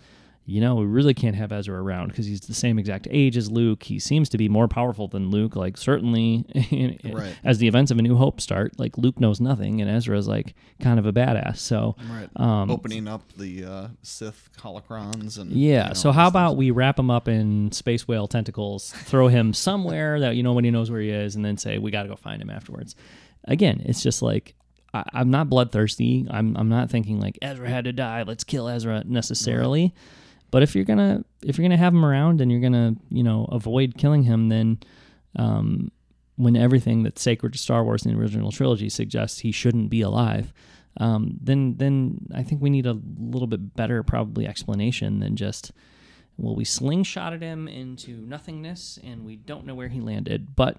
you 0.48 0.62
know, 0.62 0.76
we 0.76 0.86
really 0.86 1.16
can't 1.16 1.36
have 1.36 1.52
Ezra 1.52 1.82
around 1.82 2.10
because 2.10 2.28
he's 2.28 2.41
the 2.41 2.54
same 2.54 2.78
exact 2.78 3.08
age 3.10 3.36
as 3.36 3.50
Luke. 3.50 3.82
He 3.82 3.98
seems 3.98 4.30
to 4.30 4.38
be 4.38 4.48
more 4.48 4.68
powerful 4.68 5.08
than 5.08 5.32
Luke. 5.32 5.56
Like 5.56 5.76
certainly, 5.76 6.46
Right. 7.04 7.36
as 7.43 7.58
the 7.58 7.68
events 7.68 7.89
of 7.89 7.98
A 7.98 8.04
New 8.04 8.16
Hope 8.16 8.39
start, 8.39 8.78
like 8.80 8.96
Luke 8.98 9.20
knows 9.20 9.39
nothing, 9.41 9.82
and 9.82 9.89
Ezra's 9.89 10.28
like 10.28 10.54
kind 10.80 11.00
of 11.00 11.08
a 11.08 11.12
badass. 11.14 11.58
So, 11.58 11.96
Right. 12.12 12.30
um, 12.36 12.70
Opening 12.70 13.08
up 13.08 13.24
the 13.34 13.66
uh, 13.66 13.88
Sith 14.04 14.50
holocrons 14.60 15.39
and 15.39 15.52
yeah. 15.52 15.84
you 15.84 15.88
know, 15.89 15.93
so 15.96 16.12
how 16.12 16.28
about 16.28 16.50
things. 16.50 16.58
we 16.60 16.72
wrap 16.72 17.00
him 17.00 17.10
up 17.10 17.28
in 17.28 17.72
space 17.72 18.08
whale 18.08 18.28
tentacles, 18.28 18.91
throw 18.91 19.28
him 19.28 19.52
somewhere 19.68 20.20
that 20.20 20.36
you 20.36 20.43
know 20.43 20.54
when 20.54 20.64
he 20.64 20.70
knows 20.70 20.91
where 20.91 21.02
he 21.02 21.10
is, 21.10 21.36
and 21.36 21.43
then 21.43 21.58
say 21.58 21.80
we 21.80 21.89
got 21.89 22.04
to 22.04 22.10
go 22.10 22.16
find 22.16 22.39
him 22.41 22.52
afterwards. 22.52 22.96
Again, 23.46 23.82
it's 23.84 24.04
just 24.04 24.22
like 24.22 24.54
I, 24.93 25.04
I'm 25.12 25.32
not 25.32 25.50
bloodthirsty. 25.50 26.28
I'm 26.30 26.56
I'm 26.56 26.70
not 26.70 26.91
thinking 26.91 27.20
like 27.20 27.39
Ezra 27.41 27.68
had 27.68 27.86
to 27.86 27.93
die. 27.93 28.22
Let's 28.24 28.43
kill 28.43 28.70
Ezra 28.70 29.04
necessarily. 29.08 29.93
But 30.52 30.64
if 30.64 30.76
you're 30.76 30.86
gonna 30.86 31.24
if 31.43 31.58
you're 31.58 31.68
gonna 31.68 31.78
have 31.78 31.93
him 31.93 32.06
around 32.06 32.41
and 32.41 32.52
you're 32.52 32.62
gonna 32.62 32.96
you 33.10 33.24
know 33.24 33.46
avoid 33.52 33.96
killing 33.98 34.24
him, 34.24 34.50
then 34.50 34.80
um, 35.36 35.91
when 36.38 36.56
everything 36.56 37.04
that's 37.04 37.22
sacred 37.22 37.54
to 37.54 37.60
Star 37.60 37.84
Wars 37.84 38.06
in 38.06 38.14
the 38.14 38.20
original 38.20 38.52
trilogy 38.52 38.89
suggests 38.89 39.39
he 39.39 39.52
shouldn't 39.52 39.89
be 39.89 40.02
alive, 40.02 40.54
um, 40.98 41.38
then 41.41 41.76
then 41.78 42.28
I 42.34 42.43
think 42.43 42.62
we 42.62 42.70
need 42.70 42.86
a 42.86 43.00
little 43.18 43.48
bit 43.48 43.76
better 43.76 44.03
probably 44.03 44.48
explanation 44.48 45.19
than 45.19 45.36
just 45.36 45.72
well 46.38 46.56
we 46.56 46.64
slingshotted 46.64 47.41
him 47.41 47.68
into 47.68 48.18
nothingness 48.18 48.99
and 49.03 49.26
we 49.26 49.36
don't 49.36 49.65
know 49.65 49.76
where 49.76 49.90
he 49.90 49.99
landed, 49.99 50.56
but 50.56 50.78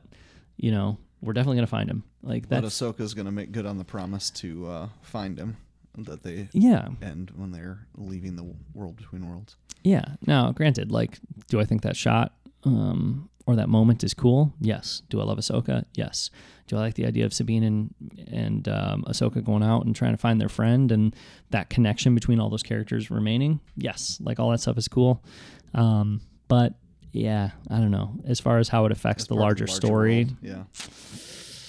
you 0.57 0.71
know 0.71 0.99
we're 1.21 1.33
definitely 1.33 1.57
gonna 1.57 1.67
find 1.67 1.91
him. 1.91 2.05
Like 2.23 2.49
But 2.49 2.63
that's 2.63 2.81
Ahsoka's 2.81 3.15
going 3.15 3.27
to 3.27 3.33
make 3.33 3.53
good 3.53 3.67
on 3.67 3.79
the 3.79 3.85
promise 3.85 4.31
to 4.31 4.67
uh, 4.69 4.89
find 5.03 5.39
him 5.39 5.57
that 5.99 6.23
they 6.23 6.49
yeah 6.53 6.89
end 7.01 7.33
when 7.37 7.53
they're 7.53 7.87
leaving 7.97 8.37
the 8.37 8.45
world 8.75 8.97
between 8.97 9.29
worlds. 9.29 9.57
Yeah. 9.87 10.05
Now 10.27 10.51
granted, 10.51 10.91
like 10.91 11.19
do 11.49 11.61
I 11.61 11.65
think 11.65 11.83
that 11.83 11.97
shot 11.97 12.35
um, 12.65 13.31
or 13.47 13.55
that 13.55 13.69
moment 13.69 14.03
is 14.03 14.15
cool? 14.15 14.53
Yes. 14.61 15.03
Do 15.11 15.21
I 15.21 15.25
love 15.25 15.39
Ahsoka? 15.39 15.85
Yes. 15.95 16.31
Do 16.67 16.77
I 16.77 16.81
like 16.81 16.95
the 16.95 17.07
idea 17.07 17.25
of 17.25 17.33
Sabine 17.33 17.63
and 17.63 17.95
and 18.27 18.69
um, 18.69 19.05
Ahsoka 19.07 19.45
going 19.45 19.63
out 19.63 19.87
and 19.87 19.95
trying 19.95 20.13
to 20.13 20.17
find 20.17 20.41
their 20.41 20.49
friend 20.49 20.91
and 20.91 21.15
that 21.51 21.71
connection 21.71 22.15
between 22.17 22.41
all 22.41 22.51
those 22.51 22.65
characters 22.65 23.11
remaining? 23.11 23.61
Yes. 23.77 24.19
Like 24.21 24.41
all 24.41 24.51
that 24.51 24.61
stuff 24.61 24.77
is 24.77 24.89
cool. 24.89 25.23
Um, 25.73 26.21
but 26.49 26.75
yeah, 27.13 27.51
I 27.71 27.79
don't 27.79 27.93
know. 27.93 28.17
As 28.27 28.41
far 28.41 28.59
as 28.59 28.69
how 28.69 28.87
it 28.87 28.93
affects 28.93 29.25
the 29.29 29.35
part 29.37 29.39
of 29.39 29.43
larger, 29.43 29.67
story, 29.69 30.25
world. 30.25 30.37
Yeah. 30.43 30.65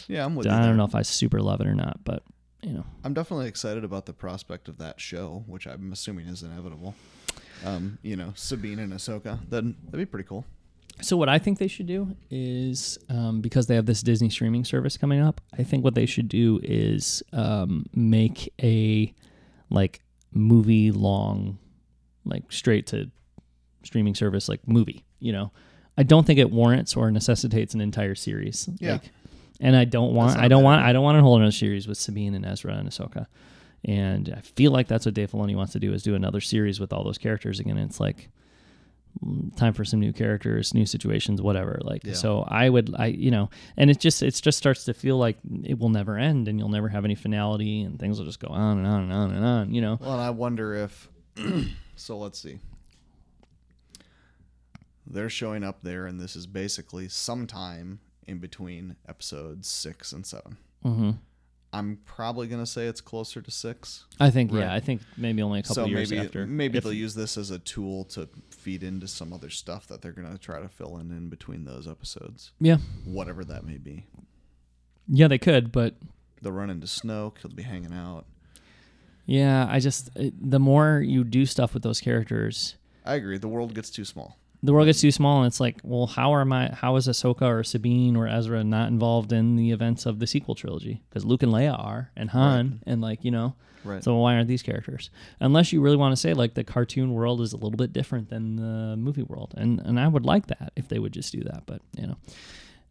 Yeah, 0.07 0.25
I'm 0.25 0.35
with. 0.35 0.47
I 0.47 0.65
don't 0.65 0.77
know 0.77 0.85
if 0.85 0.95
I 0.95 1.03
super 1.03 1.41
love 1.41 1.61
it 1.61 1.67
or 1.67 1.75
not. 1.75 2.03
But 2.03 2.23
you 2.63 2.73
know, 2.73 2.85
I'm 3.03 3.13
definitely 3.13 3.47
excited 3.47 3.83
about 3.83 4.07
the 4.07 4.13
prospect 4.13 4.67
of 4.67 4.79
that 4.79 4.99
show, 4.99 5.43
which 5.45 5.67
I'm 5.67 5.91
assuming 5.91 6.27
is 6.27 6.41
inevitable. 6.41 6.95
Um, 7.65 7.97
you 8.01 8.15
know, 8.15 8.33
Sabine 8.35 8.79
and 8.79 8.93
Ahsoka. 8.93 9.39
Then 9.49 9.75
that'd 9.85 9.99
be 9.99 10.05
pretty 10.05 10.27
cool. 10.27 10.45
So 11.01 11.15
what 11.15 11.29
I 11.29 11.37
think 11.37 11.59
they 11.59 11.67
should 11.67 11.85
do 11.85 12.15
is 12.31 12.97
um, 13.09 13.41
because 13.41 13.67
they 13.67 13.75
have 13.75 13.85
this 13.85 14.01
Disney 14.01 14.29
streaming 14.29 14.65
service 14.65 14.97
coming 14.97 15.21
up. 15.21 15.41
I 15.57 15.63
think 15.63 15.83
what 15.83 15.93
they 15.93 16.07
should 16.07 16.27
do 16.27 16.59
is 16.63 17.21
um, 17.33 17.85
make 17.93 18.51
a 18.61 19.13
like 19.69 20.01
movie 20.33 20.91
long, 20.91 21.59
like 22.25 22.51
straight 22.51 22.87
to 22.87 23.11
streaming 23.83 24.15
service 24.15 24.49
like 24.49 24.67
movie. 24.67 25.05
You 25.19 25.33
know, 25.33 25.51
I 25.97 26.03
don't 26.03 26.25
think 26.25 26.39
it 26.39 26.51
warrants 26.51 26.95
or 26.95 27.11
necessitates 27.11 27.73
an 27.73 27.81
entire 27.81 28.15
series. 28.15 28.67
Yeah. 28.79 28.93
Like, 28.93 29.11
and 29.59 29.75
I 29.75 29.85
don't 29.85 30.13
want 30.13 30.37
I 30.37 30.47
don't 30.47 30.61
bad 30.61 30.65
want. 30.65 30.81
I 30.83 30.93
don't 30.93 31.03
want 31.03 31.17
a 31.17 31.21
whole 31.21 31.35
another 31.37 31.51
series 31.51 31.87
with 31.87 31.97
Sabine 31.97 32.33
and 32.33 32.45
Ezra 32.45 32.73
and 32.73 32.89
Ahsoka. 32.89 33.27
And 33.85 34.33
I 34.35 34.41
feel 34.41 34.71
like 34.71 34.87
that's 34.87 35.05
what 35.05 35.13
Dave 35.15 35.31
Filoni 35.31 35.55
wants 35.55 35.73
to 35.73 35.79
do 35.79 35.93
is 35.93 36.03
do 36.03 36.15
another 36.15 36.41
series 36.41 36.79
with 36.79 36.91
all 36.91 37.03
those 37.03 37.17
characters 37.17 37.59
again. 37.59 37.77
And 37.77 37.89
it's 37.89 37.99
like 37.99 38.29
mm, 39.23 39.55
time 39.55 39.73
for 39.73 39.85
some 39.85 39.99
new 39.99 40.11
characters, 40.13 40.73
new 40.73 40.85
situations, 40.85 41.41
whatever. 41.41 41.79
Like 41.83 42.03
Yeah. 42.03 42.13
so 42.13 42.43
I 42.47 42.69
would 42.69 42.93
I 42.97 43.07
you 43.07 43.31
know, 43.31 43.49
and 43.77 43.89
it 43.89 43.99
just 43.99 44.23
it 44.23 44.33
just 44.41 44.57
starts 44.57 44.83
to 44.85 44.93
feel 44.93 45.17
like 45.17 45.37
it 45.63 45.79
will 45.79 45.89
never 45.89 46.17
end 46.17 46.47
and 46.47 46.59
you'll 46.59 46.69
never 46.69 46.89
have 46.89 47.05
any 47.05 47.15
finality 47.15 47.81
and 47.83 47.99
things 47.99 48.17
will 48.19 48.25
just 48.25 48.39
go 48.39 48.49
on 48.49 48.77
and 48.79 48.87
on 48.87 49.03
and 49.03 49.13
on 49.13 49.31
and 49.31 49.45
on, 49.45 49.73
you 49.73 49.81
know. 49.81 49.97
Well, 50.01 50.13
and 50.13 50.21
I 50.21 50.31
wonder 50.31 50.73
if. 50.73 51.09
so 51.95 52.17
let's 52.17 52.39
see. 52.39 52.59
They're 55.09 55.29
showing 55.29 55.63
up 55.63 55.83
there, 55.83 56.05
and 56.05 56.19
this 56.19 56.35
is 56.35 56.47
basically 56.47 57.07
sometime 57.07 57.99
in 58.25 58.39
between 58.39 58.97
episodes 59.07 59.69
six 59.69 60.11
and 60.11 60.25
seven. 60.25 60.57
hmm 60.83 61.11
I'm 61.73 61.99
probably 62.05 62.47
gonna 62.47 62.65
say 62.65 62.87
it's 62.87 63.01
closer 63.01 63.41
to 63.41 63.51
six. 63.51 64.05
I 64.19 64.29
think 64.29 64.51
Right. 64.51 64.61
yeah, 64.61 64.73
I 64.73 64.79
think 64.79 65.01
maybe 65.17 65.41
only 65.41 65.59
a 65.59 65.63
couple 65.63 65.75
so 65.75 65.85
years 65.85 66.09
maybe 66.09 66.25
after. 66.25 66.47
maybe 66.47 66.77
If- 66.77 66.83
they'll 66.83 66.93
use 66.93 67.13
this 67.15 67.37
as 67.37 67.51
a 67.51 67.59
tool 67.59 68.05
to 68.05 68.29
feed 68.49 68.83
into 68.83 69.07
some 69.07 69.33
other 69.33 69.49
stuff 69.49 69.87
that 69.87 70.01
they're 70.01 70.13
gonna 70.13 70.37
try 70.37 70.61
to 70.61 70.69
fill 70.69 70.97
in 70.97 71.11
in 71.11 71.29
between 71.29 71.65
those 71.65 71.87
episodes, 71.87 72.51
yeah. 72.59 72.77
whatever 73.05 73.43
that 73.45 73.65
may 73.65 73.77
be. 73.77 74.05
Yeah, 75.07 75.27
they 75.27 75.37
could, 75.37 75.71
but 75.71 75.95
They'll 76.41 76.51
run 76.51 76.69
into 76.69 76.85
Snoke. 76.87 77.39
He'll 77.41 77.51
be 77.51 77.63
hanging 77.63 77.93
out. 77.93 78.25
yeah, 79.25 79.67
I 79.69 79.79
just 79.79 80.09
the 80.15 80.59
more 80.59 81.01
you 81.01 81.23
do 81.23 81.45
stuff 81.45 81.73
with 81.73 81.83
those 81.83 81.99
characters, 81.99 82.75
I 83.05 83.15
agree. 83.15 83.37
The 83.37 83.47
world 83.47 83.73
gets 83.73 83.89
too 83.89 84.05
small. 84.05 84.37
The 84.67 84.73
world 84.73 84.85
gets 84.85 84.99
too 84.99 85.11
small, 85.11 85.37
and 85.39 85.47
it's 85.47 85.59
like, 85.61 85.79
well, 85.81 86.07
how 86.07 86.33
are 86.33 86.43
my 86.43 86.67
how 86.67 86.97
is 86.97 87.07
Ahsoka 87.07 87.43
or 87.43 87.63
Sabine 87.63 88.15
or 88.17 88.27
Ezra 88.27 88.63
not 88.63 88.89
involved 88.89 89.31
in 89.31 89.55
the 89.55 89.71
events 89.71 90.05
of 90.05 90.19
the 90.19 90.27
sequel 90.27 90.55
trilogy? 90.55 91.01
Because 91.09 91.23
Luke 91.23 91.41
and 91.41 91.53
Leia 91.53 91.73
are, 91.79 92.11
and 92.17 92.29
Han, 92.31 92.83
and 92.85 93.01
like 93.01 93.23
you 93.23 93.31
know, 93.31 93.55
Right. 93.85 94.03
so 94.03 94.15
why 94.17 94.35
aren't 94.35 94.49
these 94.49 94.61
characters? 94.63 95.09
Unless 95.39 95.71
you 95.71 95.79
really 95.81 95.95
want 95.95 96.11
to 96.11 96.17
say 96.17 96.33
like 96.33 96.53
the 96.53 96.65
cartoon 96.65 97.13
world 97.13 97.39
is 97.39 97.53
a 97.53 97.55
little 97.55 97.77
bit 97.77 97.93
different 97.93 98.29
than 98.29 98.57
the 98.57 98.95
movie 98.97 99.23
world, 99.23 99.53
and 99.57 99.79
and 99.79 99.97
I 99.99 100.07
would 100.09 100.25
like 100.25 100.47
that 100.47 100.73
if 100.75 100.89
they 100.89 100.99
would 100.99 101.13
just 101.13 101.31
do 101.31 101.41
that, 101.45 101.63
but 101.65 101.81
you 101.97 102.05
know. 102.07 102.17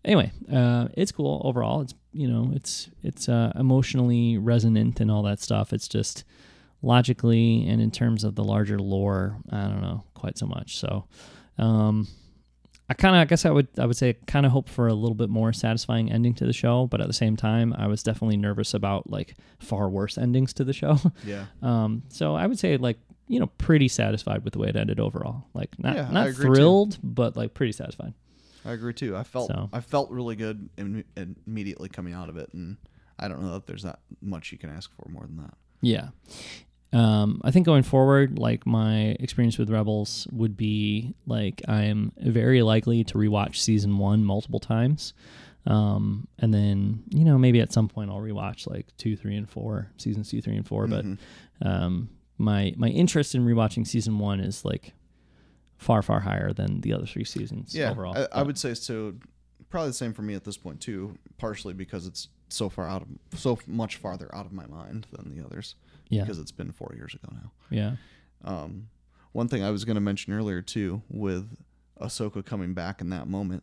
Anyway, 0.05 0.31
uh, 0.53 0.89
it's 0.95 1.13
cool 1.13 1.43
overall. 1.45 1.83
It's 1.83 1.95
you 2.13 2.27
know, 2.29 2.53
it's 2.55 2.89
it's 3.03 3.29
uh, 3.29 3.53
emotionally 3.55 4.39
resonant 4.39 5.01
and 5.01 5.11
all 5.11 5.23
that 5.25 5.41
stuff. 5.41 5.73
It's 5.73 5.89
just 5.89 6.25
logically 6.83 7.67
and 7.69 7.81
in 7.81 7.91
terms 7.91 8.23
of 8.25 8.35
the 8.35 8.45
larger 8.45 8.79
lore, 8.79 9.39
I 9.51 9.63
don't 9.69 9.81
know 9.83 10.05
quite 10.15 10.39
so 10.39 10.47
much. 10.47 10.79
So, 10.79 11.05
um, 11.59 12.07
I 12.89 12.95
kind 12.95 13.17
of, 13.17 13.21
I 13.21 13.25
guess 13.25 13.45
I 13.45 13.51
would, 13.51 13.67
I 13.79 13.87
would 13.87 13.97
say, 13.97 14.15
kind 14.27 14.47
of 14.47 14.53
hope 14.53 14.69
for 14.69 14.87
a 14.87 14.95
little 14.95 15.17
bit 15.17 15.29
more 15.29 15.53
satisfying 15.53 16.11
ending 16.13 16.35
to 16.35 16.47
the 16.47 16.53
show, 16.53 16.87
but 16.87 17.01
at 17.01 17.09
the 17.09 17.13
same 17.13 17.37
time, 17.37 17.75
I 17.77 17.89
was 17.89 18.03
definitely 18.03 18.37
nervous 18.37 18.75
about 18.75 19.11
like 19.11 19.35
far 19.59 19.89
worse 19.89 20.17
endings 20.17 20.53
to 20.55 20.65
the 20.65 20.73
show. 20.73 20.99
Yeah. 21.27 21.47
um, 21.63 22.03
so 22.09 22.35
I 22.37 22.47
would 22.47 22.59
say 22.59 22.77
like 22.77 22.99
you 23.29 23.41
know 23.41 23.49
pretty 23.59 23.89
satisfied 23.89 24.45
with 24.45 24.53
the 24.53 24.61
way 24.61 24.69
it 24.69 24.77
ended 24.77 25.01
overall. 25.01 25.47
Like 25.53 25.77
not 25.81 25.97
Yeah, 25.97 26.11
not 26.13 26.29
agree, 26.29 26.47
too. 26.47 26.55
thrilled, 26.55 26.99
but 27.03 27.37
like 27.37 27.55
pretty 27.55 27.73
satisfied. 27.73 28.15
I 28.65 28.73
agree 28.73 28.95
too. 28.95 29.17
I 29.17 29.25
felt 29.25 29.49
So. 29.49 29.69
I 29.73 29.81
felt 29.81 30.11
really 30.13 30.37
good 30.37 30.69
Im- 30.77 31.05
immediately 31.47 31.89
coming 31.89 32.13
out 32.15 32.29
of 32.29 32.37
it, 32.37 32.51
and 32.53 32.77
I 33.19 33.27
don't 33.27 33.43
know 33.43 33.53
that 33.55 33.67
there's 33.67 33.83
that 33.83 33.99
much 34.23 34.53
you 34.53 34.59
can 34.59 34.71
ask 34.71 34.93
for 34.95 35.09
more 35.09 35.25
than 35.27 35.39
that. 35.39 35.55
Yeah. 35.81 36.09
Um, 36.97 37.43
I 37.45 37.51
think 37.51 37.67
going 37.67 37.83
forward, 37.83 38.39
like 38.39 38.67
my 38.67 39.17
experience 39.21 39.59
with 39.59 39.69
Rebels 39.69 40.27
would 40.33 40.57
be 40.57 41.15
like 41.27 41.61
I'm 41.69 42.13
very 42.17 42.63
likely 42.63 43.05
to 43.05 43.15
rewatch 43.15 43.57
season 43.57 43.99
one 43.99 44.25
multiple 44.25 44.61
times. 44.61 45.13
Um, 45.67 46.29
and 46.39 46.55
then, 46.55 47.03
you 47.11 47.25
know, 47.25 47.37
maybe 47.39 47.61
at 47.61 47.73
some 47.73 47.89
point 47.89 48.11
I'll 48.11 48.21
rewatch 48.21 48.67
like 48.67 48.87
two, 48.97 49.17
three, 49.17 49.37
and 49.37 49.49
four, 49.49 49.91
seasons 49.99 50.31
two, 50.31 50.41
three, 50.41 50.57
and 50.57 50.67
4 50.67 50.87
Mhm. 50.87 51.19
But 51.61 51.69
um, 51.69 52.09
my 52.39 52.73
my 52.77 52.89
interest 52.89 53.35
in 53.35 53.45
rewatching 53.45 53.87
season 53.87 54.19
one 54.19 54.41
is 54.41 54.65
like 54.65 54.95
far, 55.77 56.03
far 56.03 56.21
higher 56.21 56.53
than 56.53 56.81
the 56.81 56.93
other 56.95 57.07
three 57.07 57.25
seasons 57.25 57.75
Yeah, 57.75 57.91
overall. 57.91 58.17
I, 58.17 58.41
I 58.41 58.43
would 58.43 58.57
say 58.59 58.73
so. 58.75 59.15
Probably 59.69 59.91
the 59.91 59.95
same 59.95 60.15
for 60.15 60.23
me 60.23 60.35
at 60.35 60.45
this 60.45 60.57
point 60.57 60.81
too. 60.81 61.19
Partially 61.37 61.75
because 61.75 62.07
it's 62.07 62.29
so 62.49 62.69
far 62.69 62.89
out 62.89 63.03
of 63.03 63.09
so 63.39 63.59
much 63.67 63.97
farther 63.97 64.33
out 64.35 64.47
of 64.47 64.53
my 64.53 64.67
mind 64.67 65.09
than 65.13 65.37
the 65.37 65.45
others. 65.45 65.75
Yeah, 66.09 66.23
Because 66.23 66.39
it's 66.39 66.53
been 66.53 66.73
four 66.73 66.93
years 66.97 67.15
ago 67.15 67.29
now. 67.33 67.51
yeah, 67.71 67.97
Um, 68.45 68.89
one 69.33 69.49
thing 69.49 69.63
I 69.63 69.71
was 69.71 69.85
going 69.85 69.97
to 69.97 70.01
mention 70.01 70.33
earlier 70.33 70.63
too, 70.63 71.03
with 71.11 71.57
Ahsoka 72.01 72.45
coming 72.45 72.75
back 72.75 73.01
in 73.01 73.11
that 73.11 73.27
moment, 73.29 73.63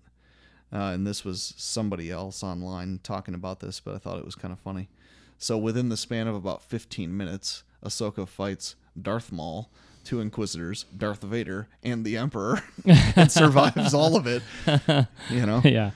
uh, 0.71 0.91
and 0.93 1.05
this 1.05 1.23
was 1.23 1.53
somebody 1.57 2.09
else 2.11 2.43
online 2.43 2.99
talking 3.03 3.33
about 3.35 3.59
this, 3.59 3.79
but 3.79 3.93
I 3.95 3.97
thought 3.99 4.17
it 4.17 4.25
was 4.25 4.35
kind 4.35 4.51
of 4.51 4.59
funny. 4.59 4.89
So 5.37 5.57
within 5.57 5.89
the 5.89 5.97
span 5.97 6.27
of 6.27 6.35
about 6.35 6.63
15 6.63 7.15
minutes, 7.15 7.63
Ahsoka 7.83 8.27
fights 8.27 8.75
Darth 8.99 9.31
Maul, 9.31 9.69
two 10.03 10.19
Inquisitors, 10.19 10.85
Darth 10.95 11.21
Vader, 11.21 11.67
and 11.83 12.03
the 12.05 12.17
Emperor, 12.17 12.61
and 13.15 13.31
survives 13.31 13.93
all 13.93 14.15
of 14.15 14.25
it. 14.27 14.41
You 15.29 15.45
know, 15.45 15.61
yeah 15.63 15.91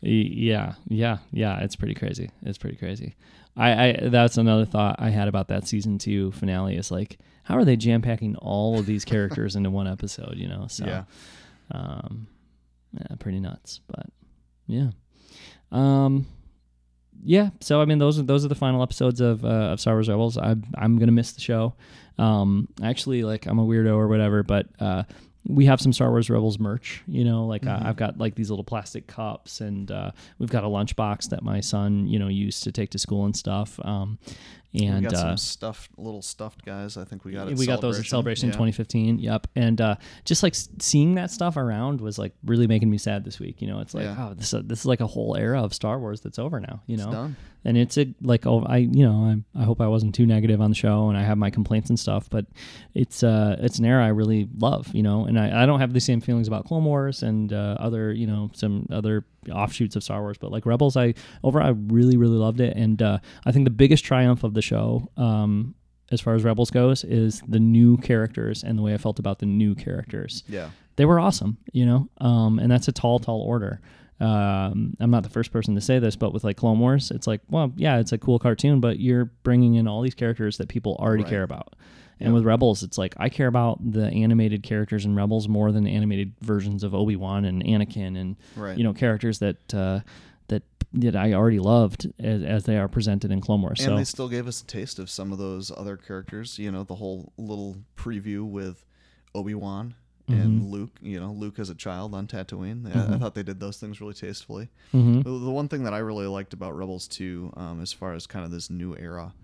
yeah 0.00 0.74
yeah 0.88 1.18
yeah 1.30 1.60
it's 1.60 1.76
pretty 1.76 1.94
crazy 1.94 2.30
it's 2.42 2.58
pretty 2.58 2.76
crazy 2.76 3.14
I, 3.56 3.88
I 3.88 4.08
that's 4.08 4.38
another 4.38 4.64
thought 4.64 4.96
i 4.98 5.10
had 5.10 5.28
about 5.28 5.48
that 5.48 5.66
season 5.68 5.98
two 5.98 6.32
finale 6.32 6.76
is 6.76 6.90
like 6.90 7.18
how 7.44 7.56
are 7.56 7.64
they 7.64 7.76
jam 7.76 8.00
packing 8.02 8.34
all 8.36 8.78
of 8.78 8.86
these 8.86 9.04
characters 9.04 9.56
into 9.56 9.68
one 9.70 9.86
episode 9.86 10.34
you 10.36 10.48
know? 10.48 10.66
So 10.68 10.86
Yeah. 10.86 11.04
um 11.70 12.26
yeah 12.92 13.16
pretty 13.18 13.40
nuts 13.40 13.80
but 13.88 14.06
yeah. 14.66 14.90
Um 15.70 16.26
yeah 17.24 17.50
so 17.60 17.80
i 17.80 17.84
mean 17.84 17.98
those 17.98 18.18
are 18.18 18.22
those 18.22 18.44
are 18.44 18.48
the 18.48 18.54
final 18.54 18.82
episodes 18.82 19.20
of 19.20 19.44
uh, 19.44 19.48
of 19.72 19.80
star 19.80 19.94
wars 19.94 20.08
rebels. 20.08 20.38
I'm 20.38 20.64
i'm 20.76 20.98
gonna 20.98 21.12
miss 21.12 21.32
the 21.32 21.40
show. 21.40 21.74
Um 22.18 22.68
actually 22.82 23.22
like 23.22 23.46
i'm 23.46 23.58
a 23.58 23.64
weirdo 23.66 23.94
or 23.94 24.08
whatever 24.08 24.42
but 24.42 24.66
uh 24.80 25.02
we 25.46 25.64
have 25.66 25.80
some 25.80 25.92
Star 25.92 26.10
Wars 26.10 26.30
Rebels 26.30 26.58
merch, 26.58 27.02
you 27.08 27.24
know, 27.24 27.46
like 27.46 27.66
uh, 27.66 27.80
I've 27.82 27.96
got 27.96 28.16
like 28.18 28.34
these 28.36 28.48
little 28.50 28.64
plastic 28.64 29.06
cups 29.08 29.60
and 29.60 29.90
uh, 29.90 30.12
we've 30.38 30.50
got 30.50 30.62
a 30.62 30.68
lunchbox 30.68 31.30
that 31.30 31.42
my 31.42 31.60
son, 31.60 32.06
you 32.06 32.18
know, 32.18 32.28
used 32.28 32.62
to 32.64 32.72
take 32.72 32.90
to 32.90 32.98
school 32.98 33.24
and 33.24 33.36
stuff. 33.36 33.80
Um, 33.84 34.18
and 34.74 35.04
we 35.04 35.10
got 35.10 35.14
uh, 35.14 35.20
some 35.20 35.36
stuffed, 35.36 35.90
little 35.98 36.22
stuffed 36.22 36.64
guys. 36.64 36.96
I 36.96 37.04
think 37.04 37.24
we 37.24 37.32
got. 37.32 37.52
We 37.52 37.66
got 37.66 37.80
those 37.80 37.98
at 37.98 38.06
Celebration 38.06 38.48
Yeah. 38.48 38.52
2015. 38.52 39.18
Yep. 39.18 39.46
And 39.56 39.80
uh, 39.80 39.96
just 40.24 40.42
like 40.42 40.54
seeing 40.54 41.16
that 41.16 41.30
stuff 41.30 41.56
around 41.56 42.00
was 42.00 42.18
like 42.18 42.32
really 42.44 42.66
making 42.66 42.88
me 42.88 42.96
sad 42.96 43.24
this 43.24 43.38
week. 43.38 43.60
You 43.60 43.68
know, 43.68 43.80
it's 43.80 43.92
like, 43.94 44.04
Yeah. 44.04 44.28
oh, 44.30 44.34
this, 44.34 44.52
this 44.52 44.80
is 44.80 44.86
like 44.86 45.00
a 45.00 45.06
whole 45.06 45.36
era 45.36 45.62
of 45.62 45.74
Star 45.74 45.98
Wars 45.98 46.20
that's 46.22 46.38
over 46.38 46.58
now, 46.60 46.80
you 46.86 46.96
know? 46.96 47.10
And 47.64 47.78
it's 47.78 47.96
a 47.96 48.12
like 48.22 48.44
oh 48.46 48.64
I 48.66 48.78
you 48.78 49.04
know 49.06 49.42
I, 49.56 49.60
I 49.60 49.64
hope 49.64 49.80
I 49.80 49.86
wasn't 49.86 50.14
too 50.14 50.26
negative 50.26 50.60
on 50.60 50.70
the 50.70 50.74
show 50.76 51.08
and 51.08 51.16
I 51.16 51.22
have 51.22 51.38
my 51.38 51.48
complaints 51.50 51.90
and 51.90 51.98
stuff 51.98 52.28
but 52.28 52.46
it's 52.94 53.22
uh 53.22 53.56
it's 53.60 53.78
an 53.78 53.84
era 53.84 54.04
I 54.04 54.08
really 54.08 54.48
love 54.58 54.88
you 54.92 55.02
know 55.02 55.24
and 55.26 55.38
I, 55.38 55.62
I 55.62 55.66
don't 55.66 55.78
have 55.78 55.92
the 55.92 56.00
same 56.00 56.20
feelings 56.20 56.48
about 56.48 56.64
Clone 56.66 56.84
Wars 56.84 57.22
and 57.22 57.52
uh, 57.52 57.76
other 57.78 58.12
you 58.12 58.26
know 58.26 58.50
some 58.52 58.86
other 58.90 59.24
offshoots 59.52 59.94
of 59.96 60.02
Star 60.02 60.20
Wars 60.22 60.38
but 60.38 60.50
like 60.50 60.66
Rebels 60.66 60.96
I 60.96 61.14
overall 61.44 61.66
I 61.68 61.70
really 61.70 62.16
really 62.16 62.36
loved 62.36 62.60
it 62.60 62.76
and 62.76 63.00
uh, 63.00 63.18
I 63.46 63.52
think 63.52 63.64
the 63.64 63.70
biggest 63.70 64.04
triumph 64.04 64.42
of 64.44 64.54
the 64.54 64.62
show 64.62 65.08
um 65.16 65.74
as 66.10 66.20
far 66.20 66.34
as 66.34 66.42
Rebels 66.44 66.70
goes 66.70 67.04
is 67.04 67.42
the 67.48 67.60
new 67.60 67.96
characters 67.98 68.64
and 68.64 68.76
the 68.76 68.82
way 68.82 68.92
I 68.92 68.98
felt 68.98 69.18
about 69.18 69.38
the 69.38 69.46
new 69.46 69.74
characters 69.74 70.42
Yeah. 70.48 70.70
they 70.96 71.04
were 71.06 71.18
awesome, 71.20 71.56
you 71.72 71.86
know, 71.86 72.08
um, 72.20 72.58
and 72.58 72.70
that's 72.70 72.86
a 72.88 72.92
tall, 72.92 73.18
tall 73.18 73.40
order. 73.40 73.80
Um, 74.22 74.94
I'm 75.00 75.10
not 75.10 75.24
the 75.24 75.28
first 75.28 75.52
person 75.52 75.74
to 75.74 75.80
say 75.80 75.98
this, 75.98 76.14
but 76.16 76.32
with 76.32 76.44
like 76.44 76.56
Clone 76.56 76.78
Wars, 76.78 77.10
it's 77.10 77.26
like, 77.26 77.40
well, 77.50 77.72
yeah, 77.76 77.98
it's 77.98 78.12
a 78.12 78.18
cool 78.18 78.38
cartoon, 78.38 78.80
but 78.80 79.00
you're 79.00 79.26
bringing 79.42 79.74
in 79.74 79.88
all 79.88 80.00
these 80.02 80.14
characters 80.14 80.58
that 80.58 80.68
people 80.68 80.96
already 81.00 81.24
Right. 81.24 81.30
care 81.30 81.42
about. 81.42 81.74
And 82.20 82.28
Yeah. 82.28 82.34
with 82.34 82.44
Rebels, 82.44 82.84
it's 82.84 82.98
like 82.98 83.14
I 83.18 83.28
care 83.28 83.48
about 83.48 83.80
the 83.92 84.06
animated 84.10 84.62
characters 84.62 85.04
in 85.04 85.16
Rebels 85.16 85.48
more 85.48 85.72
than 85.72 85.86
animated 85.88 86.34
versions 86.40 86.84
of 86.84 86.94
Obi 86.94 87.16
Wan 87.16 87.44
and 87.44 87.64
Anakin 87.64 88.16
and 88.16 88.36
Right. 88.56 88.78
you 88.78 88.84
know 88.84 88.92
characters 88.92 89.40
that 89.40 89.74
uh, 89.74 90.00
that 90.48 90.62
that 90.92 91.16
I 91.16 91.32
already 91.32 91.58
loved 91.58 92.12
as, 92.20 92.42
as 92.44 92.64
they 92.64 92.76
are 92.76 92.86
presented 92.86 93.32
in 93.32 93.40
Clone 93.40 93.62
Wars. 93.62 93.80
And 93.80 93.86
so 93.88 93.96
they 93.96 94.04
still 94.04 94.28
gave 94.28 94.46
us 94.46 94.60
a 94.62 94.66
taste 94.66 94.98
of 95.00 95.10
some 95.10 95.32
of 95.32 95.38
those 95.38 95.72
other 95.76 95.96
characters. 95.96 96.58
You 96.60 96.70
know, 96.70 96.84
the 96.84 96.96
whole 96.96 97.32
little 97.38 97.78
preview 97.96 98.44
with 98.48 98.84
Obi 99.34 99.54
Wan 99.54 99.94
Mm-hmm. 100.32 100.40
and 100.42 100.70
Luke. 100.70 100.98
You 101.00 101.20
know, 101.20 101.32
Luke 101.32 101.58
as 101.58 101.70
a 101.70 101.74
child 101.74 102.14
on 102.14 102.26
Tatooine. 102.26 102.86
I- 102.94 103.14
I, 103.14 103.18
thought 103.18 103.34
they 103.34 103.42
did 103.42 103.60
those 103.60 103.78
things 103.78 104.00
really 104.00 104.14
tastefully. 104.14 104.68
Mhm. 104.92 105.24
The, 105.24 105.30
the 105.30 105.50
one 105.50 105.68
thing 105.68 105.84
that 105.84 105.94
I 105.94 105.98
really 105.98 106.26
liked 106.26 106.52
about 106.52 106.76
Rebels 106.76 107.06
too, 107.08 107.52
um, 107.56 107.80
as 107.80 107.92
far 107.92 108.14
as 108.14 108.26
kind 108.26 108.44
of 108.44 108.50
this 108.50 108.70
new 108.70 108.96
era, 108.96 109.34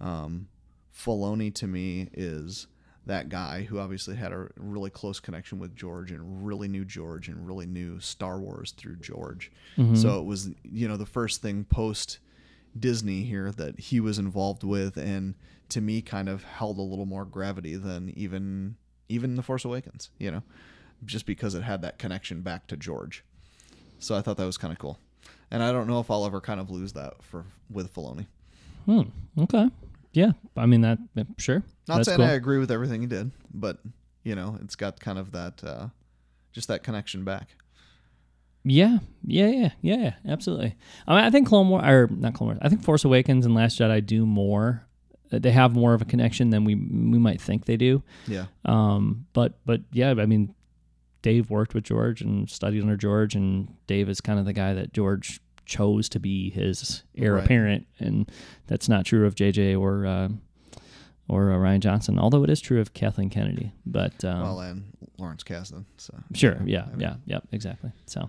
um, 0.00 0.48
Filoni 0.96 1.52
to 1.54 1.66
me 1.66 2.08
is 2.12 2.66
that 3.06 3.28
guy 3.28 3.64
who 3.64 3.78
obviously 3.78 4.16
had 4.16 4.32
a 4.32 4.48
really 4.56 4.90
close 4.90 5.20
connection 5.20 5.58
with 5.58 5.76
George 5.76 6.10
and 6.10 6.46
really 6.46 6.68
knew 6.68 6.84
George 6.84 7.28
and 7.28 7.46
really 7.46 7.66
knew 7.66 8.00
Star 8.00 8.38
Wars 8.38 8.72
through 8.76 8.96
George. 8.96 9.52
Mm-hmm. 9.76 9.96
So 9.96 10.18
it 10.20 10.24
was 10.24 10.50
you 10.62 10.88
know 10.88 10.96
the 10.96 11.06
first 11.06 11.42
thing 11.42 11.64
post 11.64 12.18
Disney 12.78 13.22
here 13.22 13.50
that 13.52 13.78
he 13.78 14.00
was 14.00 14.18
involved 14.18 14.64
with 14.64 14.96
and 14.96 15.34
to 15.68 15.80
me 15.80 16.00
kind 16.02 16.28
of 16.28 16.44
held 16.44 16.78
a 16.78 16.82
little 16.82 17.06
more 17.06 17.24
gravity 17.24 17.76
than 17.76 18.10
even 18.16 18.76
even 19.14 19.36
The 19.36 19.42
Force 19.42 19.64
Awakens, 19.64 20.10
you 20.18 20.30
know, 20.30 20.42
just 21.04 21.24
because 21.26 21.54
it 21.54 21.62
had 21.62 21.82
that 21.82 21.98
connection 21.98 22.42
back 22.42 22.66
to 22.68 22.76
George. 22.76 23.24
So 23.98 24.14
I 24.14 24.20
thought 24.20 24.36
that 24.36 24.44
was 24.46 24.58
kind 24.58 24.72
of 24.72 24.78
cool. 24.78 24.98
and 25.50 25.62
I 25.62 25.72
don't 25.72 25.86
know 25.86 26.00
if 26.00 26.10
I'll 26.10 26.26
ever 26.26 26.40
kind 26.40 26.60
of 26.60 26.70
lose 26.70 26.92
that 26.94 27.22
for 27.22 27.44
with 27.70 27.94
Filoni. 27.94 28.26
Hmm. 28.86 29.02
Okay. 29.38 29.70
Yeah. 30.12 30.32
I 30.56 30.66
mean 30.66 30.82
that. 30.82 30.98
Sure. 31.38 31.62
Not 31.88 31.96
That's 31.96 32.08
saying 32.08 32.18
cool. 32.18 32.26
I 32.26 32.32
agree 32.32 32.58
with 32.58 32.70
everything 32.70 33.00
he 33.00 33.06
did, 33.06 33.30
but 33.52 33.78
you 34.24 34.34
know, 34.34 34.58
it's 34.62 34.76
got 34.76 35.00
kind 35.00 35.18
of 35.18 35.32
that, 35.32 35.62
uh, 35.64 35.88
just 36.52 36.68
that 36.68 36.82
connection 36.82 37.24
back. 37.24 37.48
Yeah, 38.66 38.98
yeah, 39.26 39.48
yeah, 39.48 39.70
yeah, 39.82 39.96
yeah, 39.96 40.14
absolutely. 40.26 40.74
I 41.06 41.14
mean, 41.14 41.24
I 41.24 41.30
think 41.30 41.46
Clone 41.46 41.68
Wars, 41.68 41.84
or 41.84 42.08
not 42.10 42.32
Clone 42.32 42.48
Wars. 42.48 42.58
I 42.62 42.70
think 42.70 42.82
Force 42.82 43.04
Awakens 43.04 43.44
and 43.44 43.54
Last 43.54 43.78
Jedi 43.78 44.04
do 44.04 44.24
more. 44.24 44.86
They 45.42 45.50
have 45.52 45.74
more 45.74 45.94
of 45.94 46.02
a 46.02 46.04
connection 46.04 46.50
than 46.50 46.64
we 46.64 46.74
we 46.74 47.18
might 47.18 47.40
think 47.40 47.64
they 47.66 47.76
do. 47.76 48.02
Yeah, 48.26 48.46
Um, 48.64 49.26
but 49.32 49.58
but 49.66 49.80
yeah, 49.92 50.10
I 50.18 50.26
mean, 50.26 50.54
Dave 51.22 51.50
worked 51.50 51.74
with 51.74 51.84
George 51.84 52.20
and 52.22 52.48
studied 52.50 52.82
under 52.82 52.96
George, 52.96 53.34
and 53.34 53.74
Dave 53.86 54.08
is 54.08 54.20
kind 54.20 54.38
of 54.38 54.44
the 54.44 54.52
guy 54.52 54.74
that 54.74 54.92
George 54.92 55.40
chose 55.66 56.10
to 56.10 56.20
be 56.20 56.50
his 56.50 57.02
heir 57.16 57.34
Right. 57.34 57.44
apparent, 57.44 57.86
and 57.98 58.30
that's 58.66 58.88
not 58.88 59.06
true 59.06 59.26
of 59.26 59.34
JJ 59.34 59.74
or 59.80 60.04
uh, 60.06 60.28
or 61.28 61.50
uh, 61.52 61.56
Rian 61.56 61.80
Johnson. 61.80 62.18
Although 62.18 62.44
it 62.44 62.50
is 62.50 62.60
true 62.60 62.80
of 62.80 62.92
Kathleen 62.92 63.30
Kennedy, 63.30 63.72
but 63.86 64.22
um, 64.24 64.42
well, 64.42 64.60
and 64.60 64.84
Lawrence 65.18 65.42
Kasdan. 65.42 65.86
So 65.96 66.12
Sure. 66.34 66.60
Yeah. 66.66 66.82
I 66.86 66.90
mean, 66.90 67.00
Yeah. 67.00 67.14
Yep. 67.24 67.44
Exactly. 67.52 67.92
So, 68.04 68.28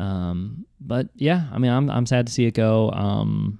um, 0.00 0.66
but 0.80 1.08
yeah, 1.14 1.44
I 1.52 1.58
mean, 1.58 1.70
I'm 1.70 1.88
I'm 1.90 2.06
sad 2.06 2.26
to 2.26 2.32
see 2.32 2.46
it 2.46 2.54
go. 2.54 2.90
Um, 2.90 3.59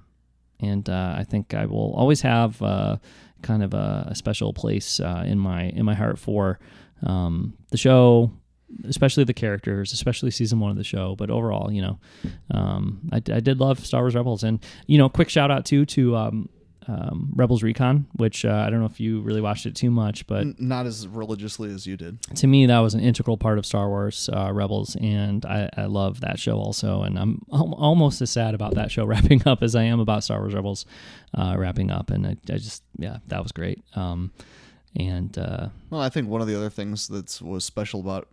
and 0.61 0.89
uh, 0.89 1.15
I 1.17 1.23
think 1.23 1.53
I 1.53 1.65
will 1.65 1.93
always 1.93 2.21
have 2.21 2.61
uh, 2.61 2.97
kind 3.41 3.63
of 3.63 3.73
a, 3.73 4.07
a 4.11 4.15
special 4.15 4.53
place 4.53 4.99
uh, 4.99 5.23
in 5.25 5.39
my 5.39 5.63
in 5.69 5.85
my 5.85 5.95
heart 5.95 6.19
for 6.19 6.59
um, 7.05 7.53
the 7.71 7.77
show, 7.77 8.31
especially 8.85 9.23
the 9.23 9.33
characters, 9.33 9.93
especially 9.93 10.31
season 10.31 10.59
one 10.59 10.71
of 10.71 10.77
the 10.77 10.83
show. 10.83 11.15
But 11.15 11.29
overall, 11.29 11.71
you 11.71 11.81
know, 11.81 11.99
um, 12.51 13.01
I, 13.11 13.17
I 13.17 13.39
did 13.39 13.59
love 13.59 13.85
Star 13.85 14.01
Wars 14.01 14.15
Rebels, 14.15 14.43
and 14.43 14.59
you 14.87 14.97
know, 14.97 15.09
quick 15.09 15.29
shout 15.29 15.51
out 15.51 15.65
too 15.65 15.85
to 15.87 16.15
um, 16.15 16.49
um, 16.87 17.31
Rebels 17.35 17.61
Recon, 17.63 18.07
which 18.13 18.43
uh, 18.43 18.63
I 18.65 18.69
don't 18.69 18.79
know 18.79 18.85
if 18.87 18.99
you 18.99 19.21
really 19.21 19.41
watched 19.41 19.65
it 19.65 19.75
too 19.75 19.91
much, 19.91 20.25
but 20.27 20.41
N- 20.41 20.55
not 20.57 20.85
as 20.85 21.07
religiously 21.07 21.71
as 21.73 21.85
you 21.85 21.95
did. 21.97 22.21
to 22.35 22.47
me 22.47 22.65
that 22.65 22.79
was 22.79 22.93
an 22.93 22.99
integral 23.01 23.37
part 23.37 23.57
of 23.59 23.65
Star 23.65 23.87
Wars 23.87 24.29
uh, 24.33 24.51
Rebels, 24.51 24.95
and 24.99 25.45
I, 25.45 25.69
I 25.77 25.85
love 25.85 26.21
that 26.21 26.39
show 26.39 26.57
also. 26.57 27.03
And 27.03 27.19
I'm 27.19 27.41
al- 27.53 27.75
almost 27.75 28.21
as 28.21 28.31
sad 28.31 28.53
about 28.55 28.73
that 28.75 28.89
show 28.91 29.05
wrapping 29.11 29.41
up 29.47 29.61
as 29.61 29.75
I 29.75 29.83
am 29.83 29.99
about 29.99 30.23
Star 30.23 30.39
Wars 30.39 30.53
Rebels 30.53 30.85
uh, 31.37 31.55
wrapping 31.57 31.91
up. 31.91 32.09
And 32.09 32.25
I, 32.25 32.31
I 32.49 32.57
just 32.57 32.83
yeah, 32.97 33.17
that 33.27 33.43
was 33.43 33.51
great. 33.51 33.83
Um, 33.95 34.31
and 34.95 35.37
uh, 35.37 35.69
Well, 35.89 36.01
I 36.01 36.09
think 36.09 36.27
one 36.27 36.41
of 36.41 36.47
the 36.47 36.55
other 36.55 36.69
things 36.69 37.07
that 37.09 37.39
was 37.41 37.63
special 37.63 37.99
about 37.99 38.27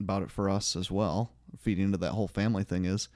about 0.00 0.22
it 0.22 0.30
for 0.30 0.50
us 0.50 0.76
as 0.76 0.90
well, 0.90 1.30
feeding 1.58 1.84
into 1.84 1.98
that 1.98 2.12
whole 2.12 2.28
family 2.28 2.64
thing, 2.64 2.84
is 2.84 3.08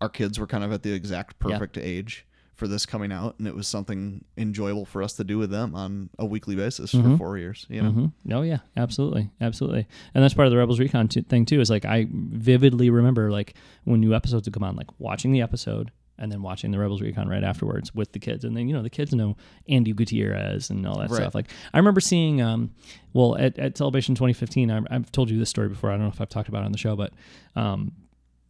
our 0.00 0.08
kids 0.08 0.38
were 0.38 0.46
kind 0.46 0.62
of 0.64 0.72
at 0.72 0.82
the 0.82 0.92
exact 0.92 1.36
Yeah. 1.44 1.52
perfect 1.58 1.78
age 1.78 2.26
for 2.58 2.68
this 2.68 2.84
coming 2.84 3.10
out, 3.12 3.36
and 3.38 3.46
it 3.48 3.54
was 3.54 3.66
something 3.68 4.24
enjoyable 4.36 4.84
for 4.84 5.02
us 5.02 5.12
to 5.14 5.24
do 5.24 5.38
with 5.38 5.48
them 5.48 5.74
on 5.74 6.10
a 6.18 6.26
weekly 6.26 6.56
basis 6.56 6.90
for 6.90 6.96
Mhm. 6.98 7.16
four 7.16 7.38
years. 7.38 7.64
You 7.70 7.82
know, 7.82 7.90
mhm. 7.92 8.12
oh 8.32 8.42
yeah, 8.42 8.58
absolutely, 8.76 9.30
absolutely. 9.40 9.86
And 10.12 10.22
that's 10.22 10.34
part 10.34 10.46
of 10.46 10.50
the 10.50 10.58
Rebels 10.58 10.80
Recon 10.80 11.08
t- 11.08 11.22
thing 11.22 11.46
too. 11.46 11.60
Is 11.60 11.70
like 11.70 11.84
I 11.84 12.08
vividly 12.10 12.90
remember 12.90 13.30
like 13.30 13.54
when 13.84 14.00
new 14.00 14.14
episodes 14.14 14.46
would 14.46 14.54
come 14.54 14.64
on, 14.64 14.76
like 14.76 14.88
watching 15.00 15.32
the 15.32 15.40
episode. 15.40 15.90
And 16.20 16.32
then 16.32 16.42
watching 16.42 16.72
the 16.72 16.80
Rebels 16.80 17.00
Recon 17.00 17.28
right 17.28 17.44
afterwards 17.44 17.94
with 17.94 18.10
the 18.10 18.18
kids, 18.18 18.44
and 18.44 18.56
then 18.56 18.66
you 18.66 18.74
know 18.74 18.82
the 18.82 18.90
kids 18.90 19.14
know 19.14 19.36
Andi 19.70 19.94
Gutierrez 19.94 20.68
and 20.68 20.84
all 20.84 20.98
that 20.98 21.10
Right. 21.10 21.20
stuff. 21.20 21.32
Like 21.32 21.48
I 21.72 21.78
remember 21.78 22.00
seeing, 22.00 22.42
um, 22.42 22.72
well, 23.12 23.36
at, 23.38 23.56
at 23.56 23.78
Celebration 23.78 24.16
2015, 24.16 24.68
I, 24.68 24.80
I've 24.90 25.12
told 25.12 25.30
you 25.30 25.38
this 25.38 25.48
story 25.48 25.68
before. 25.68 25.90
I 25.90 25.92
don't 25.92 26.02
know 26.02 26.08
if 26.08 26.20
I've 26.20 26.28
talked 26.28 26.48
about 26.48 26.62
it 26.62 26.66
on 26.66 26.72
the 26.72 26.78
show, 26.78 26.96
but 26.96 27.12
um, 27.54 27.92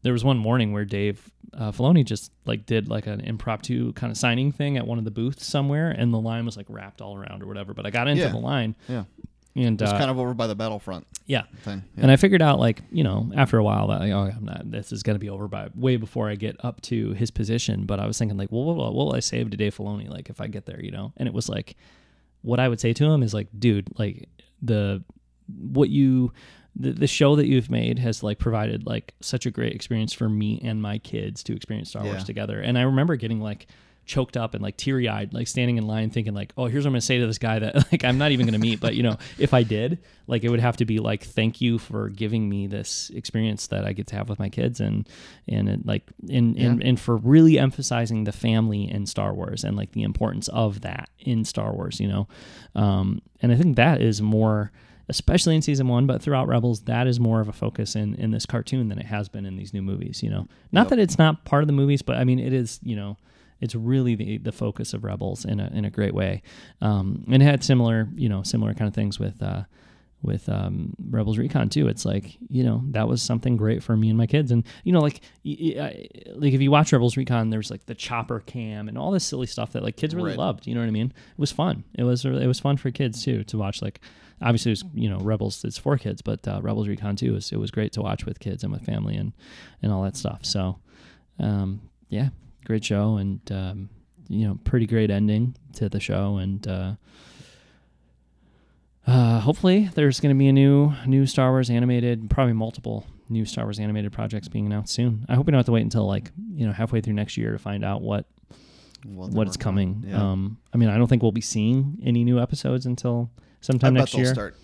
there 0.03 0.13
was 0.13 0.25
one 0.25 0.39
morning 0.39 0.73
where 0.73 0.85
Dave 0.85 1.31
uh, 1.55 1.73
Filoni 1.73 2.05
just 2.05 2.31
like 2.45 2.67
did 2.67 2.89
like 2.89 3.07
an 3.07 3.21
impromptu 3.21 3.93
kind 3.95 4.11
of 4.11 4.17
signing 4.17 4.53
thing 4.53 4.77
at 4.77 4.87
one 4.87 4.99
of 4.99 5.05
the 5.05 5.11
booths 5.11 5.47
somewhere, 5.47 5.91
and 5.91 6.13
the 6.13 6.21
line 6.21 6.45
was 6.45 6.57
like 6.57 6.67
wrapped 6.69 7.01
all 7.01 7.17
around 7.17 7.43
or 7.43 7.47
whatever. 7.47 7.75
But 7.75 7.87
I 7.87 7.91
got 7.91 8.07
into 8.09 8.23
Yeah. 8.23 8.29
the 8.31 8.39
line, 8.39 8.77
Yeah. 8.89 9.05
and 9.57 9.81
it 9.81 9.85
was 9.85 9.93
uh, 9.93 9.99
kind 9.99 10.11
of 10.11 10.19
over 10.19 10.35
by 10.35 10.47
the 10.47 10.55
battlefront 10.55 11.07
yeah, 11.27 11.43
thing. 11.63 11.83
Yeah. 11.97 12.03
and 12.03 12.11
I 12.11 12.17
figured 12.17 12.43
out 12.43 12.59
like 12.61 12.83
you 12.93 13.03
know 13.03 13.33
after 13.35 13.59
a 13.59 13.65
while 13.65 13.89
that 13.89 14.01
like, 14.01 14.13
oh 14.13 14.31
I'm 14.37 14.45
not 14.45 14.71
this 14.71 14.93
is 14.93 15.03
gonna 15.03 15.19
be 15.19 15.31
over 15.31 15.49
by 15.49 15.69
way 15.75 15.97
before 15.97 16.29
I 16.31 16.37
get 16.37 16.57
up 16.65 16.81
to 16.83 17.13
his 17.15 17.31
position. 17.31 17.85
But 17.87 17.99
I 17.99 18.07
was 18.07 18.19
thinking 18.19 18.37
like, 18.39 18.53
well, 18.53 18.65
what, 18.65 18.77
what 18.77 18.95
will 19.07 19.15
I 19.15 19.21
say 19.21 19.43
to 19.43 19.57
Dave 19.57 19.77
Filoni 19.77 20.09
like 20.09 20.31
if 20.31 20.41
I 20.41 20.47
get 20.47 20.65
there, 20.67 20.81
you 20.83 20.91
know? 20.93 21.13
And 21.17 21.27
it 21.27 21.35
was 21.35 21.49
like, 21.49 21.77
what 22.43 22.61
I 22.61 22.69
would 22.69 22.79
say 22.81 22.93
to 22.93 23.05
him 23.05 23.23
is 23.23 23.35
like, 23.35 23.49
dude, 23.59 23.89
like 23.99 24.29
the 24.63 25.03
what 25.73 25.89
you 25.89 26.33
the, 26.77 26.93
the 26.93 27.07
show 27.07 27.37
that 27.37 27.47
you've 27.47 27.71
made 27.71 27.99
has 27.99 28.23
like 28.23 28.39
provided 28.39 28.87
like 28.87 29.15
such 29.21 29.47
a 29.47 29.51
great 29.51 29.75
experience 29.75 30.13
for 30.13 30.29
me 30.29 30.61
and 30.63 30.81
my 30.81 30.99
kids 30.99 31.43
to 31.45 31.55
experience 31.55 31.91
Star 31.91 32.05
Wars 32.05 32.25
together. 32.25 32.61
And 32.61 32.79
I 32.79 32.83
remember 32.83 33.17
getting 33.17 33.41
like 33.41 33.67
choked 34.09 34.37
up 34.37 34.55
and 34.55 34.63
like 34.63 34.77
teary 34.77 35.09
eyed, 35.09 35.33
like 35.35 35.47
standing 35.47 35.77
in 35.77 35.87
line 35.87 36.11
thinking 36.11 36.35
like, 36.35 36.53
oh, 36.57 36.67
here's 36.67 36.85
what 36.85 36.89
I'm 36.89 36.93
gonna 36.95 37.03
say 37.03 37.19
to 37.19 37.27
this 37.27 37.39
guy 37.39 37.59
that 37.61 37.75
like 37.93 38.05
I'm 38.05 38.19
not 38.19 38.33
even 38.33 38.47
gonna 38.47 38.59
meet, 38.59 38.81
but 38.81 38.95
you 38.95 39.03
know, 39.05 39.19
if 39.39 39.55
I 39.55 39.63
did, 39.63 39.99
like 40.27 40.43
it 40.43 40.49
would 40.49 40.61
have 40.61 40.79
to 40.79 40.85
be 40.85 40.99
like, 40.99 41.23
thank 41.23 41.61
you 41.61 41.79
for 41.79 42.09
giving 42.09 42.49
me 42.49 42.67
this 42.67 43.11
experience 43.11 43.69
that 43.69 43.85
I 43.85 43.93
get 43.93 44.09
to 44.09 44.17
have 44.17 44.29
with 44.29 44.39
my 44.39 44.49
kids 44.49 44.81
and 44.81 45.09
and 45.47 45.69
it, 45.69 45.87
like 45.87 46.05
and, 46.29 46.57
and 46.57 46.83
and 46.83 46.99
for 46.99 47.17
really 47.17 47.59
emphasizing 47.59 48.25
the 48.25 48.33
family 48.33 48.91
in 48.91 49.07
Star 49.07 49.33
Wars 49.35 49.63
and 49.63 49.77
like 49.77 49.93
the 49.93 50.03
importance 50.03 50.49
of 50.49 50.81
that 50.81 51.11
in 51.21 51.45
Star 51.45 51.73
Wars, 51.73 52.01
you 52.01 52.09
know. 52.09 52.27
Um, 52.75 53.21
and 53.41 53.53
I 53.53 53.57
think 53.57 53.77
that 53.77 54.01
is 54.01 54.21
more 54.23 54.73
especially 55.09 55.55
in 55.57 55.63
season 55.63 55.89
one, 55.89 56.07
but 56.07 56.21
throughout 56.23 56.49
Rebels, 56.49 56.83
that 56.83 57.07
is 57.07 57.19
more 57.19 57.41
of 57.41 57.49
a 57.49 57.53
focus 57.53 57.97
in 57.97 58.15
in 58.17 58.31
this 58.31 58.47
cartoon 58.47 58.89
than 58.89 58.99
it 58.99 59.07
has 59.07 59.29
been 59.29 59.47
in 59.47 59.57
these 59.57 59.73
new 59.73 59.83
movies. 59.83 60.23
You 60.23 60.31
know, 60.31 60.47
not 60.73 60.83
Yep. 60.83 60.89
that 60.91 60.99
it's 60.99 61.19
not 61.19 61.45
part 61.45 61.63
of 61.63 61.67
the 61.67 61.73
movies, 61.73 62.03
but 62.03 62.17
I 62.17 62.25
mean, 62.25 62.39
it 62.39 62.53
is. 62.53 62.79
You 62.83 62.97
know, 62.97 63.17
it's 63.61 63.75
really 63.75 64.15
the 64.15 64.39
the 64.39 64.53
focus 64.53 64.93
of 64.95 65.05
Rebels 65.05 65.45
in 65.45 65.61
a 65.61 65.71
in 65.75 65.85
a 65.85 65.91
great 65.91 66.15
way. 66.15 66.43
Um, 66.81 67.25
and 67.31 67.43
it 67.43 67.47
had 67.47 67.65
similar, 67.65 68.09
you 68.15 68.29
know, 68.29 68.43
similar 68.43 68.75
kind 68.75 68.89
of 68.89 68.95
things 68.95 69.19
with. 69.19 69.43
Uh, 69.43 69.65
with 70.21 70.49
um, 70.49 70.95
Rebels 71.11 71.39
Recon 71.39 71.69
too, 71.69 71.87
it's 71.87 72.05
like 72.05 72.37
you 72.49 72.65
know 72.65 72.83
that 72.91 73.07
was 73.07 73.23
something 73.23 73.57
great 73.57 73.85
for 73.85 73.97
me 73.97 74.09
and 74.09 74.19
my 74.19 74.27
kids, 74.27 74.51
and 74.51 74.65
you 74.83 74.93
know 74.93 74.99
like 74.99 75.21
y- 75.45 75.57
y- 75.61 75.81
I- 75.81 76.09
like 76.35 76.53
if 76.53 76.61
you 76.61 76.73
watch 76.73 76.93
Rebels 76.93 77.17
Recon, 77.17 77.51
there's 77.51 77.71
like 77.71 77.87
the 77.87 77.95
chopper 77.95 78.41
cam 78.41 78.89
and 78.89 78.99
all 78.99 79.13
this 79.13 79.23
silly 79.25 79.47
stuff 79.47 79.71
that 79.75 79.85
like 79.85 79.97
kids 79.97 80.17
really 80.17 80.31
Right. 80.31 80.39
loved. 80.39 80.67
You 80.67 80.75
know 80.75 80.81
what 80.81 80.89
I 80.89 80.91
mean? 80.91 81.13
It 81.31 81.39
was 81.39 81.53
fun. 81.53 81.85
It 81.95 82.03
was 82.03 82.25
it 82.25 82.49
was 82.49 82.59
fun 82.59 82.79
for 82.79 82.91
kids 82.91 83.23
too 83.23 83.45
to 83.45 83.59
watch. 83.59 83.81
Like 83.81 84.01
obviously 84.41 84.71
it 84.71 84.83
was 84.83 84.85
you 84.95 85.09
know 85.09 85.19
Rebels 85.19 85.65
it's 85.65 85.79
for 85.79 85.97
kids, 85.99 86.23
but 86.23 86.47
uh, 86.47 86.61
Rebels 86.63 86.89
Recon 86.89 87.17
too 87.17 87.37
is 87.37 87.53
it 87.53 87.59
was 87.59 87.71
great 87.71 87.93
to 87.93 88.03
watch 88.03 88.25
with 88.25 88.41
kids 88.41 88.63
and 88.63 88.73
with 88.73 88.85
family 88.85 89.17
and 89.17 89.33
and 89.83 89.93
all 89.93 90.03
that 90.03 90.17
stuff. 90.17 90.45
So 90.45 90.79
um, 91.39 91.81
yeah, 92.09 92.29
great 92.65 92.85
show 92.85 93.17
and 93.17 93.41
um, 93.53 93.89
you 94.29 94.47
know 94.47 94.59
pretty 94.65 94.87
great 94.87 95.11
ending 95.11 95.57
to 95.75 95.89
the 95.89 96.01
show 96.01 96.37
and. 96.39 96.67
Uh, 96.67 96.95
uh, 99.07 99.41
hopefully, 99.41 99.89
there's 99.95 100.21
going 100.21 100.35
to 100.35 100.39
be 100.39 100.49
a 100.49 100.53
new 100.53 100.93
new 101.07 101.25
Star 101.25 101.51
Wars 101.51 101.71
animated, 101.71 102.29
probably 102.29 102.53
multiple 102.53 103.07
new 103.31 103.47
Star 103.47 103.65
Wars 103.65 103.79
animated 103.79 104.13
projects 104.13 104.49
being 104.49 104.67
announced 104.67 104.93
soon. 104.93 105.25
I 105.31 105.35
hope 105.35 105.47
we 105.47 105.51
don't 105.51 105.59
have 105.59 105.67
to 105.67 105.73
wait 105.73 105.81
until 105.81 106.07
like 106.07 106.31
you 106.53 106.67
know 106.67 106.73
halfway 106.73 107.01
through 107.01 107.15
next 107.15 107.39
year 107.39 107.53
to 107.53 107.59
find 107.59 107.85
out 107.87 108.03
what 108.03 108.27
What 109.05 109.31
they're 109.31 109.39
what's 109.39 109.57
coming. 109.57 110.05
Yeah. 110.07 110.33
Um, 110.33 110.59
I 110.75 110.77
mean, 110.77 110.91
I 110.91 110.99
don't 110.99 111.07
think 111.07 111.23
we'll 111.23 111.33
be 111.33 111.41
seeing 111.41 111.97
any 112.05 112.23
new 112.23 112.39
episodes 112.39 112.85
until 112.85 113.31
I 113.61 113.65
sometime 113.65 113.95
bet 113.95 114.11
they'll 114.11 114.21
year. 114.23 114.33
start 114.35 114.57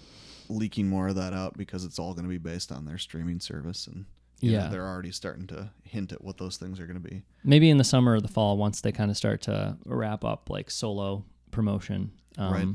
leaking 0.48 0.88
more 0.88 1.08
of 1.08 1.14
that 1.16 1.32
out 1.32 1.56
because 1.56 1.84
it's 1.84 1.98
all 1.98 2.12
going 2.12 2.24
to 2.24 2.28
be 2.28 2.38
based 2.38 2.70
on 2.70 2.84
their 2.84 2.98
streaming 2.98 3.40
service, 3.40 3.86
and 3.86 4.04
you 4.40 4.52
know, 4.52 4.58
Yeah. 4.58 4.68
they're 4.68 4.86
already 4.86 5.10
starting 5.12 5.46
to 5.48 5.70
hint 5.84 6.12
at 6.12 6.22
what 6.22 6.36
those 6.38 6.56
things 6.56 6.78
are 6.80 6.86
going 6.86 7.02
to 7.02 7.08
be. 7.08 7.22
Maybe 7.44 7.70
in 7.70 7.78
the 7.78 7.84
summer 7.84 8.12
or 8.14 8.20
the 8.20 8.28
fall, 8.28 8.56
once 8.56 8.80
they 8.80 8.92
kind 8.92 9.10
of 9.10 9.16
start 9.16 9.40
to 9.42 9.76
wrap 9.86 10.24
up 10.24 10.50
like 10.50 10.70
solo 10.70 11.24
promotion. 11.50 12.10
Um, 12.36 12.52
Right. 12.52 12.68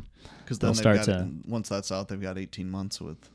Because 0.44 0.58
They'll 0.60 0.74
start 0.74 0.98
got 0.98 1.06
to- 1.06 1.30
once 1.46 1.70
that's 1.70 1.92
out, 1.92 2.08
they've 2.08 2.20
got 2.22 2.38
18 2.38 2.70
months 2.72 3.00
with 3.02 3.30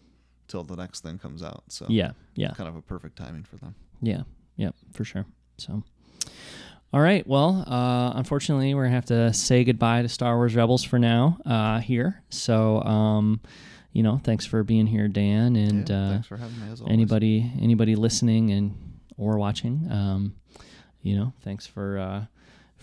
till 0.48 0.65
the 0.65 0.74
next 0.77 1.01
thing 1.02 1.19
comes 1.19 1.43
out. 1.43 1.65
So 1.69 1.86
Yeah. 1.89 2.12
Yeah. 2.35 2.52
kind 2.55 2.69
of 2.69 2.77
a 2.77 2.82
perfect 2.82 3.16
timing 3.16 3.44
for 3.44 3.56
them. 3.56 3.74
Yeah, 4.02 4.23
yeah, 4.56 4.70
for 4.93 5.05
sure. 5.05 5.27
So, 5.59 5.82
all 6.95 7.01
right. 7.01 7.27
Well, 7.27 7.65
uh, 7.66 8.12
unfortunately, 8.15 8.73
we're 8.73 8.85
gonna 8.85 8.95
have 8.95 9.07
to 9.07 9.33
say 9.33 9.65
goodbye 9.65 10.03
to 10.03 10.09
Star 10.09 10.37
Wars 10.37 10.55
Rebels 10.55 10.85
for 10.85 10.97
now 10.97 11.39
uh, 11.45 11.81
here. 11.81 12.23
So, 12.31 12.81
um, 12.83 13.41
you 13.93 14.05
know, 14.05 14.21
thanks 14.23 14.47
for 14.47 14.62
being 14.62 14.87
here, 14.87 15.09
Dan, 15.09 15.57
and 15.57 15.89
yeah, 15.89 15.97
uh, 15.97 16.11
thanks 16.11 16.29
for 16.29 16.37
having 16.37 16.61
me. 16.61 16.71
As 16.71 16.81
always. 16.81 16.93
anybody 16.93 17.51
anybody 17.61 17.97
listening 17.97 18.53
and 18.53 19.01
or 19.16 19.39
watching. 19.39 19.89
Um, 19.91 20.37
you 21.03 21.16
know, 21.16 21.33
thanks 21.43 21.66
for 21.66 21.99
uh, 21.99 22.27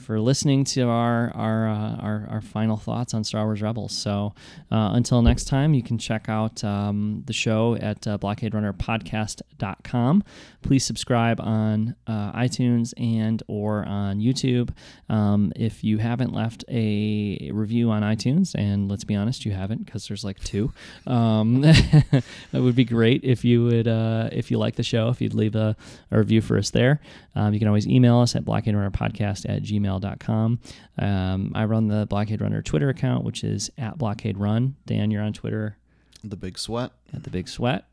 for 0.01 0.19
listening 0.19 0.65
to 0.65 0.81
our 0.83 1.31
our, 1.35 1.69
uh, 1.69 1.95
our 1.97 2.27
our 2.29 2.41
final 2.41 2.77
thoughts 2.77 3.13
on 3.13 3.23
Star 3.23 3.45
Wars 3.45 3.61
Rebels. 3.61 3.95
So 3.95 4.33
uh, 4.71 4.91
until 4.93 5.21
next 5.21 5.45
time, 5.45 5.73
you 5.73 5.83
can 5.83 5.97
check 5.97 6.27
out 6.27 6.61
um, 6.63 7.23
the 7.25 7.33
show 7.33 7.75
at 7.75 8.07
uh, 8.07 8.17
blockaderunnerpodcast.com. 8.17 10.23
Please 10.61 10.85
subscribe 10.85 11.39
on 11.39 11.95
uh, 12.07 12.31
iTunes 12.33 12.93
and 12.97 13.41
or 13.47 13.85
on 13.85 14.19
YouTube. 14.19 14.71
Um, 15.09 15.53
if 15.55 15.83
you 15.83 15.99
haven't 15.99 16.33
left 16.33 16.65
a 16.67 17.51
review 17.53 17.91
on 17.91 18.03
iTunes, 18.03 18.55
and 18.55 18.89
let's 18.89 19.03
be 19.03 19.15
honest, 19.15 19.45
you 19.45 19.51
haven't 19.51 19.85
because 19.85 20.07
there's 20.07 20.23
like 20.23 20.39
two. 20.39 20.73
Um, 21.07 21.63
it 21.65 22.23
would 22.53 22.75
be 22.75 22.85
great 22.85 23.23
if 23.23 23.45
you 23.45 23.63
would 23.65 23.87
uh, 23.87 24.29
if 24.31 24.51
you 24.51 24.57
like 24.57 24.75
the 24.75 24.83
show, 24.83 25.09
if 25.09 25.21
you'd 25.21 25.33
leave 25.33 25.55
a, 25.55 25.75
a 26.11 26.17
review 26.17 26.41
for 26.41 26.57
us 26.57 26.71
there. 26.71 26.99
Um, 27.35 27.53
you 27.53 27.59
can 27.59 27.67
always 27.67 27.87
email 27.87 28.19
us 28.19 28.35
at 28.35 28.43
blockaderunnerpodcast 28.43 29.49
at 29.49 29.63
gmail.com. 29.99 30.59
Um, 30.99 31.51
I 31.55 31.65
run 31.65 31.87
the 31.87 32.05
Blockade 32.07 32.41
Runner 32.41 32.61
Twitter 32.61 32.89
account, 32.89 33.23
which 33.23 33.43
is 33.43 33.69
at 33.77 33.97
Blockade 33.97 34.37
Run. 34.37 34.75
Dan, 34.85 35.11
you're 35.11 35.23
on 35.23 35.33
Twitter 35.33 35.77
The 36.23 36.35
Big 36.37 36.57
Sweat. 36.57 36.91
at 37.13 37.23
the 37.23 37.29
Big 37.29 37.47
Sweat. 37.47 37.85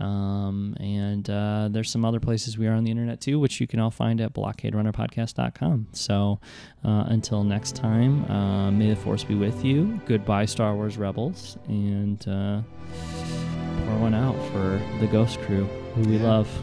Um, 0.00 0.74
and 0.80 1.28
uh, 1.28 1.68
there's 1.70 1.90
some 1.90 2.04
other 2.04 2.18
places 2.18 2.56
we 2.58 2.66
are 2.66 2.72
on 2.72 2.82
the 2.82 2.90
internet 2.90 3.20
too, 3.20 3.38
which 3.38 3.60
you 3.60 3.66
can 3.66 3.78
all 3.78 3.90
find 3.90 4.20
at 4.20 4.32
blockaderunnerpodcast.com. 4.32 5.88
So 5.92 6.40
uh, 6.84 7.04
until 7.08 7.44
next 7.44 7.76
time, 7.76 8.24
uh, 8.30 8.70
may 8.70 8.88
the 8.90 8.96
force 8.96 9.22
be 9.22 9.34
with 9.34 9.64
you. 9.64 10.00
Goodbye, 10.06 10.46
Star 10.46 10.74
Wars 10.74 10.96
Rebels, 10.96 11.56
and 11.68 12.26
uh, 12.26 12.62
pour 13.84 13.98
one 13.98 14.14
out 14.14 14.34
for 14.50 14.80
the 14.98 15.06
Ghost 15.06 15.38
Crew, 15.42 15.66
who 15.94 16.02
we 16.02 16.16
Yeah. 16.16 16.24
love. 16.24 16.62